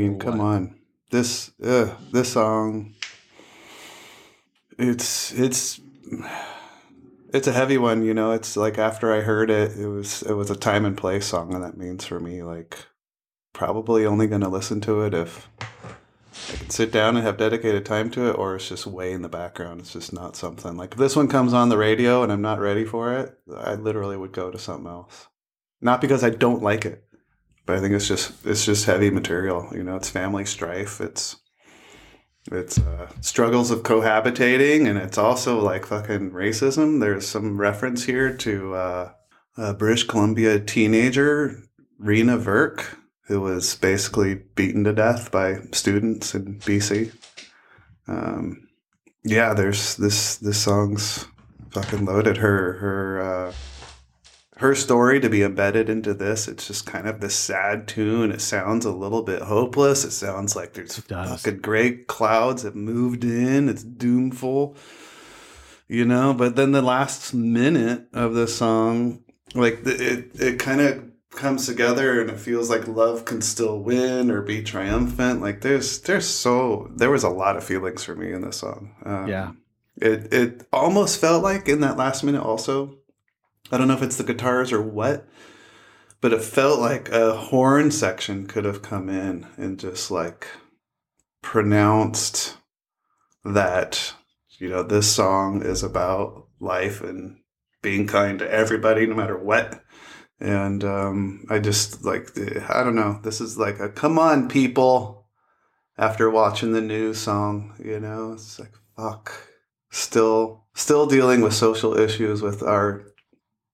Mean, 0.00 0.18
come 0.18 0.40
on. 0.40 0.76
This 1.10 1.52
uh, 1.62 1.94
this 2.12 2.32
song 2.32 2.96
it's 4.78 5.32
it's 5.32 5.80
it's 7.32 7.46
a 7.46 7.52
heavy 7.52 7.78
one, 7.78 8.04
you 8.04 8.14
know. 8.14 8.32
It's 8.32 8.56
like 8.56 8.78
after 8.78 9.12
I 9.12 9.20
heard 9.20 9.50
it, 9.50 9.76
it 9.78 9.88
was 9.88 10.22
it 10.22 10.34
was 10.34 10.50
a 10.50 10.56
time 10.56 10.84
and 10.84 10.96
place 10.96 11.26
song 11.26 11.54
and 11.54 11.62
that 11.62 11.76
means 11.76 12.04
for 12.04 12.20
me 12.20 12.42
like 12.42 12.76
probably 13.52 14.04
only 14.04 14.26
going 14.26 14.42
to 14.42 14.48
listen 14.48 14.80
to 14.82 15.02
it 15.02 15.14
if 15.14 15.48
I 16.52 16.56
can 16.58 16.68
sit 16.70 16.92
down 16.92 17.16
and 17.16 17.24
have 17.24 17.38
dedicated 17.38 17.86
time 17.86 18.10
to 18.10 18.28
it 18.28 18.32
or 18.32 18.56
it's 18.56 18.68
just 18.68 18.86
way 18.86 19.12
in 19.12 19.22
the 19.22 19.28
background. 19.28 19.80
It's 19.80 19.94
just 19.94 20.12
not 20.12 20.36
something 20.36 20.76
like 20.76 20.92
if 20.92 20.98
this 20.98 21.16
one 21.16 21.28
comes 21.28 21.52
on 21.52 21.68
the 21.68 21.78
radio 21.78 22.22
and 22.22 22.30
I'm 22.30 22.42
not 22.42 22.60
ready 22.60 22.84
for 22.84 23.14
it, 23.14 23.38
I 23.56 23.74
literally 23.74 24.16
would 24.16 24.32
go 24.32 24.50
to 24.50 24.58
something 24.58 24.86
else. 24.86 25.28
Not 25.80 26.00
because 26.00 26.24
I 26.24 26.30
don't 26.30 26.62
like 26.62 26.86
it, 26.86 27.04
but 27.66 27.76
I 27.76 27.80
think 27.80 27.94
it's 27.94 28.08
just 28.08 28.32
it's 28.46 28.64
just 28.64 28.86
heavy 28.86 29.10
material. 29.10 29.68
You 29.72 29.82
know, 29.82 29.96
it's 29.96 30.08
family 30.08 30.44
strife. 30.44 31.00
It's 31.00 31.36
it's 32.52 32.78
uh, 32.78 33.08
struggles 33.20 33.72
of 33.72 33.82
cohabitating, 33.82 34.88
and 34.88 34.96
it's 34.96 35.18
also 35.18 35.60
like 35.60 35.86
fucking 35.86 36.30
racism. 36.30 37.00
There's 37.00 37.26
some 37.26 37.60
reference 37.60 38.04
here 38.04 38.34
to 38.36 38.74
uh, 38.74 39.12
a 39.56 39.74
British 39.74 40.04
Columbia 40.04 40.60
teenager, 40.60 41.62
Reena 42.00 42.40
Virk, 42.40 42.96
who 43.26 43.40
was 43.40 43.74
basically 43.74 44.34
beaten 44.54 44.84
to 44.84 44.92
death 44.92 45.32
by 45.32 45.60
students 45.72 46.34
in 46.34 46.60
BC. 46.60 47.12
Um, 48.06 48.68
yeah, 49.24 49.54
there's 49.54 49.96
this 49.96 50.36
this 50.36 50.58
song's 50.58 51.26
fucking 51.70 52.04
loaded. 52.04 52.36
Her 52.36 52.74
her 52.74 53.20
uh, 53.20 53.52
her 54.58 54.74
story 54.74 55.20
to 55.20 55.28
be 55.28 55.42
embedded 55.42 55.88
into 55.90 56.14
this. 56.14 56.48
It's 56.48 56.66
just 56.66 56.86
kind 56.86 57.06
of 57.06 57.20
this 57.20 57.34
sad 57.34 57.86
tune. 57.86 58.30
It 58.32 58.40
sounds 58.40 58.84
a 58.86 58.90
little 58.90 59.22
bit 59.22 59.42
hopeless. 59.42 60.04
It 60.04 60.12
sounds 60.12 60.56
like 60.56 60.72
there's 60.72 60.98
fucking 61.44 61.60
gray 61.60 61.92
clouds 62.04 62.62
have 62.62 62.74
moved 62.74 63.22
in. 63.24 63.68
It's 63.68 63.84
doomful, 63.84 64.76
you 65.88 66.04
know. 66.04 66.32
But 66.32 66.56
then 66.56 66.72
the 66.72 66.82
last 66.82 67.34
minute 67.34 68.06
of 68.14 68.34
the 68.34 68.48
song, 68.48 69.22
like 69.54 69.84
the, 69.84 69.92
it, 69.94 70.40
it 70.40 70.58
kind 70.58 70.80
of 70.80 71.04
comes 71.30 71.66
together 71.66 72.18
and 72.22 72.30
it 72.30 72.40
feels 72.40 72.70
like 72.70 72.88
love 72.88 73.26
can 73.26 73.42
still 73.42 73.78
win 73.80 74.30
or 74.30 74.40
be 74.40 74.62
triumphant. 74.62 75.42
Like 75.42 75.60
there's 75.60 76.00
there's 76.00 76.26
so 76.26 76.90
there 76.96 77.10
was 77.10 77.24
a 77.24 77.28
lot 77.28 77.58
of 77.58 77.64
feelings 77.64 78.02
for 78.04 78.14
me 78.16 78.32
in 78.32 78.40
this 78.40 78.56
song. 78.56 78.94
Um, 79.04 79.28
Yeah. 79.28 79.52
it 80.00 80.32
it 80.32 80.66
almost 80.72 81.20
felt 81.20 81.42
like 81.42 81.68
in 81.68 81.80
that 81.80 81.98
last 81.98 82.24
minute 82.24 82.42
also 82.42 82.96
i 83.70 83.78
don't 83.78 83.88
know 83.88 83.94
if 83.94 84.02
it's 84.02 84.16
the 84.16 84.24
guitars 84.24 84.72
or 84.72 84.82
what 84.82 85.26
but 86.20 86.32
it 86.32 86.42
felt 86.42 86.80
like 86.80 87.08
a 87.10 87.36
horn 87.36 87.90
section 87.90 88.46
could 88.46 88.64
have 88.64 88.82
come 88.82 89.08
in 89.08 89.46
and 89.56 89.78
just 89.78 90.10
like 90.10 90.48
pronounced 91.42 92.56
that 93.44 94.14
you 94.58 94.68
know 94.68 94.82
this 94.82 95.12
song 95.12 95.62
is 95.62 95.82
about 95.82 96.46
life 96.58 97.00
and 97.00 97.38
being 97.82 98.06
kind 98.06 98.38
to 98.40 98.50
everybody 98.50 99.06
no 99.06 99.14
matter 99.14 99.38
what. 99.38 99.80
And 100.40 100.82
um 100.84 101.46
i 101.48 101.58
just 101.58 102.04
like 102.04 102.36
i 102.68 102.82
don't 102.82 102.96
know 102.96 103.20
this 103.22 103.40
is 103.40 103.56
like 103.56 103.78
a 103.78 103.88
come 103.88 104.18
on 104.18 104.48
people 104.48 105.28
after 105.96 106.28
watching 106.28 106.72
the 106.72 106.80
new 106.80 107.14
song 107.14 107.74
you 107.82 108.00
know? 108.00 108.32
It's 108.32 108.58
like 108.58 108.72
fuck. 108.96 109.32
Still 109.90 110.64
still 110.74 111.06
dealing 111.06 111.40
with 111.40 111.54
social 111.54 111.96
issues 111.96 112.42
with 112.42 112.62
our 112.62 113.06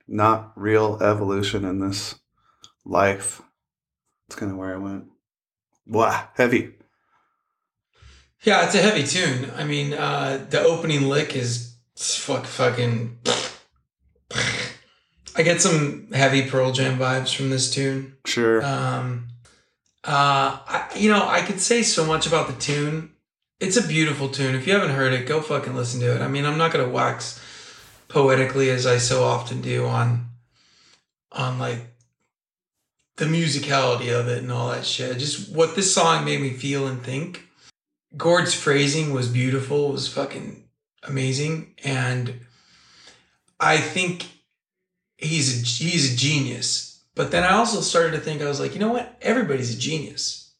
not 0.09 0.53
real 0.57 0.99
evolution 1.03 1.65
in 1.65 1.81
this 1.81 2.17
life. 2.85 3.43
It's 4.27 4.37
kind 4.37 4.53
of 4.53 4.59
where 4.59 4.75
I 4.75 4.79
went. 4.79 5.07
Wow, 5.87 6.29
heavy. 6.35 6.75
Yeah, 8.43 8.65
it's 8.65 8.75
a 8.75 8.79
heavy 8.79 9.05
tune. 9.05 9.51
I 9.57 9.65
mean, 9.65 9.95
uh, 9.95 10.45
the 10.51 10.61
opening 10.61 11.09
lick 11.09 11.37
is 11.37 11.77
fuck 11.97 12.45
fucking. 12.45 13.19
I 15.35 15.43
get 15.43 15.63
some 15.63 16.09
heavy 16.13 16.49
Pearl 16.49 16.73
Jam 16.73 16.99
vibes 16.99 17.35
from 17.35 17.51
this 17.51 17.71
tune. 17.71 18.17
Sure. 18.27 18.63
Um, 18.65 19.29
uh, 20.05 20.59
I, 20.67 20.91
you 20.97 21.11
know, 21.11 21.27
I 21.27 21.43
could 21.43 21.61
say 21.61 21.83
so 21.83 22.05
much 22.05 22.27
about 22.27 22.49
the 22.49 22.55
tune. 22.55 23.13
It's 23.61 23.77
a 23.77 23.87
beautiful 23.87 24.29
tune. 24.29 24.55
If 24.55 24.67
you 24.67 24.75
haven't 24.75 24.91
heard 24.91 25.13
it, 25.13 25.27
go 25.27 25.41
fucking 25.41 25.75
listen 25.75 26.01
to 26.01 26.15
it. 26.17 26.21
I 26.21 26.29
mean, 26.29 26.45
I'm 26.45 26.59
not 26.59 26.73
gonna 26.73 26.89
wax 26.89 27.41
poetically 28.13 28.69
as 28.69 28.87
I 28.87 28.99
so 28.99 29.25
often 29.25 29.63
do 29.63 29.87
on, 29.87 30.29
on 31.33 31.59
like 31.59 31.79
the 33.17 33.25
musicality 33.25 34.13
of 34.13 34.29
it 34.29 34.43
and 34.43 34.53
all 34.53 34.71
that 34.71 34.85
shit. 34.85 35.19
Just 35.19 35.55
what 35.55 35.75
this 35.75 35.95
song 35.95 36.25
made 36.25 36.41
me 36.41 36.51
feel 36.51 36.87
and 36.87 37.03
think. 37.03 37.49
Gord's 38.17 38.55
phrasing 38.55 39.13
was 39.15 39.29
beautiful. 39.29 39.89
It 39.89 39.93
was 39.93 40.09
fucking 40.13 40.65
amazing, 41.03 41.75
and 41.83 42.41
I 43.59 43.79
think 43.79 44.27
he's 45.17 45.63
a, 45.63 45.85
he's 45.85 46.13
a 46.13 46.17
genius. 46.17 47.03
But 47.15 47.31
then 47.31 47.45
I 47.45 47.53
also 47.53 47.81
started 47.81 48.13
to 48.13 48.19
think 48.19 48.43
I 48.43 48.49
was 48.49 48.61
like, 48.61 48.75
you 48.75 48.81
know 48.81 48.93
what? 48.93 49.17
Everybody's 49.23 49.75
a 49.75 49.79
genius. 49.79 50.53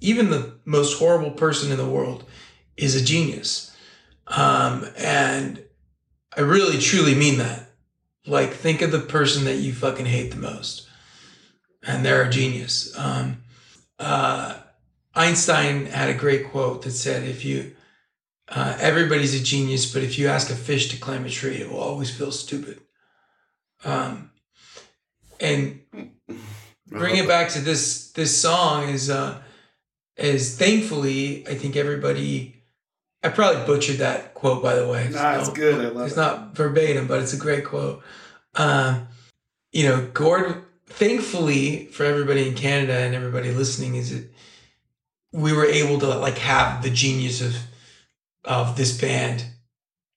Even 0.00 0.28
the 0.28 0.58
most 0.66 0.98
horrible 0.98 1.30
person 1.30 1.70
in 1.72 1.78
the 1.78 1.88
world 1.88 2.24
is 2.76 2.94
a 2.94 3.04
genius. 3.04 3.74
Um, 4.26 4.86
and 4.98 5.64
I 6.38 6.42
really 6.42 6.78
truly 6.78 7.16
mean 7.16 7.38
that. 7.38 7.72
Like, 8.24 8.52
think 8.52 8.80
of 8.80 8.92
the 8.92 9.00
person 9.00 9.44
that 9.44 9.56
you 9.56 9.72
fucking 9.72 10.06
hate 10.06 10.30
the 10.30 10.36
most, 10.36 10.88
and 11.84 12.04
they're 12.04 12.22
a 12.22 12.30
genius. 12.30 12.96
Um, 12.96 13.42
uh, 13.98 14.58
Einstein 15.14 15.86
had 15.86 16.10
a 16.10 16.14
great 16.14 16.50
quote 16.50 16.82
that 16.82 16.92
said, 16.92 17.26
"If 17.26 17.44
you 17.44 17.74
uh, 18.48 18.76
everybody's 18.78 19.34
a 19.34 19.42
genius, 19.42 19.92
but 19.92 20.04
if 20.04 20.16
you 20.16 20.28
ask 20.28 20.48
a 20.50 20.54
fish 20.54 20.88
to 20.90 20.96
climb 20.96 21.26
a 21.26 21.30
tree, 21.30 21.56
it 21.56 21.70
will 21.70 21.80
always 21.80 22.16
feel 22.16 22.30
stupid." 22.30 22.82
Um, 23.84 24.30
and 25.40 25.80
bring 26.86 27.16
it 27.16 27.26
back 27.26 27.48
to 27.50 27.60
this 27.60 28.12
this 28.12 28.36
song 28.40 28.88
is 28.88 29.10
uh 29.10 29.40
is 30.16 30.56
thankfully 30.56 31.46
I 31.48 31.54
think 31.54 31.76
everybody 31.76 32.57
I 33.22 33.30
probably 33.30 33.64
butchered 33.66 33.98
that 33.98 34.34
quote 34.34 34.62
by 34.62 34.74
the 34.74 34.88
way. 34.88 35.08
Nah, 35.10 35.38
it's 35.40 35.50
good. 35.50 35.84
I 35.84 35.88
love 35.88 36.06
it's 36.06 36.16
it. 36.16 36.20
not 36.20 36.54
verbatim, 36.54 37.06
but 37.06 37.20
it's 37.20 37.32
a 37.32 37.38
great 37.38 37.64
quote. 37.64 38.02
Um, 38.54 39.08
you 39.72 39.88
know, 39.88 40.06
Gord 40.12 40.64
thankfully 40.86 41.86
for 41.86 42.04
everybody 42.04 42.48
in 42.48 42.54
Canada 42.54 42.94
and 42.94 43.14
everybody 43.14 43.50
listening 43.50 43.94
is 43.94 44.12
it 44.12 44.30
we 45.32 45.52
were 45.52 45.66
able 45.66 45.98
to 46.00 46.06
like 46.06 46.38
have 46.38 46.82
the 46.82 46.90
genius 46.90 47.42
of 47.42 47.56
of 48.44 48.76
this 48.76 48.98
band 48.98 49.44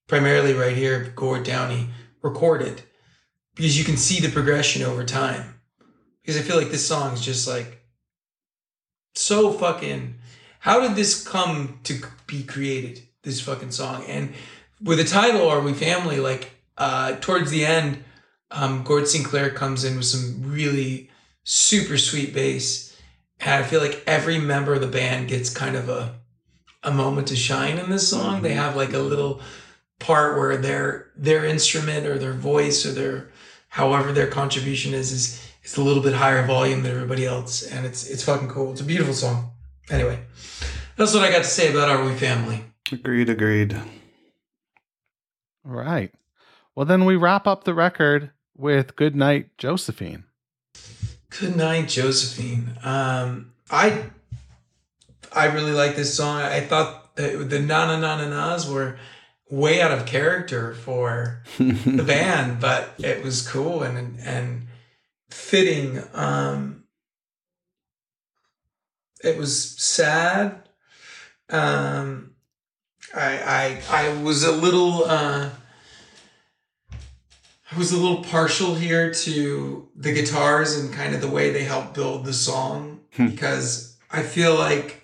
primarily 0.07 0.53
right 0.53 0.75
here 0.75 1.11
Gord 1.15 1.43
Downie 1.43 1.89
recorded 2.21 2.83
because 3.55 3.77
you 3.77 3.83
can 3.83 3.97
see 3.97 4.21
the 4.21 4.31
progression 4.31 4.83
over 4.83 5.03
time 5.03 5.59
because 6.21 6.37
I 6.37 6.41
feel 6.41 6.57
like 6.57 6.71
this 6.71 6.87
song 6.87 7.13
is 7.13 7.21
just 7.21 7.47
like 7.47 7.83
so 9.13 9.51
fucking 9.51 10.15
how 10.61 10.79
did 10.79 10.95
this 10.95 11.27
come 11.27 11.79
to 11.83 11.99
be 12.27 12.43
created 12.43 13.01
this 13.23 13.41
fucking 13.41 13.71
song? 13.71 14.05
And 14.07 14.33
with 14.81 14.99
the 14.99 15.03
title 15.03 15.49
are 15.49 15.59
we 15.59 15.73
family? 15.73 16.19
Like 16.19 16.51
uh 16.77 17.15
towards 17.19 17.49
the 17.49 17.65
end 17.65 18.03
um 18.51 18.83
gord 18.83 19.07
sinclair 19.07 19.49
comes 19.49 19.83
in 19.83 19.97
with 19.97 20.05
some 20.05 20.41
really 20.43 21.09
super 21.43 21.97
sweet 21.97 22.33
bass. 22.33 22.95
And 23.39 23.63
i 23.63 23.67
feel 23.67 23.81
like 23.81 24.03
every 24.05 24.37
member 24.37 24.75
of 24.75 24.81
the 24.81 24.87
band 24.87 25.29
gets 25.29 25.49
kind 25.49 25.75
of 25.75 25.89
a 25.89 26.15
a 26.83 26.91
moment 26.91 27.27
to 27.29 27.35
shine 27.35 27.79
in 27.79 27.89
this 27.89 28.07
song. 28.07 28.41
They 28.41 28.53
have 28.53 28.75
like 28.75 28.93
a 28.93 28.99
little 28.99 29.41
part 29.97 30.37
where 30.37 30.57
their 30.57 31.09
their 31.15 31.43
instrument 31.43 32.05
or 32.05 32.19
their 32.19 32.33
voice 32.33 32.85
or 32.85 32.91
their 32.91 33.31
however 33.69 34.11
their 34.11 34.27
contribution 34.27 34.93
is 34.93 35.11
is 35.11 35.51
is 35.63 35.77
a 35.77 35.83
little 35.83 36.03
bit 36.03 36.13
higher 36.13 36.45
volume 36.45 36.83
than 36.83 36.91
everybody 36.91 37.25
else. 37.25 37.63
And 37.63 37.83
it's 37.83 38.07
it's 38.07 38.23
fucking 38.23 38.49
cool. 38.49 38.71
It's 38.73 38.81
a 38.81 38.91
beautiful 38.93 39.15
song 39.15 39.50
anyway 39.91 40.19
that's 40.95 41.13
what 41.13 41.23
i 41.23 41.29
got 41.31 41.39
to 41.39 41.43
say 41.43 41.71
about 41.71 41.89
are 41.89 42.03
we 42.03 42.13
family 42.15 42.63
Agreed, 42.91 43.29
agreed. 43.29 43.73
All 45.65 45.71
right. 45.71 46.11
Well, 46.75 46.85
then 46.85 47.05
we 47.05 47.15
wrap 47.15 47.47
up 47.47 47.63
the 47.63 47.73
record 47.73 48.31
with 48.57 48.95
Good 48.95 49.15
Night, 49.15 49.57
Josephine. 49.57 50.25
Good 51.39 51.55
night, 51.55 51.87
Josephine. 51.87 52.77
Um, 52.83 53.53
I 53.69 54.03
I 55.33 55.45
really 55.45 55.71
like 55.71 55.95
this 55.95 56.13
song. 56.13 56.41
I 56.41 56.59
thought 56.59 57.15
that 57.15 57.49
the 57.49 57.59
na 57.61 57.85
na 57.85 57.99
na 57.99 58.17
na 58.17 58.27
na's 58.27 58.69
were 58.69 58.97
way 59.49 59.81
out 59.81 59.91
of 59.91 60.05
character 60.05 60.73
for 60.73 61.43
the 61.57 62.03
band, 62.05 62.59
but 62.59 62.89
it 62.97 63.23
was 63.23 63.47
cool 63.47 63.83
and 63.83 64.19
and 64.19 64.67
fitting. 65.29 66.03
Um, 66.13 66.80
it 69.23 69.37
was 69.37 69.71
sad. 69.81 70.63
Um, 71.49 72.31
I 73.15 73.81
I 73.89 74.05
I 74.07 74.21
was 74.23 74.43
a 74.43 74.51
little. 74.51 75.03
Uh, 75.05 75.49
I 77.73 77.77
was 77.77 77.93
a 77.93 77.97
little 77.97 78.21
partial 78.23 78.75
here 78.75 79.13
to 79.13 79.87
the 79.95 80.11
guitars 80.11 80.77
and 80.77 80.93
kind 80.93 81.15
of 81.15 81.21
the 81.21 81.29
way 81.29 81.51
they 81.51 81.63
help 81.63 81.93
build 81.93 82.25
the 82.25 82.33
song 82.33 82.99
Hmm. 83.15 83.27
because 83.27 83.97
I 84.09 84.23
feel 84.23 84.55
like, 84.55 85.01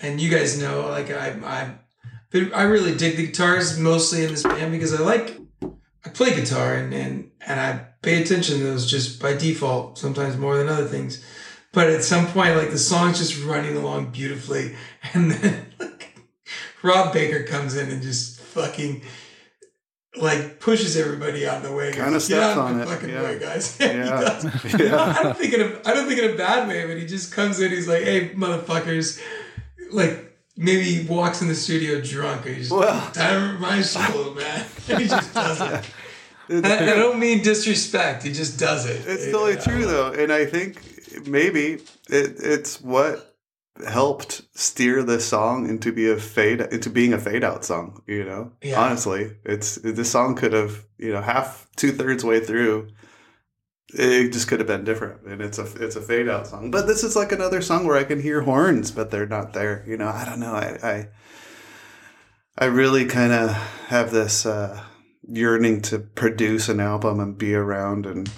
and 0.00 0.20
you 0.20 0.30
guys 0.30 0.60
know, 0.60 0.88
like 0.88 1.10
I, 1.10 1.28
I, 1.44 1.74
but 2.30 2.54
I 2.54 2.62
really 2.62 2.96
dig 2.96 3.16
the 3.16 3.26
guitars 3.26 3.78
mostly 3.78 4.24
in 4.24 4.30
this 4.30 4.42
band 4.42 4.72
because 4.72 4.92
I 4.94 5.02
like, 5.02 5.38
I 6.04 6.08
play 6.08 6.34
guitar 6.34 6.74
and 6.74 6.92
and 6.92 7.30
and 7.46 7.60
I 7.60 7.86
pay 8.02 8.22
attention 8.22 8.58
to 8.58 8.64
those 8.64 8.90
just 8.90 9.20
by 9.20 9.34
default, 9.34 9.98
sometimes 9.98 10.36
more 10.36 10.56
than 10.56 10.68
other 10.68 10.86
things. 10.86 11.24
But 11.72 11.88
at 11.88 12.04
some 12.04 12.26
point, 12.26 12.56
like 12.56 12.70
the 12.70 12.78
song's 12.78 13.18
just 13.18 13.42
running 13.44 13.76
along 13.76 14.10
beautifully, 14.10 14.74
and 15.14 15.30
then 15.32 15.66
like 15.78 16.14
Rob 16.82 17.12
Baker 17.12 17.44
comes 17.44 17.76
in 17.76 17.88
and 17.90 18.02
just 18.02 18.40
fucking 18.40 19.02
like 20.16 20.60
pushes 20.60 20.96
everybody 20.98 21.46
out 21.48 21.58
of 21.58 21.62
the 21.62 21.72
way. 21.74 21.90
Kinda 21.92 22.20
steps 22.20 22.58
on 22.58 22.80
it, 22.80 22.86
fucking 22.86 23.08
yeah. 23.08 23.22
way, 23.22 23.38
guys. 23.38 23.76
Yeah. 23.80 24.50
Yeah. 24.78 25.14
I 25.18 25.22
don't 25.22 25.38
think 25.38 25.54
in 25.54 25.60
a 25.62 25.80
I 25.86 25.94
don't 25.94 26.06
think 26.06 26.20
in 26.20 26.30
a 26.32 26.36
bad 26.36 26.68
way, 26.68 26.86
but 26.86 26.98
he 26.98 27.06
just 27.06 27.32
comes 27.32 27.60
in. 27.60 27.70
He's 27.70 27.88
like, 27.88 28.02
"Hey, 28.02 28.28
motherfuckers!" 28.30 29.20
Like 29.90 30.30
maybe 30.58 30.82
he 30.84 31.06
walks 31.06 31.40
in 31.40 31.48
the 31.48 31.54
studio 31.54 32.02
drunk, 32.02 32.44
and 32.44 32.56
he's 32.56 32.68
just 32.68 32.78
Well- 32.78 33.10
time 33.12 33.58
my 33.60 33.80
show, 33.80 34.34
man. 34.34 34.66
And 34.90 34.98
he 35.00 35.08
just 35.08 35.32
does 35.32 35.60
it. 35.62 35.90
I, 36.50 36.82
I 36.92 36.96
don't 36.96 37.18
mean 37.18 37.42
disrespect. 37.42 38.24
He 38.24 38.32
just 38.32 38.58
does 38.58 38.84
it. 38.84 39.00
It's 39.06 39.24
totally 39.32 39.54
Yeah. 39.54 39.60
true 39.60 39.86
though, 39.86 40.12
and 40.12 40.30
I 40.30 40.44
think 40.44 40.76
maybe 41.26 41.74
it, 42.08 42.36
it's 42.38 42.80
what 42.80 43.36
helped 43.86 44.42
steer 44.54 45.02
this 45.02 45.26
song 45.26 45.68
into 45.68 45.92
be 45.92 46.10
a 46.10 46.16
fade 46.18 46.60
into 46.60 46.90
being 46.90 47.12
a 47.12 47.18
fade 47.18 47.42
out 47.44 47.64
song. 47.64 48.02
You 48.06 48.24
know, 48.24 48.52
Yeah. 48.62 48.80
honestly, 48.82 49.36
it's 49.44 49.76
this 49.76 50.10
song 50.10 50.34
could 50.36 50.52
have 50.52 50.84
you 50.98 51.12
know 51.12 51.22
half 51.22 51.66
two 51.76 51.92
thirds 51.92 52.24
way 52.24 52.40
through. 52.40 52.88
It 53.94 54.32
just 54.32 54.48
could 54.48 54.58
have 54.60 54.66
been 54.66 54.84
different, 54.84 55.22
and 55.26 55.42
it's 55.42 55.58
a 55.58 55.64
it's 55.80 55.96
a 55.96 56.00
fade 56.02 56.28
out 56.28 56.46
song. 56.46 56.70
But 56.70 56.86
this 56.86 57.04
is 57.04 57.14
like 57.16 57.32
another 57.32 57.60
song 57.60 57.86
where 57.86 57.96
I 57.96 58.04
can 58.04 58.20
hear 58.22 58.42
horns, 58.42 58.90
but 58.90 59.10
they're 59.10 59.26
not 59.26 59.52
there. 59.52 59.84
You 59.86 59.96
know, 59.98 60.08
I 60.08 60.24
don't 60.24 60.40
know. 60.40 60.54
I 60.54 60.78
I, 60.82 61.08
I 62.58 62.64
really 62.66 63.04
kind 63.06 63.32
of 63.32 63.50
have 63.88 64.10
this 64.10 64.46
uh, 64.46 64.82
yearning 65.28 65.82
to 65.82 65.98
produce 65.98 66.68
an 66.68 66.80
album 66.80 67.20
and 67.20 67.36
be 67.38 67.54
around 67.54 68.06
and 68.06 68.30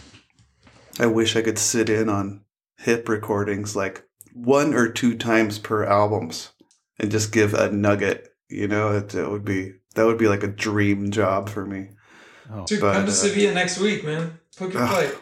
I 1.00 1.06
wish 1.06 1.34
I 1.34 1.42
could 1.42 1.58
sit 1.58 1.88
in 1.88 2.08
on 2.08 2.43
hip 2.84 3.08
recordings 3.08 3.74
like 3.74 4.04
one 4.34 4.74
or 4.74 4.88
two 4.88 5.16
times 5.16 5.58
per 5.58 5.84
albums 5.84 6.50
and 6.98 7.10
just 7.10 7.32
give 7.32 7.54
a 7.54 7.70
nugget. 7.72 8.28
You 8.48 8.68
know, 8.68 8.92
it, 8.92 9.14
it 9.14 9.28
would 9.28 9.44
be 9.44 9.72
that 9.94 10.04
would 10.06 10.18
be 10.18 10.28
like 10.28 10.42
a 10.42 10.48
dream 10.48 11.10
job 11.10 11.48
for 11.48 11.64
me. 11.64 11.88
Oh, 12.52 12.66
Dude, 12.66 12.80
But, 12.80 12.92
come 12.94 13.06
to 13.06 13.10
uh, 13.10 13.14
Sevilla 13.14 13.54
next 13.54 13.78
week, 13.78 14.04
man. 14.04 14.38
Book 14.58 14.72
your 14.74 14.82
Ugh. 14.82 14.90
flight. 14.90 15.14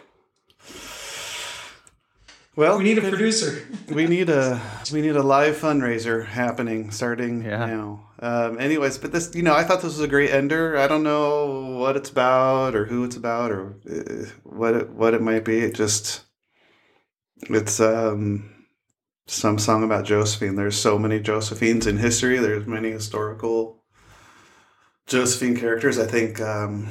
Well, 2.54 2.76
We 2.78 2.84
need 2.84 2.98
a 2.98 3.08
producer. 3.08 3.66
we 3.88 4.06
need 4.06 4.28
a 4.28 4.60
we 4.92 5.00
need 5.00 5.16
a 5.16 5.22
live 5.22 5.56
fundraiser 5.56 6.26
happening 6.26 6.90
starting 6.90 7.44
Yeah. 7.44 7.64
now. 7.64 8.08
Um, 8.18 8.58
anyways, 8.60 8.98
but 8.98 9.10
this 9.12 9.34
you 9.34 9.42
know 9.42 9.54
I 9.54 9.64
thought 9.64 9.76
this 9.82 9.92
was 9.96 10.00
a 10.00 10.08
great 10.08 10.30
ender. 10.30 10.76
I 10.76 10.86
don't 10.86 11.02
know 11.02 11.78
what 11.78 11.96
it's 11.96 12.10
about 12.10 12.74
or 12.74 12.84
who 12.86 13.04
it's 13.04 13.16
about 13.16 13.50
or 13.52 13.76
uh, 13.90 14.26
what 14.42 14.74
it, 14.74 14.90
what 14.90 15.14
it 15.14 15.22
might 15.22 15.44
be. 15.44 15.60
It 15.60 15.74
just 15.74 16.22
it's 17.50 17.80
um 17.80 18.48
some 19.26 19.58
song 19.58 19.82
about 19.84 20.04
Josephine. 20.04 20.56
There's 20.56 20.76
so 20.78 20.98
many 20.98 21.20
Josephines 21.20 21.86
in 21.86 21.96
history. 21.98 22.38
There's 22.38 22.66
many 22.66 22.90
historical 22.90 23.82
Josephine 25.06 25.56
characters. 25.56 25.98
I 25.98 26.06
think 26.06 26.40
um, 26.40 26.88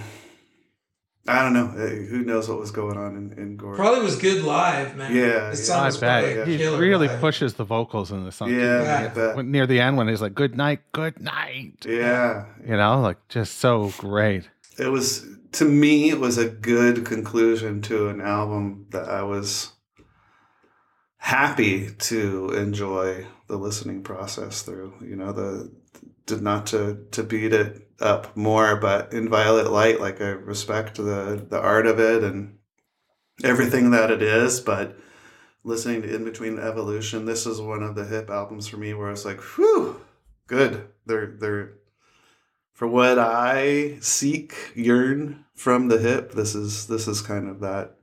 I 1.28 1.44
don't 1.44 1.53
know. 1.53 1.68
Uh, 1.68 1.88
Who 2.10 2.23
knows 2.23 2.49
what 2.49 2.60
was 2.60 2.72
going 2.72 2.98
on 2.98 3.15
in, 3.15 3.34
in 3.38 3.57
Gord? 3.57 3.78
Probably 3.78 4.02
was 4.03 4.18
good 4.18 4.44
live, 4.44 4.95
man. 4.95 5.15
Yeah, 5.15 5.49
This 5.52 5.68
yeah. 5.68 5.76
song 5.76 5.84
I 5.84 5.86
was 5.86 5.98
bet 5.98 6.48
he 6.48 6.65
really 6.68 7.07
live. 7.07 7.19
pushes 7.22 7.53
the 7.56 7.64
vocals 7.64 8.11
in 8.11 8.26
the 8.26 8.32
song. 8.32 8.49
Yeah, 8.52 9.11
Yeah. 9.15 9.36
When- 9.36 9.52
near 9.52 9.68
the 9.68 9.80
end 9.80 9.98
when 9.98 10.07
he's 10.07 10.22
like, 10.22 10.34
"Good 10.34 10.56
night, 10.57 10.80
good 10.94 11.22
night," 11.22 11.86
yeah, 11.88 12.45
you 12.65 12.76
know, 12.76 13.02
like 13.02 13.18
just 13.30 13.60
so 13.60 13.91
great. 13.98 14.49
it 14.80 14.88
was 14.88 15.26
to 15.52 15.65
me 15.65 16.10
it 16.10 16.19
was 16.19 16.38
a 16.38 16.48
good 16.49 17.06
conclusion 17.06 17.82
to 17.82 18.07
an 18.07 18.22
album 18.22 18.86
that 18.91 19.10
i 19.10 19.22
was 19.22 19.70
happy 21.22 21.91
to 21.91 22.49
enjoy 22.49 23.26
the 23.48 23.57
listening 23.57 24.03
process 24.03 24.61
through 24.61 24.93
you 25.02 25.15
know 25.15 25.31
the 25.31 25.72
did 26.26 26.41
not 26.41 26.65
to 26.65 27.06
to 27.11 27.23
beat 27.23 27.53
it 27.53 27.88
up 27.99 28.35
more 28.35 28.76
but 28.76 29.14
in 29.14 29.30
violet 29.30 29.72
light 29.72 29.99
like 29.99 30.22
i 30.22 30.30
respect 30.30 30.95
the 30.95 31.45
the 31.49 31.60
art 31.60 31.85
of 31.85 31.99
it 31.99 32.23
and 32.23 32.57
everything 33.43 33.91
that 33.91 34.11
it 34.11 34.22
is 34.22 34.60
but 34.60 34.98
listening 35.64 36.02
to 36.02 36.14
in 36.14 36.23
between 36.23 36.57
evolution 36.60 37.26
this 37.26 37.45
is 37.45 37.61
one 37.61 37.84
of 37.84 37.95
the 37.95 38.06
hip 38.06 38.30
albums 38.30 38.68
for 38.68 38.77
me 38.77 38.93
where 38.93 39.11
it's 39.11 39.26
like 39.26 39.39
whew 39.56 40.02
good. 40.52 40.89
They're 41.06 41.27
they're 41.39 41.73
for 42.73 42.88
what 42.88 43.18
I 43.18 43.98
seek, 44.02 44.53
yearn 44.76 45.45
from 45.56 45.88
the 45.88 45.98
hip, 45.98 46.34
this 46.34 46.53
is 46.53 46.88
this 46.88 47.07
is 47.07 47.22
kind 47.22 47.48
of 47.48 47.61
that 47.61 47.95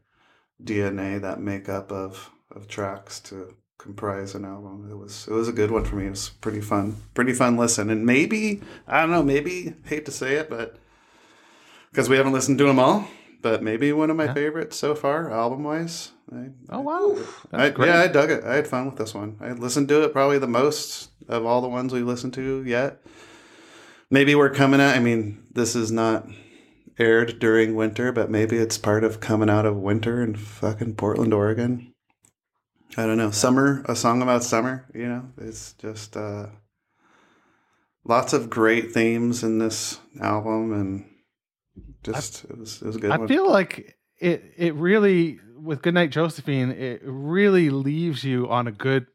DNA, 0.63 1.21
that 1.21 1.41
makeup 1.41 1.93
of 1.93 2.31
of 2.55 2.69
tracks 2.69 3.21
to 3.21 3.55
comprise 3.79 4.35
an 4.35 4.45
album. 4.45 4.89
It 4.91 4.97
was 4.97 5.27
it 5.29 5.33
was 5.33 5.49
a 5.49 5.53
good 5.53 5.71
one 5.71 5.85
for 5.85 5.97
me. 5.97 6.07
It 6.07 6.11
was 6.11 6.29
pretty 6.31 6.61
fun, 6.61 6.97
pretty 7.15 7.33
fun 7.33 7.57
listen. 7.57 7.91
And 7.91 8.05
maybe 8.07 8.61
I 8.87 9.01
don't 9.01 9.11
know, 9.11 9.23
maybe 9.23 9.75
hate 9.85 10.05
to 10.07 10.13
say 10.13 10.35
it, 10.37 10.51
but 10.51 10.77
because 11.91 12.09
we 12.09 12.17
haven't 12.17 12.33
listened 12.33 12.59
to 12.59 12.65
them 12.65 12.79
all, 12.79 13.09
but 13.43 13.63
maybe 13.63 13.93
one 13.93 14.11
of 14.11 14.17
my 14.17 14.25
Yeah. 14.27 14.35
favorites 14.35 14.77
so 14.77 14.95
far, 14.95 15.31
album 15.31 15.65
wise. 15.65 16.13
I, 16.31 16.51
Oh 16.69 16.81
wow, 16.81 17.17
I, 17.53 17.69
yeah, 17.79 18.01
I 18.01 18.09
dug 18.09 18.31
it. 18.31 18.45
I 18.45 18.57
had 18.57 18.69
fun 18.69 18.85
with 18.87 18.97
this 18.97 19.15
one. 19.15 19.37
I 19.41 19.53
listened 19.53 19.89
to 19.89 20.03
it 20.05 20.13
probably 20.13 20.39
the 20.39 20.47
most 20.47 21.11
of 21.29 21.47
all 21.47 21.63
the 21.63 21.69
ones 21.69 21.93
we 21.93 22.01
listened 22.03 22.35
to 22.35 22.63
yet. 22.65 23.01
Maybe 24.11 24.35
we're 24.35 24.51
coming 24.51 24.81
out. 24.81 24.95
I 24.97 25.01
mean, 25.01 25.43
this 25.53 25.75
is 25.77 25.91
not 25.93 26.27
aired 26.99 27.39
during 27.39 27.75
winter, 27.77 28.13
but 28.13 28.31
maybe 28.31 28.57
it's 28.57 28.77
part 28.77 29.05
of 29.05 29.21
coming 29.21 29.49
out 29.49 29.65
of 29.67 29.77
winter 29.77 30.23
in 30.23 30.35
fucking 30.35 30.97
Portland, 30.97 31.33
Oregon. 31.33 31.93
I 32.97 33.07
don't 33.07 33.19
know. 33.19 33.31
Summer, 33.31 33.85
a 33.89 33.95
song 33.95 34.23
about 34.23 34.43
summer. 34.43 34.87
You 34.95 35.09
know, 35.09 35.29
it's 35.39 35.75
just 35.75 36.17
uh, 36.17 36.47
lots 38.05 38.33
of 38.33 38.51
great 38.51 38.93
themes 38.93 39.43
in 39.43 39.59
this 39.59 40.01
album, 40.21 40.73
and 40.73 41.05
just 42.03 42.45
it 42.45 42.59
was 42.59 42.81
it 42.83 42.87
was 42.87 42.97
a 42.97 43.01
good 43.01 43.11
I 43.11 43.19
one. 43.19 43.29
feel 43.29 43.49
like 43.49 43.97
it 44.19 44.53
it 44.57 44.75
really 44.75 45.39
with 45.57 45.83
Goodnight 45.83 46.11
Josephine, 46.11 46.71
it 46.71 47.01
really 47.05 47.71
leaves 47.71 48.25
you 48.25 48.49
on 48.49 48.67
a 48.67 48.73
good 48.73 49.07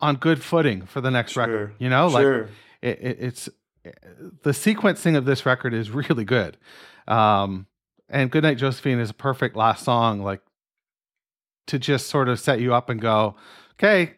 on 0.00 0.16
good 0.16 0.42
footing 0.42 0.86
for 0.86 1.00
the 1.00 1.10
next 1.10 1.32
Sure. 1.32 1.42
record. 1.46 1.74
You 1.78 1.88
know, 1.88 2.08
like 2.08 2.26
it, 2.82 2.98
it, 3.00 3.16
it's 3.20 3.48
the 4.42 4.50
sequencing 4.50 5.16
of 5.16 5.24
this 5.24 5.44
record 5.44 5.74
is 5.74 5.90
really 5.90 6.24
good. 6.24 6.56
Um, 7.06 7.66
and 8.08 8.30
Goodnight 8.30 8.56
Josephine 8.58 8.98
is 8.98 9.10
a 9.10 9.14
perfect 9.14 9.56
last 9.56 9.84
song, 9.84 10.20
like 10.22 10.40
to 11.66 11.78
just 11.78 12.08
sort 12.08 12.28
of 12.28 12.38
set 12.40 12.60
you 12.60 12.74
up 12.74 12.88
and 12.90 13.00
go, 13.00 13.34
okay, 13.74 14.14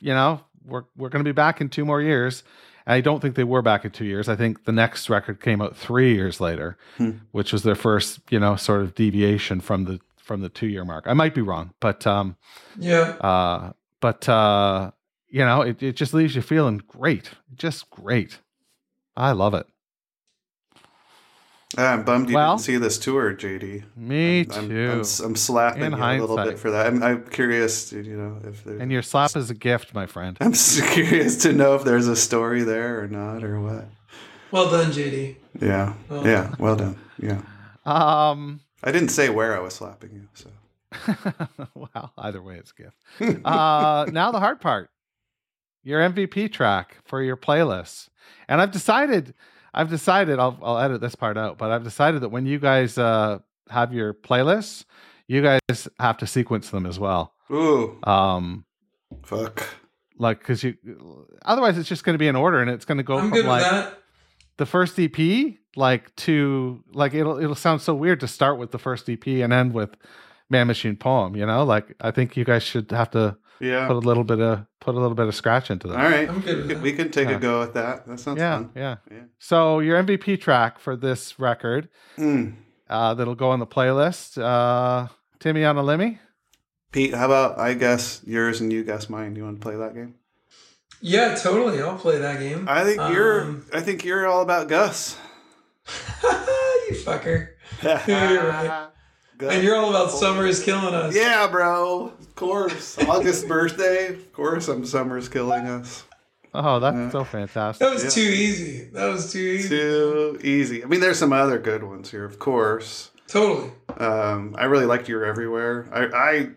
you 0.00 0.12
know, 0.14 0.40
we're 0.64 0.84
we're 0.96 1.08
going 1.08 1.24
to 1.24 1.28
be 1.28 1.32
back 1.34 1.60
in 1.60 1.68
two 1.68 1.84
more 1.84 2.00
years. 2.02 2.42
And 2.86 2.94
I 2.94 3.00
don't 3.00 3.20
think 3.20 3.34
they 3.34 3.44
were 3.44 3.62
back 3.62 3.84
in 3.84 3.90
two 3.90 4.04
years. 4.06 4.28
I 4.28 4.36
think 4.36 4.64
the 4.64 4.72
next 4.72 5.10
record 5.10 5.40
came 5.40 5.60
out 5.60 5.76
three 5.76 6.14
years 6.14 6.40
later, 6.40 6.76
Hmm. 6.96 7.10
which 7.32 7.52
was 7.52 7.62
their 7.62 7.74
first, 7.74 8.20
you 8.30 8.40
know, 8.40 8.56
sort 8.56 8.80
of 8.82 8.94
deviation 8.94 9.60
from 9.60 9.84
the 9.84 10.00
from 10.16 10.40
the 10.42 10.48
two 10.48 10.66
year 10.66 10.84
mark. 10.84 11.04
I 11.06 11.14
might 11.14 11.34
be 11.34 11.40
wrong, 11.40 11.72
but 11.80 12.06
um, 12.06 12.36
Yeah. 12.78 13.12
uh, 13.20 13.72
but 14.00 14.28
uh, 14.28 14.90
you 15.28 15.40
know, 15.44 15.62
it, 15.62 15.82
it 15.82 15.96
just 15.96 16.14
leaves 16.14 16.34
you 16.34 16.42
feeling 16.42 16.82
great, 16.86 17.30
just 17.54 17.88
great. 17.90 18.38
I 19.16 19.32
love 19.32 19.52
it. 19.54 19.66
I'm 21.76 22.02
bummed 22.02 22.30
you 22.30 22.34
Well- 22.36 22.56
didn't 22.56 22.64
see 22.64 22.76
this 22.78 22.98
tour, 22.98 23.34
JD. 23.34 23.84
Me 23.96 24.40
I'm, 24.40 24.50
I'm- 24.52 24.68
too. 24.68 24.90
I'm, 24.90 25.00
s- 25.00 25.20
I'm 25.20 25.36
slapping 25.36 25.82
In 25.82 25.92
you 25.92 25.98
a 25.98 26.16
little 26.20 26.36
bit 26.36 26.58
for 26.58 26.70
that. 26.70 26.86
I'm, 26.86 27.02
I'm 27.02 27.24
curious, 27.26 27.90
to, 27.90 28.02
you 28.02 28.16
know, 28.16 28.38
if 28.48 28.64
there's. 28.64 28.80
and 28.80 28.90
your 28.90 29.02
slap 29.02 29.36
is 29.36 29.50
a 29.50 29.54
gift, 29.54 29.92
my 29.94 30.06
friend. 30.06 30.36
I'm 30.40 30.52
curious 30.92 31.36
to 31.42 31.52
know 31.52 31.74
if 31.74 31.84
there's 31.84 32.08
a 32.08 32.16
story 32.16 32.62
there 32.62 33.02
or 33.02 33.06
not, 33.08 33.44
or 33.44 33.60
what. 33.60 33.86
Well 34.50 34.70
done, 34.70 34.90
JD. 34.92 35.36
Yeah, 35.60 35.92
Well 36.08 36.26
yeah. 36.26 36.54
Well 36.58 36.76
done. 36.76 36.96
Yeah, 37.18 37.42
Um, 37.84 38.60
I 38.82 38.90
didn't 38.92 39.10
say 39.10 39.28
where 39.28 39.54
I 39.54 39.60
was 39.60 39.74
slapping 39.74 40.12
you. 40.14 40.28
So 40.34 40.50
well, 41.74 42.12
either 42.16 42.40
way, 42.40 42.56
it's 42.56 42.72
a 42.78 42.82
gift. 42.82 43.44
Uh, 43.44 44.06
now 44.12 44.32
the 44.32 44.40
hard 44.40 44.60
part, 44.62 44.88
your 45.82 46.00
MVP 46.00 46.50
track 46.50 46.96
for 47.04 47.20
your 47.22 47.36
playlist, 47.36 48.08
and 48.48 48.62
I've 48.62 48.70
decided, 48.70 49.34
I've 49.74 49.90
decided, 49.90 50.38
I'll 50.38 50.58
I'll 50.62 50.78
edit 50.78 51.00
this 51.00 51.14
part 51.14 51.36
out, 51.36 51.58
but 51.58 51.70
I've 51.70 51.84
decided 51.84 52.22
that 52.22 52.30
when 52.30 52.46
you 52.46 52.58
guys 52.58 52.98
uh 52.98 53.38
have 53.70 53.92
your 53.92 54.14
playlists, 54.14 54.84
you 55.26 55.42
guys 55.42 55.88
have 56.00 56.16
to 56.18 56.26
sequence 56.26 56.70
them 56.70 56.86
as 56.86 56.98
well. 56.98 57.34
ooh, 57.50 57.98
Um, 58.04 58.64
fuck. 59.24 59.66
like 60.18 60.38
because 60.38 60.62
you, 60.64 60.74
otherwise 61.44 61.76
it's 61.78 61.88
just 61.88 62.02
going 62.04 62.14
to 62.14 62.18
be 62.18 62.28
in 62.28 62.36
order, 62.36 62.60
and 62.60 62.70
it's 62.70 62.84
going 62.84 62.98
to 62.98 63.04
go 63.04 63.18
I'm 63.18 63.28
from 63.28 63.38
good 63.38 63.46
like 63.46 63.94
the 64.56 64.66
first 64.66 64.98
EP 64.98 65.54
like 65.76 66.14
to 66.16 66.82
like 66.92 67.14
it'll 67.14 67.38
it'll 67.38 67.54
sound 67.54 67.80
so 67.82 67.94
weird 67.94 68.20
to 68.20 68.26
start 68.28 68.58
with 68.58 68.70
the 68.72 68.78
first 68.78 69.08
EP 69.08 69.26
and 69.26 69.52
end 69.52 69.72
with 69.74 69.90
Man 70.50 70.66
Machine 70.66 70.96
Poem. 70.96 71.36
You 71.36 71.46
know, 71.46 71.62
like 71.64 71.94
I 72.00 72.10
think 72.10 72.36
you 72.36 72.44
guys 72.44 72.62
should 72.62 72.90
have 72.90 73.10
to 73.12 73.36
Yeah. 73.60 73.86
put 73.86 73.96
a 73.96 73.98
little 73.98 74.24
bit 74.24 74.40
of 74.40 74.66
put 74.80 74.94
a 74.94 74.98
little 75.00 75.14
bit 75.14 75.26
of 75.26 75.34
scratch 75.34 75.70
into 75.70 75.88
that 75.88 75.96
All 75.98 76.10
right. 76.10 76.28
I'm 76.28 76.40
good 76.40 76.62
We 76.66 76.68
can- 76.74 76.82
We 76.82 76.92
can 76.92 77.10
take 77.10 77.28
Yeah. 77.28 77.36
a 77.36 77.40
go 77.40 77.62
at 77.62 77.74
that. 77.74 78.06
That 78.06 78.20
sounds 78.20 78.38
Yeah, 78.38 78.54
fun. 78.56 78.70
yeah. 78.76 78.96
Yeah. 79.10 79.18
So 79.38 79.80
your 79.80 79.96
MVP 80.02 80.36
track 80.40 80.78
for 80.78 80.96
this 80.96 81.38
record 81.38 81.88
Mm. 82.16 82.54
uh, 82.88 83.14
that'll 83.14 83.34
go 83.34 83.50
on 83.50 83.58
the 83.58 83.66
playlist. 83.66 84.40
Uh, 84.42 85.08
Timmy 85.40 85.64
on 85.64 85.76
a 85.76 85.82
Limmy. 85.82 86.18
Pete, 86.92 87.14
how 87.14 87.26
about 87.26 87.58
I 87.58 87.74
guess 87.74 88.22
yours 88.26 88.60
and 88.60 88.72
you 88.72 88.82
guess 88.84 89.10
mine? 89.10 89.36
You 89.36 89.44
want 89.44 89.60
to 89.60 89.62
play 89.62 89.76
that 89.76 89.94
game? 89.94 90.14
Yeah, 91.00 91.34
totally. 91.36 91.80
I'll 91.82 91.96
play 91.98 92.18
that 92.18 92.40
game. 92.40 92.66
I 92.68 92.82
think 92.82 92.96
you're. 93.12 93.42
Um, 93.42 93.66
I 93.72 93.80
think 93.80 94.04
you're 94.04 94.26
all 94.26 94.40
about 94.42 94.68
Gus. 94.68 95.16
you 96.22 96.96
fucker. 96.96 97.48
You're 97.82 98.48
right. 98.48 98.88
Gus. 99.38 99.54
And 99.54 99.62
you're 99.62 99.76
all 99.76 99.90
about 99.90 100.10
summer 100.10 100.46
is 100.46 100.62
killing 100.62 100.94
us. 100.94 101.14
Yeah, 101.14 101.46
bro. 101.46 102.12
Of 102.20 102.34
course. 102.34 102.98
August 102.98 103.46
birthday. 103.48 104.08
Of 104.14 104.32
course, 104.32 104.66
I'm 104.68 104.84
summer's 104.84 105.28
killing 105.28 105.66
us. 105.66 106.04
Oh, 106.54 106.80
that's 106.80 106.96
Yeah. 106.96 107.10
so 107.10 107.24
fantastic. 107.24 107.78
That 107.86 107.94
was 107.94 108.04
Yeah. 108.04 108.10
too 108.10 108.20
easy. 108.30 108.84
That 108.92 109.06
was 109.12 109.32
too 109.32 109.38
easy. 109.38 109.68
Too 109.68 110.38
easy. 110.42 110.82
I 110.82 110.86
mean, 110.86 111.00
there's 111.00 111.18
some 111.18 111.32
other 111.32 111.58
good 111.58 111.84
ones 111.84 112.10
here, 112.10 112.24
of 112.24 112.38
course. 112.38 113.10
Totally. 113.28 113.70
Um, 113.98 114.56
I 114.58 114.64
really 114.64 114.86
liked 114.86 115.08
You're 115.08 115.24
Everywhere. 115.24 115.86
I, 115.92 116.04
I 116.06 116.48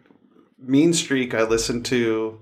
Mean 0.58 0.94
Streak. 0.94 1.34
I 1.34 1.44
listened 1.44 1.86
to. 1.88 2.40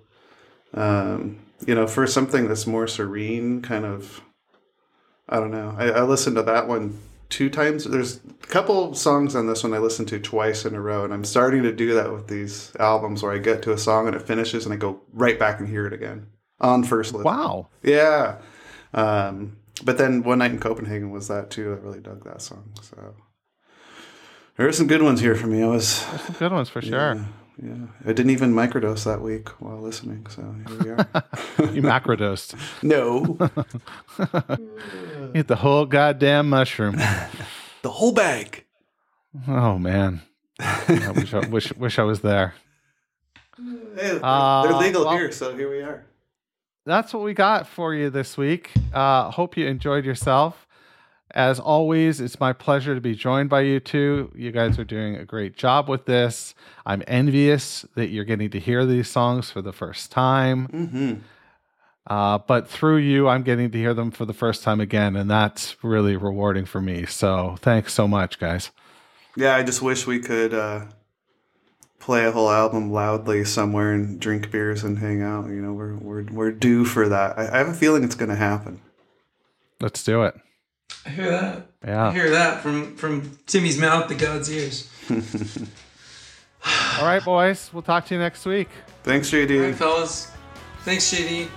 Um, 0.74 1.40
you 1.66 1.74
know, 1.76 1.88
for 1.88 2.06
something 2.08 2.48
that's 2.48 2.66
more 2.68 2.88
serene, 2.88 3.62
kind 3.62 3.84
of. 3.86 4.22
I 5.28 5.38
don't 5.38 5.52
know. 5.52 5.76
I, 5.78 5.90
I 5.90 6.02
listened 6.04 6.36
to 6.38 6.44
that 6.44 6.68
one 6.68 6.98
two 7.30 7.50
times. 7.50 7.84
There's 7.86 8.18
a 8.18 8.48
couple 8.48 8.94
songs 8.94 9.36
on 9.36 9.48
this 9.48 9.64
one 9.64 9.74
I 9.74 9.78
listened 9.78 10.08
to 10.10 10.20
twice 10.20 10.66
in 10.66 10.76
a 10.76 10.82
row, 10.82 11.04
and 11.04 11.14
I'm 11.14 11.24
starting 11.26 11.64
to 11.64 11.72
do 11.72 11.94
that 11.96 12.12
with 12.12 12.28
these 12.28 12.72
albums 12.80 13.22
where 13.24 13.32
I 13.32 13.38
get 13.38 13.62
to 13.64 13.72
a 13.74 13.78
song 13.78 14.08
and 14.08 14.16
it 14.16 14.22
finishes, 14.24 14.66
and 14.66 14.74
I 14.74 14.78
go 14.78 15.02
right 15.14 15.38
back 15.40 15.60
and 15.60 15.68
hear 15.70 15.86
it 15.88 15.94
again 15.94 16.28
on 16.60 16.84
first 16.84 17.14
listen. 17.14 17.26
Wow. 17.26 17.68
Yeah. 17.84 18.38
Um, 18.94 19.58
but 19.84 19.98
then 19.98 20.24
One 20.24 20.40
Night 20.40 20.52
in 20.52 20.60
Copenhagen 20.60 21.12
was 21.12 21.28
that 21.30 21.50
too. 21.50 21.72
I 21.74 21.76
really 21.86 22.00
dug 22.02 22.24
that 22.26 22.42
song. 22.42 22.72
So 22.82 23.16
there 24.58 24.68
are 24.68 24.74
some 24.74 24.88
good 24.88 25.02
ones 25.04 25.22
here 25.22 25.36
for 25.36 25.48
me. 25.48 25.64
I 25.64 25.68
was 25.68 25.88
Some 25.88 26.36
good 26.38 26.52
ones 26.52 26.68
for 26.70 26.82
sure. 26.82 27.16
yeah, 27.16 27.24
yeah. 27.64 27.86
I 28.04 28.08
didn't 28.14 28.32
even 28.32 28.54
microdose 28.54 29.06
that 29.06 29.22
week 29.22 29.48
while 29.62 29.80
listening. 29.80 30.26
So 30.30 30.54
here 30.68 30.78
we 30.84 30.90
are. 30.90 31.08
You 31.74 31.82
macrodosed. 31.82 32.56
no, 32.84 33.38
Eat 35.36 35.48
the 35.48 35.56
whole 35.58 35.86
goddamn 35.86 36.50
mushroom. 36.50 36.96
the 37.82 37.90
whole 37.90 38.12
bag. 38.12 38.66
Oh 39.48 39.78
man. 39.78 40.22
I 40.60 41.12
wish 41.16 41.34
I 41.34 41.48
wish, 41.48 41.72
wish 41.74 42.00
I 42.00 42.04
was 42.04 42.22
there. 42.22 42.54
Hey, 43.96 44.20
Uh, 44.22 44.64
they're 44.64 44.74
legal 44.74 45.06
well- 45.06 45.16
here, 45.18 45.32
so 45.32 45.56
here 45.56 45.70
we 45.70 45.82
are. 45.82 46.06
That's 46.86 47.14
what 47.14 47.24
we 47.24 47.34
got 47.34 47.68
for 47.68 47.94
you 47.94 48.10
this 48.10 48.38
week. 48.38 48.72
Uh 48.94 49.30
hope 49.32 49.56
you 49.58 49.68
enjoyed 49.68 50.06
yourself. 50.06 50.66
As 51.36 51.60
always, 51.60 52.20
it's 52.20 52.40
my 52.40 52.54
pleasure 52.54 52.96
to 52.96 53.02
be 53.02 53.14
joined 53.14 53.52
by 53.52 53.62
you 53.62 53.80
two. 53.80 54.32
You 54.36 54.52
guys 54.52 54.80
are 54.80 54.84
doing 54.84 55.16
a 55.16 55.26
great 55.26 55.56
job 55.56 55.88
with 55.88 56.06
this. 56.06 56.56
I'm 56.88 57.04
envious 57.08 57.86
that 57.96 58.10
you're 58.10 58.26
getting 58.26 58.50
to 58.50 58.60
hear 58.60 58.84
these 58.84 59.08
songs 59.08 59.52
for 59.52 59.62
the 59.62 59.72
first 59.74 60.12
time. 60.12 60.66
hmm 60.68 61.14
Uh, 62.08 62.40
but 62.40 62.68
through 62.68 62.98
you, 62.98 63.28
I'm 63.28 63.44
getting 63.44 63.70
to 63.72 63.78
hear 63.78 63.94
them 63.94 64.10
for 64.12 64.26
the 64.26 64.34
first 64.34 64.64
time 64.64 64.80
again, 64.80 65.16
and 65.16 65.30
that's 65.30 65.76
really 65.84 66.16
rewarding 66.16 66.66
for 66.66 66.82
me. 66.82 67.06
So 67.06 67.56
thanks 67.60 67.94
so 67.94 68.08
much, 68.08 68.40
guys. 68.40 68.72
Yeah, 69.36 69.56
I 69.56 69.64
just 69.64 69.82
wish 69.82 70.08
we 70.08 70.20
could 70.20 70.54
uh, 70.54 70.86
play 72.00 72.26
a 72.26 72.32
whole 72.32 72.50
album 72.50 72.92
loudly 72.92 73.46
somewhere 73.46 73.94
and 73.94 74.20
drink 74.20 74.50
beers 74.52 74.84
and 74.84 74.98
hang 74.98 75.22
out. 75.22 75.48
You 75.48 75.62
know, 75.62 75.74
we're 75.74 75.96
we're 75.96 76.24
we're 76.32 76.52
due 76.52 76.84
for 76.86 77.08
that. 77.10 77.38
I, 77.38 77.54
I 77.54 77.58
have 77.60 77.68
a 77.70 77.74
feeling 77.74 78.04
it's 78.04 78.16
going 78.16 78.30
to 78.30 78.36
happen. 78.36 78.82
Let's 79.80 80.04
do 80.04 80.24
it. 80.24 80.36
I 81.06 81.10
hear 81.10 81.32
that. 81.32 81.68
Yeah. 81.86 82.08
I 82.10 82.14
hear 82.14 82.30
that 82.32 82.62
from 82.62 82.96
from 82.98 83.38
Timmy's 83.46 83.78
mouth 83.78 84.08
to 84.08 84.16
God's 84.16 84.52
ears. 84.52 84.90
All 87.00 87.06
right, 87.06 87.24
boys. 87.24 87.70
We'll 87.72 87.84
talk 87.84 88.06
to 88.08 88.16
you 88.16 88.20
next 88.20 88.46
week. 88.46 88.70
Thanks, 89.04 89.34
All 89.34 89.40
right, 89.40 89.48
JD. 89.48 89.76
fellas. 89.76 90.32
Thanks, 90.84 91.14
JD. 91.14 91.50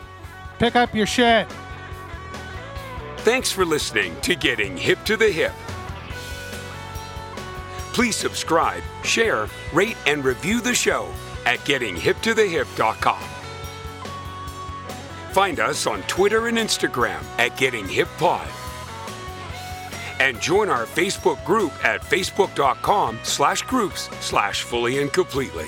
Pick 0.63 0.77
up 0.77 0.95
your 0.95 1.07
shit. 1.07 1.49
Thanks 3.17 3.51
for 3.51 3.65
listening 3.65 4.15
to 4.21 4.37
Getting 4.37 4.77
Hip 4.77 5.03
to 5.07 5.17
the 5.17 5.29
Hip. 5.29 5.51
Please 7.93 8.15
subscribe, 8.15 8.85
share, 9.03 9.49
rate, 9.73 9.97
and 10.07 10.25
review 10.25 10.61
the 10.61 10.73
show 10.73 11.09
at 11.47 11.59
gettinghiptothehip.com. 11.67 13.25
Find 15.33 15.59
us 15.59 15.89
on 15.89 16.01
Twitter 16.03 16.47
and 16.47 16.57
Instagram 16.57 17.25
at 17.41 17.59
Getting 17.59 17.89
Hip 17.89 18.09
Pod. 18.17 18.47
And 20.21 20.41
join 20.41 20.69
our 20.69 20.87
Facebook 20.87 21.45
group 21.45 21.73
at 21.85 22.03
facebook.com 22.03 23.19
slash 23.25 23.63
groups 23.63 24.09
slash 24.21 24.63
fully 24.63 25.01
and 25.01 25.13
completely. 25.13 25.67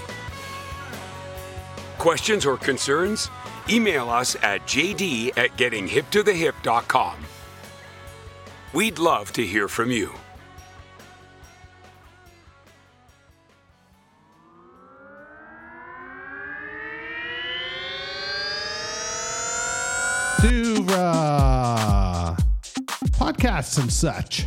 Questions 1.99 2.47
or 2.47 2.57
concerns? 2.57 3.29
Email 3.69 4.11
us 4.11 4.37
at 4.43 4.67
jd 4.67 5.37
at 5.37 5.57
gettinghiptothehip.com. 5.57 7.17
We'd 8.73 8.99
love 8.99 9.33
to 9.33 9.47
hear 9.47 9.69
from 9.69 9.91
you. 9.91 10.13
uh, 20.95 22.37
podcasts 23.19 23.79
and 23.79 23.93
such. 23.93 24.47